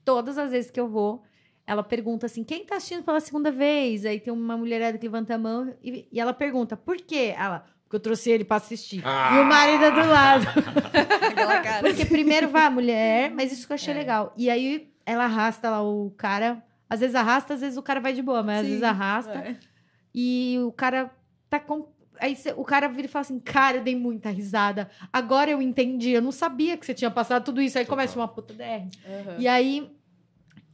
Todas 0.04 0.40
as 0.40 0.50
vezes 0.50 0.72
que 0.72 0.80
eu 0.80 0.90
vou, 0.90 1.22
ela 1.68 1.84
pergunta 1.84 2.26
assim: 2.26 2.44
quem 2.44 2.66
tá 2.66 2.78
assistindo 2.78 3.04
pela 3.04 3.20
segunda 3.20 3.52
vez? 3.52 4.04
Aí 4.04 4.20
tem 4.20 4.34
uma 4.34 4.58
mulherada 4.58 4.98
que 4.98 5.06
levanta 5.06 5.36
a 5.36 5.38
mão 5.38 5.72
e, 5.84 6.08
e 6.12 6.20
ela 6.20 6.34
pergunta: 6.34 6.76
por 6.76 6.98
quê? 6.98 7.36
Ela, 7.38 7.64
porque 7.84 7.98
eu 7.98 8.00
trouxe 8.00 8.32
ele 8.32 8.44
pra 8.44 8.58
assistir. 8.58 9.04
Ah! 9.06 9.38
E 9.38 9.40
o 9.40 9.46
marido 9.46 9.84
é 9.84 9.92
do 9.92 10.10
lado. 10.10 10.48
Aquela 11.30 11.62
cara. 11.62 11.88
Porque 11.88 12.06
primeiro 12.06 12.50
vai 12.50 12.66
a 12.66 12.72
mulher, 12.72 13.30
mas 13.30 13.52
isso 13.52 13.68
que 13.68 13.72
eu 13.72 13.76
achei 13.76 13.94
legal. 13.94 14.34
E 14.36 14.50
aí 14.50 14.91
ela 15.06 15.26
arrasta 15.26 15.70
lá 15.70 15.82
o 15.84 16.12
cara. 16.12 16.64
Às 16.90 17.00
vezes 17.00 17.16
arrasta, 17.16 17.54
às 17.54 17.62
vezes 17.62 17.78
o 17.78 17.82
cara 17.84 18.00
vai 18.00 18.14
de 18.14 18.22
boa, 18.22 18.44
mas 18.44 18.58
às 18.60 18.64
Sim, 18.64 18.70
vezes 18.70 18.84
arrasta. 18.84 19.34
é. 19.34 19.58
E 20.14 20.58
o 20.66 20.72
cara 20.72 21.10
tá 21.50 21.60
com. 21.60 21.88
Aí 22.20 22.36
cê- 22.36 22.54
o 22.56 22.64
cara 22.64 22.88
vira 22.88 23.06
e 23.08 23.10
fala 23.10 23.22
assim: 23.22 23.40
Cara, 23.40 23.78
eu 23.78 23.84
dei 23.84 23.96
muita 23.96 24.30
risada. 24.30 24.90
Agora 25.12 25.50
eu 25.50 25.62
entendi. 25.62 26.12
Eu 26.12 26.22
não 26.22 26.32
sabia 26.32 26.76
que 26.78 26.86
você 26.86 26.94
tinha 26.94 27.10
passado 27.10 27.44
tudo 27.46 27.62
isso. 27.62 27.78
Aí 27.78 27.86
Total. 27.86 27.98
começa 27.98 28.20
uma 28.20 28.28
puta 28.28 28.54
DR. 28.54 28.88
Aham. 29.06 29.36
E 29.40 29.48
aí 29.48 29.92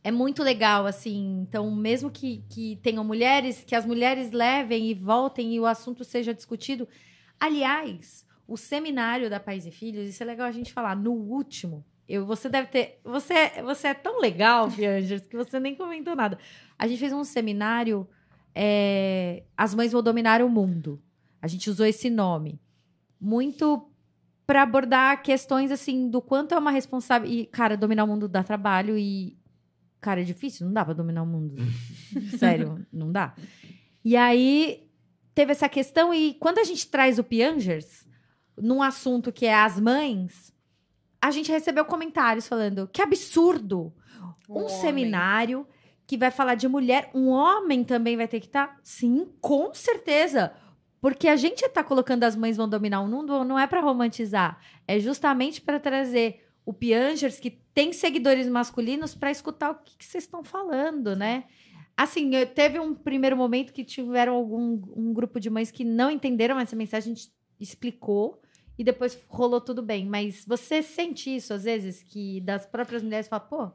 é 0.04 0.12
muito 0.12 0.42
legal, 0.44 0.86
assim. 0.88 1.42
Então, 1.48 1.70
mesmo 1.74 2.10
que, 2.10 2.44
que 2.50 2.78
tenham 2.82 3.04
mulheres, 3.04 3.64
que 3.66 3.76
as 3.76 3.86
mulheres 3.86 4.32
levem 4.32 4.90
e 4.90 4.94
voltem 4.94 5.54
e 5.54 5.60
o 5.60 5.66
assunto 5.66 6.04
seja 6.04 6.34
discutido. 6.34 6.88
Aliás, 7.40 8.26
o 8.48 8.58
seminário 8.58 9.30
da 9.30 9.40
Pais 9.40 9.66
e 9.66 9.72
Filhos, 9.72 10.10
isso 10.10 10.24
é 10.24 10.26
legal 10.26 10.48
a 10.48 10.52
gente 10.52 10.74
falar. 10.74 10.96
No 10.96 11.12
último, 11.12 11.86
eu, 12.08 12.26
você 12.26 12.48
deve 12.50 12.68
ter. 12.70 13.00
Você, 13.04 13.62
você 13.64 13.88
é 13.90 13.94
tão 13.94 14.20
legal, 14.22 14.70
Piangers, 14.72 15.26
que 15.28 15.36
você 15.36 15.60
nem 15.60 15.76
comentou 15.76 16.16
nada. 16.16 16.38
A 16.78 16.88
gente 16.88 17.00
fez 17.00 17.12
um 17.14 17.24
seminário. 17.24 18.08
é, 18.56 19.44
As 19.56 19.74
mães 19.76 19.92
vão 19.92 20.02
dominar 20.02 20.42
o 20.42 20.50
mundo. 20.50 21.02
A 21.42 21.48
gente 21.48 21.70
usou 21.70 21.86
esse 21.86 22.10
nome. 22.10 22.60
Muito 23.20 23.90
para 24.46 24.62
abordar 24.64 25.22
questões 25.22 25.72
assim 25.72 26.10
do 26.10 26.22
quanto 26.22 26.54
é 26.56 26.58
uma 26.58 26.72
responsabilidade. 26.72 27.42
E, 27.42 27.46
cara, 27.48 27.76
dominar 27.76 28.04
o 28.06 28.08
mundo 28.08 28.28
dá 28.28 28.44
trabalho 28.44 28.98
e. 28.98 29.38
Cara, 30.00 30.22
é 30.22 30.24
difícil, 30.24 30.66
não 30.68 30.74
dá 30.74 30.86
pra 30.86 30.94
dominar 30.94 31.24
o 31.24 31.26
mundo. 31.26 31.56
Sério, 32.38 32.86
não 32.94 33.12
dá. 33.12 33.34
E 34.06 34.16
aí 34.16 34.88
teve 35.34 35.52
essa 35.52 35.68
questão, 35.68 36.14
e 36.14 36.34
quando 36.36 36.60
a 36.60 36.64
gente 36.64 36.88
traz 36.88 37.20
o 37.20 37.24
Piangers 37.24 38.08
num 38.58 38.82
assunto 38.82 39.32
que 39.32 39.46
é 39.46 39.54
as 39.54 39.80
mães, 39.80 40.52
a 41.22 41.32
gente 41.32 41.52
recebeu 41.52 41.86
comentários 41.86 42.48
falando 42.48 42.88
que 42.92 43.02
absurdo! 43.02 43.94
Um, 44.50 44.60
homem. 44.60 44.70
seminário 44.70 45.68
que 46.06 46.18
vai 46.18 46.32
falar 46.32 46.56
de 46.56 46.68
mulher, 46.70 47.10
um 47.14 47.28
homem 47.28 47.84
também 47.84 48.16
vai 48.16 48.28
ter 48.28 48.40
que 48.40 48.46
estar? 48.48 48.80
Sim, 48.82 49.28
com 49.42 49.74
certeza. 49.74 50.54
Porque 51.02 51.28
a 51.28 51.36
gente 51.36 51.64
está 51.66 51.84
colocando 51.84 52.24
as 52.24 52.36
mães 52.36 52.56
vão 52.58 52.68
dominar 52.68 53.02
o 53.02 53.08
mundo, 53.08 53.44
não 53.44 53.60
é 53.60 53.68
para 53.68 53.82
romantizar, 53.82 54.58
é 54.88 55.00
justamente 55.00 55.62
para 55.62 55.80
trazer 55.80 56.46
o 56.66 56.74
Piangers, 56.74 57.40
que 57.40 57.52
tem 57.74 57.94
seguidores 57.94 58.48
masculinos, 58.48 59.14
para 59.14 59.30
escutar 59.32 59.72
o 59.72 59.76
que 59.76 59.98
que 59.98 60.06
vocês 60.06 60.24
estão 60.24 60.44
falando, 60.44 61.16
né? 61.16 61.44
Assim, 61.96 62.34
eu- 62.36 62.48
teve 62.48 62.80
um 62.80 62.94
primeiro 62.94 63.36
momento 63.38 63.74
que 63.74 63.84
tiveram 63.84 64.34
algum 64.34 64.82
um 64.96 65.14
grupo 65.14 65.40
de 65.40 65.50
mães 65.50 65.72
que 65.72 65.84
não 65.84 66.10
entenderam 66.10 66.60
essa 66.60 66.76
mensagem, 66.76 67.12
a 67.12 67.16
gente 67.16 67.30
explicou 67.60 68.42
e 68.78 68.84
depois 68.84 69.18
rolou 69.28 69.60
tudo 69.60 69.82
bem. 69.82 70.06
Mas 70.06 70.44
você 70.46 70.82
sente 70.82 71.36
isso 71.36 71.54
às 71.54 71.64
vezes, 71.64 72.04
que 72.04 72.42
das 72.42 72.66
próprias 72.66 73.02
mulheres 73.02 73.28
fala, 73.28 73.40
pô, 73.40 73.72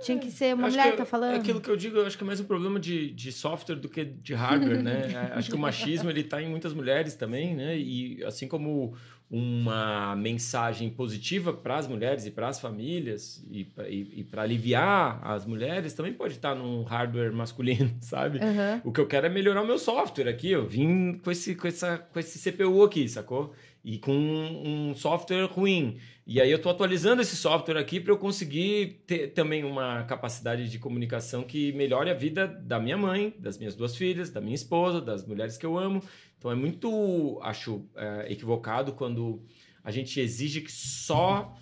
tinha 0.00 0.18
que 0.18 0.30
ser 0.30 0.54
uma 0.54 0.68
mulher 0.68 0.92
que 0.92 0.96
tá 0.96 1.02
é 1.02 1.06
falando. 1.06 1.34
aquilo 1.34 1.60
que 1.60 1.68
eu 1.68 1.76
digo, 1.76 1.96
eu 1.96 2.06
acho 2.06 2.16
que 2.16 2.22
é 2.22 2.26
mais 2.26 2.40
um 2.40 2.44
problema 2.44 2.78
de, 2.78 3.10
de 3.10 3.32
software 3.32 3.76
do 3.76 3.88
que 3.88 4.04
de 4.04 4.34
hardware, 4.34 4.82
né? 4.82 5.08
É, 5.08 5.38
acho 5.38 5.50
que 5.50 5.56
o 5.56 5.58
machismo 5.58 6.08
ele 6.10 6.22
tá 6.22 6.40
em 6.40 6.48
muitas 6.48 6.72
mulheres 6.72 7.14
também, 7.14 7.54
né? 7.54 7.76
E 7.76 8.22
assim 8.24 8.46
como 8.46 8.94
uma 9.30 10.16
mensagem 10.16 10.88
positiva 10.88 11.52
para 11.52 11.76
as 11.76 11.86
mulheres 11.86 12.24
e 12.24 12.30
para 12.30 12.48
as 12.48 12.58
famílias 12.58 13.44
e, 13.50 13.68
e, 13.86 14.20
e 14.20 14.24
para 14.24 14.42
aliviar 14.42 15.20
as 15.22 15.44
mulheres 15.44 15.92
também 15.92 16.14
pode 16.14 16.34
estar 16.34 16.54
num 16.54 16.82
hardware 16.82 17.32
masculino, 17.32 17.94
sabe? 18.00 18.38
Aham. 18.38 18.80
O 18.84 18.92
que 18.92 19.00
eu 19.00 19.06
quero 19.06 19.26
é 19.26 19.28
melhorar 19.28 19.62
o 19.62 19.66
meu 19.66 19.78
software 19.78 20.28
aqui. 20.28 20.50
Eu 20.50 20.66
vim 20.66 21.14
com 21.18 21.30
esse, 21.30 21.54
com 21.54 21.66
essa, 21.66 21.98
com 21.98 22.18
esse 22.18 22.38
CPU 22.38 22.84
aqui, 22.84 23.08
sacou? 23.08 23.52
E 23.88 23.96
com 23.96 24.12
um 24.12 24.94
software 24.94 25.46
ruim. 25.46 25.96
E 26.26 26.42
aí 26.42 26.50
eu 26.50 26.58
estou 26.58 26.70
atualizando 26.70 27.22
esse 27.22 27.34
software 27.34 27.78
aqui 27.78 27.98
para 27.98 28.12
eu 28.12 28.18
conseguir 28.18 29.02
ter 29.06 29.28
também 29.28 29.64
uma 29.64 30.04
capacidade 30.04 30.68
de 30.68 30.78
comunicação 30.78 31.42
que 31.42 31.72
melhore 31.72 32.10
a 32.10 32.14
vida 32.14 32.46
da 32.46 32.78
minha 32.78 32.98
mãe, 32.98 33.34
das 33.38 33.56
minhas 33.56 33.74
duas 33.74 33.96
filhas, 33.96 34.28
da 34.28 34.42
minha 34.42 34.54
esposa, 34.54 35.00
das 35.00 35.26
mulheres 35.26 35.56
que 35.56 35.64
eu 35.64 35.78
amo. 35.78 36.02
Então 36.36 36.50
é 36.50 36.54
muito, 36.54 37.40
acho, 37.42 37.82
é, 37.96 38.30
equivocado 38.30 38.92
quando 38.92 39.42
a 39.82 39.90
gente 39.90 40.20
exige 40.20 40.60
que 40.60 40.70
só 40.70 41.56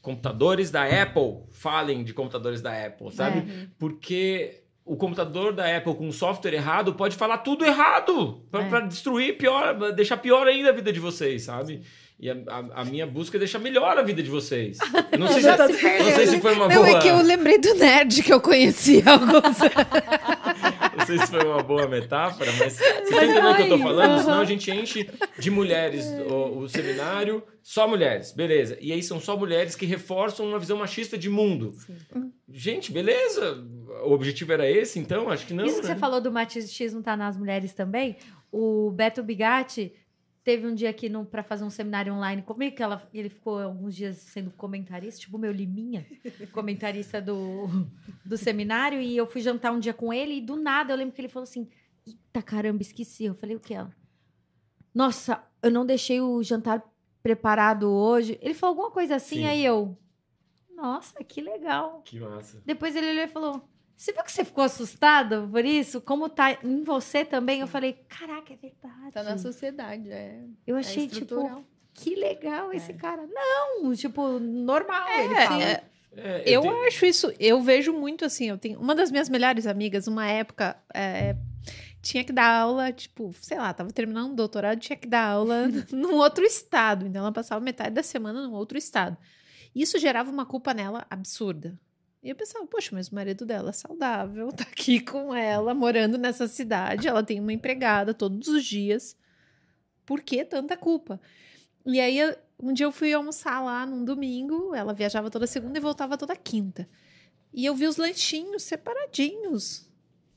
computadores 0.00 0.70
da 0.70 0.84
Apple 0.84 1.42
falem 1.50 2.02
de 2.02 2.14
computadores 2.14 2.62
da 2.62 2.86
Apple, 2.86 3.12
sabe? 3.12 3.40
É. 3.40 3.66
Porque 3.78 4.62
o 4.92 4.96
computador 4.96 5.52
da 5.52 5.76
Apple 5.76 5.94
com 5.94 6.10
software 6.10 6.54
errado 6.54 6.94
pode 6.94 7.14
falar 7.16 7.38
tudo 7.38 7.64
errado 7.64 8.42
para 8.50 8.78
É. 8.78 8.86
destruir 8.88 9.36
pior, 9.36 9.92
deixar 9.92 10.16
pior 10.16 10.46
ainda 10.48 10.70
a 10.70 10.72
vida 10.72 10.92
de 10.92 10.98
vocês, 10.98 11.42
sabe? 11.42 11.82
E 12.18 12.28
a, 12.28 12.34
a- 12.48 12.82
a 12.82 12.84
minha 12.84 13.06
busca 13.06 13.36
é 13.36 13.38
deixar 13.38 13.58
melhor 13.60 13.96
a 13.96 14.02
vida 14.02 14.22
de 14.22 14.28
vocês. 14.28 14.76
Eu 15.12 15.18
não 15.18 15.28
sei, 15.32 15.40
se, 15.42 15.48
não 15.56 15.66
se 15.68 15.72
perdeu, 15.80 16.14
sei 16.14 16.26
se 16.26 16.40
foi 16.40 16.52
uma 16.54 16.68
Não, 16.68 16.74
boa. 16.74 16.88
é 16.90 16.98
que 17.00 17.08
eu 17.08 17.22
lembrei 17.22 17.56
do 17.58 17.72
nerd 17.76 18.22
que 18.22 18.32
eu 18.32 18.40
conheci 18.40 19.02
alguns 19.08 19.58
Não 20.98 21.06
sei 21.06 21.18
se 21.18 21.26
foi 21.28 21.44
uma 21.46 21.62
boa 21.62 21.86
metáfora, 21.88 22.50
mas 22.58 22.74
vocês 22.74 23.04
estão 23.04 23.22
entendendo 23.24 23.50
o 23.50 23.56
que 23.56 23.62
eu 23.62 23.68
tô 23.68 23.78
falando? 23.78 24.20
Senão 24.20 24.40
a 24.40 24.44
gente 24.44 24.70
enche 24.70 25.08
de 25.38 25.50
mulheres 25.50 26.04
o, 26.28 26.58
o 26.58 26.68
seminário, 26.68 27.42
só 27.62 27.88
mulheres, 27.88 28.32
beleza. 28.32 28.76
E 28.80 28.92
aí 28.92 29.02
são 29.02 29.18
só 29.20 29.36
mulheres 29.36 29.74
que 29.74 29.86
reforçam 29.86 30.46
uma 30.46 30.58
visão 30.58 30.76
machista 30.76 31.16
de 31.16 31.30
mundo. 31.30 31.72
Gente, 32.52 32.92
beleza. 32.92 33.64
O 34.04 34.12
objetivo 34.12 34.52
era 34.52 34.68
esse, 34.68 34.98
então? 34.98 35.28
Acho 35.30 35.46
que 35.46 35.54
não. 35.54 35.64
Isso 35.64 35.80
que 35.80 35.86
né? 35.86 35.94
você 35.94 35.98
falou 35.98 36.20
do 36.20 36.30
machismo 36.30 37.02
tá 37.02 37.16
nas 37.16 37.36
mulheres 37.36 37.72
também. 37.72 38.16
O 38.52 38.90
Beto 38.90 39.22
Bigatti 39.22 39.94
teve 40.42 40.66
um 40.66 40.74
dia 40.74 40.90
aqui 40.90 41.10
pra 41.30 41.42
fazer 41.42 41.64
um 41.64 41.70
seminário 41.70 42.12
online 42.12 42.42
comigo, 42.42 42.74
que 42.74 42.82
ela, 42.82 43.08
ele 43.12 43.28
ficou 43.28 43.60
alguns 43.60 43.94
dias 43.94 44.16
sendo 44.16 44.50
comentarista, 44.50 45.20
tipo 45.20 45.36
o 45.36 45.40
meu 45.40 45.52
Liminha, 45.52 46.06
comentarista 46.52 47.20
do, 47.20 47.68
do 48.24 48.36
seminário, 48.36 49.00
e 49.00 49.16
eu 49.16 49.26
fui 49.26 49.40
jantar 49.40 49.72
um 49.72 49.78
dia 49.78 49.94
com 49.94 50.12
ele, 50.12 50.38
e 50.38 50.40
do 50.40 50.56
nada 50.56 50.92
eu 50.92 50.96
lembro 50.96 51.14
que 51.14 51.20
ele 51.20 51.28
falou 51.28 51.44
assim: 51.44 51.68
Eita 52.06 52.42
caramba, 52.42 52.82
esqueci. 52.82 53.24
Eu 53.24 53.34
falei, 53.34 53.56
o 53.56 53.60
que 53.60 53.74
ela? 53.74 53.94
Nossa, 54.94 55.42
eu 55.62 55.70
não 55.70 55.86
deixei 55.86 56.20
o 56.20 56.42
jantar 56.42 56.82
preparado 57.22 57.88
hoje. 57.88 58.38
Ele 58.40 58.54
falou 58.54 58.74
alguma 58.74 58.90
coisa 58.90 59.16
assim, 59.16 59.36
Sim. 59.36 59.46
aí 59.46 59.64
eu. 59.64 59.96
Nossa, 60.74 61.22
que 61.22 61.40
legal. 61.40 62.00
Que 62.04 62.18
massa. 62.18 62.62
Depois 62.64 62.96
ele 62.96 63.10
olhou 63.10 63.24
e 63.24 63.28
falou: 63.28 63.68
Você 64.00 64.14
viu 64.14 64.24
que 64.24 64.32
você 64.32 64.46
ficou 64.46 64.64
assustado 64.64 65.46
por 65.52 65.62
isso? 65.62 66.00
Como 66.00 66.26
tá 66.30 66.56
em 66.64 66.82
você 66.82 67.22
também? 67.22 67.60
Eu 67.60 67.66
falei: 67.66 68.02
Caraca, 68.08 68.50
é 68.54 68.56
verdade. 68.56 69.12
Tá 69.12 69.22
na 69.22 69.36
sociedade, 69.36 70.10
é. 70.10 70.42
Eu 70.66 70.76
é 70.76 70.80
achei, 70.80 71.06
tipo, 71.06 71.20
estrutural. 71.34 71.62
que 71.92 72.14
legal 72.14 72.72
esse 72.72 72.92
É. 72.92 72.94
cara. 72.94 73.26
Não, 73.26 73.94
tipo, 73.94 74.38
normal. 74.38 75.06
ele 75.18 75.34
fala. 75.34 75.62
É, 75.62 75.84
É, 76.16 76.42
eu 76.46 76.62
tenho- 76.62 76.86
acho 76.86 77.04
isso, 77.04 77.30
eu 77.38 77.60
vejo 77.60 77.92
muito 77.92 78.24
assim, 78.24 78.48
eu 78.48 78.56
tenho 78.56 78.80
uma 78.80 78.94
das 78.94 79.10
minhas 79.10 79.28
melhores 79.28 79.66
amigas, 79.66 80.06
uma 80.08 80.26
época, 80.26 80.76
é, 80.94 81.36
tinha 82.00 82.24
que 82.24 82.32
dar 82.32 82.62
aula, 82.62 82.90
tipo, 82.92 83.34
sei 83.42 83.58
lá, 83.58 83.72
tava 83.74 83.92
terminando 83.92 84.30
um 84.32 84.34
doutorado, 84.34 84.80
tinha 84.80 84.96
que 84.96 85.06
dar 85.06 85.26
aula 85.26 85.68
num 85.92 86.14
outro 86.14 86.42
estado, 86.42 87.06
então 87.06 87.20
ela 87.20 87.30
passava 87.32 87.62
metade 87.62 87.94
da 87.94 88.02
semana 88.02 88.42
num 88.42 88.54
outro 88.54 88.78
estado. 88.78 89.14
Isso 89.74 89.98
gerava 89.98 90.30
uma 90.30 90.46
culpa 90.46 90.72
nela 90.72 91.06
absurda. 91.10 91.78
E 92.22 92.28
eu 92.28 92.36
pensava, 92.36 92.66
poxa, 92.66 92.90
mas 92.92 93.08
o 93.08 93.14
marido 93.14 93.46
dela 93.46 93.70
é 93.70 93.72
saudável, 93.72 94.52
tá 94.52 94.64
aqui 94.64 95.00
com 95.00 95.34
ela, 95.34 95.74
morando 95.74 96.18
nessa 96.18 96.46
cidade, 96.46 97.08
ela 97.08 97.22
tem 97.22 97.40
uma 97.40 97.52
empregada 97.52 98.12
todos 98.12 98.48
os 98.48 98.64
dias. 98.64 99.16
Por 100.04 100.20
que 100.22 100.44
tanta 100.44 100.76
culpa? 100.76 101.20
E 101.86 101.98
aí, 101.98 102.18
um 102.58 102.72
dia 102.72 102.84
eu 102.84 102.92
fui 102.92 103.12
almoçar 103.12 103.62
lá 103.62 103.86
num 103.86 104.04
domingo, 104.04 104.74
ela 104.74 104.92
viajava 104.92 105.30
toda 105.30 105.46
segunda 105.46 105.78
e 105.78 105.80
voltava 105.80 106.18
toda 106.18 106.36
quinta. 106.36 106.88
E 107.52 107.64
eu 107.64 107.74
vi 107.74 107.86
os 107.86 107.96
lanchinhos 107.96 108.64
separadinhos, 108.64 109.88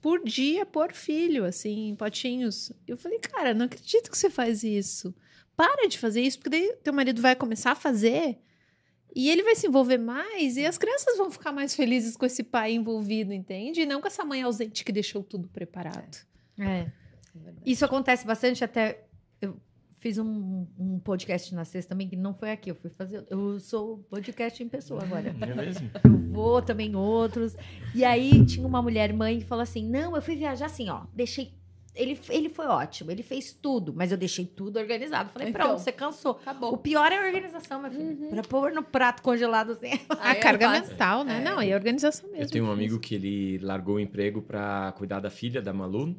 por 0.02 0.24
dia, 0.24 0.66
por 0.66 0.92
filho, 0.94 1.46
assim, 1.46 1.90
em 1.90 1.96
potinhos. 1.96 2.72
Eu 2.88 2.98
falei, 2.98 3.20
cara, 3.20 3.54
não 3.54 3.66
acredito 3.66 4.12
que 4.12 4.18
você 4.18 4.30
faz 4.30 4.64
isso. 4.64 5.16
Para 5.56 5.88
de 5.88 5.98
fazer 5.98 6.22
isso, 6.22 6.40
porque 6.40 6.50
daí 6.50 6.76
teu 6.84 6.94
marido 6.94 7.22
vai 7.22 7.36
começar 7.36 7.72
a 7.72 7.76
fazer 7.76 8.40
e 9.16 9.30
ele 9.30 9.43
vai 9.43 9.55
se 9.55 9.68
envolver 9.68 9.97
mais 9.97 10.57
e 10.57 10.66
as 10.66 10.78
crianças 10.78 11.18
vão 11.18 11.30
ficar 11.30 11.51
mais 11.51 11.76
felizes 11.76 12.18
com 12.18 12.26
esse 12.26 12.43
pai 12.43 12.74
envolvido, 12.74 13.32
entende? 13.34 13.82
E 13.82 13.86
não 13.86 14.01
com 14.01 14.07
essa 14.07 14.26
mãe 14.26 14.41
ausente 14.41 14.84
que 14.84 14.91
deixou 14.91 15.24
tudo 15.24 15.47
preparado. 15.47 16.26
É. 16.59 16.88
Isso 17.66 17.86
acontece 17.86 18.26
bastante 18.26 18.64
até. 18.64 19.05
Eu 19.41 19.57
fiz 19.99 20.18
um, 20.18 20.66
um 20.78 20.99
podcast 20.99 21.53
na 21.53 21.66
sexta 21.66 21.89
também, 21.89 22.07
que 22.07 22.16
não 22.16 22.34
foi 22.34 22.51
aqui. 22.51 22.72
Eu 22.72 22.76
fui 22.76 22.89
fazer. 22.89 23.26
Eu 23.30 23.59
sou 23.59 23.99
podcast 24.09 24.61
em 24.61 24.68
pessoa 24.68 25.03
agora. 25.03 25.30
É 25.30 25.55
mesmo? 25.55 25.89
Eu 26.03 26.18
vou 26.32 26.61
também 26.61 26.91
em 26.91 26.95
outros. 26.95 27.55
E 27.93 28.03
aí 28.03 28.45
tinha 28.45 28.68
uma 28.68 28.82
mulher 28.82 29.14
mãe 29.14 29.39
que 29.39 29.45
falou 29.45 29.61
assim: 29.61 29.88
Não, 29.88 30.16
eu 30.16 30.22
fui 30.22 30.36
viajar 30.36 30.66
assim, 30.66 30.89
ó. 30.89 31.05
Deixei. 31.14 31.53
Ele, 31.96 32.20
ele 32.30 32.50
foi 32.50 32.66
ótimo, 32.66 33.12
ele 33.12 33.22
fez 33.22 33.54
tudo, 33.54 33.94
mas 33.96 34.12
eu 34.12 34.18
deixei 34.18 34.46
tudo 34.46 34.80
organizado. 34.80 35.30
Falei, 35.32 35.50
Então. 35.50 35.62
pronto, 35.68 35.80
você 35.80 35.91
cansou. 35.91 36.34
O 36.34 36.36
Acabou. 36.38 36.78
pior 36.78 37.12
é 37.12 37.18
a 37.20 37.26
organização, 37.28 37.82
meu 37.82 37.91
filho. 37.91 38.30
Pra 38.32 38.41
pôr 38.41 38.72
no 38.72 38.82
prato 38.82 39.22
congelado 39.22 39.74
assim. 39.74 39.91
a 40.10 40.30
Aí 40.30 40.38
é 40.38 40.39
carga 40.39 40.70
mental, 40.70 41.24
né? 41.24 41.39
É. 41.39 41.44
Não, 41.44 41.62
e 41.62 41.72
a 41.72 41.76
organização 41.76 42.28
mesmo. 42.32 42.44
Eu 42.46 42.50
tenho 42.50 42.66
um 42.66 42.72
amigo 42.72 43.00
que 43.00 43.14
ele 43.14 43.60
largou 43.60 43.96
o 43.96 44.00
emprego 44.00 44.41
para 44.41 44.91
cuidar 44.98 45.20
da 45.20 45.30
filha 45.30 45.62
da 45.62 45.72
Malu 45.72 46.16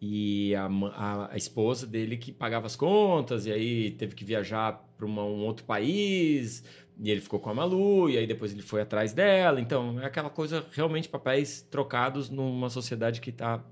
e 0.00 0.54
a, 0.54 0.66
a- 0.66 1.28
a 1.32 1.36
esposa 1.36 1.86
dele 1.86 2.16
que 2.16 2.32
pagava 2.32 2.66
as 2.66 2.76
contas 2.76 3.44
e 3.46 3.52
aí 3.52 3.90
teve 3.90 4.14
que 4.14 4.24
viajar 4.24 4.82
para 4.96 5.06
um 5.06 5.44
outro 5.44 5.64
país 5.66 6.64
e 7.00 7.10
ele 7.10 7.20
ficou 7.20 7.38
com 7.38 7.50
a 7.50 7.54
Malu 7.54 8.08
e 8.08 8.16
aí 8.16 8.26
depois 8.26 8.52
ele 8.52 8.62
foi 8.62 8.80
atrás 8.80 9.12
dela. 9.12 9.60
Então 9.60 10.00
é 10.00 10.06
aquela 10.06 10.30
coisa 10.30 10.64
realmente 10.72 11.08
papéis 11.08 11.60
trocados 11.70 12.30
numa 12.30 12.70
sociedade 12.70 13.20
que 13.20 13.30
está 13.30 13.62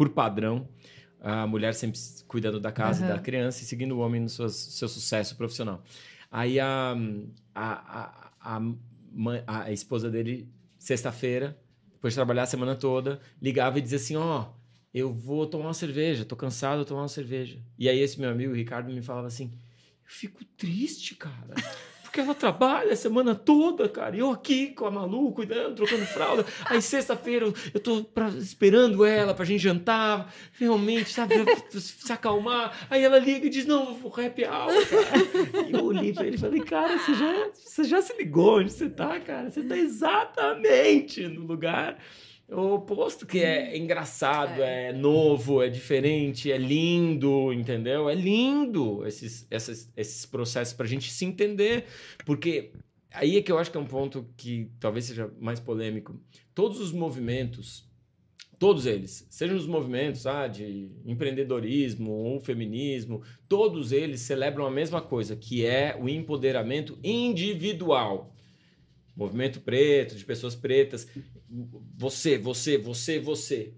por 0.00 0.08
padrão 0.08 0.66
a 1.20 1.46
mulher 1.46 1.74
sempre 1.74 2.00
cuidando 2.26 2.58
da 2.58 2.72
casa 2.72 3.02
e 3.02 3.04
Aham. 3.04 3.16
da 3.16 3.20
criança 3.20 3.62
e 3.62 3.66
seguindo 3.66 3.92
o 3.92 3.98
homem 3.98 4.18
no 4.22 4.30
suas- 4.30 4.56
seu 4.56 4.88
sucesso 4.88 5.36
profissional. 5.36 5.84
Aí 6.30 6.58
a, 6.58 6.96
a, 7.54 8.00
a, 8.00 8.56
a, 8.56 8.60
mãe- 9.12 9.44
a 9.46 9.70
esposa 9.70 10.08
dele, 10.10 10.48
sexta-feira, 10.78 11.54
depois 11.92 12.14
de 12.14 12.16
trabalhar 12.16 12.44
a 12.44 12.46
semana 12.46 12.74
toda, 12.74 13.20
ligava 13.42 13.78
e 13.78 13.82
dizia 13.82 13.98
assim: 13.98 14.16
Ó, 14.16 14.46
eu 14.94 15.12
vou 15.12 15.46
tomar 15.46 15.66
uma 15.66 15.74
cerveja, 15.74 16.24
tô 16.24 16.34
cansado, 16.34 16.76
vou 16.76 16.86
tomar 16.86 17.02
uma 17.02 17.08
cerveja. 17.08 17.58
E 17.78 17.86
aí 17.86 17.98
esse 17.98 18.18
meu 18.18 18.30
amigo, 18.30 18.52
o 18.54 18.56
Ricardo, 18.56 18.90
me 18.90 19.02
falava 19.02 19.26
assim: 19.26 19.52
Eu 20.02 20.10
fico 20.10 20.42
triste, 20.56 21.14
cara. 21.14 21.54
Porque 22.10 22.20
ela 22.20 22.34
trabalha 22.34 22.92
a 22.92 22.96
semana 22.96 23.36
toda, 23.36 23.88
cara. 23.88 24.16
E 24.16 24.18
eu 24.18 24.32
aqui 24.32 24.68
com 24.72 24.84
a 24.84 24.90
Malu, 24.90 25.30
cuidando, 25.30 25.76
trocando 25.76 26.04
fralda. 26.06 26.44
Aí 26.66 26.82
sexta-feira 26.82 27.46
eu, 27.46 27.54
eu 27.72 27.78
tô 27.78 28.02
pra- 28.02 28.30
esperando 28.30 29.04
ela 29.04 29.32
pra 29.32 29.44
gente 29.44 29.62
jantar, 29.62 30.34
realmente, 30.58 31.10
sabe, 31.10 31.34
se 31.70 32.12
acalmar. 32.12 32.76
Aí 32.90 33.04
ela 33.04 33.16
liga 33.16 33.46
e 33.46 33.48
diz: 33.48 33.64
Não, 33.64 33.94
vou 33.94 34.10
happy 34.12 34.42
hour, 34.44 34.86
cara. 34.88 35.68
E 35.68 35.72
eu 35.72 35.84
olhei 35.84 36.12
pra 36.12 36.26
ele 36.26 36.34
e 36.34 36.40
falei: 36.40 36.60
Cara, 36.62 36.98
você 36.98 37.14
já, 37.14 37.48
você 37.54 37.84
já 37.84 38.02
se 38.02 38.16
ligou 38.16 38.58
onde 38.58 38.72
você 38.72 38.90
tá, 38.90 39.20
cara? 39.20 39.48
Você 39.48 39.62
tá 39.62 39.76
exatamente 39.76 41.28
no 41.28 41.42
lugar 41.46 41.96
oposto, 42.50 43.26
que 43.26 43.40
é 43.40 43.76
engraçado, 43.76 44.62
é. 44.62 44.92
novo, 44.92 45.62
é 45.62 45.68
diferente, 45.68 46.50
é 46.50 46.58
lindo, 46.58 47.52
entendeu? 47.52 48.08
É 48.08 48.14
lindo 48.14 49.06
esses, 49.06 49.46
esses, 49.50 49.92
esses 49.96 50.26
processos 50.26 50.74
pra 50.74 50.86
gente 50.86 51.10
se 51.12 51.24
entender, 51.24 51.84
porque 52.26 52.72
aí 53.12 53.36
é 53.36 53.42
que 53.42 53.52
eu 53.52 53.58
acho 53.58 53.70
que 53.70 53.76
é 53.76 53.80
um 53.80 53.86
ponto 53.86 54.26
que 54.36 54.68
talvez 54.80 55.04
seja 55.04 55.32
mais 55.38 55.60
polêmico. 55.60 56.20
Todos 56.54 56.80
os 56.80 56.90
movimentos, 56.92 57.88
todos 58.58 58.84
eles, 58.84 59.26
sejam 59.30 59.56
os 59.56 59.66
movimentos 59.66 60.26
ah, 60.26 60.48
de 60.48 60.90
empreendedorismo 61.06 62.10
ou 62.10 62.40
feminismo, 62.40 63.22
todos 63.48 63.92
eles 63.92 64.20
celebram 64.22 64.66
a 64.66 64.70
mesma 64.70 65.00
coisa, 65.00 65.36
que 65.36 65.64
é 65.64 65.96
o 66.00 66.08
empoderamento 66.08 66.98
individual. 67.02 68.34
Movimento 69.20 69.60
preto, 69.60 70.16
de 70.16 70.24
pessoas 70.24 70.54
pretas, 70.54 71.06
você, 71.94 72.38
você, 72.38 72.78
você, 72.78 73.18
você. 73.18 73.74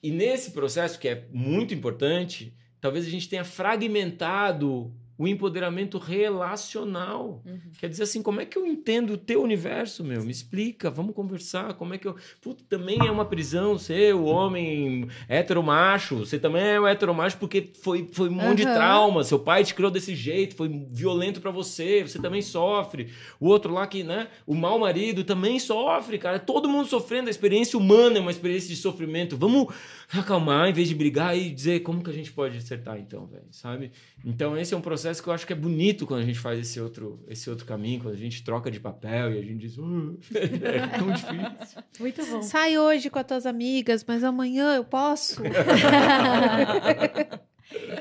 E 0.00 0.12
nesse 0.12 0.52
processo, 0.52 1.00
que 1.00 1.08
é 1.08 1.26
muito 1.32 1.74
importante, 1.74 2.56
talvez 2.80 3.04
a 3.04 3.10
gente 3.10 3.28
tenha 3.28 3.42
fragmentado 3.42 4.94
o 5.18 5.26
empoderamento 5.26 5.98
relacional. 5.98 7.42
Uhum. 7.44 7.58
Quer 7.80 7.88
dizer 7.88 8.04
assim, 8.04 8.22
como 8.22 8.40
é 8.40 8.46
que 8.46 8.56
eu 8.56 8.64
entendo 8.64 9.14
o 9.14 9.18
teu 9.18 9.42
universo, 9.42 10.04
meu? 10.04 10.22
Me 10.22 10.30
explica, 10.30 10.88
vamos 10.90 11.12
conversar. 11.12 11.74
Como 11.74 11.92
é 11.92 11.98
que 11.98 12.06
eu. 12.06 12.14
Puta, 12.40 12.62
também 12.68 12.98
é 13.04 13.10
uma 13.10 13.24
prisão 13.24 13.76
ser 13.76 14.14
o 14.14 14.24
homem 14.26 15.08
heteromacho. 15.28 16.18
Você 16.18 16.38
também 16.38 16.62
é 16.62 16.80
o 16.80 16.86
heteromacho 16.86 17.36
porque 17.38 17.72
foi, 17.82 18.08
foi 18.12 18.28
um 18.28 18.34
monte 18.34 18.58
de 18.58 18.62
trauma. 18.62 19.24
Seu 19.24 19.40
pai 19.40 19.64
te 19.64 19.74
criou 19.74 19.90
desse 19.90 20.14
jeito, 20.14 20.54
foi 20.54 20.68
violento 20.92 21.40
pra 21.40 21.50
você, 21.50 22.06
você 22.06 22.20
também 22.20 22.40
sofre. 22.40 23.08
O 23.40 23.48
outro 23.48 23.72
lá 23.72 23.88
que, 23.88 24.04
né, 24.04 24.28
o 24.46 24.54
mau 24.54 24.78
marido 24.78 25.24
também 25.24 25.58
sofre, 25.58 26.16
cara. 26.16 26.38
Todo 26.38 26.68
mundo 26.68 26.86
sofrendo. 26.86 27.26
A 27.26 27.30
experiência 27.30 27.76
humana 27.76 28.18
é 28.18 28.20
uma 28.20 28.30
experiência 28.30 28.68
de 28.68 28.76
sofrimento. 28.76 29.36
Vamos 29.36 29.74
acalmar 30.12 30.68
em 30.68 30.72
vez 30.72 30.88
de 30.88 30.94
brigar 30.94 31.36
e 31.36 31.50
dizer 31.50 31.80
como 31.80 32.04
que 32.04 32.10
a 32.10 32.14
gente 32.14 32.32
pode 32.32 32.56
acertar, 32.56 32.98
então, 32.98 33.26
velho, 33.26 33.44
sabe? 33.50 33.90
Então, 34.24 34.56
esse 34.56 34.72
é 34.72 34.76
um 34.76 34.80
processo 34.80 35.07
processo 35.08 35.22
que 35.22 35.28
eu 35.28 35.32
acho 35.32 35.46
que 35.46 35.52
é 35.52 35.56
bonito 35.56 36.06
quando 36.06 36.20
a 36.22 36.24
gente 36.24 36.38
faz 36.38 36.58
esse 36.58 36.80
outro, 36.80 37.24
esse 37.28 37.48
outro 37.48 37.64
caminho, 37.64 38.02
quando 38.02 38.14
a 38.14 38.18
gente 38.18 38.42
troca 38.42 38.70
de 38.70 38.78
papel 38.78 39.32
e 39.32 39.38
a 39.38 39.42
gente 39.42 39.58
diz, 39.58 39.78
"Uh, 39.78 40.18
é 40.34 40.98
tão 40.98 41.10
difícil. 41.10 41.82
Muito 41.98 42.26
bom. 42.26 42.42
Sai 42.42 42.78
hoje 42.78 43.08
com 43.08 43.18
as 43.18 43.26
tuas 43.26 43.46
amigas, 43.46 44.04
mas 44.06 44.22
amanhã 44.22 44.74
eu 44.74 44.84
posso? 44.84 45.42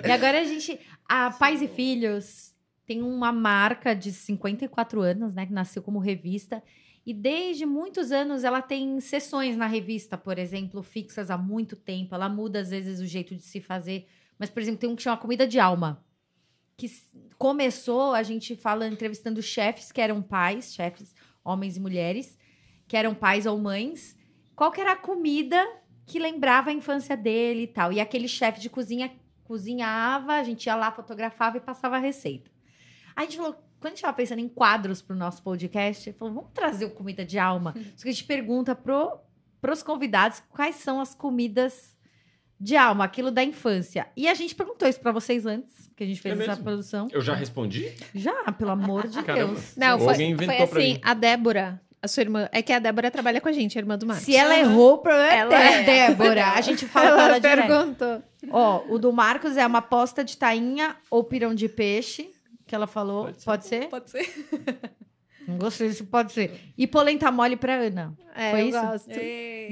E 0.01 0.09
agora 0.09 0.39
a 0.39 0.43
gente. 0.45 0.79
A 1.09 1.29
Pais 1.29 1.61
e 1.61 1.67
Filhos 1.67 2.55
tem 2.85 3.03
uma 3.03 3.33
marca 3.33 3.93
de 3.93 4.13
54 4.13 5.01
anos, 5.01 5.35
né? 5.35 5.45
Que 5.45 5.51
nasceu 5.51 5.83
como 5.83 5.99
revista. 5.99 6.63
E 7.05 7.13
desde 7.13 7.65
muitos 7.65 8.13
anos 8.13 8.45
ela 8.45 8.61
tem 8.61 8.97
sessões 9.01 9.57
na 9.57 9.67
revista, 9.67 10.17
por 10.17 10.39
exemplo, 10.39 10.81
fixas 10.81 11.29
há 11.29 11.37
muito 11.37 11.75
tempo. 11.75 12.15
Ela 12.15 12.29
muda, 12.29 12.61
às 12.61 12.69
vezes, 12.69 13.01
o 13.01 13.05
jeito 13.05 13.35
de 13.35 13.41
se 13.41 13.59
fazer. 13.59 14.07
Mas, 14.39 14.49
por 14.49 14.61
exemplo, 14.61 14.79
tem 14.79 14.89
um 14.89 14.95
que 14.95 15.03
chama 15.03 15.17
Comida 15.17 15.45
de 15.45 15.59
Alma. 15.59 16.01
Que 16.77 16.89
começou, 17.37 18.13
a 18.13 18.23
gente 18.23 18.55
fala, 18.55 18.87
entrevistando 18.87 19.41
chefes 19.41 19.91
que 19.91 19.99
eram 19.99 20.21
pais, 20.21 20.73
chefes, 20.73 21.15
homens 21.43 21.75
e 21.75 21.79
mulheres, 21.79 22.37
que 22.87 22.95
eram 22.95 23.15
pais 23.15 23.45
ou 23.45 23.57
mães. 23.57 24.15
Qual 24.55 24.71
que 24.71 24.79
era 24.79 24.93
a 24.93 24.95
comida 24.95 25.67
que 26.07 26.17
lembrava 26.17 26.69
a 26.69 26.73
infância 26.73 27.15
dele 27.15 27.63
e 27.63 27.67
tal. 27.67 27.91
E 27.91 27.99
aquele 27.99 28.27
chefe 28.27 28.61
de 28.61 28.69
cozinha 28.69 29.11
cozinhava, 29.43 30.33
a 30.33 30.43
gente 30.43 30.65
ia 30.65 30.75
lá, 30.75 30.91
fotografava 30.91 31.57
e 31.57 31.59
passava 31.59 31.97
a 31.97 31.99
receita. 31.99 32.49
Aí 33.15 33.27
a 33.27 33.29
gente 33.29 33.37
falou, 33.37 33.53
quando 33.53 33.85
a 33.85 33.89
gente 33.89 33.97
estava 33.97 34.15
pensando 34.15 34.39
em 34.39 34.47
quadros 34.47 35.01
para 35.01 35.15
o 35.15 35.19
nosso 35.19 35.43
podcast, 35.43 36.11
falou, 36.13 36.33
vamos 36.33 36.51
trazer 36.53 36.85
o 36.85 36.91
Comida 36.91 37.25
de 37.25 37.37
Alma. 37.37 37.73
Só 37.95 38.03
que 38.03 38.09
a 38.09 38.11
gente 38.11 38.23
pergunta 38.23 38.73
pro, 38.73 39.19
pros 39.61 39.83
convidados 39.83 40.41
quais 40.49 40.75
são 40.77 41.01
as 41.01 41.13
comidas 41.13 41.96
de 42.59 42.75
alma, 42.75 43.03
aquilo 43.05 43.29
da 43.31 43.43
infância. 43.43 44.07
E 44.15 44.27
a 44.27 44.33
gente 44.33 44.55
perguntou 44.55 44.87
isso 44.87 44.99
para 44.99 45.11
vocês 45.11 45.45
antes, 45.45 45.89
que 45.95 46.03
a 46.03 46.07
gente 46.07 46.19
fez 46.21 46.37
É 46.37 46.41
essa 46.43 46.51
mesmo? 46.51 46.63
produção. 46.63 47.07
Eu 47.11 47.21
já 47.21 47.33
respondi? 47.35 47.91
Já, 48.15 48.51
pelo 48.51 48.71
amor 48.71 49.07
de 49.07 49.21
Caramba. 49.23 49.53
Deus. 49.53 49.73
Não, 49.75 49.99
foi, 49.99 50.07
alguém 50.09 50.31
inventou 50.31 50.55
foi 50.57 50.67
pra 50.67 50.79
assim, 50.79 50.93
mim. 50.93 50.99
a 51.03 51.13
Débora, 51.13 51.81
a 52.01 52.07
sua 52.07 52.21
irmã, 52.21 52.49
é 52.51 52.61
que 52.61 52.73
a 52.73 52.79
Débora 52.79 53.11
trabalha 53.11 53.39
com 53.41 53.47
a 53.47 53.51
gente, 53.51 53.77
a 53.77 53.81
irmã 53.81 53.97
do 53.97 54.05
Marcos. 54.05 54.25
Se 54.25 54.35
ela 54.35 54.57
errou, 54.57 54.95
o 54.95 54.97
problema 54.99 55.31
é 55.31 55.37
Ela 55.39 55.55
é. 55.55 55.83
Débora. 55.83 56.47
A 56.51 56.61
gente 56.61 56.85
fala 56.87 57.07
ela 57.09 57.23
ela 57.37 57.41
perguntou. 57.41 58.23
Ó, 58.51 58.83
o 58.89 58.97
do 58.99 59.11
Marcos 59.11 59.57
é 59.57 59.65
uma 59.65 59.81
posta 59.81 60.23
de 60.23 60.37
tainha 60.37 60.95
ou 61.09 61.23
pirão 61.23 61.53
de 61.55 61.67
peixe, 61.67 62.31
que 62.65 62.73
ela 62.75 62.87
falou. 62.87 63.29
Pode 63.45 63.65
ser? 63.65 63.87
Pode 63.87 64.09
ser. 64.09 64.27
Não 65.47 65.57
gostei 65.57 65.89
se 65.91 66.03
pode 66.03 66.33
ser. 66.33 66.59
E 66.77 66.85
polenta 66.85 67.31
mole 67.31 67.55
pra 67.55 67.75
Ana. 67.75 68.13
É, 68.35 68.51
Foi 68.51 68.61
eu 68.63 68.67
isso? 68.69 68.81
gosto. 68.81 69.09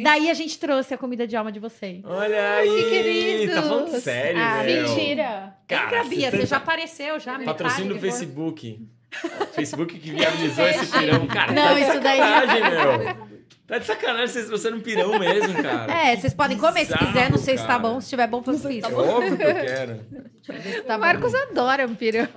Daí 0.03 0.29
a 0.29 0.33
gente 0.33 0.57
trouxe 0.57 0.93
a 0.93 0.97
comida 0.97 1.27
de 1.27 1.35
alma 1.35 1.51
de 1.51 1.59
vocês. 1.59 2.01
Olha 2.05 2.53
aí! 2.57 2.69
que 2.69 2.89
queridos. 2.89 3.55
Tá 3.55 3.61
falando 3.61 3.99
sério, 3.99 4.41
Ah, 4.41 4.63
meu. 4.63 4.87
mentira. 4.89 5.55
Cara, 5.67 6.03
Bia, 6.05 6.31
você 6.31 6.37
você 6.37 6.43
tá- 6.43 6.45
já 6.45 6.57
apareceu, 6.57 7.19
já. 7.19 7.37
me 7.37 7.45
Patrocínio 7.45 7.89
do 7.89 7.95
favor. 7.95 8.09
Facebook. 8.09 8.87
Facebook 9.53 9.97
que 9.99 10.11
viabilizou 10.11 10.67
esse 10.67 10.87
pirão. 10.87 11.25
Cara, 11.27 11.51
Não, 11.53 11.63
tá 11.63 11.79
isso 11.79 11.99
daí- 11.99 12.19
meu. 12.71 13.35
Tá 13.67 13.79
de 13.79 13.85
sacanagem, 13.85 14.27
vocês 14.27 14.45
trouxeram 14.45 14.77
um 14.77 14.81
pirão 14.81 15.17
mesmo, 15.17 15.55
cara. 15.63 15.91
É, 15.91 16.15
vocês 16.15 16.35
podem 16.35 16.55
comer 16.55 16.81
se 16.85 16.93
Bizarro, 16.93 17.07
quiser, 17.07 17.31
não 17.31 17.37
sei 17.39 17.57
se 17.57 17.63
tá 17.63 17.69
cara. 17.69 17.79
bom. 17.79 17.99
Se 17.99 18.09
tiver 18.09 18.27
bom, 18.27 18.43
faz 18.43 18.63
É 18.63 18.73
isso. 18.73 18.95
óbvio 18.95 19.35
que 19.37 19.43
eu 19.43 19.55
quero. 19.55 19.99
Tá 20.85 20.95
o 20.95 20.97
bom. 20.97 20.99
Marcos 20.99 21.33
adora 21.33 21.87
um 21.87 21.95
pirão. 21.95 22.27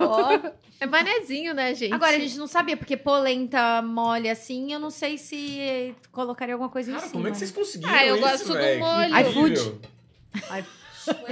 É 0.81 0.87
manezinho, 0.87 1.53
né, 1.53 1.75
gente? 1.75 1.93
Agora, 1.93 2.15
a 2.15 2.19
gente 2.19 2.35
não 2.37 2.47
sabia, 2.47 2.75
porque 2.75 2.97
polenta 2.97 3.79
mole 3.83 4.27
assim, 4.29 4.73
eu 4.73 4.79
não 4.79 4.89
sei 4.89 5.17
se 5.19 5.93
colocaria 6.11 6.55
alguma 6.55 6.69
coisa 6.71 6.89
em 6.89 6.93
Cara, 6.95 7.05
cima. 7.05 7.13
como 7.13 7.27
é 7.27 7.31
que 7.31 7.37
vocês 7.37 7.51
conseguiram 7.51 7.93
Ah, 7.93 8.05
eu 8.05 8.15
isso, 8.15 8.23
gosto 8.27 8.47
do 8.47 8.53
velho? 8.53 8.79
molho. 8.79 9.19
IFood. 9.19 9.81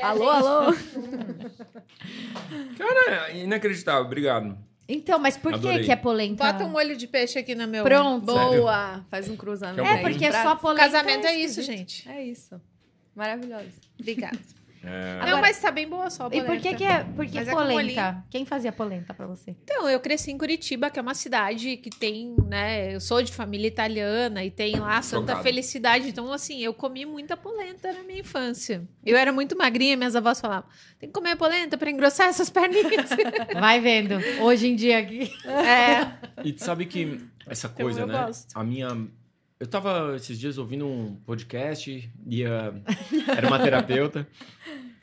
Alô, 0.04 0.30
alô. 0.30 0.74
Cara, 2.78 3.32
inacreditável. 3.32 4.02
Obrigado. 4.06 4.58
Então, 4.90 5.20
mas 5.20 5.36
por 5.36 5.52
que 5.52 5.58
Adorei. 5.60 5.84
que 5.84 5.92
é 5.92 5.96
polenta? 5.96 6.44
Bota 6.52 6.64
um 6.64 6.70
molho 6.70 6.96
de 6.96 7.08
peixe 7.08 7.38
aqui 7.38 7.54
no 7.54 7.68
meu... 7.68 7.84
Pronto. 7.84 8.26
Boa. 8.26 9.06
Faz 9.12 9.30
um 9.30 9.36
cruzamento. 9.36 9.82
É, 9.82 9.96
aí. 9.98 10.02
porque 10.02 10.26
é 10.26 10.32
só 10.32 10.54
O 10.54 10.58
polenta. 10.58 10.84
casamento 10.84 11.28
é 11.28 11.36
isso, 11.36 11.60
esquisito. 11.60 11.78
gente. 11.78 12.10
É 12.10 12.24
isso. 12.24 12.62
Maravilhoso. 13.14 13.82
Obrigada. 14.00 14.40
É, 14.84 15.14
Agora- 15.16 15.32
Não, 15.32 15.42
mas 15.42 15.60
tá 15.60 15.72
bem 15.72 15.88
boa 15.88 16.10
só 16.10 16.24
a 16.24 16.28
E 16.28 16.30
por 16.30 16.58
que 16.58 16.62
polenta. 16.70 16.76
que 16.76 16.84
é, 16.84 17.04
por 17.04 17.26
que 17.26 17.36
Mas 17.36 17.48
é 17.48 17.52
polenta? 17.52 17.74
molhinho. 17.74 18.24
Quem 18.30 18.46
fazia 18.46 18.72
polenta 18.72 19.14
pra 19.14 19.26
você? 19.28 19.56
Então, 19.64 19.90
eu 19.90 20.00
cresci 20.00 20.32
em 20.32 20.38
Curitiba, 20.38 20.90
que 20.90 21.00
é 21.00 21.02
uma 21.02 21.14
cidade 21.16 21.78
que 21.78 21.90
tem, 21.90 22.36
né? 22.48 22.96
Eu 22.96 23.02
sou 23.02 23.22
de 23.22 23.34
família 23.34 23.68
italiana 23.68 24.44
e 24.46 24.52
tem 24.52 24.76
lá 24.80 25.02
Santa. 25.02 25.36
Felicidade. 25.44 26.10
Então, 26.10 26.32
assim, 26.32 26.60
eu 26.62 26.74
comi 26.74 27.06
muita 27.06 27.36
polenta 27.36 27.92
na 27.92 28.04
minha 28.04 28.20
infância. 28.20 28.88
Eu 29.06 29.18
era 29.18 29.32
muito 29.34 29.58
magrinha, 29.58 29.98
minhas 29.98 30.16
avós 30.16 30.40
falavam: 30.40 30.70
tem 31.00 31.10
que 31.10 31.14
comer 31.14 31.36
polenta 31.36 31.78
pra 31.78 31.90
engrossar 31.90 32.28
essas 32.28 32.50
perninhas. 32.50 33.10
Vai 33.60 33.80
vendo. 33.82 34.16
Hoje 34.42 34.68
em 34.68 34.76
dia 34.76 35.00
aqui. 35.00 35.32
é. 35.46 36.12
E 36.44 36.54
tu 36.54 36.64
sabe 36.64 36.86
que 36.86 37.20
essa 37.48 37.68
Então, 37.68 37.84
coisa, 37.86 38.06
né? 38.06 38.26
gosto. 38.26 38.48
A 38.58 38.64
minha. 38.64 38.88
Eu 39.60 39.66
tava 39.68 40.16
esses 40.16 40.38
dias 40.40 40.58
ouvindo 40.58 40.86
um 40.88 41.16
podcast 41.16 42.12
e 42.28 42.46
a- 42.46 42.74
era 43.36 43.48
uma 43.48 43.60
terapeuta 43.60 44.28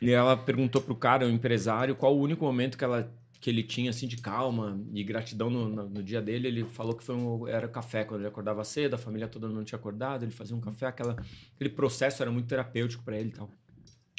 e 0.00 0.10
ela 0.10 0.36
perguntou 0.36 0.80
pro 0.80 0.94
cara, 0.94 1.26
o 1.26 1.30
empresário, 1.30 1.96
qual 1.96 2.16
o 2.16 2.20
único 2.20 2.44
momento 2.44 2.78
que 2.78 2.84
ela 2.84 3.12
que 3.40 3.50
ele 3.50 3.62
tinha 3.62 3.90
assim 3.90 4.08
de 4.08 4.16
calma 4.16 4.80
e 4.94 5.04
gratidão 5.04 5.50
no, 5.50 5.68
no- 5.68 5.86
no 5.90 6.02
dia 6.02 6.22
dele. 6.22 6.48
Ele 6.48 6.64
falou 6.64 6.94
que 6.94 7.04
foi 7.04 7.14
um, 7.14 7.46
era 7.46 7.68
café 7.68 8.02
quando 8.02 8.22
ele 8.22 8.28
acordava 8.28 8.64
cedo, 8.64 8.94
a 8.94 8.98
família 8.98 9.28
toda 9.28 9.48
não 9.50 9.62
tinha 9.62 9.78
acordado, 9.78 10.22
ele 10.22 10.32
fazia 10.32 10.56
um 10.56 10.60
café, 10.62 10.86
aquela, 10.86 11.14
aquele 11.54 11.68
processo 11.68 12.22
era 12.22 12.30
muito 12.30 12.46
terapêutico 12.46 13.04
para 13.04 13.18
ele 13.18 13.28
e 13.28 13.32
tal. 13.32 13.50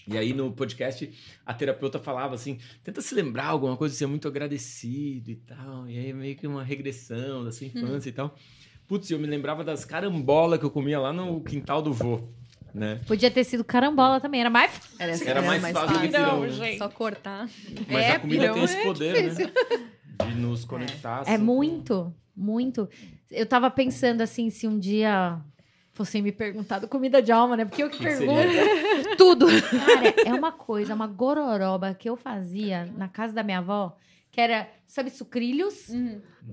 E 0.07 0.15
aí 0.15 0.31
no 0.31 0.51
podcast 0.51 1.11
a 1.43 1.53
terapeuta 1.55 1.97
falava 1.97 2.35
assim, 2.35 2.59
tenta 2.83 3.01
se 3.01 3.15
lembrar 3.15 3.47
alguma 3.47 3.75
coisa, 3.75 3.95
ser 3.95 4.05
muito 4.05 4.27
agradecido 4.27 5.31
e 5.31 5.35
tal. 5.37 5.89
E 5.89 5.97
aí 5.97 6.13
meio 6.13 6.35
que 6.35 6.45
uma 6.45 6.63
regressão 6.63 7.43
da 7.43 7.51
sua 7.51 7.65
infância 7.65 8.09
e 8.09 8.11
tal. 8.13 8.35
Putz, 8.87 9.09
eu 9.09 9.19
me 9.19 9.27
lembrava 9.27 9.63
das 9.63 9.83
carambolas 9.83 10.59
que 10.59 10.65
eu 10.65 10.69
comia 10.71 10.99
lá 10.99 11.11
no 11.11 11.41
quintal 11.41 11.81
do 11.81 11.91
vô, 11.91 12.19
né? 12.73 12.99
Podia 13.07 13.31
ter 13.31 13.43
sido 13.43 13.63
carambola 13.63 14.19
também, 14.19 14.41
era 14.41 14.49
mais 14.49 14.71
Era, 14.99 15.11
Era 15.25 15.41
mais 15.41 15.61
fácil 15.69 15.99
que 16.01 16.07
pirão, 16.07 16.41
né? 16.41 16.49
gente. 16.49 16.77
Só 16.77 16.89
cortar. 16.89 17.49
Mas 17.89 18.03
É, 18.05 18.11
a 18.11 18.19
comida 18.19 18.53
tem 18.53 18.63
esse 18.63 18.77
é 18.77 18.83
poder, 18.83 19.33
né? 19.33 19.51
De 20.27 20.35
nos 20.35 20.65
conectar. 20.65 21.23
É 21.25 21.33
assim, 21.33 21.43
muito, 21.43 22.13
muito. 22.35 22.87
Eu 23.31 23.45
tava 23.45 23.69
pensando 23.71 24.21
assim, 24.21 24.49
se 24.49 24.67
um 24.67 24.77
dia 24.77 25.39
fossem 25.91 26.21
me 26.21 26.31
perguntar 26.31 26.79
do 26.79 26.87
comida 26.87 27.21
de 27.21 27.31
alma, 27.31 27.55
né? 27.57 27.65
Porque 27.65 27.81
eu 27.81 27.89
que 27.89 27.97
que 27.97 28.03
pergunto. 28.03 28.33
seria? 28.41 29.15
Tudo. 29.17 29.47
Cara, 29.47 30.13
é 30.25 30.33
uma 30.33 30.51
coisa, 30.51 30.93
uma 30.93 31.07
gororoba 31.07 31.93
que 31.93 32.09
eu 32.09 32.15
fazia 32.17 32.85
na 32.97 33.07
casa 33.07 33.33
da 33.33 33.41
minha 33.43 33.59
avó, 33.59 33.97
que 34.35 34.41
era, 34.41 34.67
sabe, 34.85 35.09
sucrilhos? 35.09 35.87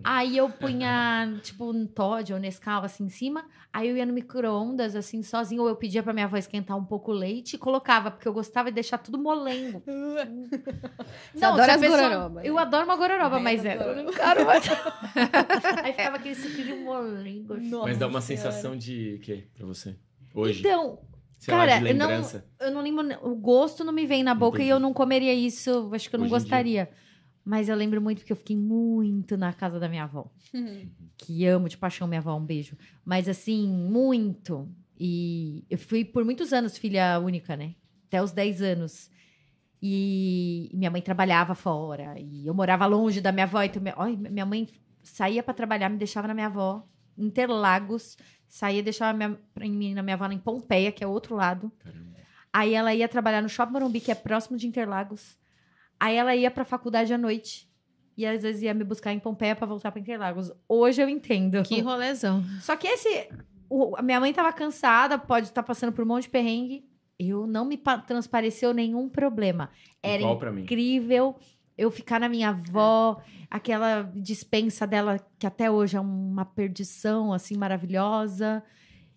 Aí 0.05 0.37
eu 0.37 0.49
punha, 0.49 1.37
tipo, 1.43 1.69
um 1.73 1.85
Todd 1.85 2.33
ou 2.33 2.39
Nescau, 2.39 2.85
assim, 2.85 3.05
em 3.07 3.09
cima. 3.09 3.45
Aí 3.73 3.89
eu 3.89 3.97
ia 3.97 4.07
no 4.07 4.13
micro-ondas, 4.13 4.95
assim, 4.95 5.21
sozinho. 5.21 5.63
Ou 5.63 5.69
eu 5.69 5.75
pedia 5.75 6.01
pra 6.01 6.13
minha 6.13 6.27
avó 6.27 6.37
esquentar 6.37 6.77
um 6.79 6.85
pouco 6.85 7.11
o 7.11 7.15
leite 7.15 7.55
e 7.55 7.59
colocava, 7.59 8.09
porque 8.13 8.29
eu 8.29 8.33
gostava 8.33 8.71
de 8.71 8.77
deixar 8.77 8.99
tudo 8.99 9.19
molengo. 9.19 9.83
Você 11.35 11.45
adora 11.45 11.65
se 11.65 11.71
a 11.71 11.75
as 11.75 11.81
pessoa- 11.81 12.01
gororoba, 12.09 12.41
né? 12.41 12.49
Eu 12.49 12.57
adoro 12.59 12.85
uma 12.85 12.97
gororoba, 12.97 13.35
Bem 13.37 13.43
mas 13.43 13.65
é. 13.65 13.73
adoro. 13.75 13.99
Eu 13.99 14.05
não 14.05 14.13
quero 14.13 14.47
mais. 14.47 14.65
Aí 15.83 15.93
ficava 15.93 16.17
aquele 16.17 16.35
sucrilho 16.37 16.77
molengo. 16.85 17.55
assim. 17.55 17.71
Mas 17.83 17.99
dá 17.99 18.07
uma 18.07 18.13
Nossa 18.15 18.27
Senhora. 18.29 18.51
sensação 18.53 18.77
de 18.77 19.19
quê 19.25 19.49
pra 19.57 19.67
você? 19.67 19.97
Hoje? 20.33 20.61
Então, 20.61 21.01
Sei 21.39 21.53
lá, 21.53 21.67
cara, 21.67 21.79
de 21.81 21.89
eu 21.91 21.95
não- 21.97 22.11
eu 22.61 22.71
não 22.71 22.81
lembro. 22.83 23.19
O 23.29 23.35
gosto 23.35 23.83
não 23.83 23.93
me 23.93 24.07
vem 24.07 24.23
na 24.23 24.35
boca 24.35 24.59
Entendi. 24.59 24.69
e 24.69 24.71
eu 24.71 24.79
não 24.79 24.93
comeria 24.95 25.35
isso. 25.35 25.91
Acho 25.93 26.09
que 26.09 26.15
eu 26.15 26.21
não 26.21 26.27
Hoje 26.31 26.47
em 26.47 26.65
dia. 26.65 26.89
Mas 27.45 27.69
eu 27.69 27.77
lembro 27.77 28.01
muito 28.01 28.19
porque 28.19 28.33
eu 28.33 28.37
fiquei 28.37 28.57
muito 28.57 29.37
na 29.37 29.53
casa 29.53 29.81
da 29.81 29.89
minha 29.89 30.05
avó. 30.05 30.31
Que 31.17 31.45
amo 31.47 31.69
de 31.69 31.77
paixão 31.77 32.07
minha 32.07 32.21
avó, 32.21 32.37
um 32.37 32.45
beijo. 32.45 32.77
Mas 33.05 33.29
assim, 33.29 33.67
muito. 33.69 34.69
E 34.99 35.65
eu 35.69 35.79
fui 35.79 36.05
por 36.05 36.25
muitos 36.25 36.53
anos 36.53 36.79
filha 36.79 37.19
única, 37.19 37.57
né? 37.57 37.75
Até 38.07 38.23
os 38.23 38.31
10 38.31 38.63
anos. 38.63 39.11
E 39.83 40.71
minha 40.73 40.91
mãe 40.91 41.03
trabalhava 41.03 41.55
fora. 41.57 42.15
E 42.21 42.47
eu 42.47 42.55
morava 42.55 42.87
longe 42.87 43.21
da 43.21 43.33
minha 43.33 43.45
avó. 43.45 43.63
Então, 43.63 43.83
minha, 43.83 43.95
ai, 43.99 44.17
minha 44.17 44.47
mãe 44.47 44.69
saía 45.03 45.43
para 45.43 45.55
trabalhar, 45.55 45.89
me 45.89 45.99
deixava 45.99 46.29
na 46.29 46.35
minha 46.35 46.47
avó, 46.47 46.87
Interlagos. 47.19 48.17
Saía 48.47 48.83
deixava 48.83 49.17
minha, 49.17 49.37
mim, 49.69 49.95
na 49.95 50.03
minha 50.03 50.15
avó 50.15 50.27
em 50.31 50.39
Pompeia, 50.39 50.93
que 50.93 51.03
é 51.03 51.07
o 51.07 51.11
outro 51.11 51.35
lado. 51.35 51.73
Caramba. 51.81 52.13
Aí 52.53 52.75
ela 52.75 52.95
ia 52.95 53.09
trabalhar 53.09 53.43
no 53.43 53.49
Shopping 53.49 53.73
Morumbi, 53.73 53.99
que 53.99 54.13
é 54.13 54.15
próximo 54.15 54.57
de 54.57 54.67
Interlagos. 54.67 55.37
Aí 56.05 56.17
ela 56.17 56.35
ia 56.35 56.51
pra 56.51 56.65
faculdade 56.65 57.15
à 57.15 57.19
noite. 57.19 57.71
E 58.17 58.27
às 58.27 58.43
vezes 58.43 58.63
ia 58.63 58.75
me 58.75 58.83
buscar 58.83 59.13
em 59.13 59.19
Pompeia 59.21 59.55
pra 59.55 59.67
voltar 59.67 59.93
pra 59.93 60.01
Interlagos. 60.01 60.51
Hoje 60.69 61.01
eu 61.01 61.09
entendo. 61.09 61.63
Que 61.63 61.81
rolezão. 61.81 62.43
Só 62.61 62.75
que 62.77 62.89
esse. 62.89 63.29
o- 63.71 63.95
a 63.97 64.03
minha 64.03 64.19
mãe 64.21 64.33
tava 64.33 64.53
cansada, 64.53 65.17
pode 65.17 65.47
estar 65.47 65.63
passando 65.63 65.93
por 65.93 66.05
um 66.05 66.09
monte 66.09 66.25
de 66.25 66.31
perrengue. 66.31 66.85
Eu 67.19 67.47
não 67.47 67.65
me 67.65 67.77
pa- 67.79 67.99
transpareceu 67.99 68.75
nenhum 68.75 69.09
problema. 69.09 69.71
Era 70.03 70.23
Igual 70.23 70.39
pra 70.39 70.51
mim. 70.53 70.63
incrível 70.63 71.37
eu 71.79 71.91
ficar 71.91 72.19
na 72.21 72.29
minha 72.29 72.51
avó, 72.51 73.23
aquela 73.51 74.03
dispensa 74.15 74.87
dela 74.87 75.19
que 75.39 75.47
até 75.47 75.71
hoje 75.71 75.97
é 75.97 76.01
uma 76.01 76.45
perdição 76.45 77.33
assim 77.33 77.57
maravilhosa. 77.57 78.63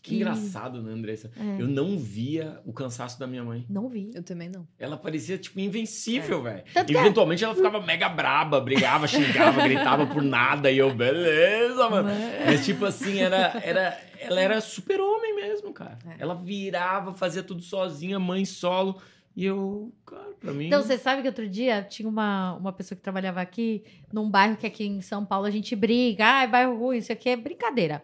Que 0.05 0.15
engraçado, 0.15 0.81
né, 0.83 0.91
Andressa? 0.93 1.31
É. 1.39 1.61
Eu 1.61 1.67
não 1.67 1.97
via 1.97 2.59
o 2.65 2.71
cansaço 2.71 3.19
da 3.19 3.25
minha 3.25 3.43
mãe. 3.43 3.65
Não 3.69 3.89
vi. 3.89 4.11
Eu 4.13 4.21
também 4.23 4.47
não. 4.49 4.67
Ela 4.77 4.95
parecia, 4.97 5.37
tipo, 5.37 5.59
invencível, 5.59 6.43
velho. 6.43 6.63
Tanto 6.73 6.87
que- 6.91 6.97
Eventualmente 6.97 7.43
ela 7.43 7.55
ficava 7.55 7.81
mega 7.81 8.07
braba, 8.07 8.61
brigava, 8.61 9.07
xingava, 9.07 9.63
gritava 9.67 10.05
por 10.05 10.21
nada. 10.21 10.69
E 10.71 10.77
eu, 10.77 10.93
beleza, 10.93 11.89
mano. 11.89 12.09
Mas, 12.45 12.63
tipo 12.65 12.85
assim, 12.85 13.19
era, 13.19 13.59
era, 13.63 13.99
ela 14.19 14.39
era 14.41 14.61
super-homem 14.61 15.35
mesmo, 15.35 15.73
cara. 15.73 15.97
É. 16.07 16.15
Ela 16.19 16.35
virava, 16.35 17.13
fazia 17.13 17.41
tudo 17.43 17.61
sozinha, 17.61 18.19
mãe 18.19 18.45
solo. 18.45 19.01
E 19.35 19.43
eu, 19.45 19.91
cara, 20.05 20.29
pra 20.39 20.53
mim. 20.53 20.67
Então, 20.67 20.81
você 20.81 20.97
sabe 20.97 21.21
que 21.21 21.27
outro 21.27 21.49
dia 21.49 21.81
tinha 21.83 22.07
uma, 22.07 22.53
uma 22.53 22.71
pessoa 22.71 22.95
que 22.95 23.01
trabalhava 23.03 23.41
aqui, 23.41 23.83
num 24.13 24.29
bairro 24.29 24.55
que 24.55 24.65
aqui 24.65 24.85
em 24.85 25.01
São 25.01 25.25
Paulo 25.25 25.45
a 25.45 25.51
gente 25.51 25.75
briga. 25.75 26.23
Ah, 26.25 26.43
é 26.43 26.47
bairro 26.47 26.77
ruim, 26.77 26.97
isso 26.99 27.11
aqui 27.11 27.27
é 27.29 27.35
brincadeira. 27.35 28.01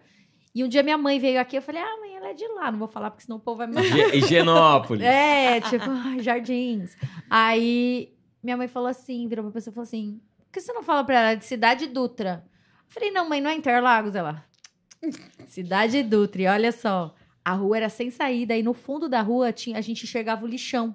E 0.54 0.64
um 0.64 0.68
dia 0.68 0.84
minha 0.84 0.98
mãe 0.98 1.18
veio 1.20 1.40
aqui, 1.40 1.56
eu 1.58 1.62
falei, 1.62 1.82
ah, 1.82 1.98
mãe, 2.00 2.16
ela 2.16 2.30
é 2.30 2.34
de 2.34 2.46
lá. 2.50 2.70
Não 2.72 2.78
vou 2.80 2.88
falar, 2.88 3.10
porque 3.12 3.24
senão 3.24 3.38
o 3.38 3.40
povo 3.40 3.60
vai 3.60 3.68
me 3.68 3.76
matar. 3.76 3.88
Hi- 4.14 4.18
Higienópolis. 4.18 5.04
É, 5.08 5.62
tipo, 5.62 5.86
jardins. 6.22 6.96
Aí 7.30 8.14
minha 8.44 8.58
mãe 8.58 8.68
falou 8.68 8.90
assim, 8.90 9.28
virou 9.28 9.46
pra 9.46 9.54
pessoa 9.54 9.72
e 9.72 9.76
falou 9.76 9.84
assim: 9.88 10.20
por 10.46 10.52
que 10.54 10.60
você 10.62 10.74
não 10.74 10.84
fala 10.84 11.04
pra 11.04 11.20
ela 11.20 11.36
de 11.36 11.46
Cidade 11.46 11.88
Dutra? 11.88 12.44
Eu 12.88 12.94
falei, 12.94 13.12
não, 13.12 13.30
mãe, 13.30 13.40
não 13.40 13.50
é 13.50 13.56
Interlagos, 13.56 14.14
ela. 14.16 14.44
Cidade 15.48 16.04
Dutra, 16.04 16.42
e 16.42 16.48
olha 16.48 16.72
só. 16.72 17.16
A 17.44 17.54
rua 17.54 17.78
era 17.78 17.90
sem 17.90 18.12
saída, 18.12 18.56
e 18.56 18.62
no 18.62 18.74
fundo 18.74 19.10
da 19.10 19.22
rua 19.22 19.52
tinha, 19.52 19.78
a 19.78 19.82
gente 19.82 20.04
enxergava 20.04 20.46
o 20.46 20.48
lixão. 20.48 20.94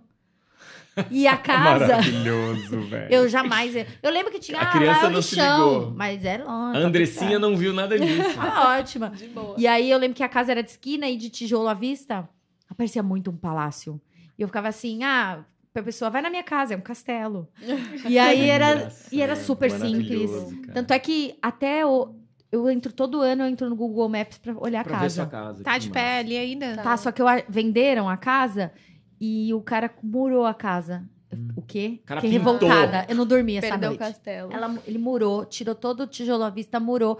E 1.10 1.27
a 1.27 1.36
casa. 1.36 1.86
Maravilhoso, 1.89 2.81
velho. 2.89 3.12
Eu 3.12 3.28
jamais. 3.28 3.74
Eu 4.02 4.10
lembro 4.10 4.32
que 4.32 4.39
tinha 4.39 4.59
A 4.59 4.62
ah, 4.62 4.73
criança 4.73 5.06
é 5.06 5.10
não 5.10 5.23
se 5.23 5.35
ligou. 5.35 5.90
mas 5.94 6.24
era 6.24 6.44
longe. 6.44 6.78
A 6.78 6.81
Andressinha 6.81 7.39
não 7.39 7.56
viu 7.56 7.73
nada 7.73 7.98
disso. 7.98 8.39
Ah, 8.39 8.78
ótima. 8.78 9.10
De 9.10 9.27
boa. 9.28 9.55
E 9.59 9.66
aí 9.66 9.90
eu 9.90 9.98
lembro 9.98 10.16
que 10.16 10.23
a 10.23 10.28
casa 10.28 10.52
era 10.52 10.62
de 10.62 10.70
esquina 10.70 11.09
e 11.09 11.16
de 11.16 11.28
tijolo 11.31 11.68
à 11.68 11.74
vista. 11.74 12.28
Parecia 12.77 13.02
muito 13.02 13.31
um 13.31 13.36
palácio. 13.36 14.01
E 14.39 14.43
eu 14.43 14.48
ficava 14.48 14.68
assim, 14.68 15.02
ah, 15.05 15.44
a 15.74 15.82
pessoa 15.82 16.10
vai 16.10 16.20
na 16.23 16.28
minha 16.31 16.43
casa, 16.43 16.74
é 16.74 16.77
um 16.77 16.81
castelo. 16.81 17.48
E 18.09 18.18
aí 18.18 18.48
era, 18.48 18.90
e 19.12 19.20
era 19.23 19.36
super 19.36 19.70
simples. 19.70 20.31
Cara. 20.31 20.73
Tanto 20.74 20.93
é 20.93 20.98
que 20.98 21.36
até 21.43 21.85
o, 21.86 22.14
eu 22.51 22.68
entro 22.70 22.93
todo 22.93 23.20
ano, 23.20 23.43
eu 23.44 23.48
entro 23.48 23.68
no 23.68 23.77
Google 23.77 24.09
Maps 24.09 24.39
pra 24.39 24.55
olhar 24.59 24.81
a 24.81 24.85
Pra 24.85 24.98
ver 25.01 25.10
sua 25.10 25.27
casa. 25.27 25.47
casa. 25.47 25.64
Tá 25.64 25.78
de 25.78 25.89
massa. 25.89 26.01
pé 26.01 26.18
ali 26.18 26.36
ainda? 26.39 26.77
Tá, 26.78 26.97
só 26.97 27.10
que 27.12 27.20
eu, 27.23 27.28
a- 27.28 27.43
venderam 27.48 28.09
a 28.09 28.16
casa 28.16 28.73
e 29.20 29.52
o 29.55 29.60
cara 29.60 29.90
murou 30.02 30.44
a 30.44 30.55
casa. 30.55 31.09
Hum. 31.32 31.48
O 31.56 31.62
quê? 31.62 32.01
cara 32.06 32.20
Fiquei 32.20 32.38
pintou. 32.38 32.55
revoltada. 32.55 33.05
Eu 33.09 33.16
não 33.16 33.26
dormi 33.26 33.56
essa 33.56 33.68
Perdeu 33.68 33.90
o 33.90 33.93
noite. 33.93 33.98
castelo. 33.98 34.52
Ela, 34.52 34.78
ele 34.86 34.98
murou, 34.98 35.44
tirou 35.44 35.74
todo 35.74 36.05
o 36.05 36.06
tijolo 36.06 36.44
à 36.44 36.51
vista, 36.51 36.78
murou. 36.78 37.18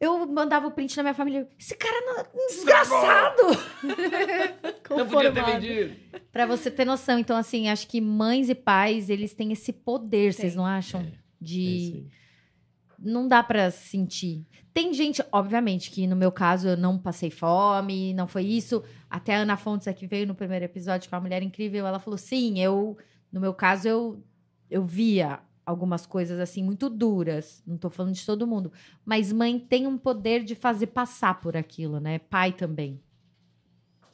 Eu 0.00 0.24
mandava 0.26 0.68
o 0.68 0.70
print 0.70 0.96
na 0.96 1.02
minha 1.02 1.14
família. 1.14 1.48
Esse 1.58 1.74
cara 1.74 2.00
não, 2.02 2.20
é 2.20 2.26
desgraçado! 2.48 3.42
Não 4.96 5.06
podia 5.08 5.32
ter 5.32 5.44
vendido. 5.44 5.96
Pra 6.32 6.46
você 6.46 6.70
ter 6.70 6.84
noção. 6.84 7.18
Então, 7.18 7.36
assim, 7.36 7.68
acho 7.68 7.86
que 7.88 8.00
mães 8.00 8.48
e 8.48 8.54
pais, 8.54 9.10
eles 9.10 9.34
têm 9.34 9.52
esse 9.52 9.72
poder, 9.72 10.32
vocês 10.32 10.54
não 10.54 10.64
acham? 10.64 11.00
É 11.00 11.06
De. 11.40 11.60
aí. 11.60 12.06
Não 12.98 13.28
dá 13.28 13.42
pra 13.42 13.70
sentir. 13.70 14.44
Tem 14.74 14.92
gente, 14.92 15.22
obviamente, 15.30 15.90
que 15.90 16.06
no 16.06 16.16
meu 16.16 16.32
caso 16.32 16.68
eu 16.68 16.76
não 16.76 16.98
passei 16.98 17.30
fome, 17.30 18.12
não 18.14 18.26
foi 18.26 18.44
isso. 18.44 18.82
Até 19.08 19.36
a 19.36 19.40
Ana 19.40 19.56
Fontes 19.56 19.86
aqui 19.88 20.06
veio 20.06 20.26
no 20.26 20.34
primeiro 20.34 20.64
episódio 20.64 21.08
com 21.08 21.16
a 21.16 21.20
mulher 21.20 21.42
incrível, 21.42 21.86
ela 21.86 21.98
falou: 21.98 22.18
sim, 22.18 22.58
eu, 22.58 22.96
no 23.32 23.40
meu 23.40 23.54
caso, 23.54 23.86
eu, 23.88 24.22
eu 24.70 24.84
via 24.84 25.40
algumas 25.64 26.06
coisas 26.06 26.40
assim 26.40 26.62
muito 26.62 26.88
duras. 26.88 27.62
Não 27.66 27.76
tô 27.76 27.90
falando 27.90 28.14
de 28.14 28.24
todo 28.24 28.46
mundo. 28.46 28.72
Mas 29.04 29.32
mãe 29.32 29.58
tem 29.58 29.86
um 29.86 29.98
poder 29.98 30.42
de 30.42 30.54
fazer 30.54 30.88
passar 30.88 31.40
por 31.40 31.56
aquilo, 31.56 32.00
né? 32.00 32.18
Pai 32.18 32.52
também. 32.52 33.00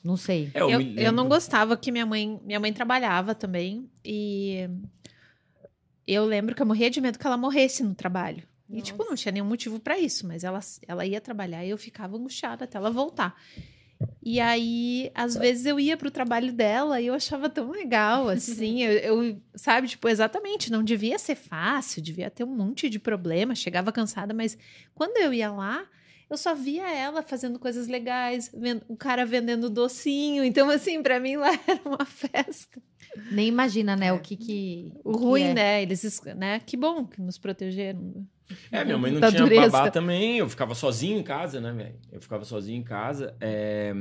Não 0.02 0.16
sei. 0.16 0.50
É, 0.52 0.60
Eu, 0.60 0.78
me 0.78 1.02
eu 1.02 1.12
não 1.12 1.28
gostava 1.28 1.76
que 1.76 1.90
minha 1.90 2.04
mãe. 2.04 2.38
Minha 2.44 2.60
mãe 2.60 2.72
trabalhava 2.72 3.34
também. 3.34 3.88
E 4.04 4.68
eu 6.06 6.24
lembro 6.26 6.54
que 6.54 6.60
eu 6.60 6.66
morria 6.66 6.90
de 6.90 7.00
medo 7.00 7.18
que 7.18 7.26
ela 7.26 7.36
morresse 7.36 7.82
no 7.82 7.94
trabalho. 7.94 8.46
E, 8.70 8.80
tipo, 8.82 9.04
não 9.04 9.14
tinha 9.14 9.30
nenhum 9.32 9.44
motivo 9.46 9.78
pra 9.78 9.98
isso, 9.98 10.26
mas 10.26 10.42
ela, 10.42 10.58
ela 10.88 11.04
ia 11.06 11.20
trabalhar 11.20 11.64
e 11.64 11.70
eu 11.70 11.78
ficava 11.78 12.16
angustiada 12.16 12.64
até 12.64 12.76
ela 12.78 12.90
voltar. 12.90 13.34
E 14.22 14.40
aí, 14.40 15.10
às 15.14 15.34
vezes 15.36 15.64
eu 15.66 15.78
ia 15.78 15.96
pro 15.96 16.10
trabalho 16.10 16.52
dela 16.52 17.00
e 17.00 17.06
eu 17.06 17.14
achava 17.14 17.48
tão 17.48 17.70
legal, 17.70 18.28
assim, 18.30 18.82
eu, 18.82 18.92
eu- 18.92 19.40
sabe, 19.54 19.86
tipo, 19.88 20.08
exatamente, 20.08 20.72
não 20.72 20.82
devia 20.82 21.18
ser 21.18 21.34
fácil, 21.36 22.02
devia 22.02 22.30
ter 22.30 22.42
um 22.44 22.54
monte 22.56 22.88
de 22.90 22.98
problema, 22.98 23.54
chegava 23.54 23.92
cansada, 23.92 24.34
mas 24.34 24.58
quando 24.94 25.16
eu 25.18 25.32
ia 25.32 25.50
lá, 25.52 25.86
eu 26.28 26.36
só 26.36 26.54
via 26.54 26.90
ela 26.90 27.22
fazendo 27.22 27.58
coisas 27.58 27.86
legais, 27.86 28.50
ven- 28.52 28.82
o 28.88 28.96
cara 28.96 29.24
vendendo 29.24 29.70
docinho, 29.70 30.42
então, 30.42 30.68
assim, 30.70 31.02
pra 31.02 31.20
mim 31.20 31.36
lá 31.36 31.50
era 31.68 31.80
uma 31.84 32.04
festa. 32.04 32.82
Nem 33.30 33.46
imagina, 33.46 33.94
né, 33.94 34.12
o 34.12 34.18
que 34.20 34.36
que. 34.36 34.92
O 35.04 35.12
que 35.12 35.24
ruim, 35.24 35.42
é. 35.44 35.54
né, 35.54 35.82
eles, 35.82 36.02
es- 36.02 36.20
né, 36.34 36.60
que 36.60 36.76
bom 36.76 37.06
que 37.06 37.20
nos 37.22 37.38
protegeram. 37.38 38.26
É, 38.70 38.84
minha 38.84 38.98
mãe 38.98 39.10
não 39.10 39.20
tinha 39.28 39.42
dureza. 39.42 39.70
babá 39.70 39.90
também. 39.90 40.38
Eu 40.38 40.48
ficava 40.48 40.74
sozinho 40.74 41.18
em 41.18 41.22
casa, 41.22 41.60
né, 41.60 41.72
velho? 41.72 41.94
Eu 42.12 42.20
ficava 42.20 42.44
sozinho 42.44 42.78
em 42.78 42.82
casa, 42.82 43.34
é, 43.40 43.92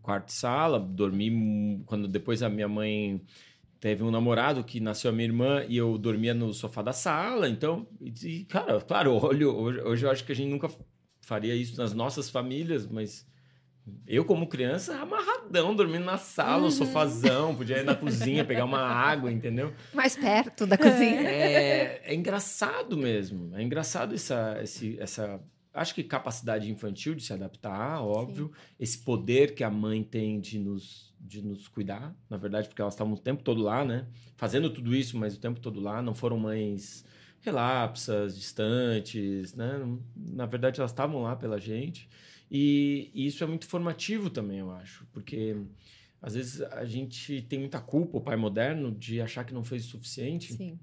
quarto 0.00 0.28
e 0.28 0.32
sala, 0.32 0.80
dormi. 0.80 1.82
Quando 1.86 2.08
depois 2.08 2.42
a 2.42 2.48
minha 2.48 2.68
mãe 2.68 3.20
teve 3.80 4.02
um 4.02 4.10
namorado 4.10 4.62
que 4.62 4.78
nasceu 4.80 5.10
a 5.10 5.12
minha 5.12 5.26
irmã 5.26 5.64
e 5.68 5.76
eu 5.76 5.98
dormia 5.98 6.32
no 6.32 6.54
sofá 6.54 6.82
da 6.82 6.92
sala. 6.92 7.48
Então, 7.48 7.86
e, 8.00 8.44
cara, 8.44 8.80
claro, 8.80 9.14
olho, 9.14 9.54
hoje, 9.54 9.80
hoje 9.80 10.06
eu 10.06 10.10
acho 10.10 10.24
que 10.24 10.32
a 10.32 10.36
gente 10.36 10.50
nunca 10.50 10.70
faria 11.20 11.54
isso 11.54 11.76
nas 11.76 11.92
nossas 11.92 12.30
famílias, 12.30 12.86
mas 12.86 13.26
eu, 14.06 14.24
como 14.24 14.46
criança, 14.46 14.96
amarradão, 15.00 15.74
dormindo 15.74 16.04
na 16.04 16.16
sala, 16.16 16.62
no 16.62 16.70
sofazão, 16.70 17.54
podia 17.54 17.78
ir 17.78 17.84
na 17.84 17.94
cozinha 17.94 18.44
pegar 18.44 18.64
uma 18.64 18.80
água, 18.80 19.30
entendeu? 19.30 19.72
Mais 19.92 20.14
perto 20.14 20.66
da 20.66 20.78
cozinha. 20.78 21.20
É, 21.28 22.00
é 22.04 22.14
engraçado 22.14 22.96
mesmo. 22.96 23.56
É 23.56 23.62
engraçado 23.62 24.14
essa, 24.14 24.58
esse, 24.62 24.98
essa. 25.00 25.40
Acho 25.74 25.94
que 25.94 26.04
capacidade 26.04 26.70
infantil 26.70 27.14
de 27.14 27.24
se 27.24 27.32
adaptar, 27.32 28.02
óbvio. 28.02 28.52
Esse 28.78 28.98
poder 28.98 29.54
que 29.54 29.64
a 29.64 29.70
mãe 29.70 30.04
tem 30.04 30.38
de 30.38 30.58
nos, 30.58 31.12
de 31.18 31.42
nos 31.42 31.66
cuidar, 31.66 32.14
na 32.28 32.36
verdade, 32.36 32.68
porque 32.68 32.82
elas 32.82 32.94
estavam 32.94 33.14
o 33.14 33.18
tempo 33.18 33.42
todo 33.42 33.62
lá, 33.62 33.84
né? 33.84 34.06
Fazendo 34.36 34.70
tudo 34.70 34.94
isso, 34.94 35.18
mas 35.18 35.34
o 35.34 35.40
tempo 35.40 35.58
todo 35.58 35.80
lá. 35.80 36.00
Não 36.02 36.14
foram 36.14 36.38
mães 36.38 37.04
relapsas, 37.40 38.36
distantes, 38.36 39.54
né? 39.54 39.80
Na 40.14 40.46
verdade, 40.46 40.78
elas 40.78 40.92
estavam 40.92 41.22
lá 41.22 41.34
pela 41.34 41.58
gente. 41.58 42.08
E, 42.54 43.10
e 43.14 43.26
isso 43.26 43.42
é 43.42 43.46
muito 43.46 43.66
formativo 43.66 44.28
também, 44.28 44.58
eu 44.58 44.70
acho. 44.70 45.06
Porque 45.10 45.56
às 46.20 46.34
vezes 46.34 46.60
a 46.60 46.84
gente 46.84 47.40
tem 47.48 47.58
muita 47.58 47.80
culpa, 47.80 48.18
o 48.18 48.20
pai 48.20 48.36
moderno, 48.36 48.92
de 48.92 49.22
achar 49.22 49.42
que 49.42 49.54
não 49.54 49.64
fez 49.64 49.86
o 49.86 49.88
suficiente. 49.88 50.52
Sim. 50.52 50.78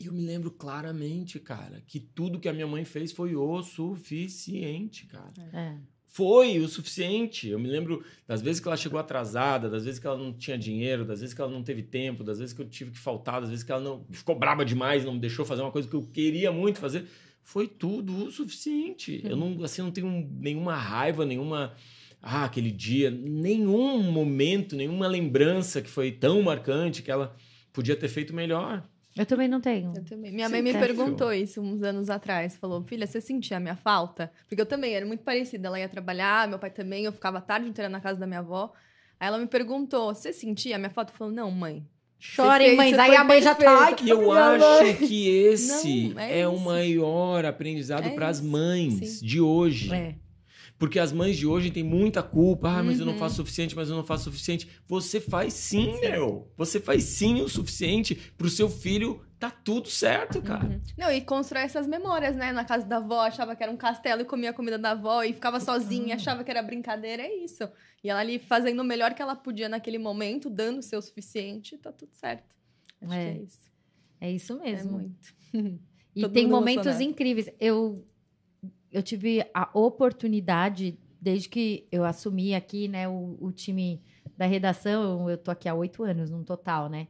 E 0.00 0.06
eu 0.06 0.12
me 0.12 0.22
lembro 0.22 0.50
claramente, 0.50 1.38
cara, 1.38 1.80
que 1.86 2.00
tudo 2.00 2.40
que 2.40 2.48
a 2.48 2.52
minha 2.52 2.66
mãe 2.66 2.84
fez 2.84 3.12
foi 3.12 3.36
o 3.36 3.62
suficiente, 3.62 5.06
cara. 5.06 5.32
É. 5.52 5.76
Foi 6.04 6.58
o 6.58 6.66
suficiente. 6.66 7.48
Eu 7.48 7.60
me 7.60 7.68
lembro 7.68 8.04
das 8.26 8.42
vezes 8.42 8.60
que 8.60 8.66
ela 8.66 8.76
chegou 8.76 8.98
atrasada, 8.98 9.70
das 9.70 9.84
vezes 9.84 10.00
que 10.00 10.06
ela 10.08 10.18
não 10.18 10.32
tinha 10.32 10.58
dinheiro, 10.58 11.04
das 11.04 11.20
vezes 11.20 11.32
que 11.32 11.40
ela 11.40 11.50
não 11.50 11.62
teve 11.62 11.84
tempo, 11.84 12.24
das 12.24 12.40
vezes 12.40 12.52
que 12.52 12.60
eu 12.60 12.68
tive 12.68 12.90
que 12.90 12.98
faltar, 12.98 13.40
das 13.40 13.50
vezes 13.50 13.64
que 13.64 13.70
ela 13.70 13.80
não 13.80 14.04
ficou 14.10 14.36
braba 14.36 14.64
demais, 14.64 15.04
não 15.04 15.14
me 15.14 15.20
deixou 15.20 15.44
fazer 15.44 15.62
uma 15.62 15.70
coisa 15.70 15.88
que 15.88 15.94
eu 15.94 16.02
queria 16.02 16.50
muito 16.50 16.80
fazer. 16.80 17.06
Foi 17.44 17.68
tudo 17.68 18.24
o 18.24 18.30
suficiente. 18.32 19.20
Eu 19.22 19.36
não, 19.36 19.62
assim, 19.62 19.82
não 19.82 19.92
tenho 19.92 20.28
nenhuma 20.40 20.74
raiva, 20.74 21.24
nenhuma 21.24 21.74
ah, 22.20 22.44
aquele 22.44 22.70
dia, 22.70 23.10
nenhum 23.10 24.02
momento, 24.10 24.74
nenhuma 24.74 25.06
lembrança 25.06 25.82
que 25.82 25.90
foi 25.90 26.10
tão 26.10 26.42
marcante 26.42 27.02
que 27.02 27.10
ela 27.10 27.36
podia 27.70 27.94
ter 27.94 28.08
feito 28.08 28.34
melhor. 28.34 28.82
Eu 29.14 29.26
também 29.26 29.46
não 29.46 29.60
tenho. 29.60 29.92
Eu 29.94 30.04
também. 30.04 30.32
Minha 30.32 30.46
Sim, 30.46 30.52
mãe 30.54 30.62
me 30.62 30.72
tá. 30.72 30.80
perguntou 30.80 31.32
isso 31.32 31.60
uns 31.60 31.82
anos 31.82 32.10
atrás. 32.10 32.56
Falou, 32.56 32.82
filha, 32.82 33.06
você 33.06 33.20
sentia 33.20 33.58
a 33.58 33.60
minha 33.60 33.76
falta? 33.76 34.32
Porque 34.48 34.60
eu 34.60 34.66
também 34.66 34.94
era 34.94 35.06
muito 35.06 35.22
parecida. 35.22 35.68
Ela 35.68 35.78
ia 35.78 35.88
trabalhar, 35.88 36.48
meu 36.48 36.58
pai 36.58 36.70
também. 36.70 37.04
Eu 37.04 37.12
ficava 37.12 37.38
a 37.38 37.40
tarde 37.42 37.68
inteira 37.68 37.88
na 37.88 38.00
casa 38.00 38.18
da 38.18 38.26
minha 38.26 38.40
avó. 38.40 38.72
Aí 39.20 39.28
ela 39.28 39.38
me 39.38 39.46
perguntou, 39.46 40.12
você 40.12 40.32
sentia 40.32 40.76
a 40.76 40.78
minha 40.78 40.90
falta? 40.90 41.12
Eu 41.12 41.16
falei, 41.16 41.34
não, 41.34 41.50
mãe. 41.50 41.86
Chorem, 42.18 42.76
mães. 42.76 42.94
você 42.94 43.00
Aí 43.00 43.16
a 43.16 43.24
mãe 43.24 43.42
já 43.42 43.54
tá. 43.54 43.60
perfeita. 43.60 43.84
Ai, 43.84 43.94
que 43.94 44.04
E 44.06 44.10
eu 44.10 44.20
minha 44.22 44.44
acho 44.44 44.82
mãe. 44.84 44.94
que 44.96 45.28
esse 45.28 46.08
Não, 46.14 46.20
é, 46.20 46.40
é 46.40 46.48
o 46.48 46.58
maior 46.58 47.44
aprendizado 47.44 48.06
É 48.06 48.10
para 48.10 48.28
as 48.28 48.40
mães 48.40 48.94
sim. 49.18 49.26
de 49.26 49.40
hoje. 49.40 49.92
É. 49.92 50.14
Porque 50.78 50.98
as 50.98 51.12
mães 51.12 51.36
de 51.36 51.46
hoje 51.46 51.70
têm 51.70 51.84
muita 51.84 52.22
culpa. 52.22 52.68
Ah, 52.78 52.82
mas 52.82 52.98
eu 52.98 53.06
não 53.06 53.12
Uhum. 53.12 53.18
faço 53.18 53.34
o 53.34 53.36
suficiente, 53.36 53.76
mas 53.76 53.88
eu 53.90 53.96
não 53.96 54.04
faço 54.04 54.28
o 54.28 54.32
suficiente. 54.32 54.66
Você 54.88 55.20
faz 55.20 55.52
sim, 55.52 55.98
meu. 56.00 56.48
Você 56.56 56.80
faz 56.80 57.04
sim 57.04 57.40
o 57.42 57.48
suficiente 57.48 58.14
pro 58.36 58.48
seu 58.50 58.68
filho. 58.68 59.20
Tá 59.44 59.50
tudo 59.62 59.88
certo, 59.88 60.40
cara. 60.40 60.64
Uhum. 60.64 60.80
Não, 60.96 61.10
e 61.12 61.20
constrói 61.20 61.62
essas 61.62 61.86
memórias, 61.86 62.34
né? 62.36 62.52
Na 62.52 62.64
casa 62.64 62.86
da 62.86 62.96
avó, 62.96 63.20
achava 63.20 63.54
que 63.54 63.62
era 63.62 63.70
um 63.70 63.76
castelo 63.76 64.22
e 64.22 64.24
comia 64.24 64.50
a 64.50 64.52
comida 64.54 64.78
da 64.78 64.92
avó 64.92 65.22
e 65.22 65.32
ficava 65.32 65.60
sozinha, 65.60 66.14
achava 66.16 66.42
que 66.42 66.50
era 66.50 66.62
brincadeira, 66.62 67.22
é 67.22 67.34
isso. 67.36 67.68
E 68.02 68.08
ela 68.08 68.20
ali 68.20 68.38
fazendo 68.38 68.80
o 68.80 68.84
melhor 68.84 69.12
que 69.14 69.20
ela 69.20 69.36
podia 69.36 69.68
naquele 69.68 69.98
momento, 69.98 70.48
dando 70.48 70.78
o 70.78 70.82
seu 70.82 71.00
suficiente, 71.02 71.76
tá 71.78 71.92
tudo 71.92 72.14
certo. 72.14 72.54
Acho 73.02 73.12
É. 73.12 73.32
que 73.32 73.38
é 73.38 73.42
isso. 73.42 73.70
É 74.20 74.30
isso 74.30 74.52
É 74.54 74.72
mesmo. 74.72 74.92
muito. 74.92 75.34
E 76.16 76.20
Todo 76.20 76.32
tem 76.32 76.46
momentos 76.46 77.00
incríveis. 77.00 77.50
Eu, 77.58 78.06
eu 78.92 79.02
tive 79.02 79.44
a 79.52 79.68
oportunidade 79.74 80.96
desde 81.20 81.48
que 81.48 81.88
eu 81.90 82.04
assumi 82.04 82.54
aqui, 82.54 82.86
né, 82.86 83.08
o, 83.08 83.36
o 83.40 83.50
time 83.50 84.00
da 84.36 84.46
redação, 84.46 85.28
eu 85.28 85.36
tô 85.36 85.50
aqui 85.50 85.68
há 85.68 85.74
oito 85.74 86.04
anos 86.04 86.30
no 86.30 86.44
total, 86.44 86.88
né? 86.88 87.08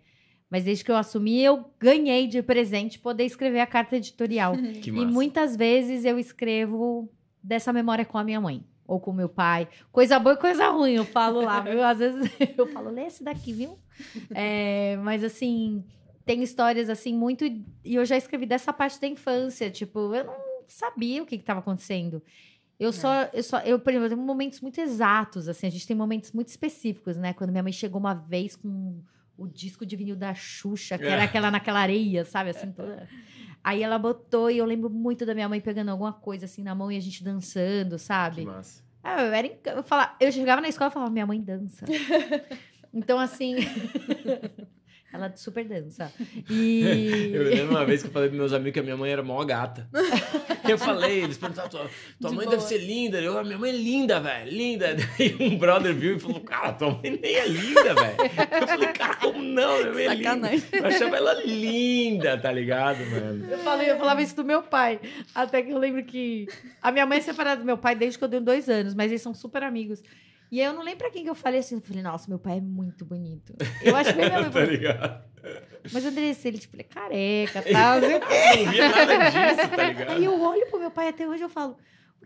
Mas 0.54 0.62
desde 0.62 0.84
que 0.84 0.90
eu 0.92 0.96
assumi, 0.96 1.42
eu 1.42 1.64
ganhei 1.80 2.28
de 2.28 2.40
presente 2.40 2.96
poder 3.00 3.24
escrever 3.24 3.58
a 3.58 3.66
carta 3.66 3.96
editorial. 3.96 4.54
Que 4.80 4.90
E 4.90 4.92
massa. 4.92 5.08
muitas 5.10 5.56
vezes 5.56 6.04
eu 6.04 6.16
escrevo 6.16 7.10
dessa 7.42 7.72
memória 7.72 8.04
com 8.04 8.16
a 8.16 8.22
minha 8.22 8.40
mãe. 8.40 8.62
Ou 8.86 9.00
com 9.00 9.12
meu 9.12 9.28
pai. 9.28 9.66
Coisa 9.90 10.16
boa 10.20 10.36
e 10.36 10.38
coisa 10.38 10.68
ruim, 10.68 10.92
eu 10.92 11.04
falo 11.04 11.40
lá. 11.40 11.58
viu? 11.58 11.82
Às 11.82 11.98
vezes 11.98 12.30
eu 12.56 12.68
falo, 12.68 12.88
lê 12.88 13.06
esse 13.06 13.24
daqui, 13.24 13.52
viu? 13.52 13.76
É, 14.32 14.96
mas 15.02 15.24
assim, 15.24 15.82
tem 16.24 16.40
histórias 16.40 16.88
assim 16.88 17.12
muito. 17.12 17.44
E 17.44 17.64
eu 17.96 18.04
já 18.04 18.16
escrevi 18.16 18.46
dessa 18.46 18.72
parte 18.72 19.00
da 19.00 19.08
infância. 19.08 19.68
Tipo, 19.72 20.14
eu 20.14 20.22
não 20.24 20.36
sabia 20.68 21.20
o 21.20 21.26
que 21.26 21.34
estava 21.34 21.58
acontecendo. 21.58 22.22
Eu 22.78 22.92
só, 22.92 23.28
eu 23.32 23.42
só, 23.42 23.58
eu, 23.58 23.80
por 23.80 23.90
exemplo, 23.90 24.06
eu 24.06 24.10
tenho 24.10 24.22
momentos 24.22 24.60
muito 24.60 24.80
exatos, 24.80 25.48
assim, 25.48 25.66
a 25.66 25.70
gente 25.70 25.86
tem 25.86 25.96
momentos 25.96 26.30
muito 26.30 26.48
específicos, 26.48 27.16
né? 27.16 27.32
Quando 27.32 27.50
minha 27.50 27.62
mãe 27.62 27.72
chegou 27.72 27.98
uma 27.98 28.14
vez 28.14 28.54
com 28.54 29.00
o 29.36 29.46
disco 29.48 29.84
de 29.84 29.96
vinil 29.96 30.16
da 30.16 30.32
Xuxa, 30.34 30.96
que 30.98 31.04
era 31.04 31.22
É. 31.22 31.24
aquela 31.24 31.50
naquela 31.50 31.80
areia, 31.80 32.24
sabe? 32.24 32.50
Assim, 32.50 32.70
toda... 32.72 33.08
Aí 33.62 33.82
ela 33.82 33.98
botou 33.98 34.50
e 34.50 34.58
eu 34.58 34.64
lembro 34.66 34.90
muito 34.90 35.24
da 35.24 35.34
minha 35.34 35.48
mãe 35.48 35.60
pegando 35.60 35.90
alguma 35.90 36.12
coisa 36.12 36.44
assim 36.44 36.62
na 36.62 36.74
mão 36.74 36.92
e 36.92 36.96
a 36.96 37.00
gente 37.00 37.24
dançando, 37.24 37.96
Que 37.96 38.02
sabe? 38.02 38.44
massa. 38.44 38.82
Ah, 39.02 39.22
eu, 39.22 39.32
era, 39.32 39.46
inc- 39.46 39.66
eu, 39.66 39.82
falava, 39.82 40.14
eu 40.20 40.30
chegava 40.30 40.60
na 40.60 40.68
escola 40.68 40.90
e 40.90 40.92
falava, 40.92 41.10
minha 41.10 41.26
mãe 41.26 41.40
dança. 41.40 41.84
então, 42.92 43.18
assim. 43.18 43.56
Ela 45.14 45.32
super 45.36 45.64
dança. 45.64 46.12
E. 46.50 47.30
Eu 47.32 47.44
lembro 47.44 47.70
uma 47.70 47.84
vez 47.86 48.02
que 48.02 48.08
eu 48.08 48.12
falei 48.12 48.28
pros 48.28 48.38
meus 48.40 48.52
amigos 48.52 48.72
que 48.72 48.80
a 48.80 48.82
minha 48.82 48.96
mãe 48.96 49.12
era 49.12 49.22
mó 49.22 49.42
gata. 49.44 49.88
Eu 50.68 50.76
falei, 50.76 51.22
eles 51.22 51.38
perguntaram, 51.38 51.68
tua, 51.68 51.88
tua 52.20 52.30
De 52.30 52.36
mãe 52.36 52.46
boa. 52.46 52.56
deve 52.56 52.62
ser 52.68 52.78
linda. 52.78 53.20
Eu, 53.20 53.38
"A 53.38 53.44
minha 53.44 53.56
mãe 53.56 53.70
é 53.70 53.76
linda, 53.76 54.18
velho, 54.18 54.50
linda. 54.50 54.96
Daí 55.16 55.36
um 55.38 55.56
brother 55.56 55.94
viu 55.94 56.16
e 56.16 56.18
falou, 56.20 56.40
cara, 56.40 56.72
tua 56.72 56.90
mãe 56.90 57.18
nem 57.22 57.34
é 57.36 57.46
linda, 57.46 57.94
velho. 57.94 58.16
Eu 58.60 58.66
falei, 58.66 58.88
cara, 58.88 59.14
como 59.16 59.40
não? 59.42 59.78
Minha 59.78 59.92
mãe 59.92 60.06
é 60.06 60.14
linda. 60.14 60.50
Eu 60.72 60.86
achava 60.86 61.16
ela 61.16 61.34
linda, 61.44 62.36
tá 62.38 62.50
ligado, 62.50 62.98
mano? 63.06 63.46
Eu, 63.50 63.58
falei, 63.58 63.90
eu 63.90 63.96
falava 63.98 64.20
isso 64.20 64.34
do 64.34 64.44
meu 64.44 64.62
pai. 64.62 64.98
Até 65.34 65.62
que 65.62 65.70
eu 65.70 65.78
lembro 65.78 66.02
que. 66.04 66.48
A 66.82 66.90
minha 66.90 67.06
mãe 67.06 67.18
é 67.18 67.20
separada 67.20 67.60
do 67.60 67.64
meu 67.64 67.78
pai 67.78 67.94
desde 67.94 68.18
que 68.18 68.24
eu 68.24 68.28
tenho 68.28 68.42
dois 68.42 68.68
anos, 68.68 68.94
mas 68.94 69.12
eles 69.12 69.22
são 69.22 69.32
super 69.32 69.62
amigos. 69.62 70.02
E 70.50 70.60
aí 70.60 70.66
eu 70.66 70.72
não 70.72 70.82
lembro 70.82 70.98
pra 70.98 71.10
quem 71.10 71.24
que 71.24 71.30
eu 71.30 71.34
falei 71.34 71.60
assim. 71.60 71.76
Eu 71.76 71.80
falei, 71.80 72.02
nossa, 72.02 72.28
meu 72.28 72.38
pai 72.38 72.58
é 72.58 72.60
muito 72.60 73.04
bonito. 73.04 73.54
Eu 73.82 73.96
acho 73.96 74.10
que 74.12 74.16
minha 74.16 74.40
mãe 74.40 74.50
Tá 74.52 74.60
ligado? 74.64 75.24
Mas 75.92 76.04
Andressa, 76.06 76.48
ele 76.48 76.58
tipo, 76.58 76.74
ele 76.76 76.82
é 76.82 76.94
careca 76.94 77.62
e 77.66 77.72
tal. 77.72 78.00
não 78.00 78.08
o 78.08 78.10
não 78.12 78.72
via 78.72 78.88
nada 78.88 79.18
disso, 79.30 79.68
tá 79.76 79.84
ligado? 79.84 80.10
Aí 80.12 80.24
eu 80.24 80.40
olho 80.40 80.66
pro 80.70 80.78
meu 80.80 80.90
pai 80.90 81.08
até 81.08 81.28
hoje 81.28 81.42
e 81.42 81.44
eu 81.44 81.48
falo, 81.50 81.76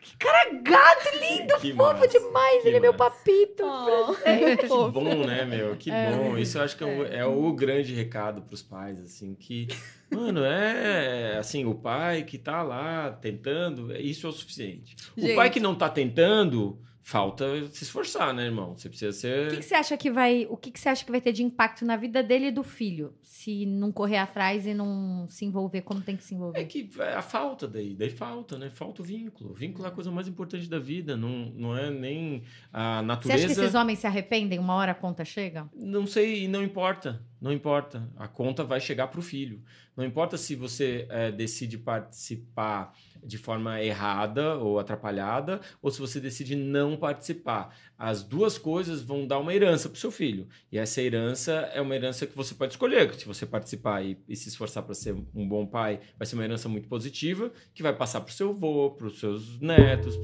que 0.01 0.17
cara 0.17 0.51
gato, 0.63 1.09
lindo, 1.19 1.59
Que 1.59 1.73
fofo 1.73 1.95
massa, 1.95 2.07
demais. 2.07 2.65
ele 2.65 2.77
é 2.77 2.81
meu 2.81 2.93
massa. 2.93 3.11
papito. 3.11 3.65
Oh, 3.65 4.15
Que 4.57 4.69
bom, 4.93 5.27
né, 5.27 5.45
meu? 5.45 5.75
Que 5.77 5.91
bom. 5.91 6.39
Isso 6.39 6.59
eu 6.59 6.63
acho 6.63 6.77
que 6.77 6.85
é 6.85 6.87
o, 6.87 7.05
é 7.07 7.27
o 7.27 7.53
grande 7.53 7.93
recado 7.95 8.43
pros 8.43 8.63
pais, 8.63 9.01
assim, 9.01 9.35
que, 9.35 9.67
mano, 10.09 10.45
é 10.45 11.37
assim, 11.39 11.65
o 11.65 11.75
pai 11.75 12.23
que 12.23 12.39
tá 12.39 12.63
lá 12.63 13.11
tentando, 13.11 13.93
isso 13.97 14.27
é 14.27 14.31
o 14.31 14.33
suficiente. 14.33 14.95
O 15.17 15.21
Gente. 15.21 15.35
pai 15.35 15.51
que 15.51 15.59
não 15.59 15.75
tá 15.75 15.89
tentando, 15.89 16.79
falta 17.09 17.45
se 17.71 17.85
esforçar, 17.85 18.35
né, 18.35 18.45
irmão? 18.45 18.77
Você 18.77 18.87
precisa 18.89 19.09
O 19.09 19.13
que, 19.49 19.51
ser. 19.51 19.57
que 19.57 19.63
você 19.63 19.75
acha 19.75 19.97
que 19.97 20.11
vai. 20.11 20.47
O 20.51 20.57
que, 20.59 20.71
que 20.71 20.79
você 20.79 20.91
acha 20.91 21.03
que 21.05 21.11
vai 21.11 21.23
ter 21.23 21.33
de 21.33 21.43
impacto 21.43 21.83
na 21.85 21.97
vida 21.97 22.23
dele 22.23 22.49
e 22.49 22.51
do 22.51 22.63
filho? 22.63 23.15
Se 23.23 23.65
não 23.65 23.91
correr 23.91 24.19
atrás 24.19 24.67
e 24.67 24.75
não 24.75 25.27
se 25.31 25.47
envolver 25.47 25.81
como 25.81 26.03
tem 26.03 26.17
que 26.19 26.23
se 26.23 26.35
É 26.35 26.37
envolver. 26.37 26.65
que 26.67 26.91
é 26.99 27.15
a 27.15 27.23
falta 27.23 27.67
daí, 27.67 27.95
daí 27.95 28.11
falta, 28.11 28.59
né? 28.59 28.69
Falta 28.69 29.01
o 29.01 29.05
vínculo. 29.05 29.53
O 29.53 29.55
vínculo 29.55 29.87
é 29.87 29.89
a 29.89 29.93
coisa 29.93 30.11
mais 30.11 30.29
importante 30.29 30.69
da 30.69 30.79
vida, 30.79 31.17
não, 31.17 31.47
não 31.57 31.77
é 31.77 31.91
nem 31.91 32.43
a 32.71 33.01
Você 33.01 33.07
natureza. 33.07 33.35
acha 33.47 33.55
que 33.55 33.61
esses 33.61 33.75
homens 33.75 33.99
se 34.01 34.07
arrependem? 34.07 34.59
Uma 34.59 34.75
hora 34.75 34.93
a 34.93 34.95
conta 34.95 35.25
chega? 35.25 35.67
Não 35.75 36.07
sei, 36.07 36.45
e 36.45 36.49
não 36.49 36.63
importa. 36.63 37.23
Não 37.41 37.53
importa. 37.53 38.07
A 38.19 38.29
conta 38.29 38.65
vai 38.65 38.81
chegar 38.81 39.07
para 39.09 39.21
o 39.21 39.23
filho. 39.23 39.63
Não 39.97 40.05
importa 40.05 40.37
se 40.37 40.55
você 40.57 41.07
eh, 41.09 41.31
decide 41.33 41.79
participar 41.79 42.93
de 43.29 43.39
forma 43.39 43.81
errada 43.83 44.57
ou 44.57 44.79
atrapalhada, 44.79 45.61
ou 45.83 45.91
se 45.91 46.01
você 46.01 46.19
decide 46.19 46.57
não 46.57 46.97
participar. 46.97 47.77
As 47.99 48.23
duas 48.23 48.57
coisas 48.57 49.03
vão 49.03 49.27
dar 49.27 49.39
uma 49.39 49.55
herança 49.55 49.89
para 49.89 49.97
o 49.97 50.01
seu 50.01 50.11
filho. 50.11 50.49
E 50.73 50.79
essa 50.79 51.03
herança 51.03 51.53
é 51.75 51.81
uma 51.81 51.95
herança 51.95 52.27
que 52.27 52.37
você 52.37 52.55
pode 52.55 52.73
escolher. 52.73 53.13
Se 53.15 53.27
você 53.27 53.45
participar 53.45 54.03
e, 54.03 54.17
e 54.29 54.35
se 54.35 54.49
esforçar 54.49 54.83
para 54.83 54.95
ser 54.95 55.15
um 55.35 55.47
bom 55.47 55.67
pai, 55.67 56.01
vai 56.17 56.27
ser 56.27 56.37
uma 56.37 56.45
herança 56.45 56.69
muito 56.69 56.89
positiva, 56.89 57.53
que 57.75 57.83
vai 57.83 57.93
passar 57.93 58.21
para 58.23 58.31
o 58.31 58.35
seu 58.35 58.51
avô, 58.51 58.91
para 58.93 59.09
os 59.09 59.21
seus 59.21 59.61
netos, 59.61 60.17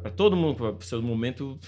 para 0.00 0.10
todo 0.10 0.36
mundo, 0.36 0.56
para 0.56 0.70
o 0.70 0.82
seu 0.82 1.02
momento 1.02 1.58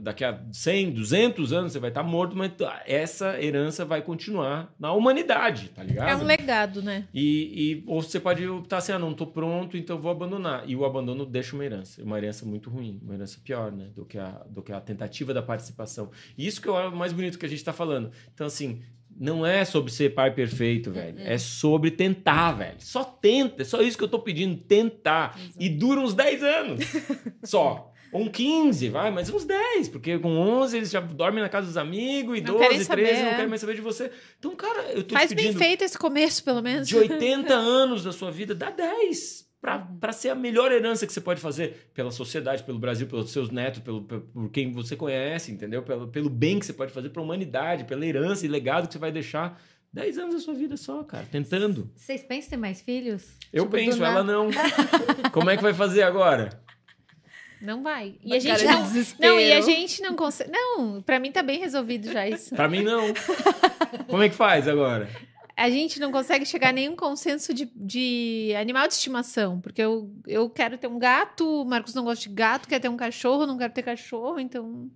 daqui 0.00 0.24
a 0.24 0.40
100, 0.52 0.90
200 0.92 1.52
anos 1.52 1.72
você 1.72 1.78
vai 1.78 1.90
estar 1.90 2.02
morto, 2.02 2.36
mas 2.36 2.52
essa 2.86 3.40
herança 3.40 3.84
vai 3.84 4.02
continuar 4.02 4.74
na 4.78 4.92
humanidade, 4.92 5.70
tá 5.74 5.82
ligado? 5.82 6.08
É 6.08 6.16
um 6.16 6.24
legado, 6.24 6.82
né? 6.82 7.06
E, 7.14 7.82
e 7.82 7.84
ou 7.86 8.02
você 8.02 8.18
pode 8.18 8.46
optar 8.46 8.78
assim, 8.78 8.92
ah, 8.92 8.98
não 8.98 9.14
tô 9.14 9.26
pronto, 9.26 9.76
então 9.76 9.98
vou 9.98 10.10
abandonar. 10.10 10.64
E 10.68 10.74
o 10.74 10.84
abandono 10.84 11.24
deixa 11.24 11.54
uma 11.54 11.64
herança, 11.64 12.02
uma 12.02 12.18
herança 12.18 12.44
muito 12.44 12.68
ruim, 12.68 13.00
uma 13.02 13.14
herança 13.14 13.38
pior, 13.42 13.70
né, 13.70 13.88
do 13.94 14.04
que 14.04 14.18
a, 14.18 14.42
do 14.48 14.62
que 14.62 14.72
a 14.72 14.80
tentativa 14.80 15.32
da 15.32 15.42
participação. 15.42 16.10
E 16.36 16.46
isso 16.46 16.60
que 16.60 16.68
é 16.68 16.72
o 16.72 16.96
mais 16.96 17.12
bonito 17.12 17.38
que 17.38 17.46
a 17.46 17.48
gente 17.48 17.64
tá 17.64 17.72
falando. 17.72 18.10
Então, 18.34 18.46
assim, 18.46 18.82
não 19.18 19.46
é 19.46 19.64
sobre 19.64 19.90
ser 19.90 20.14
pai 20.14 20.30
perfeito, 20.32 20.90
velho. 20.90 21.18
É 21.18 21.38
sobre 21.38 21.90
tentar, 21.90 22.52
velho. 22.52 22.76
Só 22.78 23.02
tenta. 23.02 23.62
É 23.62 23.64
só 23.64 23.80
isso 23.80 23.96
que 23.96 24.04
eu 24.04 24.08
tô 24.08 24.18
pedindo, 24.18 24.56
tentar. 24.56 25.38
E 25.58 25.68
dura 25.68 26.00
uns 26.00 26.12
10 26.12 26.42
anos. 26.42 26.84
só. 27.42 27.92
Um 28.16 28.28
15, 28.28 28.88
vai, 28.88 29.10
mas 29.10 29.28
uns 29.30 29.44
10, 29.44 29.88
porque 29.88 30.18
com 30.18 30.36
11 30.36 30.76
eles 30.76 30.90
já 30.90 31.00
dormem 31.00 31.42
na 31.42 31.48
casa 31.48 31.66
dos 31.66 31.76
amigos, 31.76 32.38
e 32.38 32.40
Não 32.40 32.54
12, 32.54 32.58
querem 32.58 32.76
13 32.76 32.84
saber, 32.86 33.22
não 33.22 33.28
é. 33.30 33.34
querem 33.34 33.48
mais 33.48 33.60
saber 33.60 33.74
de 33.74 33.80
você. 33.80 34.10
Então, 34.38 34.54
cara, 34.56 34.82
eu 34.92 35.02
tô 35.04 35.14
Faz 35.14 35.28
te 35.30 35.34
bem 35.34 35.52
feito 35.54 35.82
esse 35.82 35.98
começo, 35.98 36.42
pelo 36.44 36.62
menos. 36.62 36.88
de 36.88 36.96
80 36.96 37.52
anos 37.54 38.02
da 38.04 38.12
sua 38.12 38.30
vida, 38.30 38.54
dá 38.54 38.70
10 38.70 39.46
para 39.98 40.12
ser 40.12 40.28
a 40.28 40.34
melhor 40.36 40.70
herança 40.70 41.06
que 41.06 41.12
você 41.12 41.20
pode 41.20 41.40
fazer 41.40 41.90
pela 41.92 42.12
sociedade, 42.12 42.62
pelo 42.62 42.78
Brasil, 42.78 43.08
pelos 43.08 43.32
seus 43.32 43.50
netos, 43.50 43.80
pelo, 43.80 44.02
pe- 44.02 44.20
por 44.20 44.48
quem 44.50 44.70
você 44.70 44.94
conhece, 44.94 45.50
entendeu? 45.50 45.82
Pelo, 45.82 46.06
pelo 46.06 46.30
bem 46.30 46.60
que 46.60 46.66
você 46.66 46.72
pode 46.72 46.92
fazer 46.92 47.08
para 47.10 47.20
a 47.20 47.24
humanidade, 47.24 47.82
pela 47.84 48.06
herança 48.06 48.46
e 48.46 48.48
legado 48.48 48.86
que 48.86 48.92
você 48.92 48.98
vai 49.00 49.10
deixar. 49.10 49.60
10 49.92 50.18
anos 50.18 50.34
da 50.34 50.40
sua 50.40 50.52
vida 50.54 50.76
só, 50.76 51.02
cara, 51.02 51.26
tentando. 51.32 51.90
Vocês 51.96 52.22
pensam 52.22 52.46
em 52.46 52.50
ter 52.50 52.56
mais 52.58 52.80
filhos? 52.82 53.24
Eu 53.52 53.64
Tipo, 53.64 53.76
penso, 53.76 54.04
ela 54.04 54.22
não. 54.22 54.50
Como 55.32 55.48
é 55.50 55.56
que 55.56 55.62
vai 55.62 55.72
fazer 55.74 56.02
agora? 56.02 56.50
Não 57.60 57.82
vai. 57.82 58.16
E 58.22 58.34
a 58.34 58.38
gente 58.38 58.64
não. 58.64 58.82
desespero. 58.82 59.34
Não, 59.34 59.40
e 59.40 59.52
a 59.52 59.60
gente 59.60 60.02
não 60.02 60.14
consegue. 60.14 60.50
Não, 60.50 61.02
pra 61.02 61.18
mim 61.18 61.32
tá 61.32 61.42
bem 61.42 61.58
resolvido 61.58 62.12
já 62.12 62.28
isso. 62.28 62.54
Para 62.54 62.68
mim, 62.68 62.82
não. 62.82 63.12
Como 64.08 64.22
é 64.22 64.28
que 64.28 64.34
faz 64.34 64.68
agora? 64.68 65.08
A 65.56 65.70
gente 65.70 65.98
não 65.98 66.12
consegue 66.12 66.44
chegar 66.44 66.68
a 66.68 66.72
nenhum 66.72 66.94
consenso 66.94 67.54
de, 67.54 67.70
de 67.74 68.54
animal 68.60 68.86
de 68.86 68.94
estimação. 68.94 69.58
Porque 69.60 69.80
eu, 69.80 70.12
eu 70.26 70.50
quero 70.50 70.76
ter 70.76 70.86
um 70.86 70.98
gato, 70.98 71.62
o 71.62 71.64
Marcos 71.64 71.94
não 71.94 72.04
gosta 72.04 72.28
de 72.28 72.34
gato, 72.34 72.68
quer 72.68 72.78
ter 72.78 72.90
um 72.90 72.96
cachorro, 72.96 73.46
não 73.46 73.56
quero 73.56 73.72
ter 73.72 73.82
cachorro, 73.82 74.38
então. 74.38 74.90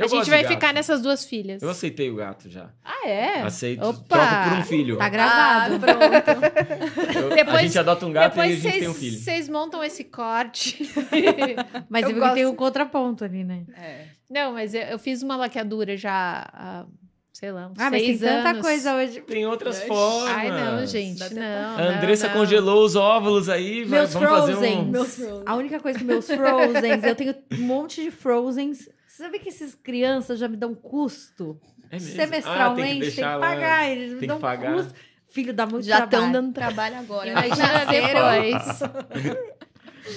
Eu 0.00 0.06
a 0.06 0.08
gente 0.08 0.30
vai 0.30 0.44
ficar 0.44 0.72
nessas 0.74 1.00
duas 1.02 1.24
filhas. 1.24 1.62
Eu 1.62 1.70
aceitei 1.70 2.10
o 2.10 2.16
gato 2.16 2.48
já. 2.50 2.70
Ah, 2.84 3.06
é? 3.08 3.42
Aceito. 3.42 3.84
Opa! 3.86 4.16
Troco 4.16 4.48
por 4.50 4.58
um 4.58 4.64
filho. 4.64 4.96
Tá 4.98 5.04
Ah, 5.04 5.08
gravado. 5.08 5.78
pronto. 5.80 7.18
Eu- 7.18 7.32
a 7.32 7.34
Depois- 7.34 7.60
gente 7.62 7.78
adota 7.78 8.06
um 8.06 8.12
gato 8.12 8.36
e 8.36 8.40
a 8.40 8.44
Depois 8.46 8.62
gente 8.62 8.78
tem 8.80 8.88
um 8.88 8.94
filho. 8.94 9.18
vocês 9.18 9.48
montam 9.48 9.82
esse 9.84 10.04
corte. 10.04 10.90
Mas 11.88 12.04
Eu 12.08 12.16
eu, 12.16 12.34
tenho 12.34 12.50
um 12.50 12.54
contraponto 12.54 13.24
ali, 13.24 13.44
né? 13.44 13.62
É. 13.76 14.04
não, 14.28 14.52
mas 14.52 14.74
eu, 14.74 14.82
eu 14.82 14.98
fiz 14.98 15.22
uma 15.22 15.36
laqueadura 15.36 15.96
já 15.96 16.48
há, 16.52 16.86
sei 17.32 17.50
lá, 17.52 17.68
uns 17.68 17.78
Ah, 17.78 17.90
mas 17.90 18.02
tem 18.02 18.16
seis 18.16 18.20
tanta 18.20 18.50
anos. 18.50 18.62
coisa 18.62 18.94
hoje. 18.94 19.20
Tem 19.22 19.46
outras 19.46 19.82
formas. 19.84 20.28
Ai, 20.34 20.50
não, 20.50 20.86
gente, 20.86 21.34
não. 21.34 21.76
A 21.78 21.82
Andressa 21.96 22.28
não, 22.28 22.34
não. 22.34 22.40
congelou 22.40 22.84
os 22.84 22.96
óvulos 22.96 23.48
aí. 23.48 23.84
vai- 23.84 24.00
Meus 24.00 24.12
vamos 24.12 24.28
fazer 24.28 24.52
Frozen. 24.52 24.78
um. 24.78 24.84
Meus 24.86 25.14
Frozen. 25.16 25.42
A 25.46 25.54
única 25.56 25.80
coisa 25.80 25.98
que 25.98 26.04
meus 26.04 26.26
Frozens, 26.26 27.04
eu 27.04 27.14
tenho 27.16 27.34
um 27.52 27.62
monte 27.62 28.02
de 28.02 28.10
Frozens. 28.10 28.88
Você 29.20 29.24
sabe 29.26 29.38
que 29.38 29.50
esses 29.50 29.74
crianças 29.74 30.38
já 30.38 30.48
me 30.48 30.56
dão 30.56 30.74
custo? 30.74 31.60
É 31.90 31.96
mesmo? 31.96 32.16
Semestralmente, 32.16 32.80
Ah, 32.80 32.84
tem 32.86 33.00
que, 33.00 33.06
tem 33.06 33.14
que 33.16 33.20
lá. 33.20 33.38
pagar. 33.38 33.90
Eles 33.90 34.12
me 34.14 34.18
Tem 34.20 34.28
dão 34.28 34.40
pagar. 34.40 34.72
custo. 34.74 34.94
Filho 35.28 35.52
da 35.52 35.66
muito 35.66 35.84
Já 35.84 35.96
estão 35.96 36.08
trabalho. 36.08 36.32
dando 36.32 36.54
trabalho 36.54 36.96
agora. 36.96 37.34
né? 37.34 37.46
Imagina 37.46 37.84
depois. 37.84 38.80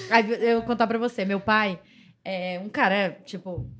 Aí 0.10 0.48
eu 0.48 0.56
vou 0.60 0.66
contar 0.66 0.86
pra 0.86 0.96
você, 0.96 1.22
meu 1.26 1.38
pai 1.38 1.78
é 2.24 2.58
um 2.64 2.70
cara, 2.70 3.20
tipo, 3.26 3.70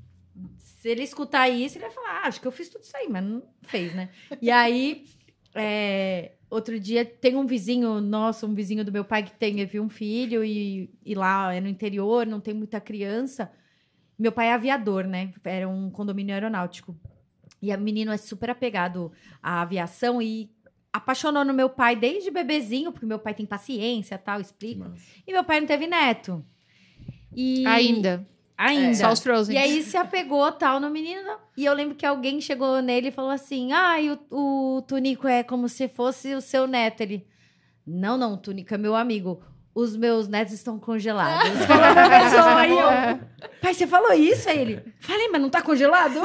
se 0.59 0.91
ele 0.91 1.03
escutar 1.03 1.49
isso, 1.49 1.79
ele 1.79 1.87
vai 1.87 1.95
falar, 1.95 2.21
ah, 2.23 2.29
acho 2.29 2.39
que 2.39 2.47
eu 2.47 2.53
fiz 2.53 2.69
tudo 2.69 2.83
isso 2.83 2.95
aí, 2.95 3.09
mas 3.09 3.25
não 3.25 3.43
fez, 3.63 3.95
né? 3.95 4.11
E 4.43 4.51
aí, 4.51 5.05
é, 5.55 6.33
outro 6.51 6.79
dia, 6.79 7.03
tem 7.07 7.35
um 7.35 7.47
vizinho 7.47 7.99
nosso, 8.03 8.47
um 8.47 8.55
vizinho 8.55 8.85
do 8.85 8.93
meu 8.93 9.05
pai 9.07 9.23
que 9.23 9.33
teve 9.33 9.81
um 9.81 9.89
filho 9.89 10.45
e, 10.45 10.91
e 11.03 11.15
lá 11.15 11.55
é 11.55 11.61
no 11.63 11.69
interior, 11.69 12.27
não 12.27 12.41
tem 12.41 12.53
muita 12.53 12.79
criança. 12.79 13.51
Meu 14.19 14.33
pai 14.33 14.49
é 14.49 14.53
aviador, 14.53 15.05
né? 15.05 15.33
Era 15.43 15.69
um 15.69 15.91
condomínio 15.91 16.35
aeronáutico. 16.35 16.97
E 17.61 17.75
o 17.75 17.81
menino 17.81 18.13
é 18.13 18.17
super 18.17 18.51
apegado 18.51 19.11
à 19.43 19.63
aviação 19.63 20.21
e 20.21 20.51
apaixonou 20.93 21.45
no 21.45 21.53
meu 21.53 21.69
pai 21.69 21.97
desde 21.97 22.31
bebezinho, 22.31 22.93
porque 22.93 23.07
meu 23.07 23.19
pai 23.19 23.35
tem 23.35 23.47
paciência 23.47 24.17
tal, 24.17 24.41
explica. 24.41 24.93
E 25.27 25.33
meu 25.33 25.43
pai 25.43 25.61
não 25.61 25.67
teve 25.67 25.87
neto. 25.87 26.45
E 27.35 27.67
Ainda. 27.67 28.27
Ainda. 28.57 28.95
Só 28.95 29.13
os 29.13 29.21
Frozen. 29.21 29.57
E 29.57 29.59
aí 29.59 29.83
se 29.83 29.97
apegou 29.97 30.51
tal 30.53 30.79
no 30.79 30.89
menino. 30.89 31.37
E 31.57 31.65
eu 31.65 31.75
lembro 31.75 31.97
que 31.97 32.07
alguém 32.07 32.41
chegou 32.41 32.81
nele 32.81 33.09
e 33.09 33.13
falou 33.13 33.31
assim: 33.31 33.73
Ah, 33.73 33.97
o, 34.31 34.77
o 34.77 34.83
Tunico 34.83 35.27
é 35.27 35.43
como 35.43 35.69
se 35.69 35.89
fosse 35.89 36.35
o 36.35 36.41
seu 36.41 36.67
neto. 36.67 37.01
Ele. 37.01 37.27
Não, 37.85 38.17
não, 38.17 38.37
Tunico 38.37 38.73
é 38.73 38.79
meu 38.79 38.95
amigo. 38.95 39.43
Os 39.75 39.97
meus 39.97 40.29
netos 40.29 40.55
estão 40.55 40.79
congelados. 40.79 41.51
Aí 42.57 42.71
eu, 42.71 43.19
Pai, 43.61 43.75
você 43.75 43.89
falou 43.89 44.13
isso? 44.13 44.49
Aí 44.49 44.59
ele. 44.61 44.83
Falei, 45.01 45.29
mas 45.29 45.43
não 45.43 45.51
tá 45.51 45.61
congelado? 45.63 46.21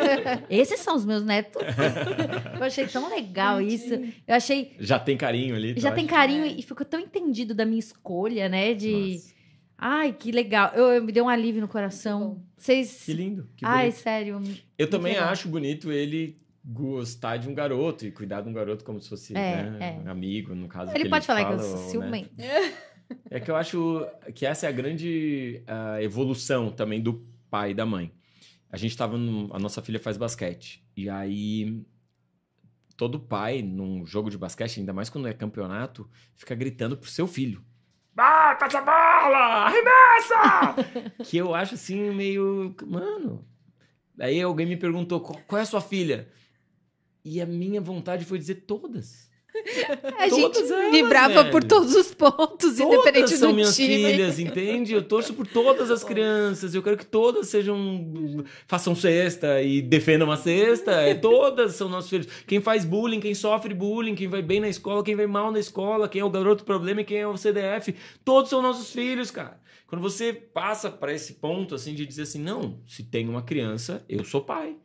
Esses 0.48 0.80
são 0.80 0.96
os 0.96 1.04
meus 1.04 1.22
netos. 1.22 1.62
Eu 2.56 2.64
achei 2.64 2.86
tão 2.86 3.10
legal 3.10 3.60
isso. 3.60 3.92
Eu 4.26 4.34
achei. 4.34 4.74
Já 4.80 4.98
tem 4.98 5.18
carinho 5.18 5.54
ali. 5.54 5.74
Já 5.76 5.92
tem 5.92 6.06
acha? 6.06 6.14
carinho 6.14 6.44
É. 6.46 6.48
e 6.48 6.62
ficou 6.62 6.86
tão 6.86 6.98
entendido 6.98 7.54
da 7.54 7.66
minha 7.66 7.78
escolha, 7.78 8.48
né? 8.48 8.72
De. 8.72 8.92
Nossa, 8.92 9.34
Ai, 9.76 10.12
que 10.12 10.30
legal. 10.30 10.72
Eu, 10.74 10.84
eu 10.92 11.02
me 11.02 11.12
deu 11.12 11.24
um 11.24 11.28
alívio 11.28 11.60
no 11.60 11.68
coração. 11.68 12.42
Vocês. 12.56 13.02
que 13.04 13.12
lindo. 13.12 13.48
Que 13.56 13.66
Ai, 13.66 13.90
sério. 13.90 14.40
Eu 14.78 14.88
também 14.88 15.12
legal. 15.12 15.28
acho 15.28 15.48
bonito 15.48 15.92
ele 15.92 16.38
gostar 16.64 17.36
de 17.36 17.48
um 17.48 17.54
garoto 17.54 18.06
e 18.06 18.10
cuidar 18.10 18.40
de 18.40 18.48
um 18.48 18.52
garoto 18.52 18.84
como 18.84 18.98
se 18.98 19.08
fosse 19.10 19.36
É, 19.36 19.62
né, 19.70 20.02
amigo, 20.06 20.54
no 20.54 20.68
caso. 20.68 20.90
Ele 20.92 21.04
que 21.04 21.10
pode 21.10 21.26
falar 21.26 21.44
que 21.44 21.52
eu 21.52 21.58
fala, 21.58 21.76
sou 21.76 22.02
ou, 22.02 22.08
né? 22.08 22.26
É 23.30 23.40
que 23.40 23.50
eu 23.50 23.56
acho 23.56 24.06
que 24.34 24.46
essa 24.46 24.66
é 24.66 24.68
a 24.68 24.72
grande 24.72 25.62
ah, 25.66 26.02
evolução 26.02 26.70
também 26.70 27.00
do 27.00 27.26
pai 27.50 27.70
e 27.70 27.74
da 27.74 27.84
mãe. 27.84 28.12
A 28.70 28.76
gente 28.76 28.96
tava 28.96 29.16
num, 29.16 29.48
a 29.52 29.58
nossa 29.58 29.82
filha 29.82 30.00
faz 30.00 30.16
basquete 30.16 30.84
e 30.96 31.08
aí 31.08 31.84
todo 32.96 33.20
pai 33.20 33.62
num 33.62 34.04
jogo 34.06 34.30
de 34.30 34.38
basquete, 34.38 34.80
ainda 34.80 34.92
mais 34.92 35.10
quando 35.10 35.28
é 35.28 35.32
campeonato, 35.32 36.08
fica 36.34 36.54
gritando 36.54 36.96
pro 36.96 37.10
seu 37.10 37.26
filho. 37.26 37.64
Vai, 38.14 38.56
passa 38.58 38.78
a 38.78 38.82
bola! 38.82 39.66
Arremessa! 39.66 41.14
que 41.24 41.36
eu 41.36 41.54
acho 41.54 41.74
assim 41.74 42.10
meio, 42.14 42.74
mano. 42.86 43.44
Aí 44.18 44.40
alguém 44.40 44.66
me 44.66 44.76
perguntou 44.76 45.20
qual, 45.20 45.40
qual 45.46 45.58
é 45.58 45.62
a 45.62 45.66
sua 45.66 45.80
filha? 45.80 46.28
E 47.24 47.40
a 47.40 47.46
minha 47.46 47.80
vontade 47.80 48.24
foi 48.24 48.38
dizer 48.38 48.66
todas. 48.66 49.28
A 50.18 50.28
Todas 50.28 50.58
gente 50.58 50.72
elas, 50.72 50.92
vibrava 50.92 51.34
velho. 51.34 51.50
por 51.50 51.64
todos 51.64 51.94
os 51.94 52.12
pontos, 52.14 52.76
Todas 52.76 52.80
independente 52.80 53.36
são 53.36 53.50
do 53.50 53.54
minhas 53.54 53.74
time. 53.74 53.88
filhas, 53.96 54.38
entende? 54.38 54.92
Eu 54.92 55.02
torço 55.02 55.34
por 55.34 55.46
todas 55.46 55.90
as 55.90 56.04
crianças. 56.04 56.74
Eu 56.74 56.82
quero 56.82 56.96
que 56.96 57.06
todas 57.06 57.48
sejam. 57.48 58.44
façam 58.66 58.94
cesta 58.94 59.62
e 59.62 59.80
defendam 59.80 60.30
a 60.30 60.36
cesta. 60.36 60.92
É, 60.92 61.14
todas 61.14 61.74
são 61.74 61.88
nossos 61.88 62.10
filhos. 62.10 62.26
Quem 62.46 62.60
faz 62.60 62.84
bullying, 62.84 63.20
quem 63.20 63.34
sofre 63.34 63.74
bullying, 63.74 64.14
quem 64.14 64.28
vai 64.28 64.42
bem 64.42 64.60
na 64.60 64.68
escola, 64.68 65.02
quem 65.02 65.16
vai 65.16 65.26
mal 65.26 65.50
na 65.50 65.58
escola, 65.58 66.08
quem 66.08 66.20
é 66.20 66.24
o 66.24 66.30
garoto 66.30 66.64
problema 66.64 67.00
e 67.00 67.04
quem 67.04 67.18
é 67.18 67.26
o 67.26 67.36
CDF. 67.36 67.94
Todos 68.24 68.50
são 68.50 68.60
nossos 68.62 68.90
filhos, 68.90 69.30
cara. 69.30 69.58
Quando 69.86 70.02
você 70.02 70.32
passa 70.32 70.90
para 70.90 71.12
esse 71.12 71.34
ponto, 71.34 71.74
assim, 71.74 71.94
de 71.94 72.04
dizer 72.06 72.22
assim, 72.22 72.40
não, 72.40 72.80
se 72.86 73.02
tem 73.02 73.28
uma 73.28 73.42
criança, 73.42 74.04
eu 74.08 74.24
sou 74.24 74.40
pai. 74.40 74.76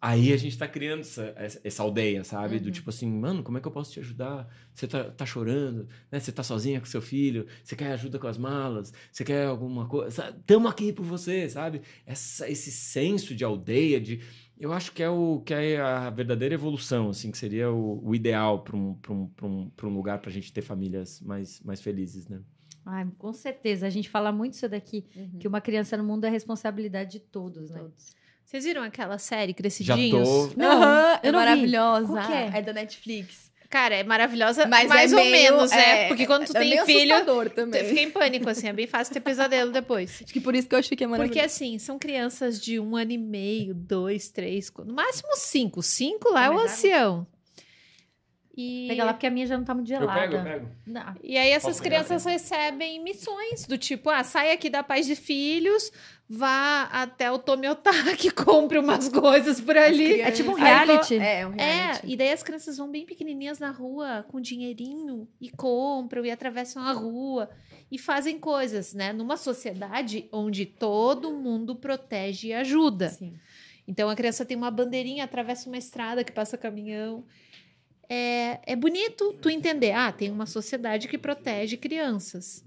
Aí 0.00 0.32
a 0.32 0.36
gente 0.36 0.56
tá 0.56 0.68
criando 0.68 1.00
essa, 1.00 1.32
essa- 1.36 1.82
aldeia, 1.82 2.22
sabe? 2.22 2.60
Do 2.60 2.70
tipo 2.70 2.88
assim, 2.90 3.06
mano, 3.10 3.42
como 3.42 3.58
é 3.58 3.60
que 3.60 3.66
eu 3.66 3.72
posso 3.72 3.92
te 3.92 3.98
ajudar? 3.98 4.48
Você 4.72 4.86
tá, 4.86 5.10
tá 5.10 5.26
chorando, 5.26 5.88
né? 6.10 6.20
Você 6.20 6.30
tá 6.30 6.42
sozinha 6.44 6.78
com 6.78 6.86
seu 6.86 7.02
filho, 7.02 7.46
você 7.64 7.74
quer 7.74 7.90
ajuda 7.92 8.16
com 8.18 8.28
as 8.28 8.38
malas, 8.38 8.92
você 9.10 9.24
quer 9.24 9.46
alguma 9.46 9.88
coisa. 9.88 10.32
Tamo 10.46 10.68
aqui 10.68 10.92
por 10.92 11.04
você, 11.04 11.48
sabe? 11.50 11.82
Essa, 12.06 12.48
esse 12.48 12.70
senso 12.70 13.34
de 13.34 13.42
aldeia, 13.44 14.00
de. 14.00 14.20
Eu 14.60 14.72
acho 14.72 14.92
que 14.92 15.02
é, 15.02 15.08
o, 15.08 15.40
que 15.44 15.54
é 15.54 15.80
a 15.80 16.10
verdadeira 16.10 16.54
evolução, 16.54 17.10
assim, 17.10 17.30
que 17.30 17.38
seria 17.38 17.70
o, 17.70 18.04
o 18.04 18.14
ideal 18.14 18.62
para 18.62 18.76
um, 18.76 18.94
pra 18.94 19.12
um, 19.12 19.26
pra 19.28 19.46
um, 19.46 19.70
pra 19.70 19.86
um 19.88 19.94
lugar 19.94 20.20
pra 20.20 20.30
gente 20.32 20.52
ter 20.52 20.62
famílias 20.62 21.20
mais, 21.20 21.60
mais 21.62 21.80
felizes, 21.80 22.28
né? 22.28 22.40
Ai, 22.84 23.06
com 23.18 23.32
certeza. 23.32 23.86
A 23.86 23.90
gente 23.90 24.08
fala 24.08 24.32
muito 24.32 24.54
isso 24.54 24.68
daqui, 24.68 25.06
Uhum. 25.14 25.38
que 25.38 25.46
uma 25.48 25.60
criança 25.60 25.96
no 25.96 26.04
mundo 26.04 26.24
é 26.24 26.28
responsabilidade 26.30 27.12
de 27.12 27.20
todos, 27.20 27.70
né? 27.70 27.84
Vocês 28.48 28.64
viram 28.64 28.82
aquela 28.82 29.18
série 29.18 29.52
Já 29.52 29.56
Crescidinhos? 29.58 30.26
tô. 30.26 30.50
Não, 30.56 30.82
Aham, 30.82 31.20
eu 31.22 31.28
é 31.28 31.32
não 31.32 31.38
maravilhosa. 31.38 32.06
Qual 32.06 32.26
que 32.26 32.32
é? 32.32 32.50
É 32.54 32.62
da 32.62 32.72
Netflix. 32.72 33.52
Cara, 33.68 33.96
é 33.96 34.02
maravilhosa, 34.02 34.66
Mas 34.66 34.88
mais 34.88 35.12
é 35.12 35.16
ou 35.16 35.22
meio, 35.22 35.52
menos, 35.52 35.70
né? 35.70 36.04
é, 36.06 36.08
Porque 36.08 36.24
quando 36.24 36.46
tu 36.46 36.56
é 36.56 36.60
tem 36.60 36.70
meio 36.70 36.86
filho, 36.86 37.50
também. 37.50 37.84
fica 37.84 38.00
em 38.00 38.10
pânico, 38.10 38.48
assim. 38.48 38.68
É 38.68 38.72
bem 38.72 38.86
fácil 38.86 39.12
ter 39.12 39.20
pesadelo 39.20 39.70
depois. 39.70 40.22
Acho 40.24 40.32
que 40.32 40.40
por 40.40 40.54
isso 40.54 40.66
que 40.66 40.74
eu 40.74 40.78
achei 40.78 40.96
que 40.96 41.04
é 41.04 41.06
maravilhoso. 41.06 41.34
Porque, 41.34 41.44
assim, 41.44 41.78
são 41.78 41.98
crianças 41.98 42.58
de 42.58 42.80
um 42.80 42.96
ano 42.96 43.12
e 43.12 43.18
meio, 43.18 43.74
dois, 43.74 44.30
três, 44.30 44.72
no 44.78 44.94
máximo 44.94 45.36
cinco. 45.36 45.82
Cinco 45.82 46.32
lá 46.32 46.46
é 46.46 46.50
o 46.50 46.58
ancião. 46.58 47.26
E... 48.60 48.88
Pega 48.88 49.04
lá, 49.04 49.12
porque 49.12 49.26
a 49.28 49.30
minha 49.30 49.46
já 49.46 49.56
não 49.56 49.64
tá 49.64 49.72
muito 49.72 49.88
Eu 49.92 50.00
gelada. 50.00 50.20
pego, 50.20 50.34
eu 50.34 50.42
pego. 50.42 50.68
Não. 50.84 51.14
E 51.22 51.38
aí 51.38 51.50
essas 51.50 51.76
Posso 51.76 51.82
pegar, 51.84 52.02
crianças 52.02 52.24
recebem 52.24 53.00
missões 53.00 53.64
do 53.66 53.78
tipo, 53.78 54.10
ah, 54.10 54.24
sai 54.24 54.50
aqui 54.50 54.68
da 54.68 54.82
paz 54.82 55.06
de 55.06 55.14
filhos, 55.14 55.92
vá 56.28 56.88
até 56.90 57.30
o 57.30 57.38
Tomiotaki, 57.38 58.30
compre 58.34 58.80
umas 58.80 59.08
coisas 59.08 59.60
por 59.60 59.76
ali. 59.78 60.20
É 60.20 60.32
tipo 60.32 60.50
um 60.50 60.56
Aí 60.56 60.62
reality. 60.62 61.14
vou- 61.18 61.24
É, 61.24 61.46
um 61.46 61.54
É, 61.54 61.82
reality. 61.84 62.06
e 62.12 62.16
daí 62.16 62.32
as 62.32 62.42
crianças 62.42 62.76
vão 62.76 62.90
bem 62.90 63.06
pequenininhas 63.06 63.60
na 63.60 63.70
rua 63.70 64.24
com 64.28 64.40
dinheirinho 64.40 65.28
e 65.40 65.50
compram 65.50 66.24
e 66.26 66.30
atravessam 66.32 66.82
a 66.82 66.90
rua 66.90 67.48
e 67.92 67.96
fazem 67.96 68.40
coisas, 68.40 68.92
né? 68.92 69.12
Numa 69.12 69.36
sociedade 69.36 70.28
onde 70.32 70.66
todo 70.66 71.30
mundo 71.30 71.76
protege 71.76 72.48
e 72.48 72.54
ajuda. 72.54 73.10
Sim. 73.10 73.34
Então 73.86 74.10
a 74.10 74.16
criança 74.16 74.44
tem 74.44 74.56
uma 74.56 74.70
bandeirinha, 74.70 75.22
atravessa 75.22 75.68
uma 75.68 75.78
estrada 75.78 76.24
que 76.24 76.32
passa 76.32 76.58
caminhão. 76.58 77.24
É, 78.08 78.58
é 78.72 78.76
bonito 78.76 79.34
tu 79.40 79.50
entender, 79.50 79.92
ah, 79.92 80.10
tem 80.10 80.30
uma 80.30 80.46
sociedade 80.46 81.08
que 81.08 81.18
protege 81.18 81.76
crianças. 81.76 82.64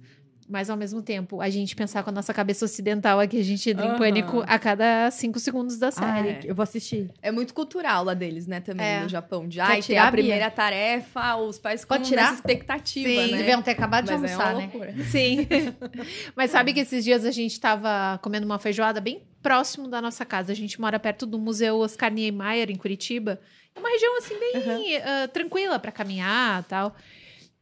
Mas 0.50 0.70
ao 0.70 0.76
mesmo 0.76 1.02
tempo, 1.02 1.40
a 1.40 1.50
gente 1.50 1.74
pensar 1.78 2.04
com 2.04 2.10
a 2.10 2.14
nossa 2.14 2.34
cabeça 2.34 2.66
ocidental 2.66 3.22
aqui, 3.22 3.40
a 3.40 3.44
gente 3.44 3.70
entra 3.70 3.86
em 3.86 3.90
Aham. 3.90 3.98
pânico 3.98 4.44
a 4.46 4.60
cada 4.60 5.10
cinco 5.10 5.40
segundos 5.40 5.78
da 5.78 5.92
série. 5.92 6.30
Ai, 6.30 6.40
eu 6.44 6.54
vou 6.54 6.62
assistir. 6.64 7.10
É 7.22 7.32
muito 7.32 7.54
cultural 7.54 8.04
lá 8.04 8.14
deles, 8.14 8.48
né, 8.48 8.60
também, 8.60 8.86
É. 8.86 9.00
no 9.04 9.08
Japão. 9.08 9.48
De, 9.48 9.62
ai, 9.62 9.82
tirar, 9.82 10.10
a 10.10 10.12
primeira 10.12 10.52
tarefa, 10.52 11.38
os 11.38 11.58
pais 11.58 11.86
Pode 11.86 12.04
com 12.04 12.10
tirar? 12.10 12.24
essa 12.24 12.34
expectativa, 12.34 13.08
Sim, 13.08 13.32
né? 13.32 13.38
Deviam 13.38 13.62
ter 13.62 13.72
acabado 13.72 14.06
de 14.08 14.12
Mas 14.12 14.24
é 14.24 14.34
almoçar, 14.34 14.54
uma 14.54 14.60
né? 14.62 14.70
loucura. 14.74 14.94
Sim. 15.10 15.48
Mas 16.36 16.52
sabe 16.52 16.74
que 16.74 16.82
esses 16.82 17.02
dias 17.06 17.24
a 17.24 17.32
gente 17.32 17.58
tava 17.58 18.20
comendo 18.22 18.46
uma 18.46 18.60
feijoada 18.60 19.00
bem 19.00 19.24
próximo 19.42 19.88
da 19.88 20.02
nossa 20.02 20.26
casa. 20.26 20.52
A 20.52 20.56
gente 20.56 20.82
mora 20.82 21.00
perto 21.00 21.26
do 21.26 21.40
Museu 21.40 21.78
Oscar 21.80 22.12
Niemeyer, 22.12 22.70
em 22.70 22.76
Curitiba. 22.76 23.40
É 23.76 23.80
uma 23.80 23.90
região, 23.90 24.18
assim, 24.18 24.40
bem 24.40 24.98
ah, 24.98 25.28
tranquila 25.28 25.80
para 25.80 25.92
caminhar 25.92 26.62
e 26.62 26.66
tal. 26.66 26.96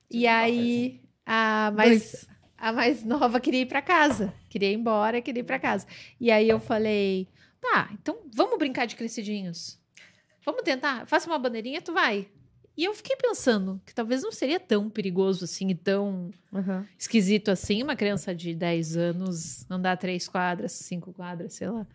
E 0.10 0.28
aí, 0.28 1.02
a 1.26 1.72
mais, 1.76 2.28
a 2.58 2.74
mais 2.74 3.04
nova 3.04 3.40
queria 3.40 3.62
ir 3.62 3.68
para 3.68 3.82
casa. 3.82 4.34
Queria 4.50 4.72
ir 4.72 4.76
embora, 4.76 5.22
queria 5.22 5.42
ir 5.42 5.46
para 5.46 5.60
casa. 5.60 5.86
E 6.20 6.32
aí 6.32 6.50
eu 6.50 6.60
falei, 6.60 7.28
tá, 7.62 7.90
então 7.94 8.18
vamos 8.34 8.58
brincar 8.58 8.86
de 8.86 8.96
crescidinhos. 8.96 9.80
Vamos 10.44 10.64
tentar? 10.64 11.06
Faça 11.06 11.30
uma 11.30 11.38
bandeirinha, 11.38 11.82
tu 11.82 11.94
vai. 11.94 12.28
E 12.76 12.86
eu 12.86 12.94
fiquei 12.96 13.16
pensando 13.18 13.80
que 13.86 13.94
talvez 13.94 14.24
não 14.24 14.32
seria 14.32 14.60
tão 14.60 14.90
perigoso 14.90 15.44
assim 15.44 15.70
e 15.70 15.76
tão 15.76 16.32
esquisito 16.98 17.52
assim, 17.52 17.84
uma 17.84 17.96
criança 17.96 18.34
de 18.34 18.56
10 18.56 18.96
anos 18.96 19.70
andar 19.70 19.98
três 19.98 20.28
quadras, 20.30 20.72
cinco 20.72 21.12
quadras, 21.14 21.54
sei 21.54 21.70
lá. 21.70 21.86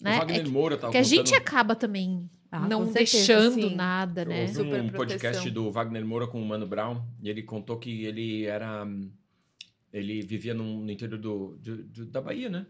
Né? 0.00 0.16
O 0.16 0.18
Wagner 0.18 0.40
É 0.40 0.42
que, 0.42 0.50
Moura 0.50 0.76
tava 0.78 0.90
que 0.90 0.98
a 0.98 1.02
gente 1.02 1.34
acaba 1.34 1.76
também 1.76 2.28
Ah, 2.52 2.68
não 2.68 2.84
certeza, 2.92 2.98
deixando 3.34 3.68
sim. 3.68 3.74
nada, 3.74 4.22
Eu 4.22 4.26
né? 4.28 4.40
ouvi 4.42 4.52
Super 4.54 4.66
um 4.82 4.88
proteção. 4.90 4.92
podcast 4.98 5.50
do 5.50 5.70
Wagner 5.72 6.04
Moura 6.04 6.26
com 6.26 6.40
o 6.40 6.44
Mano 6.44 6.66
Brown 6.66 7.02
e 7.22 7.30
ele 7.30 7.42
contou 7.42 7.78
que 7.78 8.04
ele 8.04 8.44
era. 8.44 8.86
Ele 9.92 10.20
vivia 10.22 10.52
num- 10.54 10.80
no 10.82 10.90
interior 10.90 11.18
do, 11.18 11.58
de- 11.60 11.82
de- 11.84 12.04
da 12.06 12.20
Bahia, 12.20 12.48
né? 12.48 12.66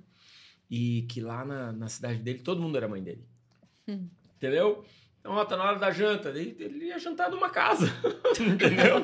E 0.70 1.02
que 1.08 1.20
lá 1.20 1.44
na, 1.44 1.72
na 1.72 1.88
cidade 1.88 2.18
dele 2.18 2.38
todo 2.40 2.62
mundo 2.62 2.76
era 2.76 2.88
mãe 2.88 3.02
dele. 3.02 3.24
Hum. 3.88 4.06
Entendeu? 4.36 4.84
Então, 5.20 5.32
ó, 5.34 5.44
tá 5.44 5.56
na 5.56 5.64
hora 5.64 5.78
da 5.78 5.90
janta. 5.92 6.30
Ele, 6.30 6.56
ele 6.58 6.84
ia 6.86 6.98
jantar 6.98 7.30
numa 7.30 7.48
casa. 7.50 7.86
Entendeu? 8.40 8.96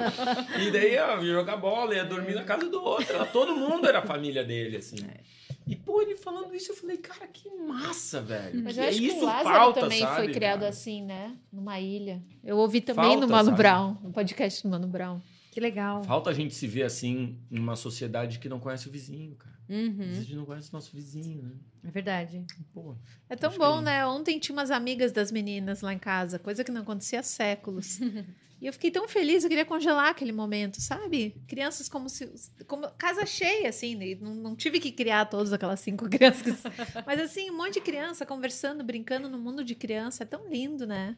E 0.61 0.71
daí 0.71 0.93
ia 0.95 1.21
jogar 1.21 1.57
bola, 1.59 1.95
ia 1.95 2.05
dormir 2.05 2.35
na 2.35 2.43
casa 2.45 2.69
do 2.69 2.83
outro. 2.83 3.15
Era- 3.15 3.27
Todo 3.27 3.55
mundo 3.55 3.87
era 3.89 3.99
a 4.01 4.07
família 4.07 4.43
dele, 4.43 4.77
assim. 4.79 4.97
É. 5.05 5.21
E, 5.69 5.77
pô, 5.77 6.01
ele 6.01 6.17
falando 6.17 6.55
isso, 6.55 6.73
eu 6.73 6.77
falei, 6.77 6.97
cara, 6.97 7.27
que 7.29 7.49
massa, 7.51 8.21
velho. 8.23 8.63
Mas 8.65 8.75
Que 8.75 8.81
eu 8.81 8.89
acho 8.89 8.99
que 8.99 9.07
isso 9.07 9.19
o 9.19 9.25
Lázaro 9.25 9.45
falta, 9.57 9.81
também 9.81 9.99
foi 9.99 10.09
sabe, 10.09 10.33
criado 10.33 10.59
cara? 10.61 10.71
assim, 10.71 11.03
né? 11.03 11.37
Numa 11.53 11.79
ilha. 11.79 12.23
Eu 12.43 12.57
ouvi 12.57 12.81
também 12.81 13.05
Falta, 13.05 13.21
no 13.27 13.29
Mano 13.33 13.45
sabe? 13.51 13.57
Brown, 13.59 13.97
no 14.03 14.11
podcast 14.13 14.63
do 14.63 14.69
Mano 14.71 14.87
Brown. 14.89 15.21
Que 15.53 15.61
legal. 15.61 16.03
Falta 16.05 16.31
a 16.31 16.33
gente 16.33 16.55
se 16.55 16.67
ver 16.67 16.85
assim 16.85 17.37
numa 17.51 17.77
sociedade 17.77 18.39
que 18.39 18.49
não 18.49 18.59
conhece 18.61 18.89
o 18.89 18.91
vizinho, 18.93 19.35
cara. 19.37 19.59
Às 19.69 19.77
Uhum. 19.77 19.93
vezes 19.99 20.19
a 20.19 20.23
gente 20.23 20.37
não 20.37 20.45
conhece 20.47 20.71
o 20.71 20.73
nosso 20.73 20.91
vizinho, 20.95 21.43
né? 21.43 21.51
É 21.85 21.91
verdade. 21.91 22.45
Pô, 22.73 22.97
É 23.29 23.37
tão 23.37 23.57
bom, 23.57 23.79
que- 23.79 23.85
né? 23.85 24.07
Ontem 24.07 24.39
tinha 24.39 24.55
umas 24.57 24.71
amigas 24.71 25.13
das 25.13 25.31
meninas 25.33 25.81
lá 25.81 25.93
em 25.93 25.99
casa, 25.99 26.39
coisa 26.39 26.65
que 26.65 26.71
não 26.73 26.83
acontecia 26.83 27.21
há 27.21 27.23
séculos. 27.23 27.99
e 28.61 28.67
eu 28.67 28.73
fiquei 28.73 28.91
tão 28.91 29.09
feliz, 29.09 29.45
eu 29.45 29.49
queria 29.49 29.65
congelar 29.65 30.09
aquele 30.09 30.33
momento, 30.33 30.81
sabe? 30.81 31.41
Crianças 31.47 31.89
como 31.89 32.09
se. 32.09 32.29
Como, 32.67 32.89
casa 32.99 33.25
cheia, 33.25 33.69
assim, 33.69 33.95
não, 34.21 34.35
não 34.35 34.57
tive 34.57 34.81
que 34.81 34.91
criar 34.91 35.27
todas 35.27 35.53
aquelas 35.53 35.81
cinco 35.81 36.09
crianças. 36.11 36.63
Mas 37.07 37.21
assim, 37.21 37.51
um 37.51 37.57
monte 37.57 37.75
de 37.75 37.81
criança 37.81 38.27
conversando, 38.27 38.83
brincando 38.83 39.29
no 39.29 39.39
mundo 39.39 39.65
de 39.65 39.75
criança. 39.75 40.25
É 40.25 40.27
tão 40.27 40.49
lindo, 40.49 40.87
né? 40.87 41.17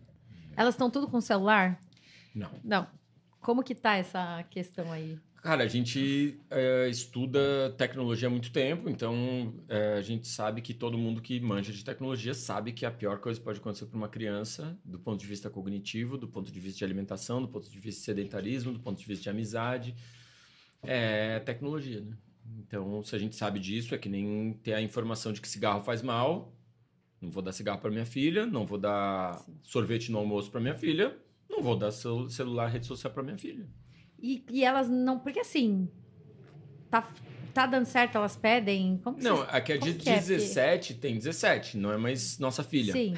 Elas 0.56 0.74
estão 0.74 0.90
tudo 0.90 1.08
com 1.08 1.20
celular? 1.20 1.80
não. 2.34 2.50
Não. 2.62 3.00
Como 3.40 3.62
que 3.62 3.74
tá 3.74 3.96
essa 3.96 4.44
questão 4.50 4.92
aí? 4.92 5.18
Cara, 5.42 5.64
a 5.64 5.66
gente 5.66 6.38
é, 6.50 6.86
estuda 6.90 7.70
tecnologia 7.78 8.28
há 8.28 8.30
muito 8.30 8.52
tempo, 8.52 8.90
então 8.90 9.54
é, 9.68 9.94
a 9.94 10.02
gente 10.02 10.28
sabe 10.28 10.60
que 10.60 10.74
todo 10.74 10.98
mundo 10.98 11.22
que 11.22 11.40
manja 11.40 11.72
de 11.72 11.82
tecnologia 11.82 12.34
sabe 12.34 12.72
que 12.72 12.84
a 12.84 12.90
pior 12.90 13.18
coisa 13.20 13.40
que 13.40 13.44
pode 13.44 13.58
acontecer 13.58 13.86
para 13.86 13.96
uma 13.96 14.08
criança, 14.08 14.78
do 14.84 14.98
ponto 14.98 15.18
de 15.18 15.26
vista 15.26 15.48
cognitivo, 15.48 16.18
do 16.18 16.28
ponto 16.28 16.52
de 16.52 16.60
vista 16.60 16.78
de 16.78 16.84
alimentação, 16.84 17.40
do 17.40 17.48
ponto 17.48 17.70
de 17.70 17.78
vista 17.78 18.00
de 18.00 18.04
sedentarismo, 18.04 18.70
do 18.70 18.80
ponto 18.80 18.98
de 18.98 19.06
vista 19.06 19.22
de 19.22 19.30
amizade, 19.30 19.94
é 20.82 21.40
tecnologia, 21.40 22.02
né? 22.02 22.16
Então, 22.58 23.02
se 23.02 23.16
a 23.16 23.18
gente 23.18 23.34
sabe 23.34 23.58
disso, 23.60 23.94
é 23.94 23.98
que 23.98 24.10
nem 24.10 24.52
ter 24.62 24.74
a 24.74 24.82
informação 24.82 25.32
de 25.32 25.40
que 25.40 25.48
cigarro 25.48 25.82
faz 25.82 26.02
mal, 26.02 26.52
não 27.20 27.30
vou 27.30 27.42
dar 27.42 27.52
cigarro 27.52 27.80
para 27.80 27.90
minha 27.90 28.04
filha, 28.06 28.44
não 28.44 28.66
vou 28.66 28.76
dar 28.76 29.38
Sim. 29.38 29.56
sorvete 29.62 30.12
no 30.12 30.18
almoço 30.18 30.50
para 30.50 30.60
minha 30.60 30.74
filha, 30.74 31.16
não 31.48 31.62
vou 31.62 31.76
dar 31.76 31.92
cel- 31.92 32.28
celular, 32.28 32.66
rede 32.68 32.86
social 32.86 33.10
para 33.12 33.22
minha 33.22 33.38
filha. 33.38 33.66
E, 34.22 34.44
e 34.50 34.64
elas 34.64 34.88
não. 34.88 35.18
Porque 35.18 35.40
assim. 35.40 35.88
Tá, 36.90 37.08
tá 37.54 37.66
dando 37.66 37.86
certo, 37.86 38.16
elas 38.16 38.36
pedem. 38.36 39.00
Como 39.04 39.16
Não, 39.22 39.36
vocês- 39.36 39.48
aqui 39.54 39.72
é 39.72 39.76
de 39.78 39.80
como 39.92 39.94
que 40.02 40.08
é? 40.10 40.14
Porque- 40.18 40.28
17, 40.34 40.94
tem 40.94 41.16
17, 41.16 41.76
não 41.76 41.92
é 41.92 41.96
mais 41.96 42.38
nossa 42.38 42.62
filha. 42.64 42.92
Sim. 42.92 43.14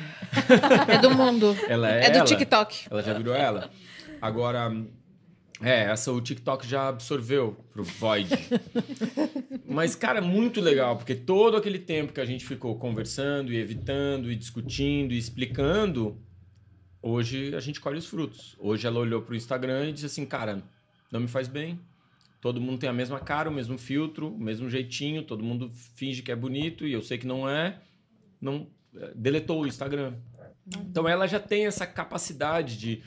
É 0.89 0.99
do 0.99 1.11
mundo. 1.11 1.57
Ela 1.69 1.91
é, 1.91 2.07
É 2.07 2.11
do 2.11 2.17
ela. 2.19 2.25
TikTok. 2.27 2.87
Ela 2.91 3.03
já 3.03 3.15
virou 3.15 3.35
ela. 3.35 3.71
Agora, 4.21 4.71
é, 5.61 5.85
essa 5.85 6.13
o 6.13 6.21
TikTok 6.21 6.67
já 6.67 6.89
absorveu 6.89 7.57
pro 7.73 7.83
Void. 7.83 8.29
Mas, 9.67 9.95
cara, 9.95 10.21
muito 10.21 10.61
legal, 10.61 10.97
porque 10.97 11.15
todo 11.15 11.57
aquele 11.57 11.79
tempo 11.79 12.13
que 12.13 12.21
a 12.21 12.25
gente 12.27 12.45
ficou 12.45 12.77
conversando 12.79 13.53
e 13.53 13.57
evitando 13.57 14.31
e 14.31 14.37
discutindo 14.37 15.13
e 15.15 15.19
explicando, 15.19 16.21
hoje 17.01 17.55
a 17.55 17.61
gente 17.61 17.81
colhe 17.81 17.99
os 17.99 18.07
frutos. 18.07 18.55
Hoje 18.59 18.87
ela 18.87 18.99
olhou 19.01 19.23
pro 19.23 19.35
Instagram 19.35 19.89
e 19.89 19.93
disse 19.93 20.07
assim, 20.07 20.27
cara, 20.27 20.63
não 21.13 21.21
me 21.21 21.29
faz 21.29 21.47
bem. 21.47 21.79
Todo 22.41 22.61
mundo 22.61 22.79
tem 22.79 22.89
a 22.89 22.93
mesma 22.93 23.21
cara, 23.21 23.49
o 23.49 23.53
mesmo 23.53 23.79
filtro, 23.79 24.35
o 24.35 24.39
mesmo 24.39 24.69
jeitinho, 24.69 25.23
todo 25.23 25.45
mundo 25.45 25.71
finge 25.95 26.23
que 26.23 26.33
é 26.33 26.37
bonito 26.37 26.85
e 26.85 26.93
eu 26.93 27.03
sei 27.03 27.19
que 27.19 27.27
não 27.27 27.49
é. 27.49 27.81
Não 28.41 28.67
eh, 28.97 29.13
deletou 29.15 29.63
o 29.63 29.67
Instagram. 29.67 30.17
Então 30.67 31.09
ela 31.09 31.29
já 31.29 31.39
tem 31.39 31.67
essa 31.67 31.87
capacidade 31.87 32.77
de 32.77 33.03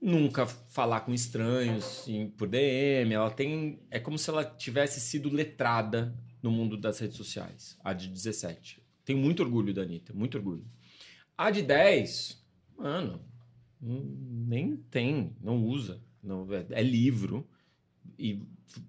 nunca 0.00 0.46
falar 0.46 1.02
com 1.02 1.14
estranhos 1.14 1.84
assim, 1.84 2.28
por 2.30 2.48
DM. 2.48 3.14
Ela 3.14 3.30
tem. 3.30 3.78
É 3.88 4.00
como 4.00 4.18
se 4.18 4.28
ela 4.28 4.44
tivesse 4.44 4.98
sido 5.00 5.30
letrada 5.30 6.12
no 6.42 6.50
mundo 6.50 6.76
das 6.76 6.98
redes 6.98 7.16
sociais. 7.16 7.78
A 7.84 7.92
de 7.92 8.08
17. 8.08 8.82
Tenho 9.04 9.18
muito 9.18 9.42
orgulho 9.42 9.72
da 9.72 9.82
Anitta, 9.82 10.12
muito 10.12 10.36
orgulho. 10.36 10.64
A 11.36 11.50
de 11.50 11.62
10, 11.62 12.44
mano, 12.76 13.20
hum, 13.80 14.44
nem 14.48 14.76
tem, 14.76 15.36
não 15.40 15.64
usa. 15.64 16.00
É, 16.70 16.80
é 16.80 16.82
livro 16.82 17.46
e 18.18 18.40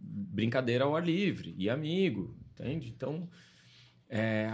brincadeira 0.02 0.84
ao 0.86 0.96
ar 0.96 1.04
livre 1.06 1.54
e 1.58 1.70
amigo, 1.70 2.36
entende? 2.54 2.94
Então. 2.96 3.28
É, 4.16 4.48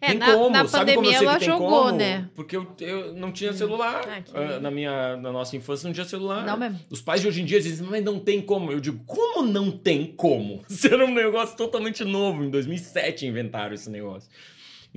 É, 0.00 0.08
tem 0.08 0.18
na- 0.18 0.32
como, 0.32 0.48
na 0.50 0.66
sabe 0.66 0.94
como 0.94 1.06
eu 1.06 1.12
pandemia 1.12 1.18
sei 1.18 1.38
que 1.38 1.44
ela 1.44 1.58
jogou, 1.58 1.82
como? 1.84 1.96
né? 1.98 2.30
Porque 2.34 2.56
eu, 2.56 2.66
eu 2.80 3.14
não 3.14 3.30
tinha 3.30 3.52
celular. 3.52 4.02
Ah, 4.08 4.22
Ah, 4.32 4.58
na 4.60 4.70
minha 4.70 5.18
na 5.18 5.30
nossa 5.30 5.54
infância 5.54 5.86
não 5.86 5.92
tinha 5.92 6.06
celular. 6.06 6.46
Não 6.46 6.56
mesmo. 6.56 6.80
Os 6.88 7.02
pais 7.02 7.20
de 7.20 7.28
hoje 7.28 7.42
em 7.42 7.44
dia 7.44 7.60
dizem, 7.60 7.86
mas 7.86 8.02
não 8.02 8.18
tem 8.18 8.40
como. 8.40 8.72
Eu 8.72 8.80
digo, 8.80 8.98
como 9.04 9.46
não 9.46 9.70
tem 9.70 10.06
como? 10.06 10.64
Isso 10.70 10.86
era 10.86 11.04
um 11.04 11.12
negócio 11.12 11.54
totalmente 11.58 12.04
novo. 12.04 12.42
Em 12.42 12.48
2007 12.48 13.26
inventaram 13.26 13.74
esse 13.74 13.90
negócio. 13.90 14.30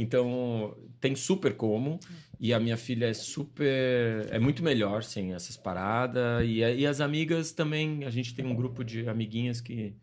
Então, 0.02 0.78
tem 1.02 1.14
super 1.14 1.58
como. 1.58 2.00
E 2.40 2.54
a 2.54 2.60
minha 2.60 2.78
filha 2.78 3.08
é 3.08 3.14
super. 3.14 4.26
É 4.32 4.40
muito 4.40 4.64
melhor 4.64 5.04
sem 5.04 5.34
essas 5.34 5.58
paradas. 5.58 6.42
E, 6.46 6.60
e 6.60 6.88
as 6.88 7.02
amigas 7.02 7.52
também. 7.52 8.06
A 8.06 8.10
gente 8.10 8.34
tem 8.34 8.46
um 8.46 8.56
grupo 8.56 8.82
de 8.82 9.10
amiguinhas 9.10 9.60
que 9.60 9.94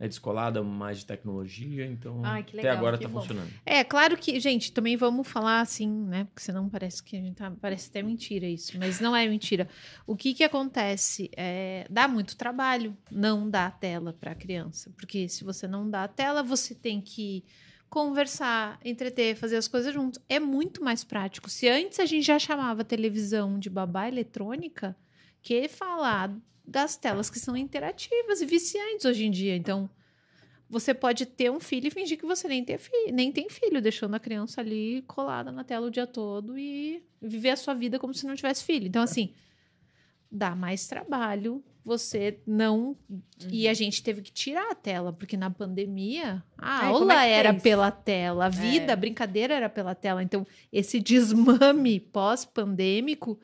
é 0.00 0.08
descolada 0.08 0.62
mais 0.62 1.00
de 1.00 1.06
tecnologia. 1.06 1.84
Então, 1.84 2.24
Ai, 2.24 2.42
que 2.42 2.58
até 2.58 2.68
legal, 2.68 2.78
agora 2.78 2.96
tá 2.96 3.06
bom. 3.06 3.20
funcionando. 3.20 3.52
É, 3.66 3.84
claro 3.84 4.16
que, 4.16 4.40
gente, 4.40 4.72
também 4.72 4.96
vamos 4.96 5.28
falar 5.28 5.60
assim, 5.60 5.86
né? 5.86 6.24
Porque 6.24 6.40
senão 6.40 6.70
parece 6.70 7.02
que 7.02 7.14
a 7.14 7.20
gente 7.20 7.36
tá. 7.36 7.52
Parece 7.60 7.90
até 7.90 8.02
mentira 8.02 8.46
isso, 8.46 8.78
mas 8.78 9.00
não 9.00 9.14
é 9.14 9.28
mentira. 9.28 9.68
O 10.06 10.16
que 10.16 10.32
que 10.32 10.42
acontece? 10.42 11.30
É, 11.36 11.86
dá 11.90 12.08
muito 12.08 12.38
trabalho 12.38 12.96
não 13.10 13.50
dar 13.50 13.66
a 13.66 13.70
tela 13.70 14.14
para 14.18 14.30
a 14.30 14.34
criança. 14.34 14.90
Porque 14.96 15.28
se 15.28 15.44
você 15.44 15.68
não 15.68 15.90
dá 15.90 16.04
a 16.04 16.08
tela, 16.08 16.42
você 16.42 16.74
tem 16.74 17.02
que 17.02 17.44
conversar, 17.92 18.80
entreter, 18.82 19.36
fazer 19.36 19.56
as 19.56 19.68
coisas 19.68 19.92
juntos. 19.92 20.18
É 20.26 20.40
muito 20.40 20.82
mais 20.82 21.04
prático. 21.04 21.50
Se 21.50 21.68
antes 21.68 22.00
a 22.00 22.06
gente 22.06 22.24
já 22.24 22.38
chamava 22.38 22.82
televisão 22.82 23.58
de 23.58 23.68
babá 23.68 24.08
eletrônica, 24.08 24.96
que 25.42 25.68
falar 25.68 26.34
das 26.66 26.96
telas 26.96 27.28
que 27.28 27.38
são 27.38 27.54
interativas 27.54 28.40
e 28.40 28.46
viciantes 28.46 29.04
hoje 29.04 29.26
em 29.26 29.30
dia. 29.30 29.54
Então, 29.54 29.90
você 30.70 30.94
pode 30.94 31.26
ter 31.26 31.50
um 31.50 31.60
filho 31.60 31.88
e 31.88 31.90
fingir 31.90 32.16
que 32.18 32.24
você 32.24 32.48
nem, 32.48 32.64
ter 32.64 32.78
fi 32.78 33.12
nem 33.12 33.30
tem 33.30 33.50
filho, 33.50 33.82
deixando 33.82 34.14
a 34.14 34.20
criança 34.20 34.62
ali 34.62 35.02
colada 35.06 35.52
na 35.52 35.62
tela 35.62 35.88
o 35.88 35.90
dia 35.90 36.06
todo 36.06 36.56
e 36.56 37.04
viver 37.20 37.50
a 37.50 37.56
sua 37.56 37.74
vida 37.74 37.98
como 37.98 38.14
se 38.14 38.26
não 38.26 38.34
tivesse 38.34 38.64
filho. 38.64 38.86
Então, 38.88 39.02
assim, 39.02 39.34
dá 40.30 40.56
mais 40.56 40.86
trabalho 40.86 41.62
você 41.84 42.38
não. 42.46 42.96
E 43.50 43.66
a 43.68 43.74
gente 43.74 44.02
teve 44.02 44.22
que 44.22 44.30
tirar 44.32 44.70
a 44.70 44.74
tela, 44.74 45.12
porque 45.12 45.36
na 45.36 45.50
pandemia 45.50 46.42
a 46.56 46.78
Ai, 46.78 46.92
como 46.92 46.98
aula 47.10 47.24
é 47.26 47.30
era 47.32 47.54
pela 47.54 47.90
tela, 47.90 48.46
a 48.46 48.48
vida, 48.48 48.86
É. 48.86 48.92
a 48.92 48.96
brincadeira 48.96 49.54
era 49.54 49.68
pela 49.68 49.94
tela. 49.94 50.22
Então, 50.22 50.46
esse 50.72 51.00
desmame 51.00 51.98
pós-pandêmico 52.00 53.38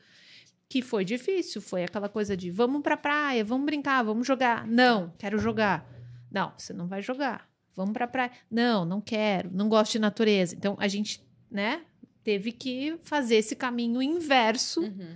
que 0.67 0.81
foi 0.81 1.03
difícil, 1.03 1.61
foi 1.61 1.83
aquela 1.83 2.07
coisa 2.07 2.37
de 2.37 2.51
vamos 2.51 2.81
pra 2.81 2.95
praia, 2.95 3.43
vamos 3.43 3.65
brincar, 3.65 4.03
vamos 4.03 4.25
jogar. 4.27 4.67
Não, 4.67 5.11
quero 5.17 5.39
jogar. 5.39 5.85
Não, 6.31 6.53
você 6.57 6.73
não 6.73 6.87
vai 6.87 7.01
jogar. 7.01 7.49
Vamos 7.75 7.93
pra 7.93 8.07
praia. 8.07 8.31
Não, 8.51 8.85
não 8.85 9.01
quero, 9.01 9.49
não 9.51 9.67
gosto 9.67 9.93
de 9.93 9.99
natureza. 9.99 10.55
Então 10.55 10.75
a 10.79 10.87
gente, 10.87 11.23
né, 11.49 11.81
teve 12.23 12.51
que 12.51 12.97
fazer 13.01 13.37
esse 13.37 13.55
caminho 13.55 14.01
inverso 14.01 14.81
Uhum. 14.81 15.15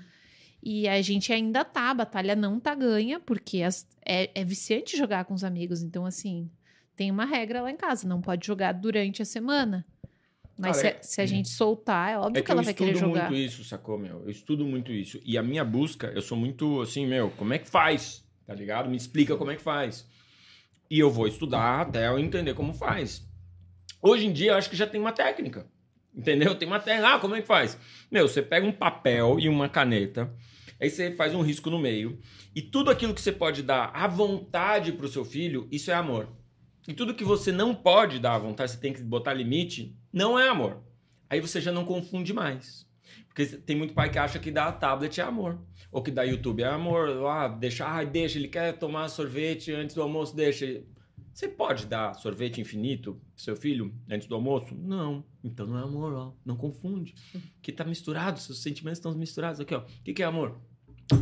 E 0.64 0.88
a 0.88 1.02
gente 1.02 1.32
ainda 1.34 1.64
tá, 1.66 1.90
a 1.92 1.94
batalha 1.94 2.36
não 2.36 2.60
tá 2.60 2.74
ganha, 2.74 3.20
porque 3.20 3.62
as- 3.62 3.88
é, 4.06 4.30
é 4.34 4.44
viciante 4.46 4.96
jogar 4.98 5.26
com 5.26 5.34
os 5.34 5.44
amigos. 5.44 5.82
Então, 5.84 6.06
assim, 6.06 6.50
tem 6.96 7.12
uma 7.12 7.26
regra 7.26 7.62
lá 7.62 7.70
em 7.72 7.78
casa: 7.78 8.08
não 8.08 8.22
pode 8.22 8.46
jogar 8.48 8.72
durante 8.74 9.22
a 9.22 9.26
semana. 9.26 9.86
Mas 10.58 10.82
Cara, 10.82 10.98
se, 11.02 11.14
se 11.16 11.22
a 11.22 11.26
gente 11.26 11.50
soltar, 11.50 12.12
é 12.12 12.18
óbvio 12.18 12.38
É 12.38 12.42
que, 12.42 12.46
que 12.46 12.52
ela 12.52 12.62
eu 12.62 12.66
vai 12.66 12.74
querer 12.76 12.92
estudo 12.94 13.08
jogar. 13.10 13.30
muito 13.30 13.42
isso, 13.42 13.64
sacou, 13.64 13.98
meu? 13.98 14.22
Eu 14.24 14.30
estudo 14.30 14.64
muito 14.66 14.92
isso. 14.92 15.20
E 15.26 15.36
a 15.38 15.42
minha 15.42 15.66
busca, 15.66 16.08
eu 16.14 16.22
sou 16.22 16.38
muito 16.38 16.80
assim, 16.82 17.08
meu, 17.08 17.32
como 17.32 17.54
é 17.54 17.58
que 17.58 17.68
faz? 17.68 18.24
Tá 18.46 18.54
ligado? 18.54 18.88
Me 18.90 18.96
explica 18.96 19.36
como 19.36 19.50
é 19.50 19.56
que 19.56 19.62
faz. 19.64 20.08
E 20.90 21.00
eu 21.00 21.10
vou 21.10 21.28
estudar 21.28 21.82
até 21.82 22.08
eu 22.08 22.20
entender 22.20 22.54
como 22.54 22.72
faz. 22.72 23.26
Hoje 24.00 24.28
em 24.28 24.32
dia, 24.34 24.52
eu 24.52 24.56
acho 24.56 24.70
que 24.70 24.76
já 24.76 24.86
tem 24.86 25.02
uma 25.02 25.12
técnica. 25.12 25.66
Entendeu? 26.16 26.54
Tem 26.54 26.68
uma 26.68 26.80
técnica. 26.80 27.16
Ah, 27.16 27.20
como 27.20 27.36
é 27.36 27.42
que 27.42 27.48
faz? 27.48 27.76
Meu, 28.12 28.28
você 28.28 28.42
pega 28.44 28.68
um 28.68 28.72
papel 28.72 29.40
e 29.40 29.50
uma 29.50 29.68
caneta, 29.68 30.32
aí 30.80 30.90
você 30.90 31.12
faz 31.12 31.34
um 31.34 31.42
risco 31.42 31.70
no 31.70 31.80
meio, 31.80 32.20
e 32.56 32.62
tudo 32.62 32.92
aquilo 32.92 33.14
que 33.14 33.22
você 33.22 33.32
pode 33.32 33.64
dar 33.64 33.92
à 33.94 34.08
vontade 34.08 34.92
pro 34.92 35.08
seu 35.08 35.26
filho, 35.26 35.68
isso 35.72 35.92
é 35.92 35.94
amor. 35.94 36.30
E 36.88 36.94
tudo 36.94 37.14
que 37.14 37.24
você 37.24 37.52
não 37.52 37.74
pode 37.74 38.20
dar 38.20 38.36
à 38.36 38.40
vontade, 38.40 38.72
você 38.72 38.78
tem 38.78 38.94
que 38.94 39.02
botar 39.02 39.34
limite, 39.34 39.96
não 40.12 40.38
é 40.38 40.50
amor. 40.50 40.84
Aí 41.30 41.40
você 41.40 41.62
já 41.62 41.72
não 41.72 41.86
confunde 41.86 42.34
mais. 42.34 42.86
Porque 43.28 43.46
tem 43.46 43.76
muito 43.76 43.94
pai 43.94 44.12
que 44.12 44.20
acha 44.20 44.38
que 44.38 44.52
dar 44.52 44.72
tablet 44.74 45.20
é 45.20 45.24
amor. 45.24 45.60
Ou 45.92 46.04
que 46.04 46.12
dar 46.12 46.24
YouTube 46.24 46.62
é 46.62 46.68
amor. 46.68 47.26
Ah, 47.26 47.48
deixa, 47.48 47.88
ah, 47.88 48.04
deixa, 48.04 48.38
ele 48.38 48.48
quer 48.48 48.74
tomar 48.74 49.08
sorvete 49.10 49.72
antes 49.72 49.96
do 49.96 50.02
almoço, 50.02 50.36
deixa. 50.36 50.84
Você 51.34 51.48
pode 51.48 51.88
dar 51.88 52.14
sorvete 52.14 52.62
infinito 52.62 53.16
pro 53.34 53.44
seu 53.44 53.56
filho 53.56 53.94
antes 54.08 54.28
do 54.28 54.36
almoço? 54.36 54.76
Não. 54.76 55.26
Então 55.44 55.66
não 55.66 55.80
é 55.80 55.84
amor, 55.84 56.14
ó. 56.14 56.34
Não 56.46 56.56
confunde. 56.56 57.16
Que 57.62 57.72
tá 57.72 57.84
misturado, 57.84 58.40
seus 58.40 58.62
sentimentos 58.62 59.00
estão 59.00 59.14
misturados 59.16 59.60
aqui, 59.60 59.74
ó. 59.74 59.80
O 59.80 59.86
que, 60.04 60.14
que 60.14 60.22
é 60.22 60.26
amor? 60.26 60.62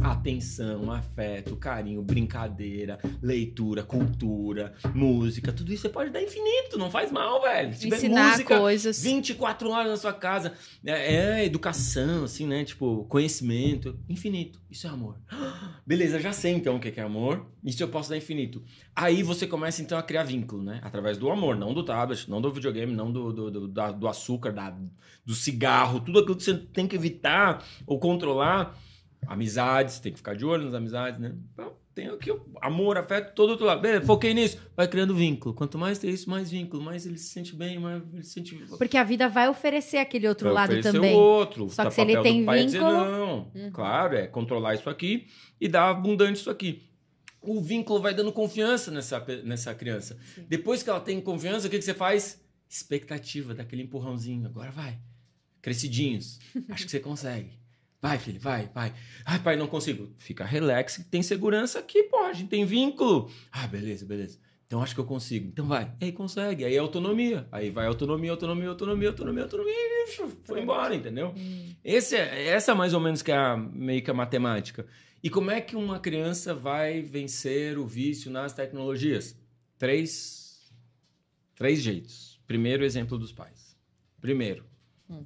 Atenção, 0.02 0.92
afeto, 0.92 1.56
carinho, 1.56 2.02
brincadeira, 2.02 3.00
leitura, 3.22 3.84
cultura, 3.84 4.74
música, 4.94 5.52
tudo 5.52 5.74
isso 5.74 5.82
você 5.84 5.90
pode 5.90 6.12
dar 6.12 6.22
infinito, 6.22 6.78
não 6.78 6.90
faz 6.90 7.12
mal, 7.12 7.42
velho. 7.42 7.74
Se 7.74 7.82
tiver 7.82 7.98
Ensinar 7.98 8.32
música, 8.32 8.60
coisas. 8.60 9.04
24 9.04 9.70
horas 9.70 9.90
na 9.90 9.98
sua 9.98 10.14
casa. 10.14 10.54
É, 10.86 11.40
é 11.42 11.46
educação, 11.46 12.24
assim, 12.26 12.46
né? 12.46 12.64
Tipo, 12.64 13.06
conhecimento. 13.06 14.00
Infinito. 14.08 14.62
Isso 14.70 14.88
é 14.88 14.90
amor. 14.90 15.18
Beleza, 15.86 16.20
já 16.20 16.32
sei 16.32 16.54
então 16.54 16.76
o 16.76 16.80
que 16.80 17.00
é 17.00 17.04
amor. 17.04 17.48
Isso 17.64 17.82
eu 17.82 17.88
posso 17.90 18.10
dar 18.10 18.18
infinito. 18.18 18.64
Aí 18.96 19.24
você 19.24 19.46
começa 19.48 19.82
então 19.82 19.98
a 19.98 20.04
criar 20.04 20.24
vínculo, 20.24 20.64
né? 20.64 20.80
Através 20.84 21.18
do 21.18 21.30
amor, 21.30 21.56
não 21.56 21.74
do 21.74 21.84
tablet, 21.84 22.30
não 22.30 22.40
do 22.40 22.52
videogame, 22.52 22.94
não 22.94 23.12
do, 23.12 23.34
do, 23.34 23.52
do, 23.52 23.68
da- 23.68 23.92
do 23.92 24.08
açúcar, 24.08 24.52
da, 24.52 24.76
do 25.26 25.34
cigarro, 25.34 26.00
tudo 26.00 26.20
aquilo 26.20 26.36
que 26.36 26.44
você 26.44 26.54
tem 26.54 26.88
que 26.88 26.96
evitar 26.96 27.66
ou 27.86 28.00
controlar. 28.00 28.78
Amizades, 29.28 30.00
tem 30.00 30.12
que 30.12 30.18
ficar 30.18 30.36
de 30.36 30.46
olho 30.46 30.66
nas 30.66 30.74
amizades, 30.74 31.20
né? 31.20 31.34
Então, 31.54 31.74
tem 31.94 32.08
aqui 32.08 32.32
amor, 32.62 32.98
afeto, 32.98 33.34
todo 33.36 33.52
outro 33.52 33.66
lado. 33.66 33.82
Beleza, 33.82 34.06
foquei 34.06 34.34
nisso. 34.34 34.58
Vai 34.76 34.88
criando 34.88 35.14
vínculo. 35.16 35.54
Quanto 35.54 35.78
mais 35.78 36.00
tem 36.00 36.10
isso, 36.10 36.30
mais 36.30 36.50
vínculo. 36.50 36.82
Mais 36.82 37.06
ele 37.06 37.18
se 37.18 37.30
sente 37.30 37.56
bem, 37.56 37.80
mais 37.80 38.02
ele 38.14 38.24
se 38.24 38.32
sente 38.32 38.56
Porque 38.78 38.98
a 38.98 39.04
vida 39.04 39.28
vai 39.30 39.48
oferecer 39.50 39.98
aquele 39.98 40.28
outro 40.28 40.46
Vai 40.46 40.54
lado 40.56 40.82
também. 40.82 41.14
o 41.14 41.18
outro. 41.18 41.70
Só 41.70 41.84
Tá 41.84 41.90
que 41.90 41.96
se 41.96 42.02
ele 42.02 42.22
tem 42.22 42.48
é 42.50 42.64
dizer 42.64 42.80
vínculo- 42.80 42.98
não. 43.06 43.52
Uhum. 43.54 43.72
Claro, 43.72 44.16
é 44.16 44.26
controlar 44.28 44.74
isso 44.76 44.90
aqui 44.90 45.28
e 45.60 45.68
dar 45.68 45.90
abundante 45.90 46.40
isso 46.40 46.50
aqui. 46.50 46.84
o 47.42 47.60
vínculo 47.60 48.00
vai 48.02 48.14
dando 48.14 48.32
confiança 48.32 48.92
nessa, 48.92 49.20
nessa 49.44 49.74
criança. 49.74 50.18
Depois 50.48 50.84
que 50.84 50.90
ela 50.90 51.00
tem 51.00 51.20
confiança, 51.20 51.68
o 51.68 51.70
que, 51.72 51.78
que 51.80 51.84
você 51.86 51.94
faz? 51.94 52.40
Expectativa, 52.70 53.54
daquele 53.54 53.82
empurrãozinho. 53.84 54.46
Agora 54.46 54.72
vai. 54.72 54.98
Crescidinhos. 55.62 56.40
Acho 56.70 56.86
que 56.86 56.92
você 56.92 57.00
consegue. 57.00 57.60
Vai, 58.02 58.18
filho, 58.18 58.40
vai, 58.40 58.68
vai. 58.74 58.94
Ai, 59.24 59.40
pai, 59.40 59.56
não 59.56 59.68
consigo. 59.68 60.12
Fica 60.18 60.44
relax, 60.44 61.06
tem 61.12 61.22
segurança 61.22 61.78
aqui, 61.80 62.04
pô, 62.04 62.18
a 62.24 62.34
gente 62.34 62.50
tem 62.50 62.66
vínculo. 62.66 63.30
Ah, 63.52 63.68
beleza, 63.68 64.06
beleza. 64.06 64.40
Então 64.66 64.82
acho 64.82 64.96
que 64.96 65.02
eu 65.02 65.06
consigo. 65.06 65.50
Então 65.50 65.68
vai. 65.68 65.92
Aí 66.02 66.12
consegue. 66.12 66.64
Aí 66.64 66.76
é 66.76 66.80
autonomia. 66.80 67.46
Aí 67.52 67.70
vai 67.70 67.86
autonomia, 67.86 68.32
autonomia, 68.32 68.70
autonomia, 68.70 69.10
autonomia, 69.10 69.44
autonomia. 69.44 69.74
E 69.74 70.08
foi 70.46 70.62
embora, 70.62 70.96
entendeu? 70.96 71.36
Esse 71.84 72.16
é, 72.16 72.48
essa 72.48 72.74
mais 72.74 72.94
ou 72.94 73.02
menos 73.02 73.22
que 73.22 73.32
é 73.32 73.36
a, 73.36 73.58
meio 73.58 74.02
que 74.02 74.10
a 74.10 74.14
matemática. 74.14 74.88
E 75.22 75.30
como 75.30 75.52
é 75.52 75.60
que 75.60 75.76
uma 75.76 76.00
criança 76.00 76.56
vai 76.56 77.02
vencer 77.02 77.78
o 77.78 77.86
vício 77.86 78.32
nas 78.32 78.54
tecnologias? 78.54 79.38
Três, 79.78 80.72
três 81.54 81.82
jeitos. 81.82 82.40
Primeiro, 82.48 82.84
exemplo 82.86 83.18
dos 83.18 83.32
pais. 83.32 83.78
Primeiro, 84.22 84.66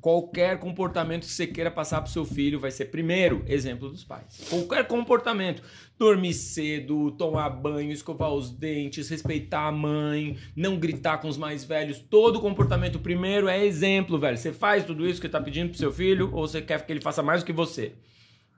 qualquer 0.02 0.60
comportamento 0.60 1.22
que 1.22 1.32
você 1.32 1.46
queira 1.46 1.70
passar 1.70 2.02
para 2.02 2.12
seu 2.12 2.26
filho 2.26 2.60
vai 2.60 2.72
ser 2.72 2.86
primeiro 2.86 3.44
exemplo 3.48 3.90
dos 3.90 4.04
pais. 4.04 4.48
Qualquer 4.50 4.88
comportamento. 4.88 5.62
Dormir 5.98 6.34
cedo, 6.34 7.12
tomar 7.12 7.50
banho, 7.50 7.92
escovar 7.92 8.34
os 8.34 8.50
dentes, 8.50 9.10
respeitar 9.10 9.68
a 9.68 9.72
mãe, 9.72 10.38
não 10.56 10.78
gritar 10.78 11.20
com 11.20 11.28
os 11.28 11.38
mais 11.38 11.64
velhos. 11.64 12.00
Todo 12.00 12.42
comportamento 12.42 13.00
primeiro 13.00 13.48
é 13.48 13.64
exemplo, 13.66 14.20
velho. 14.20 14.38
Você 14.38 14.52
faz 14.52 14.84
tudo 14.84 15.08
isso 15.08 15.22
que 15.22 15.30
tá 15.30 15.40
pedindo 15.40 15.70
pro 15.70 15.78
seu 15.78 15.92
filho 15.92 16.30
ou 16.34 16.48
você 16.48 16.62
quer 16.62 16.86
que 16.86 16.92
ele 16.92 17.02
faça 17.02 17.24
mais 17.24 17.42
do 17.42 17.46
que 17.46 17.54
você? 17.54 17.94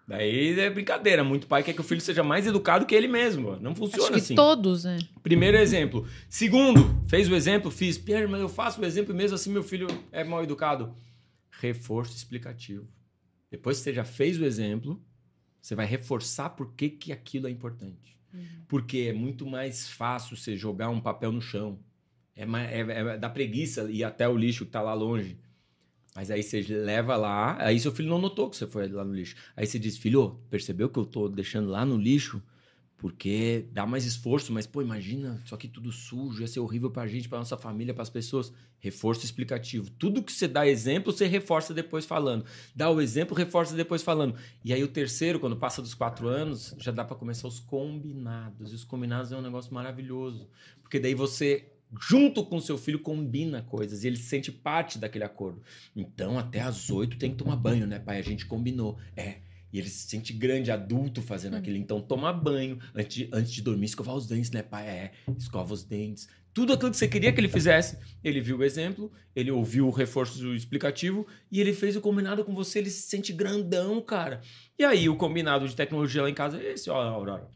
Daí 0.08 0.58
é 0.58 0.70
brincadeira. 0.70 1.22
Muito 1.22 1.48
pai 1.48 1.62
quer 1.62 1.74
que 1.74 1.82
o 1.82 1.84
filho 1.84 2.00
seja 2.00 2.24
mais 2.24 2.48
educado 2.48 2.86
que 2.86 2.96
ele 2.96 3.10
mesmo. 3.10 3.58
Não 3.60 3.76
funciona 3.76 4.16
assim. 4.16 4.36
todos, 4.36 4.86
né? 4.86 4.98
Primeiro 5.22 5.58
exemplo. 5.58 6.08
Segundo, 6.30 6.96
fez 7.10 7.30
o 7.30 7.36
exemplo, 7.36 7.70
fiz. 7.70 7.98
Pierre, 7.98 8.26
mas 8.26 8.40
eu 8.40 8.48
faço 8.48 8.80
o 8.80 8.86
exemplo 8.86 9.14
e 9.14 9.18
mesmo 9.18 9.36
assim 9.36 9.52
meu 9.52 9.64
filho 9.64 9.88
é 10.12 10.24
mal 10.24 10.42
educado. 10.42 10.96
Reforço 11.60 12.16
explicativo. 12.16 12.88
Depois 13.50 13.78
que 13.78 13.84
você 13.86 13.94
já 13.94 14.04
fez 14.04 14.40
o 14.40 14.46
exemplo, 14.46 15.02
você 15.62 15.76
vai 15.76 15.86
reforçar 15.86 16.52
por 16.52 16.74
que, 16.74 16.90
que 16.90 17.12
aquilo 17.12 17.48
é 17.48 17.52
importante. 17.52 18.18
Porque 18.68 19.08
é 19.10 19.14
muito 19.14 19.46
mais 19.46 19.90
fácil 19.90 20.36
você 20.36 20.56
jogar 20.56 20.90
um 20.90 21.02
papel 21.02 21.32
no 21.32 21.42
chão. 21.42 21.80
É, 22.36 22.46
mais, 22.46 22.72
é, 22.72 22.80
é 22.80 23.18
da 23.18 23.30
preguiça 23.30 23.90
ir 23.90 24.04
até 24.04 24.28
o 24.28 24.38
lixo 24.38 24.66
que 24.66 24.72
tá 24.72 24.82
lá 24.82 24.94
longe. 24.94 25.40
Mas 26.16 26.32
aí 26.32 26.42
você 26.42 26.62
leva 26.62 27.16
lá, 27.16 27.58
aí 27.64 27.80
seu 27.80 27.92
filho 27.92 28.10
não 28.10 28.20
notou 28.20 28.50
que 28.50 28.56
você 28.58 28.66
foi 28.66 28.88
lá 28.88 29.06
no 29.06 29.14
lixo. 29.14 29.36
Aí 29.56 29.66
você 29.66 29.78
diz, 29.78 29.98
filho, 29.98 30.40
percebeu 30.50 30.90
que 30.90 30.98
eu 30.98 31.06
tô 31.06 31.30
deixando 31.30 31.70
lá 31.70 31.86
no 31.86 31.98
lixo? 31.98 32.42
Porque 32.98 33.68
dá 33.72 33.86
mais 33.86 34.06
esforço, 34.06 34.52
mas 34.52 34.66
pô, 34.66 34.82
imagina, 34.82 35.40
só 35.46 35.56
que 35.56 35.68
tudo 35.68 35.92
sujo, 35.92 36.42
ia 36.42 36.48
ser 36.48 36.60
horrível 36.60 36.90
pra 36.90 37.06
gente, 37.06 37.30
pra 37.30 37.38
nossa 37.38 37.56
família, 37.56 37.94
pras 37.94 38.10
pessoas. 38.10 38.52
Reforço 38.80 39.24
explicativo. 39.24 39.92
Tudo 39.92 40.24
que 40.24 40.32
você 40.32 40.48
dá 40.48 40.68
exemplo, 40.68 41.14
você 41.14 41.28
reforça 41.28 41.76
depois 41.76 42.06
falando. 42.06 42.44
Dá 42.76 42.90
o 42.90 43.00
exemplo, 43.00 43.36
reforça 43.36 43.76
depois 43.76 44.02
falando. 44.02 44.36
E 44.66 44.74
aí 44.74 44.84
o 44.84 44.88
terceiro, 44.88 45.40
quando 45.40 45.56
passa 45.56 45.80
dos 45.80 45.94
quatro 45.94 46.28
anos, 46.28 46.76
já 46.80 46.92
dá 46.92 47.06
pra 47.06 47.16
começar 47.16 47.48
os 47.48 47.60
combinados. 47.60 48.72
E 48.72 48.76
os 48.76 48.84
combinados 48.84 49.32
é 49.32 49.38
um 49.38 49.42
negócio 49.44 49.72
maravilhoso. 49.72 50.50
Porque 50.82 51.00
daí 51.00 51.14
você, 51.14 51.72
junto 52.02 52.44
com 52.44 52.60
seu 52.60 52.80
filho, 52.80 53.00
combina 53.00 53.62
coisas 53.62 54.04
e 54.04 54.08
ele 54.08 54.18
se 54.18 54.24
sente 54.24 54.52
parte 54.52 54.98
daquele 54.98 55.24
acordo. 55.24 55.62
Então, 55.96 56.40
até 56.40 56.62
às 56.62 56.90
oito 56.90 57.18
tem 57.18 57.30
que 57.30 57.38
tomar 57.38 57.56
banho, 57.58 57.86
né, 57.86 58.00
pai? 58.00 58.18
A 58.18 58.24
gente 58.24 58.46
combinou. 58.46 58.98
É. 59.16 59.47
E 59.72 59.80
ele 59.80 59.90
se 59.90 60.08
sente 60.08 60.34
grande, 60.34 60.72
adulto 60.72 61.22
fazendo 61.22 61.56
aquilo. 61.56 61.78
Então, 61.78 62.02
toma 62.02 62.32
banho 62.32 62.80
antes 62.96 63.16
de, 63.16 63.30
antes 63.34 63.52
de 63.52 63.62
dormir, 63.62 63.86
escovar 63.86 64.16
os 64.16 64.26
dentes, 64.28 64.52
né, 64.52 64.64
pai? 64.64 64.88
É, 64.88 65.12
escova 65.38 65.74
os 65.74 65.84
dentes. 65.84 66.28
Tudo 66.54 66.74
aquilo 66.74 66.90
que 66.90 66.98
você 66.98 67.08
queria 67.08 67.32
que 67.32 67.40
ele 67.40 67.50
fizesse. 67.50 68.00
Ele 68.24 68.42
viu 68.42 68.58
o 68.58 68.64
exemplo, 68.64 69.12
ele 69.36 69.52
ouviu 69.52 69.88
o 69.88 69.92
reforço 69.92 70.56
explicativo 70.56 71.28
e 71.52 71.62
ele 71.62 71.72
fez 71.72 71.96
o 71.96 72.02
combinado 72.02 72.44
com 72.44 72.56
você. 72.56 72.80
Ele 72.80 72.90
se 72.90 73.04
sente 73.04 73.32
grandão, 73.32 74.02
cara. 74.02 74.42
E 74.80 74.84
aí, 74.84 75.08
o 75.08 75.16
combinado 75.16 75.68
de 75.68 75.76
tecnologia 75.76 76.24
lá 76.24 76.30
em 76.30 76.34
casa 76.34 76.60
é 76.60 76.74
esse, 76.74 76.90
ó, 76.90 77.00
Aurora. 77.00 77.48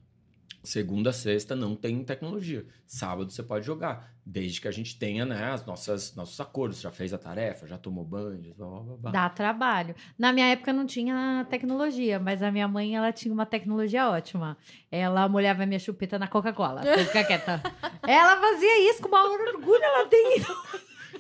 Segunda, 0.63 1.11
sexta 1.11 1.55
não 1.55 1.75
tem 1.75 2.03
tecnologia. 2.03 2.65
Sábado 2.85 3.31
você 3.31 3.41
pode 3.41 3.65
jogar. 3.65 4.11
Desde 4.23 4.61
que 4.61 4.67
a 4.67 4.71
gente 4.71 4.97
tenha, 4.97 5.25
né, 5.25 5.51
as 5.51 5.65
nossas, 5.65 6.15
nossos 6.15 6.39
acordos. 6.39 6.79
Já 6.79 6.91
fez 6.91 7.11
a 7.13 7.17
tarefa, 7.17 7.65
já 7.65 7.77
tomou 7.77 8.05
banho, 8.05 8.53
blá, 8.55 8.67
blá, 8.67 8.97
blá. 8.97 9.11
Dá 9.11 9.29
trabalho. 9.29 9.95
Na 10.17 10.31
minha 10.31 10.47
época 10.47 10.71
não 10.71 10.85
tinha 10.85 11.45
tecnologia, 11.49 12.19
mas 12.19 12.43
a 12.43 12.51
minha 12.51 12.67
mãe 12.67 12.95
ela 12.95 13.11
tinha 13.11 13.33
uma 13.33 13.45
tecnologia 13.45 14.07
ótima. 14.09 14.55
Ela 14.91 15.27
molhava 15.27 15.63
a 15.63 15.65
minha 15.65 15.79
chupeta 15.79 16.19
na 16.19 16.27
Coca-Cola. 16.27 16.81
pra 16.81 16.97
Ficar 17.05 17.23
quieta. 17.23 17.61
Ela 18.07 18.37
fazia 18.39 18.89
isso 18.91 19.01
com 19.01 19.07
o 19.07 19.11
maior 19.11 19.39
orgulho. 19.55 19.83
Ela 19.83 20.07
tem. 20.07 20.45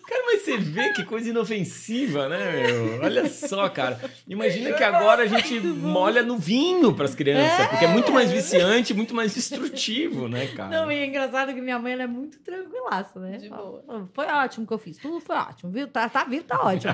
Cara, 0.07 0.23
mas 0.25 0.41
você 0.41 0.57
vê 0.57 0.93
que 0.93 1.03
coisa 1.03 1.29
inofensiva, 1.29 2.27
né, 2.29 2.51
meu? 2.67 3.01
Olha 3.01 3.29
só, 3.29 3.67
cara. 3.69 3.99
Imagina 4.27 4.73
que 4.73 4.83
agora 4.83 5.23
a 5.23 5.25
gente 5.27 5.59
molha 5.59 6.21
no 6.23 6.37
vinho 6.37 6.93
pras 6.93 7.13
crianças, 7.15 7.67
porque 7.67 7.85
é 7.85 7.87
muito 7.87 8.11
mais 8.11 8.31
viciante, 8.31 8.93
muito 8.93 9.13
mais 9.15 9.33
destrutivo, 9.33 10.27
né, 10.27 10.47
cara? 10.47 10.69
Não, 10.69 10.91
e 10.91 10.95
é 10.99 11.05
engraçado 11.05 11.53
que 11.53 11.61
minha 11.61 11.77
mãe 11.79 11.93
ela 11.93 12.03
é 12.03 12.07
muito 12.07 12.39
tranquilaça, 12.39 13.19
né? 13.19 13.37
De 13.37 13.49
boa. 13.49 14.09
Foi 14.13 14.25
ótimo 14.27 14.65
que 14.67 14.73
eu 14.73 14.77
fiz. 14.79 14.97
Tudo 14.97 15.19
foi 15.19 15.35
ótimo, 15.35 15.71
viu? 15.71 15.87
Tá, 15.87 16.07
tá 16.09 16.23
vivo, 16.23 16.43
tá 16.45 16.61
ótimo. 16.61 16.93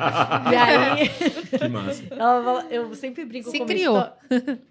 e 0.51 0.55
aí. 0.55 1.09
Que 1.57 1.67
massa. 1.67 2.03
Ela 2.11 2.43
fala- 2.43 2.65
eu 2.69 2.93
sempre 2.93 3.25
brinco 3.25 3.49
Se 3.49 3.57
com 3.57 3.63
uma 3.63 3.67
criou. 3.67 3.97
histó- 3.97 4.17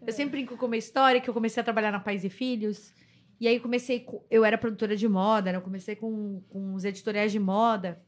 Eu 0.07 0.13
sempre 0.13 0.31
brinco 0.39 0.57
com 0.57 0.67
uma 0.67 0.77
história 0.77 1.21
que 1.21 1.29
eu 1.29 1.35
comecei 1.35 1.61
a 1.61 1.65
trabalhar 1.65 1.91
na 1.91 2.01
Pais 2.01 2.25
e 2.25 2.29
Filhos. 2.29 2.93
E 3.41 3.47
aí 3.49 3.59
comecei. 3.61 4.01
com- 4.01 4.23
Eu 4.31 4.45
era 4.45 4.57
produtora 4.59 4.97
de 4.97 5.09
moda, 5.09 5.51
né? 5.53 5.59
Eu 5.59 5.63
comecei 5.63 5.95
com, 5.97 6.43
com 6.49 6.75
os 6.75 6.85
editoriais 6.85 7.33
de 7.33 7.39
moda. 7.39 8.01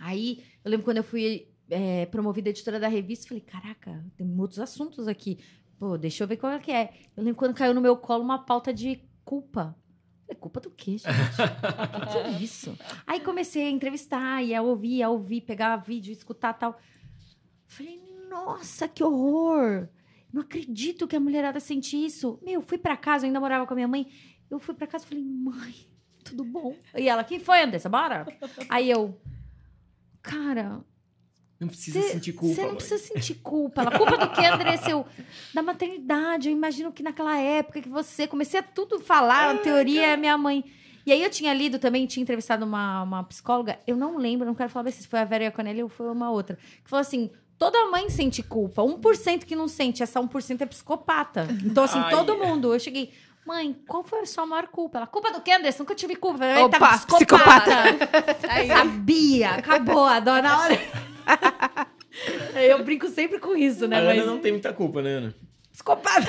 Aí 0.00 0.44
eu 0.64 0.70
lembro 0.70 0.84
quando 0.84 0.98
eu 0.98 1.04
fui 1.04 1.48
é, 1.70 2.06
promovida 2.06 2.50
editora 2.50 2.78
da 2.78 2.88
revista, 2.88 3.28
falei, 3.28 3.42
caraca, 3.42 4.04
tem 4.16 4.26
muitos 4.26 4.58
assuntos 4.58 5.08
aqui. 5.08 5.38
Pô, 5.78 5.98
deixa 5.98 6.24
eu 6.24 6.28
ver 6.28 6.36
qual 6.36 6.52
é 6.52 6.58
que 6.58 6.72
é. 6.72 6.94
Eu 7.16 7.22
lembro 7.22 7.38
quando 7.38 7.54
caiu 7.54 7.74
no 7.74 7.80
meu 7.80 7.96
colo 7.96 8.22
uma 8.22 8.38
pauta 8.38 8.72
de 8.72 9.00
culpa. 9.24 9.76
Falei, 10.26 10.40
culpa 10.40 10.60
do 10.60 10.70
quê, 10.70 10.92
gente? 10.92 11.04
Que, 12.12 12.18
é 12.18 12.30
isso? 12.40 12.76
Aí 13.06 13.20
comecei 13.20 13.66
a 13.66 13.70
entrevistar, 13.70 14.42
e 14.42 14.54
a 14.54 14.62
ouvir, 14.62 15.02
a 15.02 15.10
ouvir, 15.10 15.42
pegar 15.42 15.76
vídeo, 15.76 16.12
escutar 16.12 16.54
tal. 16.54 16.78
Falei, 17.66 18.00
nossa, 18.28 18.88
que 18.88 19.04
horror! 19.04 19.88
Não 20.32 20.42
acredito 20.42 21.06
que 21.06 21.16
a 21.16 21.20
mulherada 21.20 21.60
sente 21.60 21.96
isso. 21.96 22.38
Meu, 22.42 22.60
fui 22.60 22.78
pra 22.78 22.96
casa, 22.96 23.24
eu 23.24 23.28
ainda 23.28 23.40
morava 23.40 23.66
com 23.66 23.72
a 23.72 23.76
minha 23.76 23.88
mãe. 23.88 24.08
Eu 24.50 24.58
fui 24.58 24.74
pra 24.74 24.86
casa 24.86 25.04
e 25.04 25.08
falei, 25.08 25.24
mãe, 25.24 25.74
tudo 26.24 26.44
bom? 26.44 26.74
E 26.94 27.08
ela, 27.08 27.22
quem 27.24 27.38
foi, 27.38 27.62
Andressa? 27.62 27.88
Bora? 27.88 28.26
Aí 28.68 28.90
eu, 28.90 29.18
cara, 30.26 30.80
Não 31.58 31.68
precisa 31.68 32.02
sentir 32.02 32.32
culpa, 32.32 32.54
você 32.54 32.60
não 32.60 32.68
mãe. 32.68 32.76
precisa 32.76 32.98
sentir 32.98 33.34
culpa. 33.36 33.80
Ela, 33.82 33.90
culpa 33.96 34.18
do 34.18 34.28
que, 34.30 34.44
Andressa? 34.44 34.90
Eu, 34.90 35.06
da 35.54 35.62
maternidade. 35.62 36.48
Eu 36.48 36.52
imagino 36.52 36.92
que 36.92 37.02
naquela 37.02 37.38
época 37.38 37.80
que 37.80 37.88
você... 37.88 38.26
Comecei 38.26 38.60
a 38.60 38.62
tudo 38.62 39.00
falar, 39.00 39.54
a 39.54 39.58
teoria 39.58 40.08
é 40.08 40.16
minha 40.16 40.36
mãe. 40.36 40.64
E 41.06 41.12
aí 41.12 41.22
eu 41.22 41.30
tinha 41.30 41.54
lido 41.54 41.78
também, 41.78 42.04
tinha 42.06 42.22
entrevistado 42.22 42.64
uma, 42.64 43.02
uma 43.02 43.24
psicóloga. 43.24 43.78
Eu 43.86 43.96
não 43.96 44.18
lembro, 44.18 44.44
não 44.44 44.54
quero 44.54 44.68
falar 44.68 44.90
se 44.90 45.06
foi 45.06 45.20
a 45.20 45.24
Vera 45.24 45.44
Iaconelli 45.44 45.82
ou 45.82 45.88
foi 45.88 46.10
uma 46.10 46.30
outra. 46.30 46.58
Que 46.82 46.90
falou 46.90 47.00
assim... 47.00 47.30
Toda 47.58 47.90
mãe 47.90 48.10
sente 48.10 48.42
culpa. 48.42 48.82
1% 48.82 49.44
que 49.44 49.56
não 49.56 49.66
sente, 49.66 50.02
essa 50.02 50.20
1% 50.20 50.60
é 50.60 50.66
psicopata. 50.66 51.48
Então, 51.64 51.84
assim, 51.84 51.98
Ai. 51.98 52.10
todo 52.10 52.36
mundo. 52.36 52.74
Eu 52.74 52.78
cheguei... 52.78 53.12
Mãe, 53.46 53.76
qual 53.86 54.02
foi 54.02 54.20
a 54.20 54.26
sua 54.26 54.44
maior 54.44 54.66
culpa? 54.66 54.98
Ela, 54.98 55.06
culpa 55.06 55.30
do 55.32 55.40
que, 55.40 55.52
Anderson? 55.52 55.84
Nunca 55.84 55.94
tive 55.94 56.16
culpa. 56.16 56.44
Eu 56.44 56.64
Opa, 56.66 56.78
"Tá 56.78 56.98
psicopata." 56.98 57.72
Aí, 58.50 58.66
Sabia, 58.66 59.50
acabou 59.50 60.04
a 60.04 60.18
dona 60.18 60.58
hora. 60.58 60.78
Eu 62.54 62.82
brinco 62.82 63.08
sempre 63.08 63.38
com 63.38 63.54
isso, 63.54 63.86
né? 63.86 63.96
A 63.96 63.98
Ana 64.00 64.14
Mas 64.14 64.26
não 64.26 64.38
tem 64.40 64.50
muita 64.50 64.72
culpa, 64.72 65.00
né, 65.02 65.10
Ana? 65.10 65.34
psicopata. 65.72 66.26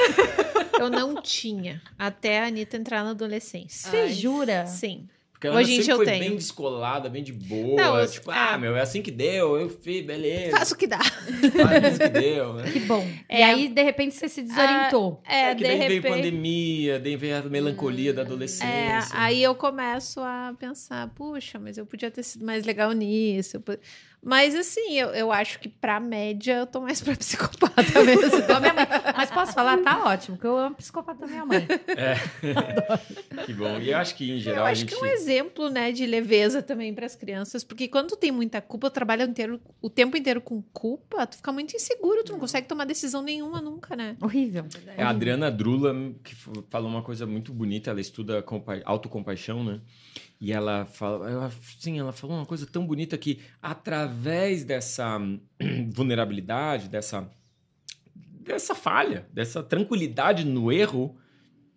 Eu 0.78 0.90
não 0.90 1.22
tinha. 1.22 1.82
Até 1.98 2.42
a 2.42 2.48
Anitta 2.48 2.76
entrar 2.76 3.04
na 3.04 3.12
adolescência. 3.12 3.90
Você 3.90 4.10
jura? 4.10 4.66
Sim. 4.66 5.08
Porque 5.38 5.48
a 5.50 5.52
Hoje 5.52 5.60
Ana 5.60 5.62
em 5.62 5.68
sempre 5.68 5.84
dia 5.84 5.94
eu 5.94 5.98
foi 5.98 6.06
tenho. 6.08 6.20
bem 6.20 6.36
descolada, 6.36 7.10
bem 7.10 7.22
de 7.24 7.32
boa. 7.32 7.76
Não, 7.76 8.00
eu- 8.00 8.10
tipo, 8.10 8.32
é. 8.32 8.36
ah, 8.36 8.58
meu, 8.58 8.76
é 8.76 8.82
assim 8.82 9.04
que 9.04 9.12
deu, 9.12 9.56
eu 9.56 9.70
fiz, 9.70 10.04
beleza. 10.04 10.58
Faço 10.58 10.74
o 10.74 10.78
que 10.78 10.88
dá. 10.88 10.98
Faz 11.62 11.92
isso 11.92 12.00
que 12.00 12.10
deu, 12.10 12.54
né? 12.56 12.72
Que 12.72 12.80
bom. 12.80 13.08
É. 13.30 13.40
E 13.40 13.44
aí, 13.44 13.68
de 13.68 13.84
repente, 13.84 14.16
você 14.16 14.28
se 14.28 14.42
desorientou. 14.42 15.22
É, 15.24 15.52
É 15.52 15.56
que 15.56 15.62
de 15.62 15.64
daí 15.70 15.78
repente. 15.78 16.00
veio 16.02 16.16
pandemia, 16.16 17.00
daí 17.00 17.16
veio 17.16 17.38
a 17.38 17.42
melancolia 17.44 18.14
da 18.14 18.24
É, 18.24 18.26
adolescência. 18.26 19.10
aí 19.14 19.44
eu 19.44 19.54
começo 19.54 20.20
a 20.22 20.56
pensar, 20.58 21.08
puxa, 21.10 21.60
mas 21.60 21.78
eu 21.78 21.86
podia 21.86 22.10
ter 22.10 22.24
sido 22.24 22.44
mais 22.44 22.66
legal 22.66 22.92
nisso. 22.94 23.58
eu 23.58 23.62
po- 23.62 23.78
Mas 24.24 24.56
assim, 24.56 24.94
eu, 25.00 25.10
eu 25.10 25.32
acho 25.32 25.60
que 25.60 25.70
pra 25.70 26.00
média 26.00 26.58
eu 26.58 26.68
tô 26.68 26.82
mais 26.82 27.00
pra 27.02 27.16
psicopata 27.18 28.04
mesmo. 28.04 28.38
Igual 28.38 28.58
a 28.58 28.60
minha 28.60 28.74
mãe. 28.74 28.88
Mas 29.16 29.32
posso 29.32 29.54
falar? 29.54 29.78
Tá 29.78 30.06
ótimo, 30.06 30.38
que 30.38 30.46
eu 30.46 30.58
amo 30.58 30.76
psicopata 30.76 31.20
da 31.22 31.28
minha 31.28 31.46
mãe. 31.46 31.66
Que 33.46 33.54
bom. 33.54 33.80
E 33.80 33.92
eu 33.92 33.98
acho 33.98 34.16
que, 34.16 34.30
em 34.30 34.34
eu 34.36 34.40
geral, 34.40 34.66
a 34.66 34.70
acho 34.70 34.82
gente... 34.82 34.96
que 34.96 35.02
um 35.02 35.06
exemplo, 35.06 35.70
né, 35.70 35.92
de 35.92 36.06
leveza 36.06 36.62
também 36.62 36.94
para 36.94 37.06
as 37.06 37.16
crianças, 37.16 37.64
porque 37.64 37.88
quando 37.88 38.10
tu 38.10 38.16
tem 38.18 38.32
muita 38.32 38.62
culpa, 38.62 38.90
tu 38.90 38.94
trabalha 38.94 39.24
inteiro, 39.24 39.62
o 39.82 39.90
tempo 39.90 40.18
inteiro 40.18 40.42
com 40.42 40.62
culpa, 40.74 41.26
tu 41.28 41.38
fica 41.38 41.52
muito 41.52 41.76
inseguro, 41.76 42.24
tu 42.24 42.32
não 42.32 42.40
consegue 42.40 42.68
tomar 42.68 42.86
decisão 42.86 43.22
nenhuma 43.22 43.62
nunca, 43.62 43.96
né? 43.96 44.18
Horrível. 44.22 44.66
É 44.98 45.04
a 45.04 45.10
Adriana 45.10 45.50
Drula 45.52 45.96
que 46.24 46.36
falou 46.70 46.90
uma 46.90 47.02
coisa 47.02 47.26
muito 47.26 47.54
bonita. 47.54 47.92
Ela 47.92 48.02
estuda 48.02 48.42
compa- 48.42 48.82
autocompaixão, 48.84 49.64
né? 49.64 49.80
E 50.40 50.54
ela 50.54 50.86
fala, 50.86 51.30
ela, 51.30 51.52
sim, 51.80 51.98
ela 51.98 52.12
falou 52.12 52.38
uma 52.38 52.46
coisa 52.46 52.66
tão 52.66 52.86
bonita 52.86 53.18
que 53.18 53.40
através 53.62 54.64
dessa 54.64 55.18
hum, 55.18 55.40
vulnerabilidade, 55.90 56.88
dessa 56.88 57.30
dessa 58.48 58.74
falha, 58.74 59.28
dessa 59.34 59.62
tranquilidade 59.62 60.46
no 60.46 60.72
erro 60.72 61.18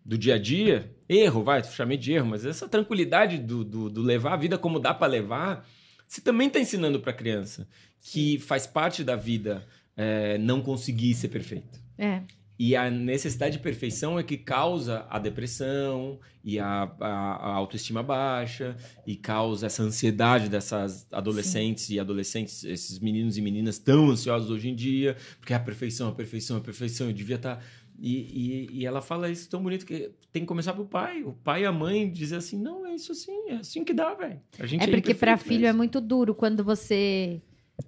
do 0.05 0.16
dia 0.16 0.37
a 0.37 0.39
dia, 0.39 0.95
erro, 1.09 1.43
vai, 1.43 1.62
chamei 1.65 1.99
de 1.99 2.12
erro, 2.12 2.27
mas 2.27 2.45
essa 2.45 2.69
tranquilidade 2.69 3.39
do, 3.39 3.65
do, 3.65 3.91
do 3.91 4.03
levar 4.03 4.35
a 4.35 4.37
vida 4.37 4.57
como 4.57 4.78
dá 4.78 4.95
para 4.95 5.09
levar, 5.09 5.69
você 6.07 6.20
também 6.20 6.47
está 6.47 6.61
ensinando 6.61 7.01
para 7.01 7.11
a 7.11 7.15
criança 7.15 7.69
que 8.01 8.39
faz 8.39 8.66
parte 8.66 9.03
da 9.03 9.16
vida 9.16 9.66
é, 9.97 10.39
não 10.39 10.62
conseguir 10.62 11.15
ser 11.15 11.28
perfeito. 11.28 11.81
É. 11.99 12.23
E 12.62 12.77
a 12.77 12.91
necessidade 12.91 13.57
de 13.57 13.62
perfeição 13.62 14.19
é 14.19 14.23
que 14.23 14.37
causa 14.37 15.07
a 15.09 15.19
depressão 15.19 16.20
e 16.45 16.59
a, 16.59 16.82
a- 17.01 17.07
a 17.09 17.55
autoestima 17.55 18.03
baixa 18.03 18.77
e 19.07 19.16
causa 19.16 19.65
essa 19.65 19.82
ansiedade 19.82 20.51
dessas 20.51 21.07
adolescentes 21.11 21.89
e 21.89 21.99
adolescentes, 21.99 22.62
esses 22.65 22.99
meninos 22.99 23.39
e 23.39 23.41
meninas 23.41 23.78
tão 23.78 24.11
ansiosos 24.11 24.51
hoje 24.51 24.69
em 24.69 24.74
dia, 24.74 25.16
porque 25.39 25.55
é 25.55 25.57
a 25.57 25.61
perfeição, 25.61 26.09
a 26.09 26.12
perfeição, 26.12 26.59
a 26.59 26.61
perfeição, 26.61 27.07
eu 27.07 27.15
devia 27.15 27.37
estar. 27.37 27.65
E, 27.99 28.69
e, 28.73 28.78
e 28.81 28.87
ela 28.87 29.01
fala 29.01 29.31
isso 29.31 29.49
tão 29.49 29.62
bonito 29.62 29.87
que 29.87 30.11
tem 30.31 30.43
que 30.43 30.47
começar 30.49 30.74
pro 30.74 30.85
pai. 30.85 31.23
O 31.23 31.32
pai 31.32 31.62
e 31.62 31.66
a 31.66 31.73
mãe 31.73 32.11
dizer 32.12 32.37
assim: 32.37 32.59
não, 32.61 32.87
é 32.87 32.95
isso 32.95 33.12
assim, 33.12 33.49
é 33.49 33.55
assim 33.57 33.82
que 33.85 33.95
dá, 33.95 34.12
velho. 34.15 34.39
Gente 34.65 34.82
É 34.85 34.87
porque 34.87 35.15
para 35.15 35.32
imperfeito 35.32 35.49
filho 35.49 35.65
é 35.65 35.69
mesmo." 35.69 35.78
muito 35.78 35.99
duro 35.99 36.35
quando 36.35 36.62
você 36.62 37.41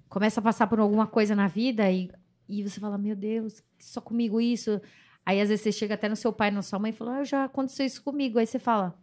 começa 0.09 0.39
a 0.39 0.43
passar 0.43 0.65
por 0.65 0.79
alguma 0.79 1.05
coisa 1.07 1.35
na 1.35 1.47
vida 1.47 1.91
e, 1.91 2.09
e 2.47 2.63
você 2.63 2.79
fala, 2.79 2.97
meu 2.97 3.15
Deus, 3.15 3.63
só 3.79 4.01
comigo 4.01 4.39
isso. 4.39 4.81
Aí 5.25 5.39
às 5.39 5.49
vezes 5.49 5.63
você 5.63 5.71
chega 5.71 5.93
até 5.93 6.09
no 6.09 6.15
seu 6.15 6.33
pai, 6.33 6.51
na 6.51 6.61
sua 6.61 6.79
mãe 6.79 6.91
e 6.91 6.93
fala, 6.93 7.17
ah, 7.17 7.23
já 7.23 7.45
aconteceu 7.45 7.85
isso 7.85 8.03
comigo. 8.03 8.39
Aí 8.39 8.45
você 8.45 8.59
fala, 8.59 8.93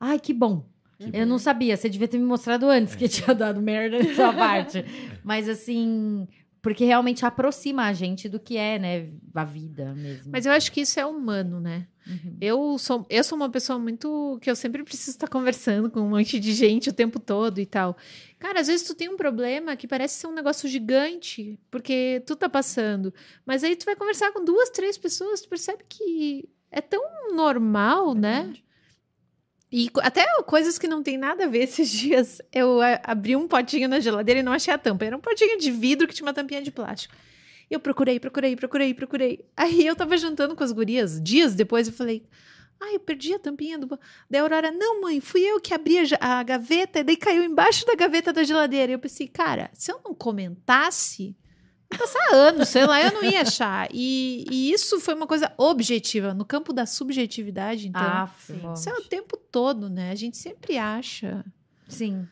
ai, 0.00 0.18
que 0.18 0.32
bom. 0.32 0.68
Que 0.98 1.10
Eu 1.12 1.26
não 1.26 1.38
sabia, 1.38 1.76
você 1.76 1.88
devia 1.88 2.08
ter 2.08 2.18
me 2.18 2.24
mostrado 2.24 2.68
antes 2.68 2.96
que 2.96 3.08
tinha 3.08 3.32
dado 3.34 3.62
merda 3.62 3.98
nessa 3.98 4.32
parte. 4.34 4.84
Mas 5.22 5.48
assim, 5.48 6.26
porque 6.60 6.84
realmente 6.84 7.24
aproxima 7.24 7.84
a 7.84 7.92
gente 7.92 8.28
do 8.28 8.40
que 8.40 8.56
é, 8.56 8.78
né, 8.78 9.08
a 9.34 9.44
vida 9.44 9.94
mesmo. 9.94 10.32
Mas 10.32 10.46
eu 10.46 10.52
acho 10.52 10.72
que 10.72 10.80
isso 10.80 10.98
é 10.98 11.06
humano, 11.06 11.60
né? 11.60 11.86
Uhum. 12.06 12.36
Eu 12.40 12.78
sou, 12.78 13.06
eu 13.10 13.22
sou 13.22 13.36
uma 13.36 13.50
pessoa 13.50 13.78
muito. 13.78 14.38
que 14.40 14.50
eu 14.50 14.56
sempre 14.56 14.82
preciso 14.82 15.10
estar 15.10 15.28
conversando 15.28 15.90
com 15.90 16.00
um 16.00 16.10
monte 16.10 16.40
de 16.40 16.52
gente 16.52 16.88
o 16.88 16.92
tempo 16.92 17.20
todo 17.20 17.60
e 17.60 17.66
tal. 17.66 17.96
Cara, 18.38 18.60
às 18.60 18.66
vezes 18.66 18.86
tu 18.86 18.94
tem 18.94 19.08
um 19.08 19.16
problema 19.16 19.76
que 19.76 19.86
parece 19.86 20.14
ser 20.20 20.26
um 20.26 20.34
negócio 20.34 20.68
gigante, 20.68 21.58
porque 21.70 22.22
tu 22.26 22.34
tá 22.34 22.48
passando. 22.48 23.12
Mas 23.44 23.62
aí 23.62 23.76
tu 23.76 23.84
vai 23.84 23.94
conversar 23.94 24.32
com 24.32 24.44
duas, 24.44 24.70
três 24.70 24.96
pessoas, 24.96 25.42
tu 25.42 25.48
percebe 25.48 25.84
que 25.88 26.48
é 26.70 26.80
tão 26.80 27.34
normal, 27.34 28.14
né? 28.14 28.52
E 29.70 29.90
até 30.00 30.24
coisas 30.44 30.78
que 30.78 30.88
não 30.88 31.02
tem 31.02 31.18
nada 31.18 31.44
a 31.44 31.48
ver 31.48 31.64
esses 31.64 31.90
dias. 31.92 32.40
Eu 32.52 32.78
abri 33.02 33.36
um 33.36 33.46
potinho 33.46 33.88
na 33.88 34.00
geladeira 34.00 34.40
e 34.40 34.42
não 34.42 34.52
achei 34.52 34.72
a 34.72 34.78
tampa. 34.78 35.04
Era 35.04 35.16
um 35.16 35.20
potinho 35.20 35.58
de 35.58 35.70
vidro 35.70 36.08
que 36.08 36.14
tinha 36.14 36.26
uma 36.26 36.34
tampinha 36.34 36.62
de 36.62 36.70
plástico. 36.70 37.14
E 37.70 37.74
eu 37.74 37.80
procurei, 37.80 38.18
procurei, 38.18 38.56
procurei, 38.56 38.94
procurei. 38.94 39.44
Aí 39.56 39.86
eu 39.86 39.94
tava 39.94 40.16
jantando 40.16 40.56
com 40.56 40.64
as 40.64 40.72
gurias, 40.72 41.20
dias 41.22 41.54
depois, 41.54 41.86
eu 41.86 41.92
falei. 41.92 42.24
Ai, 42.80 42.94
eu 42.94 43.00
perdi 43.00 43.34
a 43.34 43.38
tampinha 43.38 43.78
do. 43.78 43.86
ba-" 43.86 43.98
Daí 44.30 44.40
a 44.40 44.42
Aurora, 44.42 44.70
não, 44.70 45.02
mãe, 45.02 45.20
fui 45.20 45.42
eu 45.42 45.60
que 45.60 45.74
abri 45.74 45.98
a, 45.98 46.38
a 46.38 46.42
gaveta, 46.42 47.00
e 47.00 47.04
daí 47.04 47.16
caiu 47.16 47.42
embaixo 47.42 47.84
da 47.84 47.94
gaveta 47.94 48.32
da 48.32 48.44
geladeira. 48.44 48.92
E 48.92 48.94
eu 48.94 48.98
pensei, 48.98 49.26
cara, 49.28 49.68
se 49.74 49.92
eu 49.92 50.00
não 50.04 50.14
comentasse, 50.14 51.36
passar 51.96 52.34
anos, 52.34 52.68
sei 52.68 52.86
lá, 52.86 53.00
eu 53.02 53.12
não 53.12 53.24
ia 53.24 53.42
achar. 53.42 53.88
E, 53.92 54.44
e 54.50 54.72
isso 54.72 55.00
foi 55.00 55.14
uma 55.14 55.26
coisa 55.26 55.52
objetiva, 55.56 56.34
no 56.34 56.44
campo 56.44 56.72
da 56.72 56.84
subjetividade, 56.86 57.88
então. 57.88 58.02
Ah, 58.02 58.30
Isso 58.74 58.88
é 58.90 58.92
o 58.94 59.02
tempo 59.02 59.36
todo, 59.36 59.88
né? 59.88 60.10
A 60.10 60.14
gente 60.14 60.36
sempre 60.36 60.76
acha 60.76 61.44
sim. 61.88 62.28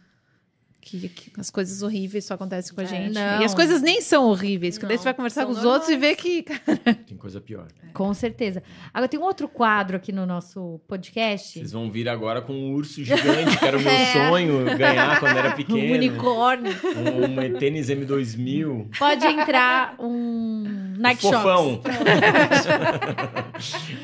Que, 0.87 1.09
que 1.09 1.33
as 1.39 1.51
coisas 1.51 1.83
horríveis 1.83 2.25
só 2.25 2.35
acontecem 2.35 2.73
com 2.75 2.81
a 2.81 2.85
É, 2.85 2.87
gente. 2.87 3.15
não. 3.15 3.41
E 3.43 3.45
as 3.45 3.55
coisas 3.55 3.83
nem 3.83 4.01
são 4.01 4.25
horríveis, 4.29 4.77
porque 4.77 4.87
daí 4.87 4.97
você 4.99 5.05
vai 5.05 5.15
conversar 5.15 5.43
são 5.43 5.53
com 5.53 5.59
os 5.59 5.65
outros 5.65 5.89
e 5.91 5.93
normais. 5.93 6.17
ver 6.17 6.23
que. 6.23 6.43
Tem 7.07 7.17
coisa 7.17 7.41
pior. 7.41 7.67
Com 7.93 8.13
certeza. 8.15 8.63
Agora 8.93 9.09
tem 9.09 9.19
um 9.19 9.23
outro 9.23 9.49
quadro 9.49 9.97
aqui 9.97 10.13
no 10.13 10.27
nosso 10.27 10.79
podcast. 10.87 11.59
Vocês 11.59 11.73
vão 11.73 11.91
vir 11.91 12.09
agora 12.11 12.43
com 12.43 12.53
um 12.53 12.73
urso 12.75 13.03
gigante, 13.03 13.57
que 13.59 13.65
era 13.65 13.77
o 13.79 13.81
meu 13.83 13.91
É. 13.91 14.13
sonho 14.29 14.77
ganhar 14.77 15.19
quando 15.19 15.37
era 15.37 15.49
Um 15.55 15.57
pequeno. 15.57 15.95
unicórnio. 15.95 16.73
Um, 16.95 17.41
um 17.57 17.59
tênis 17.59 17.89
M2000. 17.89 18.99
Pode 18.99 19.27
entrar 19.27 19.95
um 19.99 20.95
Nike 20.99 21.23
Fofão. 21.23 21.81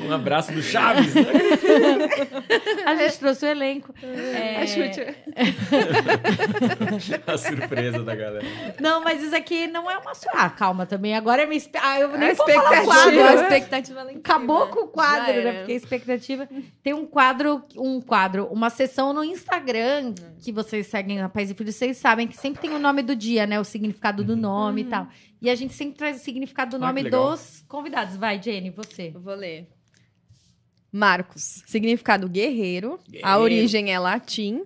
Um 0.07 0.11
abraço 0.11 0.51
do 0.51 0.61
Chaves. 0.63 1.13
Né? 1.13 1.21
A 2.85 2.95
gente 2.95 3.19
trouxe 3.19 3.45
o 3.45 3.49
elenco. 3.49 3.93
É, 4.01 4.61
A 4.61 4.67
chute. 4.67 5.05
A 7.27 7.37
surpresa 7.37 8.03
da 8.03 8.15
galera. 8.15 8.45
Não, 8.79 9.01
mas 9.03 9.21
isso 9.23 9.35
aqui 9.35 9.67
não 9.67 9.89
é 9.89 9.97
uma... 9.97 10.13
su- 10.13 10.27
Ah, 10.33 10.49
calma 10.49 10.85
também. 10.85 11.15
Agora 11.15 11.43
é 11.43 11.45
minha... 11.45 11.57
espe- 11.57 11.77
Ah, 11.81 11.99
eu 11.99 12.09
nem 12.17 12.31
A 12.31 12.33
vou 12.33 12.47
falar 12.47 12.81
o 12.81 12.85
quadro. 12.85 13.23
a 13.23 13.33
expectativa 13.35 14.03
lá 14.03 14.11
em. 14.13 14.17
Acabou 14.17 14.67
com 14.67 14.79
o 14.81 14.87
quadro, 14.87 15.33
né? 15.43 15.53
Porque 15.59 15.71
a 15.71 15.75
expectativa. 15.75 16.49
Tem 16.81 16.93
um 16.93 17.05
quadro, 17.05 17.63
um 17.77 18.01
quadro, 18.01 18.45
uma 18.47 18.69
sessão 18.69 19.13
no 19.13 19.23
Instagram 19.23 20.13
que 20.43 20.51
vocês 20.51 20.87
seguem 20.87 21.21
a 21.21 21.29
Pais 21.29 21.49
e 21.51 21.53
Filhos, 21.53 21.75
vocês 21.75 21.97
sabem 21.97 22.27
que 22.27 22.35
sempre 22.37 22.61
tem 22.61 22.71
o 22.71 22.79
nome 22.79 23.01
do 23.01 23.15
dia, 23.15 23.45
né? 23.47 23.59
O 23.59 23.63
significado 23.63 24.23
do 24.23 24.35
nome 24.35 24.81
e 24.81 24.85
tal. 24.85 25.07
E 25.41 25.49
a 25.49 25.55
gente 25.55 25.73
sempre 25.73 25.97
traz 25.97 26.17
o 26.17 26.23
significado 26.23 26.77
do 26.77 26.83
Ah, 26.83 26.87
nome 26.87 27.09
dos 27.09 27.63
convidados. 27.67 28.15
Vai, 28.15 28.41
Jenny, 28.41 28.69
você. 28.69 29.11
Eu 29.13 29.19
vou 29.21 29.35
ler. 29.35 29.67
Marcos, 30.91 31.63
significado 31.65 32.29
guerreiro. 32.29 32.99
A 33.07 33.11
Guerreiro. 33.11 33.39
origem 33.41 33.91
é 33.91 33.97
latim. 33.99 34.63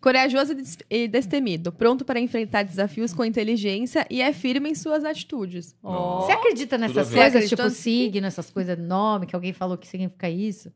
Corajoso 0.00 0.52
e 0.52 0.54
des- 0.54 0.78
destemido, 1.10 1.72
pronto 1.72 2.04
para 2.04 2.20
enfrentar 2.20 2.62
desafios 2.62 3.12
com 3.12 3.24
inteligência 3.24 4.06
e 4.08 4.22
é 4.22 4.32
firme 4.32 4.70
em 4.70 4.74
suas 4.74 5.04
atitudes. 5.04 5.74
Ó. 5.82 6.20
Você 6.20 6.32
acredita 6.32 6.78
nessas 6.78 7.08
coisas, 7.32 7.48
tipo 7.48 7.62
signo, 7.70 8.26
essas 8.26 8.48
coisas, 8.50 8.78
nome, 8.78 9.26
que 9.26 9.34
alguém 9.34 9.52
falou 9.52 9.76
que 9.76 9.88
significa 9.88 10.30
isso? 10.30 10.72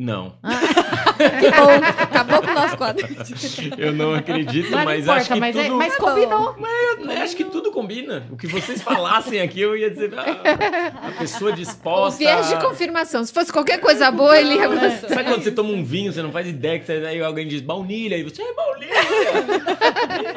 Não. 0.00 0.32
Que 1.20 1.50
bom, 1.50 2.02
acabou 2.02 2.40
com 2.40 2.50
o 2.50 2.54
nosso 2.54 2.78
quadro. 2.78 3.06
Eu 3.76 3.92
não 3.92 4.14
acredito, 4.14 4.70
Mas, 4.70 4.84
mas, 4.84 5.06
não 5.06 5.14
acho 5.14 5.26
importa, 5.26 5.34
que 5.34 5.40
mas, 5.40 5.56
é- 5.56 5.64
tudo... 5.64 5.76
mas 5.76 5.96
combinou. 5.96 6.56
Eu 6.98 7.22
acho 7.22 7.36
que 7.36 7.44
tudo 7.44 7.70
combina. 7.70 8.26
O 8.30 8.38
que 8.38 8.46
vocês 8.46 8.80
falassem 8.80 9.38
aqui, 9.42 9.60
eu 9.60 9.76
ia 9.76 9.90
dizer... 9.90 10.10
ah, 10.18 11.08
a 11.08 11.10
pessoa 11.18 11.50
O 11.52 11.54
disposta... 11.54 12.18
viés 12.18 12.48
de 12.48 12.56
confirmação. 12.58 13.22
Se 13.22 13.34
fosse 13.34 13.52
qualquer 13.52 13.80
coisa 13.80 14.10
boa, 14.10 14.38
ele 14.40 14.54
ia 14.54 14.66
gostar. 14.66 15.08
Sabe 15.08 15.24
quando 15.24 15.42
você 15.42 15.52
toma 15.52 15.68
um 15.70 15.84
vinho, 15.84 16.10
você 16.10 16.22
não 16.22 16.32
faz 16.32 16.48
ideia 16.48 16.78
que 16.78 16.86
você, 16.86 16.92
aí 16.92 17.22
alguém 17.22 17.46
diz 17.46 17.60
baunilha, 17.60 18.16
e 18.16 18.22
você 18.22 18.40
é 18.42 18.54
baunilha. 18.54 18.90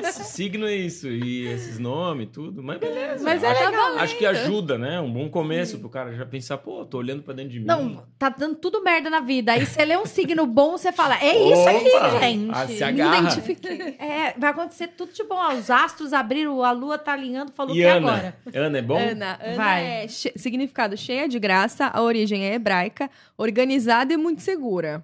Esse 0.01 0.25
signo 0.25 0.67
é 0.67 0.75
isso, 0.75 1.07
e 1.07 1.47
esses 1.47 1.79
nomes, 1.79 2.27
tudo, 2.33 2.61
mas 2.61 2.77
beleza. 2.77 3.23
Mas 3.23 3.41
é 3.41 3.47
acho, 3.47 3.65
legal. 3.65 3.97
Acho 3.99 4.17
que 4.17 4.25
ajuda, 4.25 4.77
né? 4.77 4.99
Um 4.99 5.11
bom 5.11 5.29
começo 5.29 5.79
pro 5.79 5.87
cara 5.89 6.13
já 6.13 6.25
pensar, 6.25 6.57
pô, 6.57 6.83
tô 6.85 6.97
olhando 6.97 7.23
pra 7.23 7.33
dentro 7.33 7.51
de 7.51 7.59
mim. 7.61 7.65
Não, 7.65 8.03
tá 8.19 8.27
dando 8.27 8.55
tudo 8.55 8.83
merda 8.83 9.09
na 9.09 9.21
vida. 9.21 9.52
Aí 9.53 9.65
você 9.65 9.85
lê 9.85 9.97
um 9.97 10.05
signo 10.05 10.45
bom, 10.45 10.71
você 10.77 10.91
fala, 10.91 11.17
é 11.23 11.35
isso 11.35 11.69
aqui, 11.69 11.89
Opa! 11.95 12.19
gente. 12.19 12.49
Ah, 12.53 12.67
se 12.67 12.73
Me 12.73 12.83
agarra. 12.83 13.17
identifiquei. 13.19 13.95
É, 13.99 14.33
vai 14.37 14.49
acontecer 14.51 14.87
tudo 14.89 15.11
de 15.13 15.23
bom. 15.23 15.39
Os 15.53 15.69
astros 15.69 16.13
abriram, 16.13 16.63
a 16.63 16.71
lua 16.71 16.97
tá 16.97 17.13
alinhando, 17.13 17.51
falou 17.51 17.73
E 17.75 17.79
que 17.79 17.83
é 17.85 17.91
Ana? 17.91 18.11
agora. 18.11 18.35
Ana 18.53 18.77
é 18.77 18.81
bom? 18.81 18.97
Ana, 18.97 19.39
Ana 19.41 19.55
Vai. 19.55 19.85
é 19.85 20.07
che- 20.07 20.33
significado 20.35 20.95
cheia 20.97 21.27
de 21.27 21.39
graça, 21.39 21.87
a 21.93 22.01
origem 22.01 22.45
é 22.45 22.53
hebraica, 22.53 23.09
organizada 23.37 24.13
e 24.13 24.17
muito 24.17 24.41
segura. 24.41 25.03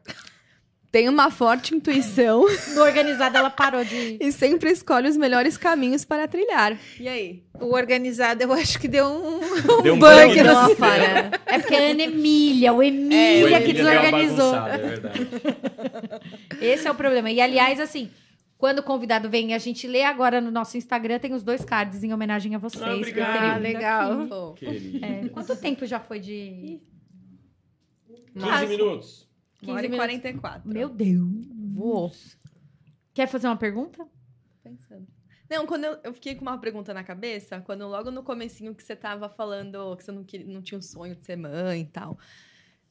Tem 0.92 1.08
uma 1.08 1.30
forte 1.30 1.76
intuição 1.76 2.46
No 2.74 2.82
organizado, 2.82 3.38
ela 3.38 3.52
parou 3.52 3.84
de. 3.86 4.18
e 4.20 4.32
sempre 4.32 4.72
escolhe 4.72 5.08
os 5.08 5.16
melhores 5.16 5.56
caminhos 5.56 6.04
para 6.04 6.28
trilhar. 6.28 6.76
E 7.00 7.08
aí? 7.08 7.44
O 7.62 7.76
organizado, 7.76 8.42
eu 8.42 8.52
acho 8.54 8.80
que 8.80 8.88
deu 8.88 9.06
um, 9.06 9.82
Deu 9.84 9.94
um 9.94 10.00
bug 10.00 10.42
no 10.42 10.56
sistema. 10.56 10.76
falha. 10.76 11.32
É 11.46 11.60
porque 11.60 11.76
a 11.76 11.92
Ana 11.92 12.04
Emília, 12.04 12.74
o 12.74 12.82
Emília 12.82 13.62
que 13.62 13.70
Emília 13.70 13.84
deu 13.84 13.92
uma 13.92 14.00
desorganizou. 14.02 14.56
É 14.68 14.78
verdade. 14.78 15.28
Esse 16.60 16.88
é 16.88 16.92
o 16.92 16.96
problema. 16.96 17.30
E 17.30 17.40
aliás, 17.40 17.80
assim, 17.80 18.10
quando 18.58 18.80
o 18.80 18.84
convidado 18.84 19.30
vem, 19.30 19.54
a 19.54 19.58
gente 19.60 19.86
lê 19.88 20.04
agora 20.04 20.42
no 20.42 20.50
nosso 20.50 20.76
Instagram, 20.76 21.20
tem 21.20 21.34
os 21.34 21.44
dois 21.44 21.64
cards 21.64 22.04
em 22.04 22.12
homenagem 22.14 22.56
a 22.56 22.58
vocês. 22.58 22.82
Ah, 22.84 22.96
obrigado. 22.96 23.44
Ah, 23.54 23.58
legal. 23.58 24.56
É, 25.04 25.30
quanto 25.30 25.56
tempo 25.56 25.86
já 25.86 26.00
foi 26.00 26.20
de. 26.20 26.80
15 28.34 28.66
minutos. 28.68 29.29
Uma 29.64 29.74
hora 29.74 29.86
e 29.86 29.90
15 29.90 29.98
44. 29.98 30.70
Meu 30.70 30.90
Deus. 30.90 31.46
Voou. 31.74 32.12
Quer 33.14 33.28
fazer 33.28 33.48
uma 33.48 33.58
pergunta? 33.58 34.08
Pensando. 34.64 35.08
Não, 35.50 35.66
quando 35.66 35.86
eu, 35.86 36.00
eu 36.04 36.14
fiquei 36.14 36.36
com 36.36 36.42
uma 36.42 36.60
pergunta 36.60 36.94
na 36.94 37.04
cabeça, 37.04 37.60
quando 37.62 37.88
logo 37.88 38.12
no 38.12 38.22
comecinho 38.22 38.76
que 38.76 38.84
você 38.84 38.96
tava 38.96 39.28
falando 39.28 39.98
que 39.98 40.04
você 40.04 40.12
não, 40.12 40.24
queria, 40.24 40.46
não 40.46 40.62
tinha 40.62 40.78
o 40.78 40.82
sonho 40.82 41.16
de 41.16 41.26
ser 41.26 41.36
mãe 41.36 41.82
e 41.82 41.86
tal. 41.86 42.20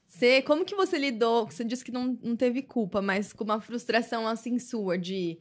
Você, 0.07 0.43
como 0.43 0.65
que 0.65 0.75
você 0.75 0.99
lidou? 0.99 1.47
Você 1.47 1.63
disse 1.63 1.85
que 1.85 1.93
não, 1.93 2.19
não 2.23 2.35
teve 2.35 2.63
culpa, 2.63 3.01
mas 3.01 3.33
com 3.33 3.45
uma 3.45 3.61
frustração 3.61 4.27
assim 4.27 4.59
sua 4.59 4.99
de 4.99 5.39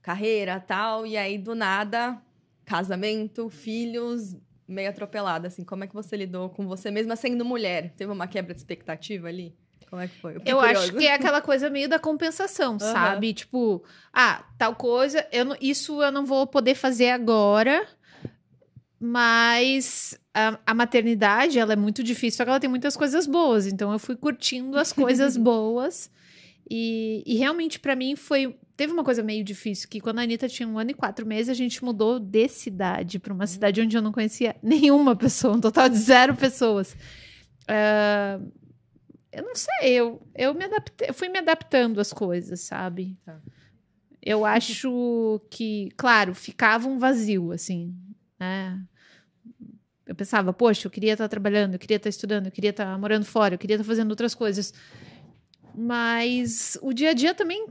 carreira 0.00 0.60
tal, 0.60 1.06
e 1.06 1.16
aí 1.16 1.36
do 1.36 1.54
nada, 1.54 2.22
casamento, 2.64 3.50
filhos, 3.50 4.36
meio 4.66 4.88
atropelada, 4.88 5.48
assim. 5.48 5.64
Como 5.64 5.84
é 5.84 5.86
que 5.86 5.94
você 5.94 6.16
lidou 6.16 6.48
com 6.48 6.66
você 6.66 6.90
mesma 6.90 7.16
sendo 7.16 7.44
mulher? 7.44 7.92
Teve 7.94 8.12
uma 8.12 8.26
quebra 8.26 8.54
de 8.54 8.60
expectativa 8.60 9.28
ali? 9.28 9.54
Como 9.94 10.02
é 10.02 10.08
que 10.08 10.20
foi? 10.20 10.34
fiquei 10.34 10.52
Eu 10.52 10.58
acho 10.60 10.92
que 10.92 11.06
é 11.06 11.14
aquela 11.14 11.40
coisa 11.40 11.70
meio 11.70 11.88
da 11.88 12.00
compensação, 12.00 12.76
sabe? 12.92 13.32
Tipo, 13.32 13.80
ah, 14.12 14.44
tal 14.58 14.74
coisa, 14.74 15.24
eu 15.30 15.44
não- 15.44 15.56
isso 15.60 16.02
eu 16.02 16.10
não 16.10 16.26
vou 16.26 16.48
poder 16.48 16.74
fazer 16.74 17.10
agora, 17.10 17.86
mas 19.00 20.18
a, 20.34 20.58
a 20.66 20.74
maternidade, 20.74 21.60
ela 21.60 21.74
é 21.74 21.76
muito 21.76 22.02
difícil, 22.02 22.38
só 22.38 22.44
que 22.44 22.50
ela 22.50 22.58
tem 22.58 22.68
muitas 22.68 22.96
coisas 22.96 23.24
boas. 23.24 23.66
Então 23.68 23.92
eu 23.92 23.98
fui 24.00 24.16
curtindo 24.16 24.76
as 24.76 24.92
coisas 24.92 25.36
boas. 25.38 26.10
E, 26.68 27.22
e 27.24 27.36
realmente, 27.36 27.78
pra 27.78 27.94
mim, 27.94 28.16
foi. 28.16 28.56
Teve 28.76 28.92
uma 28.92 29.04
coisa 29.04 29.22
meio 29.22 29.44
difícil, 29.44 29.88
que 29.88 30.00
quando 30.00 30.18
a 30.18 30.22
Anitta 30.22 30.48
tinha 30.48 30.68
um 30.68 30.76
ano 30.76 30.90
e 30.90 30.94
quatro 30.94 31.24
meses, 31.24 31.48
a 31.48 31.54
gente 31.54 31.84
mudou 31.84 32.18
de 32.18 32.48
cidade 32.48 33.20
pra 33.20 33.32
uma 33.32 33.46
cidade 33.46 33.80
onde 33.80 33.96
eu 33.96 34.02
não 34.02 34.10
conhecia 34.10 34.56
nenhuma 34.60 35.14
pessoa, 35.14 35.54
um 35.54 35.60
total 35.60 35.88
de 35.88 35.96
zero 35.98 36.34
pessoas. 36.34 36.96
Ah, 37.68 38.40
eu 39.34 39.42
não 39.42 39.54
sei, 39.54 39.92
eu, 39.92 40.22
eu 40.34 40.54
me 40.54 40.64
adaptei, 40.64 41.08
eu 41.10 41.14
fui 41.14 41.28
me 41.28 41.38
adaptando 41.38 42.00
às 42.00 42.12
coisas, 42.12 42.60
sabe? 42.60 43.16
Tá. 43.24 43.40
Eu 44.22 44.44
acho 44.44 45.40
que, 45.50 45.90
claro, 45.96 46.34
ficava 46.34 46.88
um 46.88 46.98
vazio, 46.98 47.52
assim, 47.52 47.94
né? 48.40 48.80
Eu 50.06 50.14
pensava, 50.14 50.52
poxa, 50.52 50.86
eu 50.86 50.90
queria 50.90 51.12
estar 51.12 51.28
trabalhando, 51.28 51.74
eu 51.74 51.78
queria 51.78 51.96
estar 51.96 52.08
estudando, 52.08 52.46
eu 52.46 52.52
queria 52.52 52.70
estar 52.70 52.98
morando 52.98 53.24
fora, 53.24 53.54
eu 53.54 53.58
queria 53.58 53.76
estar 53.76 53.84
fazendo 53.86 54.10
outras 54.10 54.34
coisas. 54.34 54.72
Mas 55.74 56.78
o 56.82 56.92
dia 56.92 57.10
a 57.10 57.14
dia 57.14 57.34
também 57.34 57.66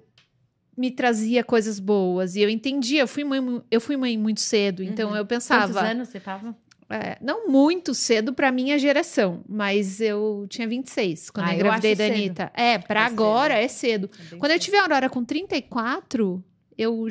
me 0.75 0.91
trazia 0.91 1.43
coisas 1.43 1.79
boas 1.79 2.35
e 2.35 2.41
eu 2.41 2.49
entendia. 2.49 3.01
Eu 3.01 3.07
fui 3.07 3.23
mãe, 3.23 3.39
eu 3.69 3.79
fui 3.79 3.95
mãe 3.95 4.17
muito 4.17 4.41
cedo, 4.41 4.83
então 4.83 5.11
Uhum. 5.11 5.17
eu 5.17 5.25
Quantos 5.25 5.37
pensava. 5.37 5.81
anos 5.81 6.09
você 6.09 6.19
tava? 6.19 6.55
É, 6.95 7.17
não 7.21 7.47
muito 7.47 7.93
cedo 7.95 8.33
para 8.33 8.51
minha 8.51 8.77
geração, 8.77 9.43
mas 9.49 9.99
eu 9.99 10.45
tinha 10.49 10.67
26 10.67 11.29
quando 11.31 11.47
Ah, 11.47 11.53
eu 11.53 11.59
eu 11.59 11.65
engravidei 11.65 11.95
da. 11.95 12.05
Anitta. 12.05 12.51
É, 12.53 12.77
para 12.77 12.99
É 13.01 13.03
agora 13.05 13.53
cedo. 13.55 13.63
é 13.63 13.67
cedo. 13.67 14.09
É 14.31 14.35
Quando 14.37 14.51
eu 14.51 14.59
tive 14.59 14.77
a 14.77 14.83
Aurora 14.83 15.09
com 15.09 15.23
34, 15.25 16.43
eu, 16.77 17.07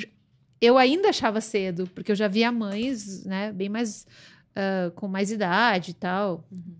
eu 0.60 0.78
ainda 0.78 1.09
achava 1.09 1.40
cedo, 1.40 1.88
porque 1.94 2.12
eu 2.12 2.16
já 2.16 2.28
via 2.28 2.52
mães, 2.52 3.24
né, 3.24 3.50
bem 3.52 3.68
mais 3.68 4.06
ah, 4.54 4.92
com 4.94 5.09
mais 5.09 5.32
idade 5.32 5.90
e 5.90 5.94
tal. 5.94 6.46
Uhum. 6.52 6.76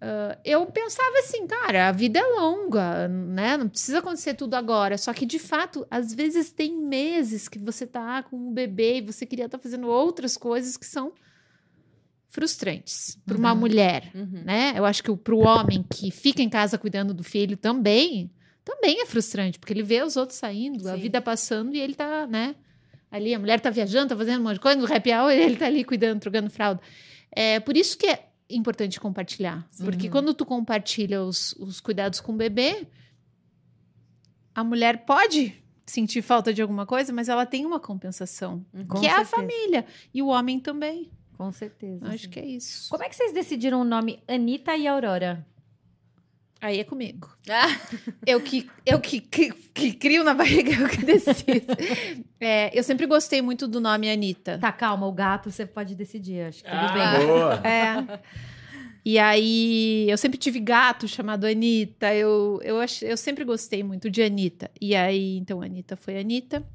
Ah, 0.00 0.38
eu 0.44 0.64
pensava 0.66 1.18
assim, 1.20 1.46
cara, 1.46 1.88
a 1.88 1.92
vida 1.92 2.18
é 2.18 2.22
longa, 2.22 3.08
né? 3.08 3.56
Não 3.56 3.68
precisa 3.68 3.98
acontecer 3.98 4.34
tudo 4.34 4.54
agora. 4.54 4.98
Só 4.98 5.12
que, 5.12 5.24
de 5.26 5.38
fato, 5.38 5.86
às 5.90 6.12
vezes 6.14 6.52
tem 6.52 6.76
meses 6.76 7.48
que 7.48 7.58
você 7.58 7.86
tá 7.86 8.22
com 8.22 8.36
um 8.36 8.52
bebê 8.52 8.98
e 8.98 9.00
você 9.00 9.24
queria 9.26 9.46
estar 9.46 9.58
fazendo 9.58 9.88
outras 9.88 10.36
coisas 10.36 10.76
que 10.76 10.86
são 10.86 11.12
frustrantes 12.36 13.18
para 13.24 13.36
uma 13.36 13.52
Uhum. 13.54 13.58
mulher 13.60 14.10
Uhum. 14.14 14.42
né? 14.44 14.74
Eu 14.76 14.84
acho 14.84 15.02
que 15.02 15.14
para 15.16 15.34
o 15.34 15.38
homem 15.38 15.82
que 15.82 16.10
fica 16.10 16.42
em 16.42 16.50
casa 16.50 16.76
cuidando 16.76 17.14
do 17.14 17.24
filho 17.24 17.56
também, 17.56 18.30
também 18.62 19.00
é 19.00 19.06
frustrante, 19.06 19.58
porque 19.58 19.72
ele 19.72 19.82
vê 19.82 20.02
os 20.02 20.16
outros 20.16 20.38
saindo, 20.38 20.86
a 20.86 20.94
Sim. 20.94 21.00
vida 21.00 21.22
passando 21.22 21.74
e 21.74 21.80
ele 21.80 21.94
tá, 21.94 22.26
né? 22.26 22.54
Ali, 23.10 23.32
a 23.32 23.38
mulher 23.38 23.58
tá 23.58 23.70
viajando, 23.70 24.08
tá 24.10 24.16
fazendo 24.16 24.40
um 24.40 24.42
monte 24.44 24.54
de 24.54 24.60
coisa, 24.60 24.78
no 24.78 24.92
happy 24.94 25.10
hour 25.14 25.30
ele 25.32 25.56
tá 25.56 25.64
ali 25.66 25.82
cuidando, 25.82 26.20
trocando 26.20 26.50
fralda. 26.50 26.80
É 27.32 27.58
por 27.60 27.74
isso 27.76 27.96
que 27.96 28.06
é 28.06 28.26
importante 28.50 29.00
compartilhar. 29.00 29.66
Porque 29.82 30.06
Uhum. 30.06 30.12
quando 30.12 30.34
tu 30.34 30.44
compartilha 30.44 31.22
os, 31.22 31.52
os 31.54 31.80
cuidados 31.80 32.20
com 32.20 32.32
o 32.32 32.36
bebê, 32.36 32.86
a 34.54 34.62
mulher 34.62 35.06
pode 35.06 35.54
sentir 35.86 36.20
falta 36.20 36.52
de 36.52 36.60
alguma 36.60 36.84
coisa, 36.84 37.12
mas 37.12 37.28
ela 37.28 37.46
tem 37.46 37.64
uma 37.64 37.78
compensação, 37.80 38.64
Com 38.88 39.00
que 39.00 39.06
é 39.06 39.10
a 39.10 39.24
certeza. 39.24 39.36
família. 39.36 39.86
E 40.12 40.20
o 40.22 40.26
homem 40.26 40.58
também. 40.60 41.10
Com 41.36 41.52
certeza. 41.52 42.06
Acho 42.08 42.28
que 42.28 42.38
é 42.40 42.44
isso. 42.46 42.88
Como 42.90 43.02
é 43.04 43.08
que 43.08 43.16
vocês 43.16 43.32
decidiram 43.32 43.80
o 43.80 43.84
nome 43.84 44.20
Anitta 44.26 44.74
e 44.76 44.86
Aurora? 44.86 45.46
Aí 46.60 46.80
é 46.80 46.84
comigo. 46.84 47.28
Ah, 47.48 47.68
Eu 48.26 48.40
que, 48.40 48.68
eu 48.86 48.98
que, 48.98 49.20
que, 49.20 49.52
que 49.52 49.92
crio 49.92 50.24
na 50.24 50.32
barriga, 50.32 50.72
eu 50.72 50.88
que 50.88 51.04
decido. 51.04 51.66
É, 52.40 52.76
eu 52.76 52.82
sempre 52.82 53.06
gostei 53.06 53.42
muito 53.42 53.68
do 53.68 53.78
nome 53.80 54.10
Anitta. 54.10 54.58
Tá, 54.58 54.72
calma, 54.72 55.06
o 55.06 55.12
gato 55.12 55.50
você 55.50 55.66
pode 55.66 55.94
decidir, 55.94 56.46
acho 56.46 56.64
que 56.64 56.70
tudo 56.70 56.80
Ah, 56.80 57.18
bem. 57.18 57.26
boa. 57.26 57.60
É. 57.66 58.20
E 59.04 59.18
aí, 59.20 60.10
eu 60.10 60.18
sempre 60.18 60.36
tive 60.36 60.58
gato 60.58 61.06
chamado 61.06 61.44
Anitta. 61.46 62.12
Eu, 62.12 62.58
eu, 62.64 62.80
ach, 62.80 63.02
eu 63.02 63.16
sempre 63.16 63.44
gostei 63.44 63.84
muito 63.84 64.10
de 64.10 64.20
Anitta. 64.20 64.68
E 64.80 64.96
aí, 64.96 65.36
então, 65.36 65.62
Anitta 65.62 65.94
foi 65.94 66.18
Anitta. 66.18 66.66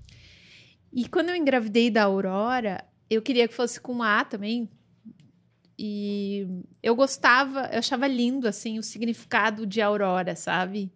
E 0.93 1.09
quando 1.09 1.27
eu 1.29 1.35
engravidei 1.35 1.89
da 1.89 2.03
Aurora, 2.03 2.85
eu 3.15 3.21
queria 3.21 3.47
que 3.47 3.53
fosse 3.53 3.79
com 3.79 4.01
A 4.03 4.23
também. 4.23 4.69
E 5.77 6.47
eu 6.83 6.95
gostava, 6.95 7.69
eu 7.71 7.79
achava 7.79 8.07
lindo, 8.07 8.47
assim, 8.47 8.77
o 8.77 8.83
significado 8.83 9.65
de 9.65 9.81
Aurora, 9.81 10.35
sabe? 10.35 10.91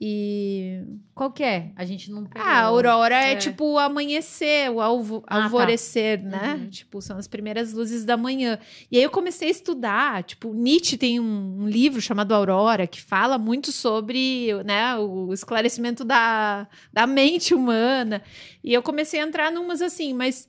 E 0.00 0.80
Qual 1.12 1.32
que 1.32 1.42
é? 1.42 1.72
A 1.74 1.84
gente 1.84 2.08
não. 2.10 2.28
ah, 2.36 2.60
a 2.60 2.62
aurora 2.66 3.16
é, 3.16 3.32
É. 3.32 3.36
tipo 3.36 3.64
o 3.72 3.78
amanhecer, 3.78 4.70
o 4.70 4.80
alvo, 4.80 5.24
Ah, 5.26 5.38
tá. 5.38 5.44
alvorecer, 5.44 6.22
né? 6.22 6.54
Uhum. 6.54 6.70
Tipo, 6.70 7.02
são 7.02 7.18
as 7.18 7.26
primeiras 7.26 7.72
luzes 7.72 8.04
da 8.04 8.16
manhã. 8.16 8.60
E 8.92 8.96
aí 8.96 9.02
eu 9.02 9.10
comecei 9.10 9.48
a 9.48 9.50
estudar, 9.50 10.22
tipo, 10.22 10.54
Nietzsche 10.54 10.96
tem 10.96 11.18
um, 11.18 11.62
um 11.62 11.68
livro 11.68 12.00
chamado 12.00 12.32
Aurora, 12.32 12.86
que 12.86 13.00
fala 13.00 13.38
muito 13.38 13.72
sobre, 13.72 14.50
né, 14.64 14.96
o 14.96 15.32
esclarecimento 15.32 16.04
da, 16.04 16.68
da 16.92 17.04
mente 17.04 17.52
humana. 17.52 18.22
E 18.62 18.72
eu 18.72 18.82
comecei 18.82 19.18
a 19.20 19.24
entrar 19.26 19.50
numas 19.50 19.82
assim, 19.82 20.14
mas 20.14 20.46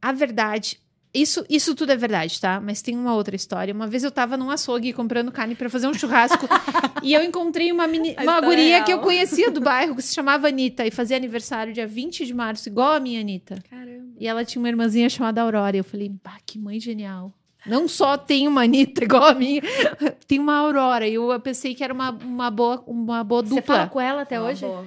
a 0.00 0.12
verdade... 0.12 0.78
Isso, 1.14 1.42
isso 1.48 1.74
tudo 1.74 1.90
é 1.90 1.96
verdade, 1.96 2.38
tá? 2.38 2.60
Mas 2.60 2.82
tem 2.82 2.94
uma 2.94 3.14
outra 3.14 3.34
história. 3.34 3.72
Uma 3.72 3.86
vez 3.86 4.04
eu 4.04 4.10
tava 4.10 4.36
num 4.36 4.50
açougue 4.50 4.92
comprando 4.92 5.32
carne 5.32 5.54
pra 5.54 5.70
fazer 5.70 5.86
um 5.88 5.94
churrasco 5.94 6.46
e 7.02 7.14
eu 7.14 7.24
encontrei 7.24 7.72
uma, 7.72 7.86
meni- 7.86 8.10
uma 8.12 8.20
história 8.20 8.46
guria 8.46 8.74
real. 8.76 8.84
que 8.84 8.92
eu 8.92 8.98
conhecia 8.98 9.50
do 9.50 9.58
bairro, 9.58 9.96
que 9.96 10.02
se 10.02 10.14
chamava 10.14 10.48
Anitta, 10.48 10.86
e 10.86 10.90
fazia 10.90 11.16
aniversário 11.16 11.72
dia 11.72 11.86
20 11.86 12.26
de 12.26 12.34
março, 12.34 12.68
igual 12.68 12.92
a 12.92 13.00
minha 13.00 13.20
Anitta. 13.22 13.58
Caramba. 13.70 14.04
E 14.20 14.28
ela 14.28 14.44
tinha 14.44 14.60
uma 14.60 14.68
irmãzinha 14.68 15.08
chamada 15.08 15.40
Aurora. 15.40 15.74
E 15.74 15.80
eu 15.80 15.84
falei, 15.84 16.12
pá, 16.22 16.36
que 16.44 16.58
mãe 16.58 16.78
genial. 16.78 17.32
Não 17.66 17.88
só 17.88 18.18
tem 18.18 18.46
uma 18.46 18.62
Anitta 18.64 19.02
igual 19.02 19.24
a 19.24 19.34
minha, 19.34 19.62
tem 20.28 20.38
uma 20.38 20.58
Aurora. 20.58 21.08
E 21.08 21.14
eu 21.14 21.40
pensei 21.40 21.74
que 21.74 21.82
era 21.82 21.92
uma, 21.92 22.10
uma, 22.10 22.50
boa, 22.50 22.84
uma 22.86 23.24
boa 23.24 23.42
Você 23.42 23.62
fala 23.62 23.78
dupla. 23.84 23.92
com 23.92 24.00
ela 24.00 24.22
até 24.22 24.38
Uma 24.38 24.50
hoje? 24.50 24.60
boa. 24.60 24.86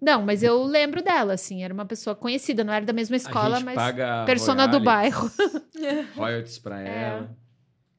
Não, 0.00 0.22
mas 0.22 0.42
eu 0.42 0.62
lembro 0.62 1.02
dela, 1.02 1.32
assim. 1.34 1.62
Era 1.64 1.74
uma 1.74 1.84
pessoa 1.84 2.14
conhecida, 2.14 2.62
não 2.62 2.72
era 2.72 2.84
da 2.84 2.92
mesma 2.92 3.16
escola, 3.16 3.56
a 3.56 3.58
gente 3.58 3.64
mas 3.64 3.74
paga 3.74 4.24
persona 4.24 4.66
do 4.68 4.78
royalties, 4.78 5.36
bairro. 5.36 6.06
Royalties 6.16 6.58
pra 6.58 6.80
É. 6.82 7.02
ela. 7.08 7.36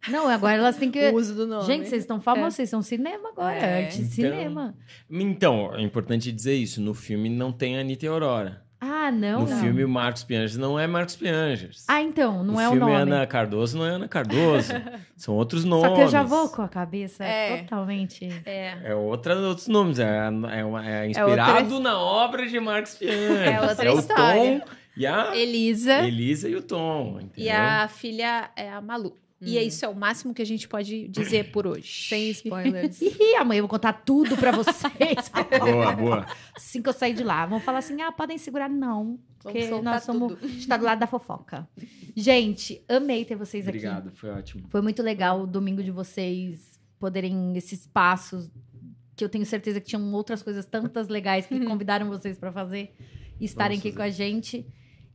Não, 0.08 0.30
agora 0.30 0.54
elas 0.56 0.78
têm 0.78 0.90
que. 0.90 1.10
O 1.10 1.16
uso 1.16 1.36
do 1.36 1.46
nome. 1.46 1.66
Gente, 1.66 1.90
vocês 1.90 2.04
estão 2.04 2.22
famosos, 2.22 2.56
vocês 2.56 2.70
são 2.70 2.82
cinema 2.82 3.30
agora. 3.30 3.54
É, 3.58 3.84
arte 3.86 3.98
de 3.98 4.04
então- 4.04 4.14
cinema. 4.14 4.76
Então, 5.10 5.76
é 5.76 5.82
importante 5.82 6.32
dizer 6.32 6.54
isso. 6.56 6.80
No 6.80 6.94
filme 6.94 7.28
não 7.30 7.52
tem 7.52 7.78
Anitta 7.78 8.06
e 8.06 8.08
Aurora. 8.08 8.64
Ah, 8.82 9.12
não. 9.12 9.42
no 9.42 9.50
não. 9.50 9.60
filme, 9.62 9.84
o 9.84 9.90
Marcos 9.90 10.24
Piangers 10.24 10.56
não 10.58 10.80
é 10.80 10.88
Marcos 10.88 11.16
Piangers. 11.18 11.84
Ah, 11.88 12.02
então, 12.02 12.44
não 12.44 12.54
no 12.56 12.60
é 12.62 12.68
o 12.68 12.72
filme 12.72 12.86
nome. 12.86 12.96
Ana 13.02 13.28
Cardoso 13.28 13.78
não 13.78 13.86
é 13.86 13.90
Ana 13.90 14.08
Cardoso. 14.08 14.72
São 15.18 15.36
outros 15.36 15.66
nomes. 15.66 15.90
Só 15.90 15.96
que 15.96 16.02
eu 16.02 16.08
já 16.08 16.24
vou 16.24 16.48
com 16.50 16.62
a 16.62 16.68
cabeça 16.70 17.24
É. 17.24 17.58
totalmente. 17.64 18.30
É. 18.46 18.78
É 18.84 18.96
outra, 18.96 19.36
outros 19.38 19.68
nomes. 19.68 20.00
É, 20.00 20.28
é, 20.54 20.64
uma- 20.64 20.90
é 20.90 21.08
inspirado 21.10 21.80
na 21.80 22.00
obra 22.00 22.48
de 22.48 22.60
Marcos 22.60 22.96
Piangers. 22.96 23.48
É 23.48 23.62
outra 23.62 23.94
o 23.94 24.00
história. 24.00 24.60
Tom 24.62 24.62
e 24.96 25.06
a 25.06 25.36
Elisa. 25.36 26.00
Elisa 26.06 26.48
e 26.48 26.56
o 26.56 26.62
Tom. 26.62 27.20
Entendeu? 27.22 27.46
E 27.46 27.50
a 27.50 27.88
filha 27.90 28.50
é 28.56 28.70
a 28.72 28.80
Malu. 28.82 29.14
E 29.42 29.58
é 29.58 29.62
Hum. 29.62 29.68
isso 29.68 29.86
é 29.86 29.88
o 29.88 29.96
máximo 29.96 30.34
que 30.34 30.42
a 30.42 30.46
gente 30.46 30.68
pode 30.68 31.08
dizer 31.08 31.52
por 31.52 31.66
hoje. 31.66 31.88
Sem 32.10 32.30
spoilers. 32.32 33.00
Ih, 33.02 33.36
amanhã 33.36 33.60
eu 33.60 33.64
vou 33.64 33.70
contar 33.70 33.94
tudo 33.94 34.36
pra 34.36 34.52
vocês. 34.52 35.32
Boa, 35.60 35.92
boa. 35.94 36.26
assim 36.56 36.82
que 36.82 36.90
eu 36.90 36.94
sair 36.94 37.14
de 37.14 37.24
lá. 37.24 37.46
Vão 37.46 37.60
falar 37.60 37.78
assim: 37.80 38.02
ah, 38.02 38.12
podem 38.12 38.38
segurar, 38.38 38.70
não. 38.70 39.18
Porque 39.42 39.70
nós 39.82 40.04
somos. 40.04 40.34
tudo. 40.34 40.46
A 40.46 40.48
gente 40.48 40.68
tá 40.68 40.76
do 40.76 40.84
lado 40.84 41.00
da 41.00 41.08
fofoca. 41.08 41.68
Gente, 42.16 42.84
amei 42.90 43.24
ter 43.24 43.36
vocês 43.36 43.66
aqui. 43.68 43.78
Obrigado, 43.78 44.12
foi 44.12 44.30
ótimo. 44.30 44.68
Foi 44.70 44.82
muito 44.82 45.02
legal 45.02 45.42
o 45.44 45.48
domingo 45.48 45.82
de 45.82 45.92
vocês 45.92 46.78
poderem 47.00 47.56
esses 47.56 47.88
passos 47.88 48.50
que 49.16 49.24
eu 49.24 49.30
tenho 49.30 49.46
certeza 49.46 49.80
que 49.80 49.88
tinham 49.88 50.12
outras 50.14 50.44
coisas 50.44 50.66
tantas 50.66 51.08
legais 51.08 51.46
que 51.46 51.58
convidaram 51.66 52.08
vocês 52.10 52.38
pra 52.38 52.52
fazer 52.52 52.94
e 53.40 53.46
estarem 53.46 53.78
Vamos 53.78 53.86
aqui 53.88 53.92
com 53.96 54.04
fazer. 54.04 54.24
a 54.24 54.28
gente. 54.28 54.66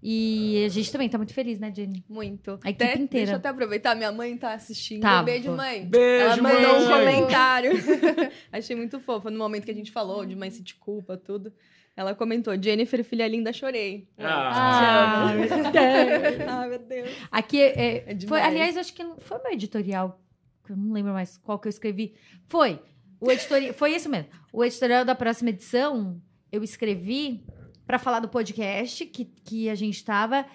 E 0.06 0.62
a 0.66 0.68
gente 0.68 0.92
também 0.92 1.08
tá 1.08 1.16
muito 1.16 1.32
feliz, 1.32 1.58
né, 1.58 1.72
Jenny? 1.74 2.04
Muito. 2.06 2.58
A 2.62 2.68
equipe 2.68 2.84
Até- 2.84 2.92
inteira. 2.98 3.08
Deixa 3.26 3.32
eu 3.32 3.36
até 3.38 3.48
aproveitar, 3.48 3.94
minha 3.94 4.12
mãe 4.12 4.36
tá 4.36 4.52
assistindo. 4.52 5.00
Tá, 5.00 5.22
um 5.22 5.24
beijo, 5.24 5.50
mãe. 5.52 5.86
Beijo, 5.86 6.24
Ela 6.26 6.36
mandou 6.42 6.76
um 6.76 6.88
mãe. 6.90 7.14
comentário. 7.16 7.70
Achei 8.52 8.76
muito 8.76 9.00
fofo. 9.00 9.30
No 9.30 9.38
momento 9.38 9.64
que 9.64 9.70
a 9.70 9.74
gente 9.74 9.90
falou 9.90 10.26
de 10.26 10.36
mãe 10.36 10.50
se 10.50 10.62
te 10.62 10.74
culpa, 10.74 11.16
tudo. 11.16 11.50
Ela 11.96 12.14
comentou, 12.14 12.54
Jennifer, 12.60 13.02
filha 13.02 13.26
linda, 13.26 13.50
chorei. 13.50 14.06
Ah. 14.18 15.32
Te 15.32 15.78
amo. 15.78 16.50
ah, 16.50 16.66
meu 16.68 16.78
Deus. 16.80 17.08
Aqui 17.32 17.60
é, 17.62 17.96
É 17.96 18.04
foi, 18.04 18.14
demais. 18.14 18.44
aliás, 18.44 18.76
acho 18.76 18.92
que 18.92 19.02
não- 19.02 19.16
foi 19.18 19.38
meu 19.42 19.52
editorial 19.52 20.20
eu 20.68 20.76
não 20.76 20.92
lembro 20.94 21.12
mais 21.12 21.36
qual 21.38 21.58
que 21.58 21.68
eu 21.68 21.70
escrevi. 21.70 22.14
Foi. 22.46 22.78
O 23.20 23.30
editori... 23.30 23.72
Foi 23.74 23.94
isso 23.94 24.08
mesmo. 24.08 24.28
O 24.52 24.64
editorial 24.64 25.04
da 25.04 25.14
próxima 25.14 25.50
edição, 25.50 26.20
eu 26.50 26.62
escrevi 26.64 27.44
para 27.86 27.98
falar 27.98 28.20
do 28.20 28.28
podcast 28.28 29.04
que, 29.06 29.24
que 29.44 29.68
a 29.68 29.74
gente 29.74 29.94
estava. 29.96 30.46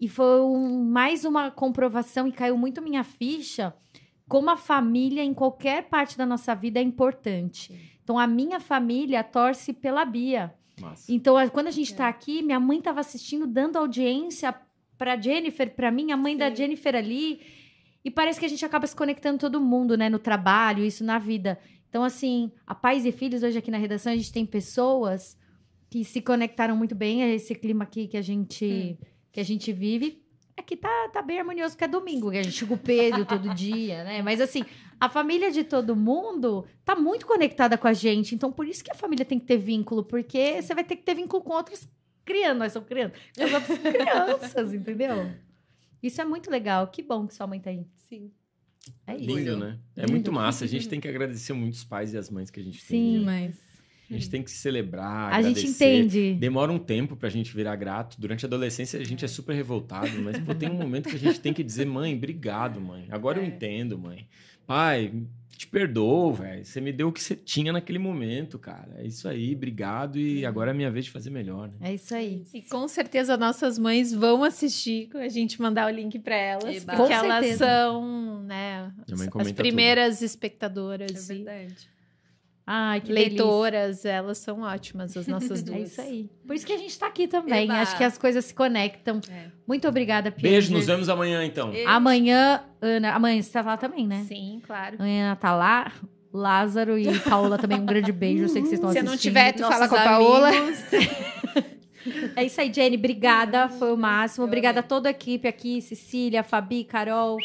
E 0.00 0.08
foi 0.08 0.40
um- 0.42 0.84
mais 0.84 1.24
uma 1.24 1.50
comprovação 1.50 2.26
e 2.26 2.32
caiu 2.32 2.56
muito 2.56 2.82
minha 2.82 3.04
ficha 3.04 3.74
como 4.28 4.50
a 4.50 4.56
família 4.56 5.22
em 5.22 5.34
qualquer 5.34 5.84
parte 5.84 6.16
da 6.16 6.24
nossa 6.24 6.54
vida 6.54 6.80
é 6.80 6.82
importante. 6.82 7.98
Então, 8.02 8.18
a 8.18 8.26
minha 8.26 8.58
família 8.58 9.22
torce 9.22 9.72
pela 9.72 10.04
Bia. 10.04 10.52
Massa. 10.80 11.12
Então, 11.12 11.36
a- 11.36 11.48
quando 11.48 11.66
a 11.68 11.70
gente 11.70 11.94
tá 11.94 12.08
aqui, 12.08 12.42
minha 12.42 12.58
mãe 12.58 12.80
tava 12.80 13.00
assistindo, 13.00 13.46
dando 13.46 13.76
audiência 13.76 14.54
pra 14.96 15.20
Jennifer, 15.20 15.74
pra 15.74 15.90
mim, 15.90 16.10
a 16.12 16.16
mãe 16.16 16.36
da 16.36 16.48
Sim. 16.50 16.56
Jennifer 16.56 16.96
ali. 16.96 17.40
E 18.04 18.10
parece 18.10 18.40
que 18.40 18.46
a 18.46 18.48
gente 18.48 18.64
acaba 18.64 18.86
se 18.86 18.96
conectando 18.96 19.38
todo 19.38 19.60
mundo, 19.60 19.96
né? 19.96 20.08
No 20.08 20.18
trabalho, 20.18 20.82
isso 20.84 21.04
na 21.04 21.18
vida. 21.18 21.58
Então, 21.88 22.02
assim, 22.02 22.50
a 22.66 22.74
Pais 22.74 23.04
e 23.04 23.12
Filhos, 23.12 23.42
hoje 23.42 23.58
aqui 23.58 23.70
na 23.70 23.76
redação, 23.78 24.12
a 24.12 24.16
gente 24.16 24.32
tem 24.32 24.46
pessoas 24.46 25.36
que 25.92 26.06
se 26.06 26.22
conectaram 26.22 26.74
muito 26.74 26.94
bem 26.94 27.22
a 27.22 27.28
esse 27.28 27.54
clima 27.54 27.84
aqui 27.84 28.08
que 28.08 28.16
a 28.16 28.22
gente, 28.22 28.98
que 29.30 29.38
a 29.38 29.42
gente 29.42 29.70
vive. 29.74 30.22
Aqui 30.56 30.74
tá, 30.74 30.88
tá 31.12 31.20
bem 31.20 31.38
harmonioso, 31.38 31.74
porque 31.74 31.84
é 31.84 31.88
domingo, 31.88 32.30
que 32.30 32.38
a 32.38 32.42
gente 32.42 32.56
chega 32.56 32.72
o 32.72 32.78
Pedro 32.78 33.26
todo 33.26 33.52
dia, 33.54 34.02
né? 34.02 34.22
Mas 34.22 34.40
assim, 34.40 34.64
a 34.98 35.10
família 35.10 35.50
de 35.50 35.62
todo 35.64 35.94
mundo 35.94 36.64
tá 36.82 36.96
muito 36.96 37.26
conectada 37.26 37.76
com 37.76 37.86
a 37.86 37.92
gente. 37.92 38.34
Então, 38.34 38.50
por 38.50 38.66
isso 38.66 38.82
que 38.82 38.90
a 38.90 38.94
família 38.94 39.22
tem 39.22 39.38
que 39.38 39.44
ter 39.44 39.58
vínculo, 39.58 40.02
porque 40.02 40.62
você 40.62 40.74
vai 40.74 40.82
ter 40.82 40.96
que 40.96 41.02
ter 41.02 41.14
vínculo 41.14 41.42
com 41.42 41.52
outras 41.52 41.86
crianças. 42.24 42.58
Nós 42.58 42.72
somos 42.72 42.88
crianças. 42.88 43.18
Com 43.36 43.44
as 43.44 43.52
outras 43.52 43.80
crianças, 43.80 44.72
entendeu? 44.72 45.30
Isso 46.02 46.22
é 46.22 46.24
muito 46.24 46.50
legal. 46.50 46.86
Que 46.86 47.02
bom 47.02 47.26
que 47.26 47.34
sua 47.34 47.46
mãe 47.46 47.60
tá 47.60 47.68
aí. 47.68 47.86
Sim. 47.96 48.30
É 49.06 49.14
isso. 49.14 49.26
Lindo, 49.26 49.58
né? 49.58 49.78
É 49.94 50.00
Lindo. 50.00 50.12
muito 50.12 50.32
massa. 50.32 50.64
A 50.64 50.68
gente 50.68 50.88
tem 50.88 50.98
que 50.98 51.06
agradecer 51.08 51.52
muito 51.52 51.74
os 51.74 51.84
pais 51.84 52.14
e 52.14 52.16
as 52.16 52.30
mães 52.30 52.50
que 52.50 52.60
a 52.60 52.62
gente 52.62 52.80
Sim. 52.80 52.88
tem. 52.88 53.12
né? 53.12 53.18
Demais. 53.18 53.71
A 54.14 54.18
gente 54.18 54.30
tem 54.30 54.42
que 54.42 54.50
celebrar, 54.50 55.32
A 55.32 55.42
gente 55.42 55.66
entende. 55.66 56.34
Demora 56.34 56.70
um 56.72 56.78
tempo 56.78 57.16
pra 57.16 57.28
gente 57.28 57.54
virar 57.54 57.76
grato. 57.76 58.20
Durante 58.20 58.44
a 58.44 58.48
adolescência 58.48 59.00
a 59.00 59.04
gente 59.04 59.24
é 59.24 59.28
super 59.28 59.54
revoltado, 59.54 60.10
mas 60.22 60.38
pô, 60.40 60.54
tem 60.54 60.70
um 60.70 60.74
momento 60.74 61.08
que 61.08 61.16
a 61.16 61.18
gente 61.18 61.40
tem 61.40 61.52
que 61.52 61.62
dizer, 61.62 61.86
mãe, 61.86 62.14
obrigado, 62.14 62.80
mãe. 62.80 63.06
Agora 63.10 63.38
eu 63.38 63.44
É. 63.44 63.46
entendo, 63.46 63.98
mãe. 63.98 64.26
Pai, 64.66 65.12
te 65.56 65.66
perdoo, 65.66 66.32
velho. 66.32 66.64
Você 66.64 66.80
me 66.80 66.92
deu 66.92 67.08
o 67.08 67.12
que 67.12 67.22
você 67.22 67.34
tinha 67.36 67.72
naquele 67.72 67.98
momento, 67.98 68.58
cara. 68.58 68.94
É 68.96 69.06
isso 69.06 69.28
aí, 69.28 69.54
obrigado. 69.54 70.18
E 70.18 70.44
agora 70.46 70.70
é 70.70 70.74
minha 70.74 70.90
vez 70.90 71.04
de 71.04 71.10
fazer 71.10 71.30
melhor, 71.30 71.68
né? 71.68 71.74
É 71.90 71.94
isso 71.94 72.14
aí. 72.14 72.42
E 72.54 72.62
com 72.62 72.86
certeza 72.88 73.36
nossas 73.36 73.78
mães 73.78 74.12
vão 74.12 74.42
assistir, 74.44 75.08
a 75.14 75.28
gente 75.28 75.60
mandar 75.60 75.86
o 75.92 75.94
link 75.94 76.18
para 76.18 76.36
elas, 76.36 76.76
Eba. 76.76 76.94
porque 76.96 77.12
Com 77.14 77.24
elas 77.24 77.44
certeza. 77.44 77.64
são, 77.66 78.42
né, 78.44 78.92
as 79.38 79.52
primeiras 79.52 80.22
É 80.22 80.24
espectadoras 80.24 81.28
e 81.30 81.34
verdade. 81.34 81.74
Ai, 82.66 83.00
que 83.00 83.08
delícia. 83.08 83.28
leitoras, 83.30 84.04
elas 84.04 84.38
são 84.38 84.60
ótimas, 84.62 85.16
as 85.16 85.26
nossas 85.26 85.62
duas. 85.64 85.76
É 85.78 85.80
isso 85.82 86.00
aí. 86.00 86.30
Por 86.46 86.54
isso 86.54 86.64
que 86.64 86.72
a 86.72 86.76
gente 86.78 86.96
tá 86.98 87.08
aqui 87.08 87.26
também. 87.26 87.64
Eba. 87.64 87.74
Acho 87.80 87.96
que 87.96 88.04
as 88.04 88.16
coisas 88.16 88.44
se 88.44 88.54
conectam. 88.54 89.20
É. 89.30 89.46
Muito 89.66 89.88
obrigada, 89.88 90.30
Pia. 90.30 90.48
Beijo, 90.50 90.72
nos 90.72 90.86
vemos 90.86 91.08
amanhã 91.08 91.44
então. 91.44 91.72
E- 91.74 91.84
Amanhã, 91.84 92.62
Ana. 92.80 93.12
Amanhã 93.14 93.42
você 93.42 93.52
tá 93.52 93.62
lá 93.62 93.76
também, 93.76 94.06
né? 94.06 94.24
Sim, 94.28 94.60
claro. 94.64 94.96
Amanhã 94.98 95.26
Ana 95.26 95.36
tá 95.36 95.54
lá. 95.54 95.92
Lázaro 96.32 96.98
e 96.98 97.18
Paola 97.20 97.58
também. 97.58 97.78
Um 97.80 97.84
grande 97.84 98.10
beijo. 98.12 98.44
Eu 98.44 98.48
sei 98.48 98.62
que 98.62 98.68
vocês 98.68 98.78
estão 98.78 98.90
Se 98.92 98.98
assistindo. 98.98 99.10
não 99.10 99.18
tiver, 99.18 99.52
tu 99.52 99.62
fala 99.68 99.88
com 99.88 99.96
a 99.96 100.02
Paola. 100.02 100.50
É 102.34 102.44
isso 102.44 102.60
aí, 102.60 102.72
Jenny. 102.72 102.96
Obrigada. 102.96 103.68
Foi 103.68 103.92
o 103.92 103.96
máximo. 103.96 104.44
Obrigada 104.44 104.80
a 104.80 104.82
toda 104.82 105.08
a 105.08 105.12
equipe 105.12 105.46
aqui. 105.46 105.80
Cecília, 105.80 106.42
Fabi, 106.42 106.82
Carol, 106.84 107.36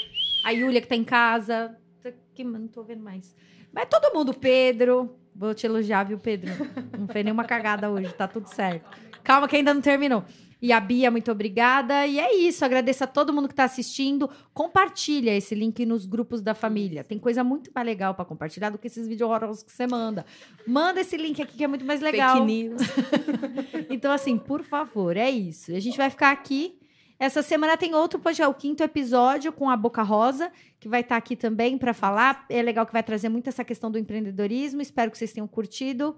a 0.43 0.49
Yúlia 0.51 0.81
que 0.81 0.87
tá 0.87 0.95
em 0.95 1.03
casa. 1.03 1.75
Aqui, 2.03 2.43
mas 2.43 2.61
não 2.61 2.67
tô 2.67 2.81
vendo 2.83 3.03
mais. 3.03 3.35
Mas 3.73 3.87
todo 3.89 4.13
mundo, 4.13 4.33
Pedro. 4.33 5.15
Vou 5.35 5.53
te 5.53 5.67
elogiar, 5.67 6.03
viu, 6.03 6.17
Pedro? 6.17 6.51
Não 6.97 7.07
fez 7.07 7.23
nenhuma 7.23 7.43
cagada 7.43 7.89
hoje, 7.91 8.11
tá 8.13 8.27
tudo 8.27 8.47
certo. 8.47 8.89
Calma 9.23 9.47
que 9.47 9.55
ainda 9.55 9.73
não 9.73 9.81
terminou. 9.81 10.23
E 10.59 10.71
a 10.71 10.79
Bia, 10.79 11.11
muito 11.11 11.31
obrigada. 11.31 12.07
E 12.07 12.19
é 12.19 12.35
isso, 12.35 12.65
agradeço 12.65 13.03
a 13.03 13.07
todo 13.07 13.31
mundo 13.31 13.47
que 13.47 13.53
tá 13.53 13.63
assistindo. 13.65 14.29
Compartilha 14.53 15.35
esse 15.35 15.53
link 15.53 15.85
nos 15.85 16.05
grupos 16.05 16.41
da 16.41 16.55
família. 16.55 17.03
Tem 17.03 17.19
coisa 17.19 17.43
muito 17.43 17.69
mais 17.73 17.85
legal 17.85 18.15
pra 18.15 18.25
compartilhar 18.25 18.71
do 18.71 18.77
que 18.79 18.87
esses 18.87 19.07
vídeos 19.07 19.29
horrorosos 19.29 19.61
que 19.61 19.71
você 19.71 19.85
manda. 19.85 20.25
Manda 20.65 21.01
esse 21.01 21.15
link 21.15 21.39
aqui 21.41 21.57
que 21.57 21.63
é 21.63 21.67
muito 21.67 21.85
mais 21.85 22.01
legal. 22.01 22.37
Fake 22.37 22.45
news. 22.45 22.81
Então, 23.89 24.11
assim, 24.11 24.37
por 24.37 24.63
favor, 24.63 25.15
é 25.15 25.29
isso. 25.29 25.73
A 25.73 25.79
gente 25.79 25.97
vai 25.97 26.09
ficar 26.09 26.31
aqui. 26.31 26.76
Essa 27.19 27.41
semana 27.41 27.75
tem 27.75 27.95
outro 27.95 28.19
podcast, 28.19 28.51
o 28.51 28.53
quinto 28.53 28.83
episódio 28.83 29.51
com 29.51 29.69
a 29.69 29.75
Boca 29.75 30.03
Rosa, 30.03 30.51
que 30.79 30.87
vai 30.87 31.01
estar 31.01 31.17
aqui 31.17 31.35
também 31.35 31.77
para 31.77 31.93
falar. 31.93 32.45
É 32.49 32.61
legal 32.61 32.85
que 32.85 32.93
vai 32.93 33.01
trazer 33.01 33.27
muito 33.29 33.47
essa 33.49 33.63
questão 33.63 33.89
do 33.89 33.97
empreendedorismo. 33.97 34.81
Espero 34.81 35.09
que 35.09 35.17
vocês 35.17 35.33
tenham 35.33 35.47
curtido. 35.47 36.15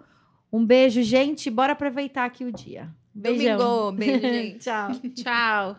Um 0.52 0.66
beijo, 0.66 1.02
gente. 1.02 1.50
Bora 1.50 1.74
aproveitar 1.74 2.26
aqui 2.26 2.44
o 2.44 2.52
dia. 2.52 2.90
Beijão. 3.14 3.58
Domingo. 3.58 3.92
Beijo, 3.94 4.22
gente. 4.28 4.60
Tchau. 4.60 4.92
Tchau. 5.16 5.78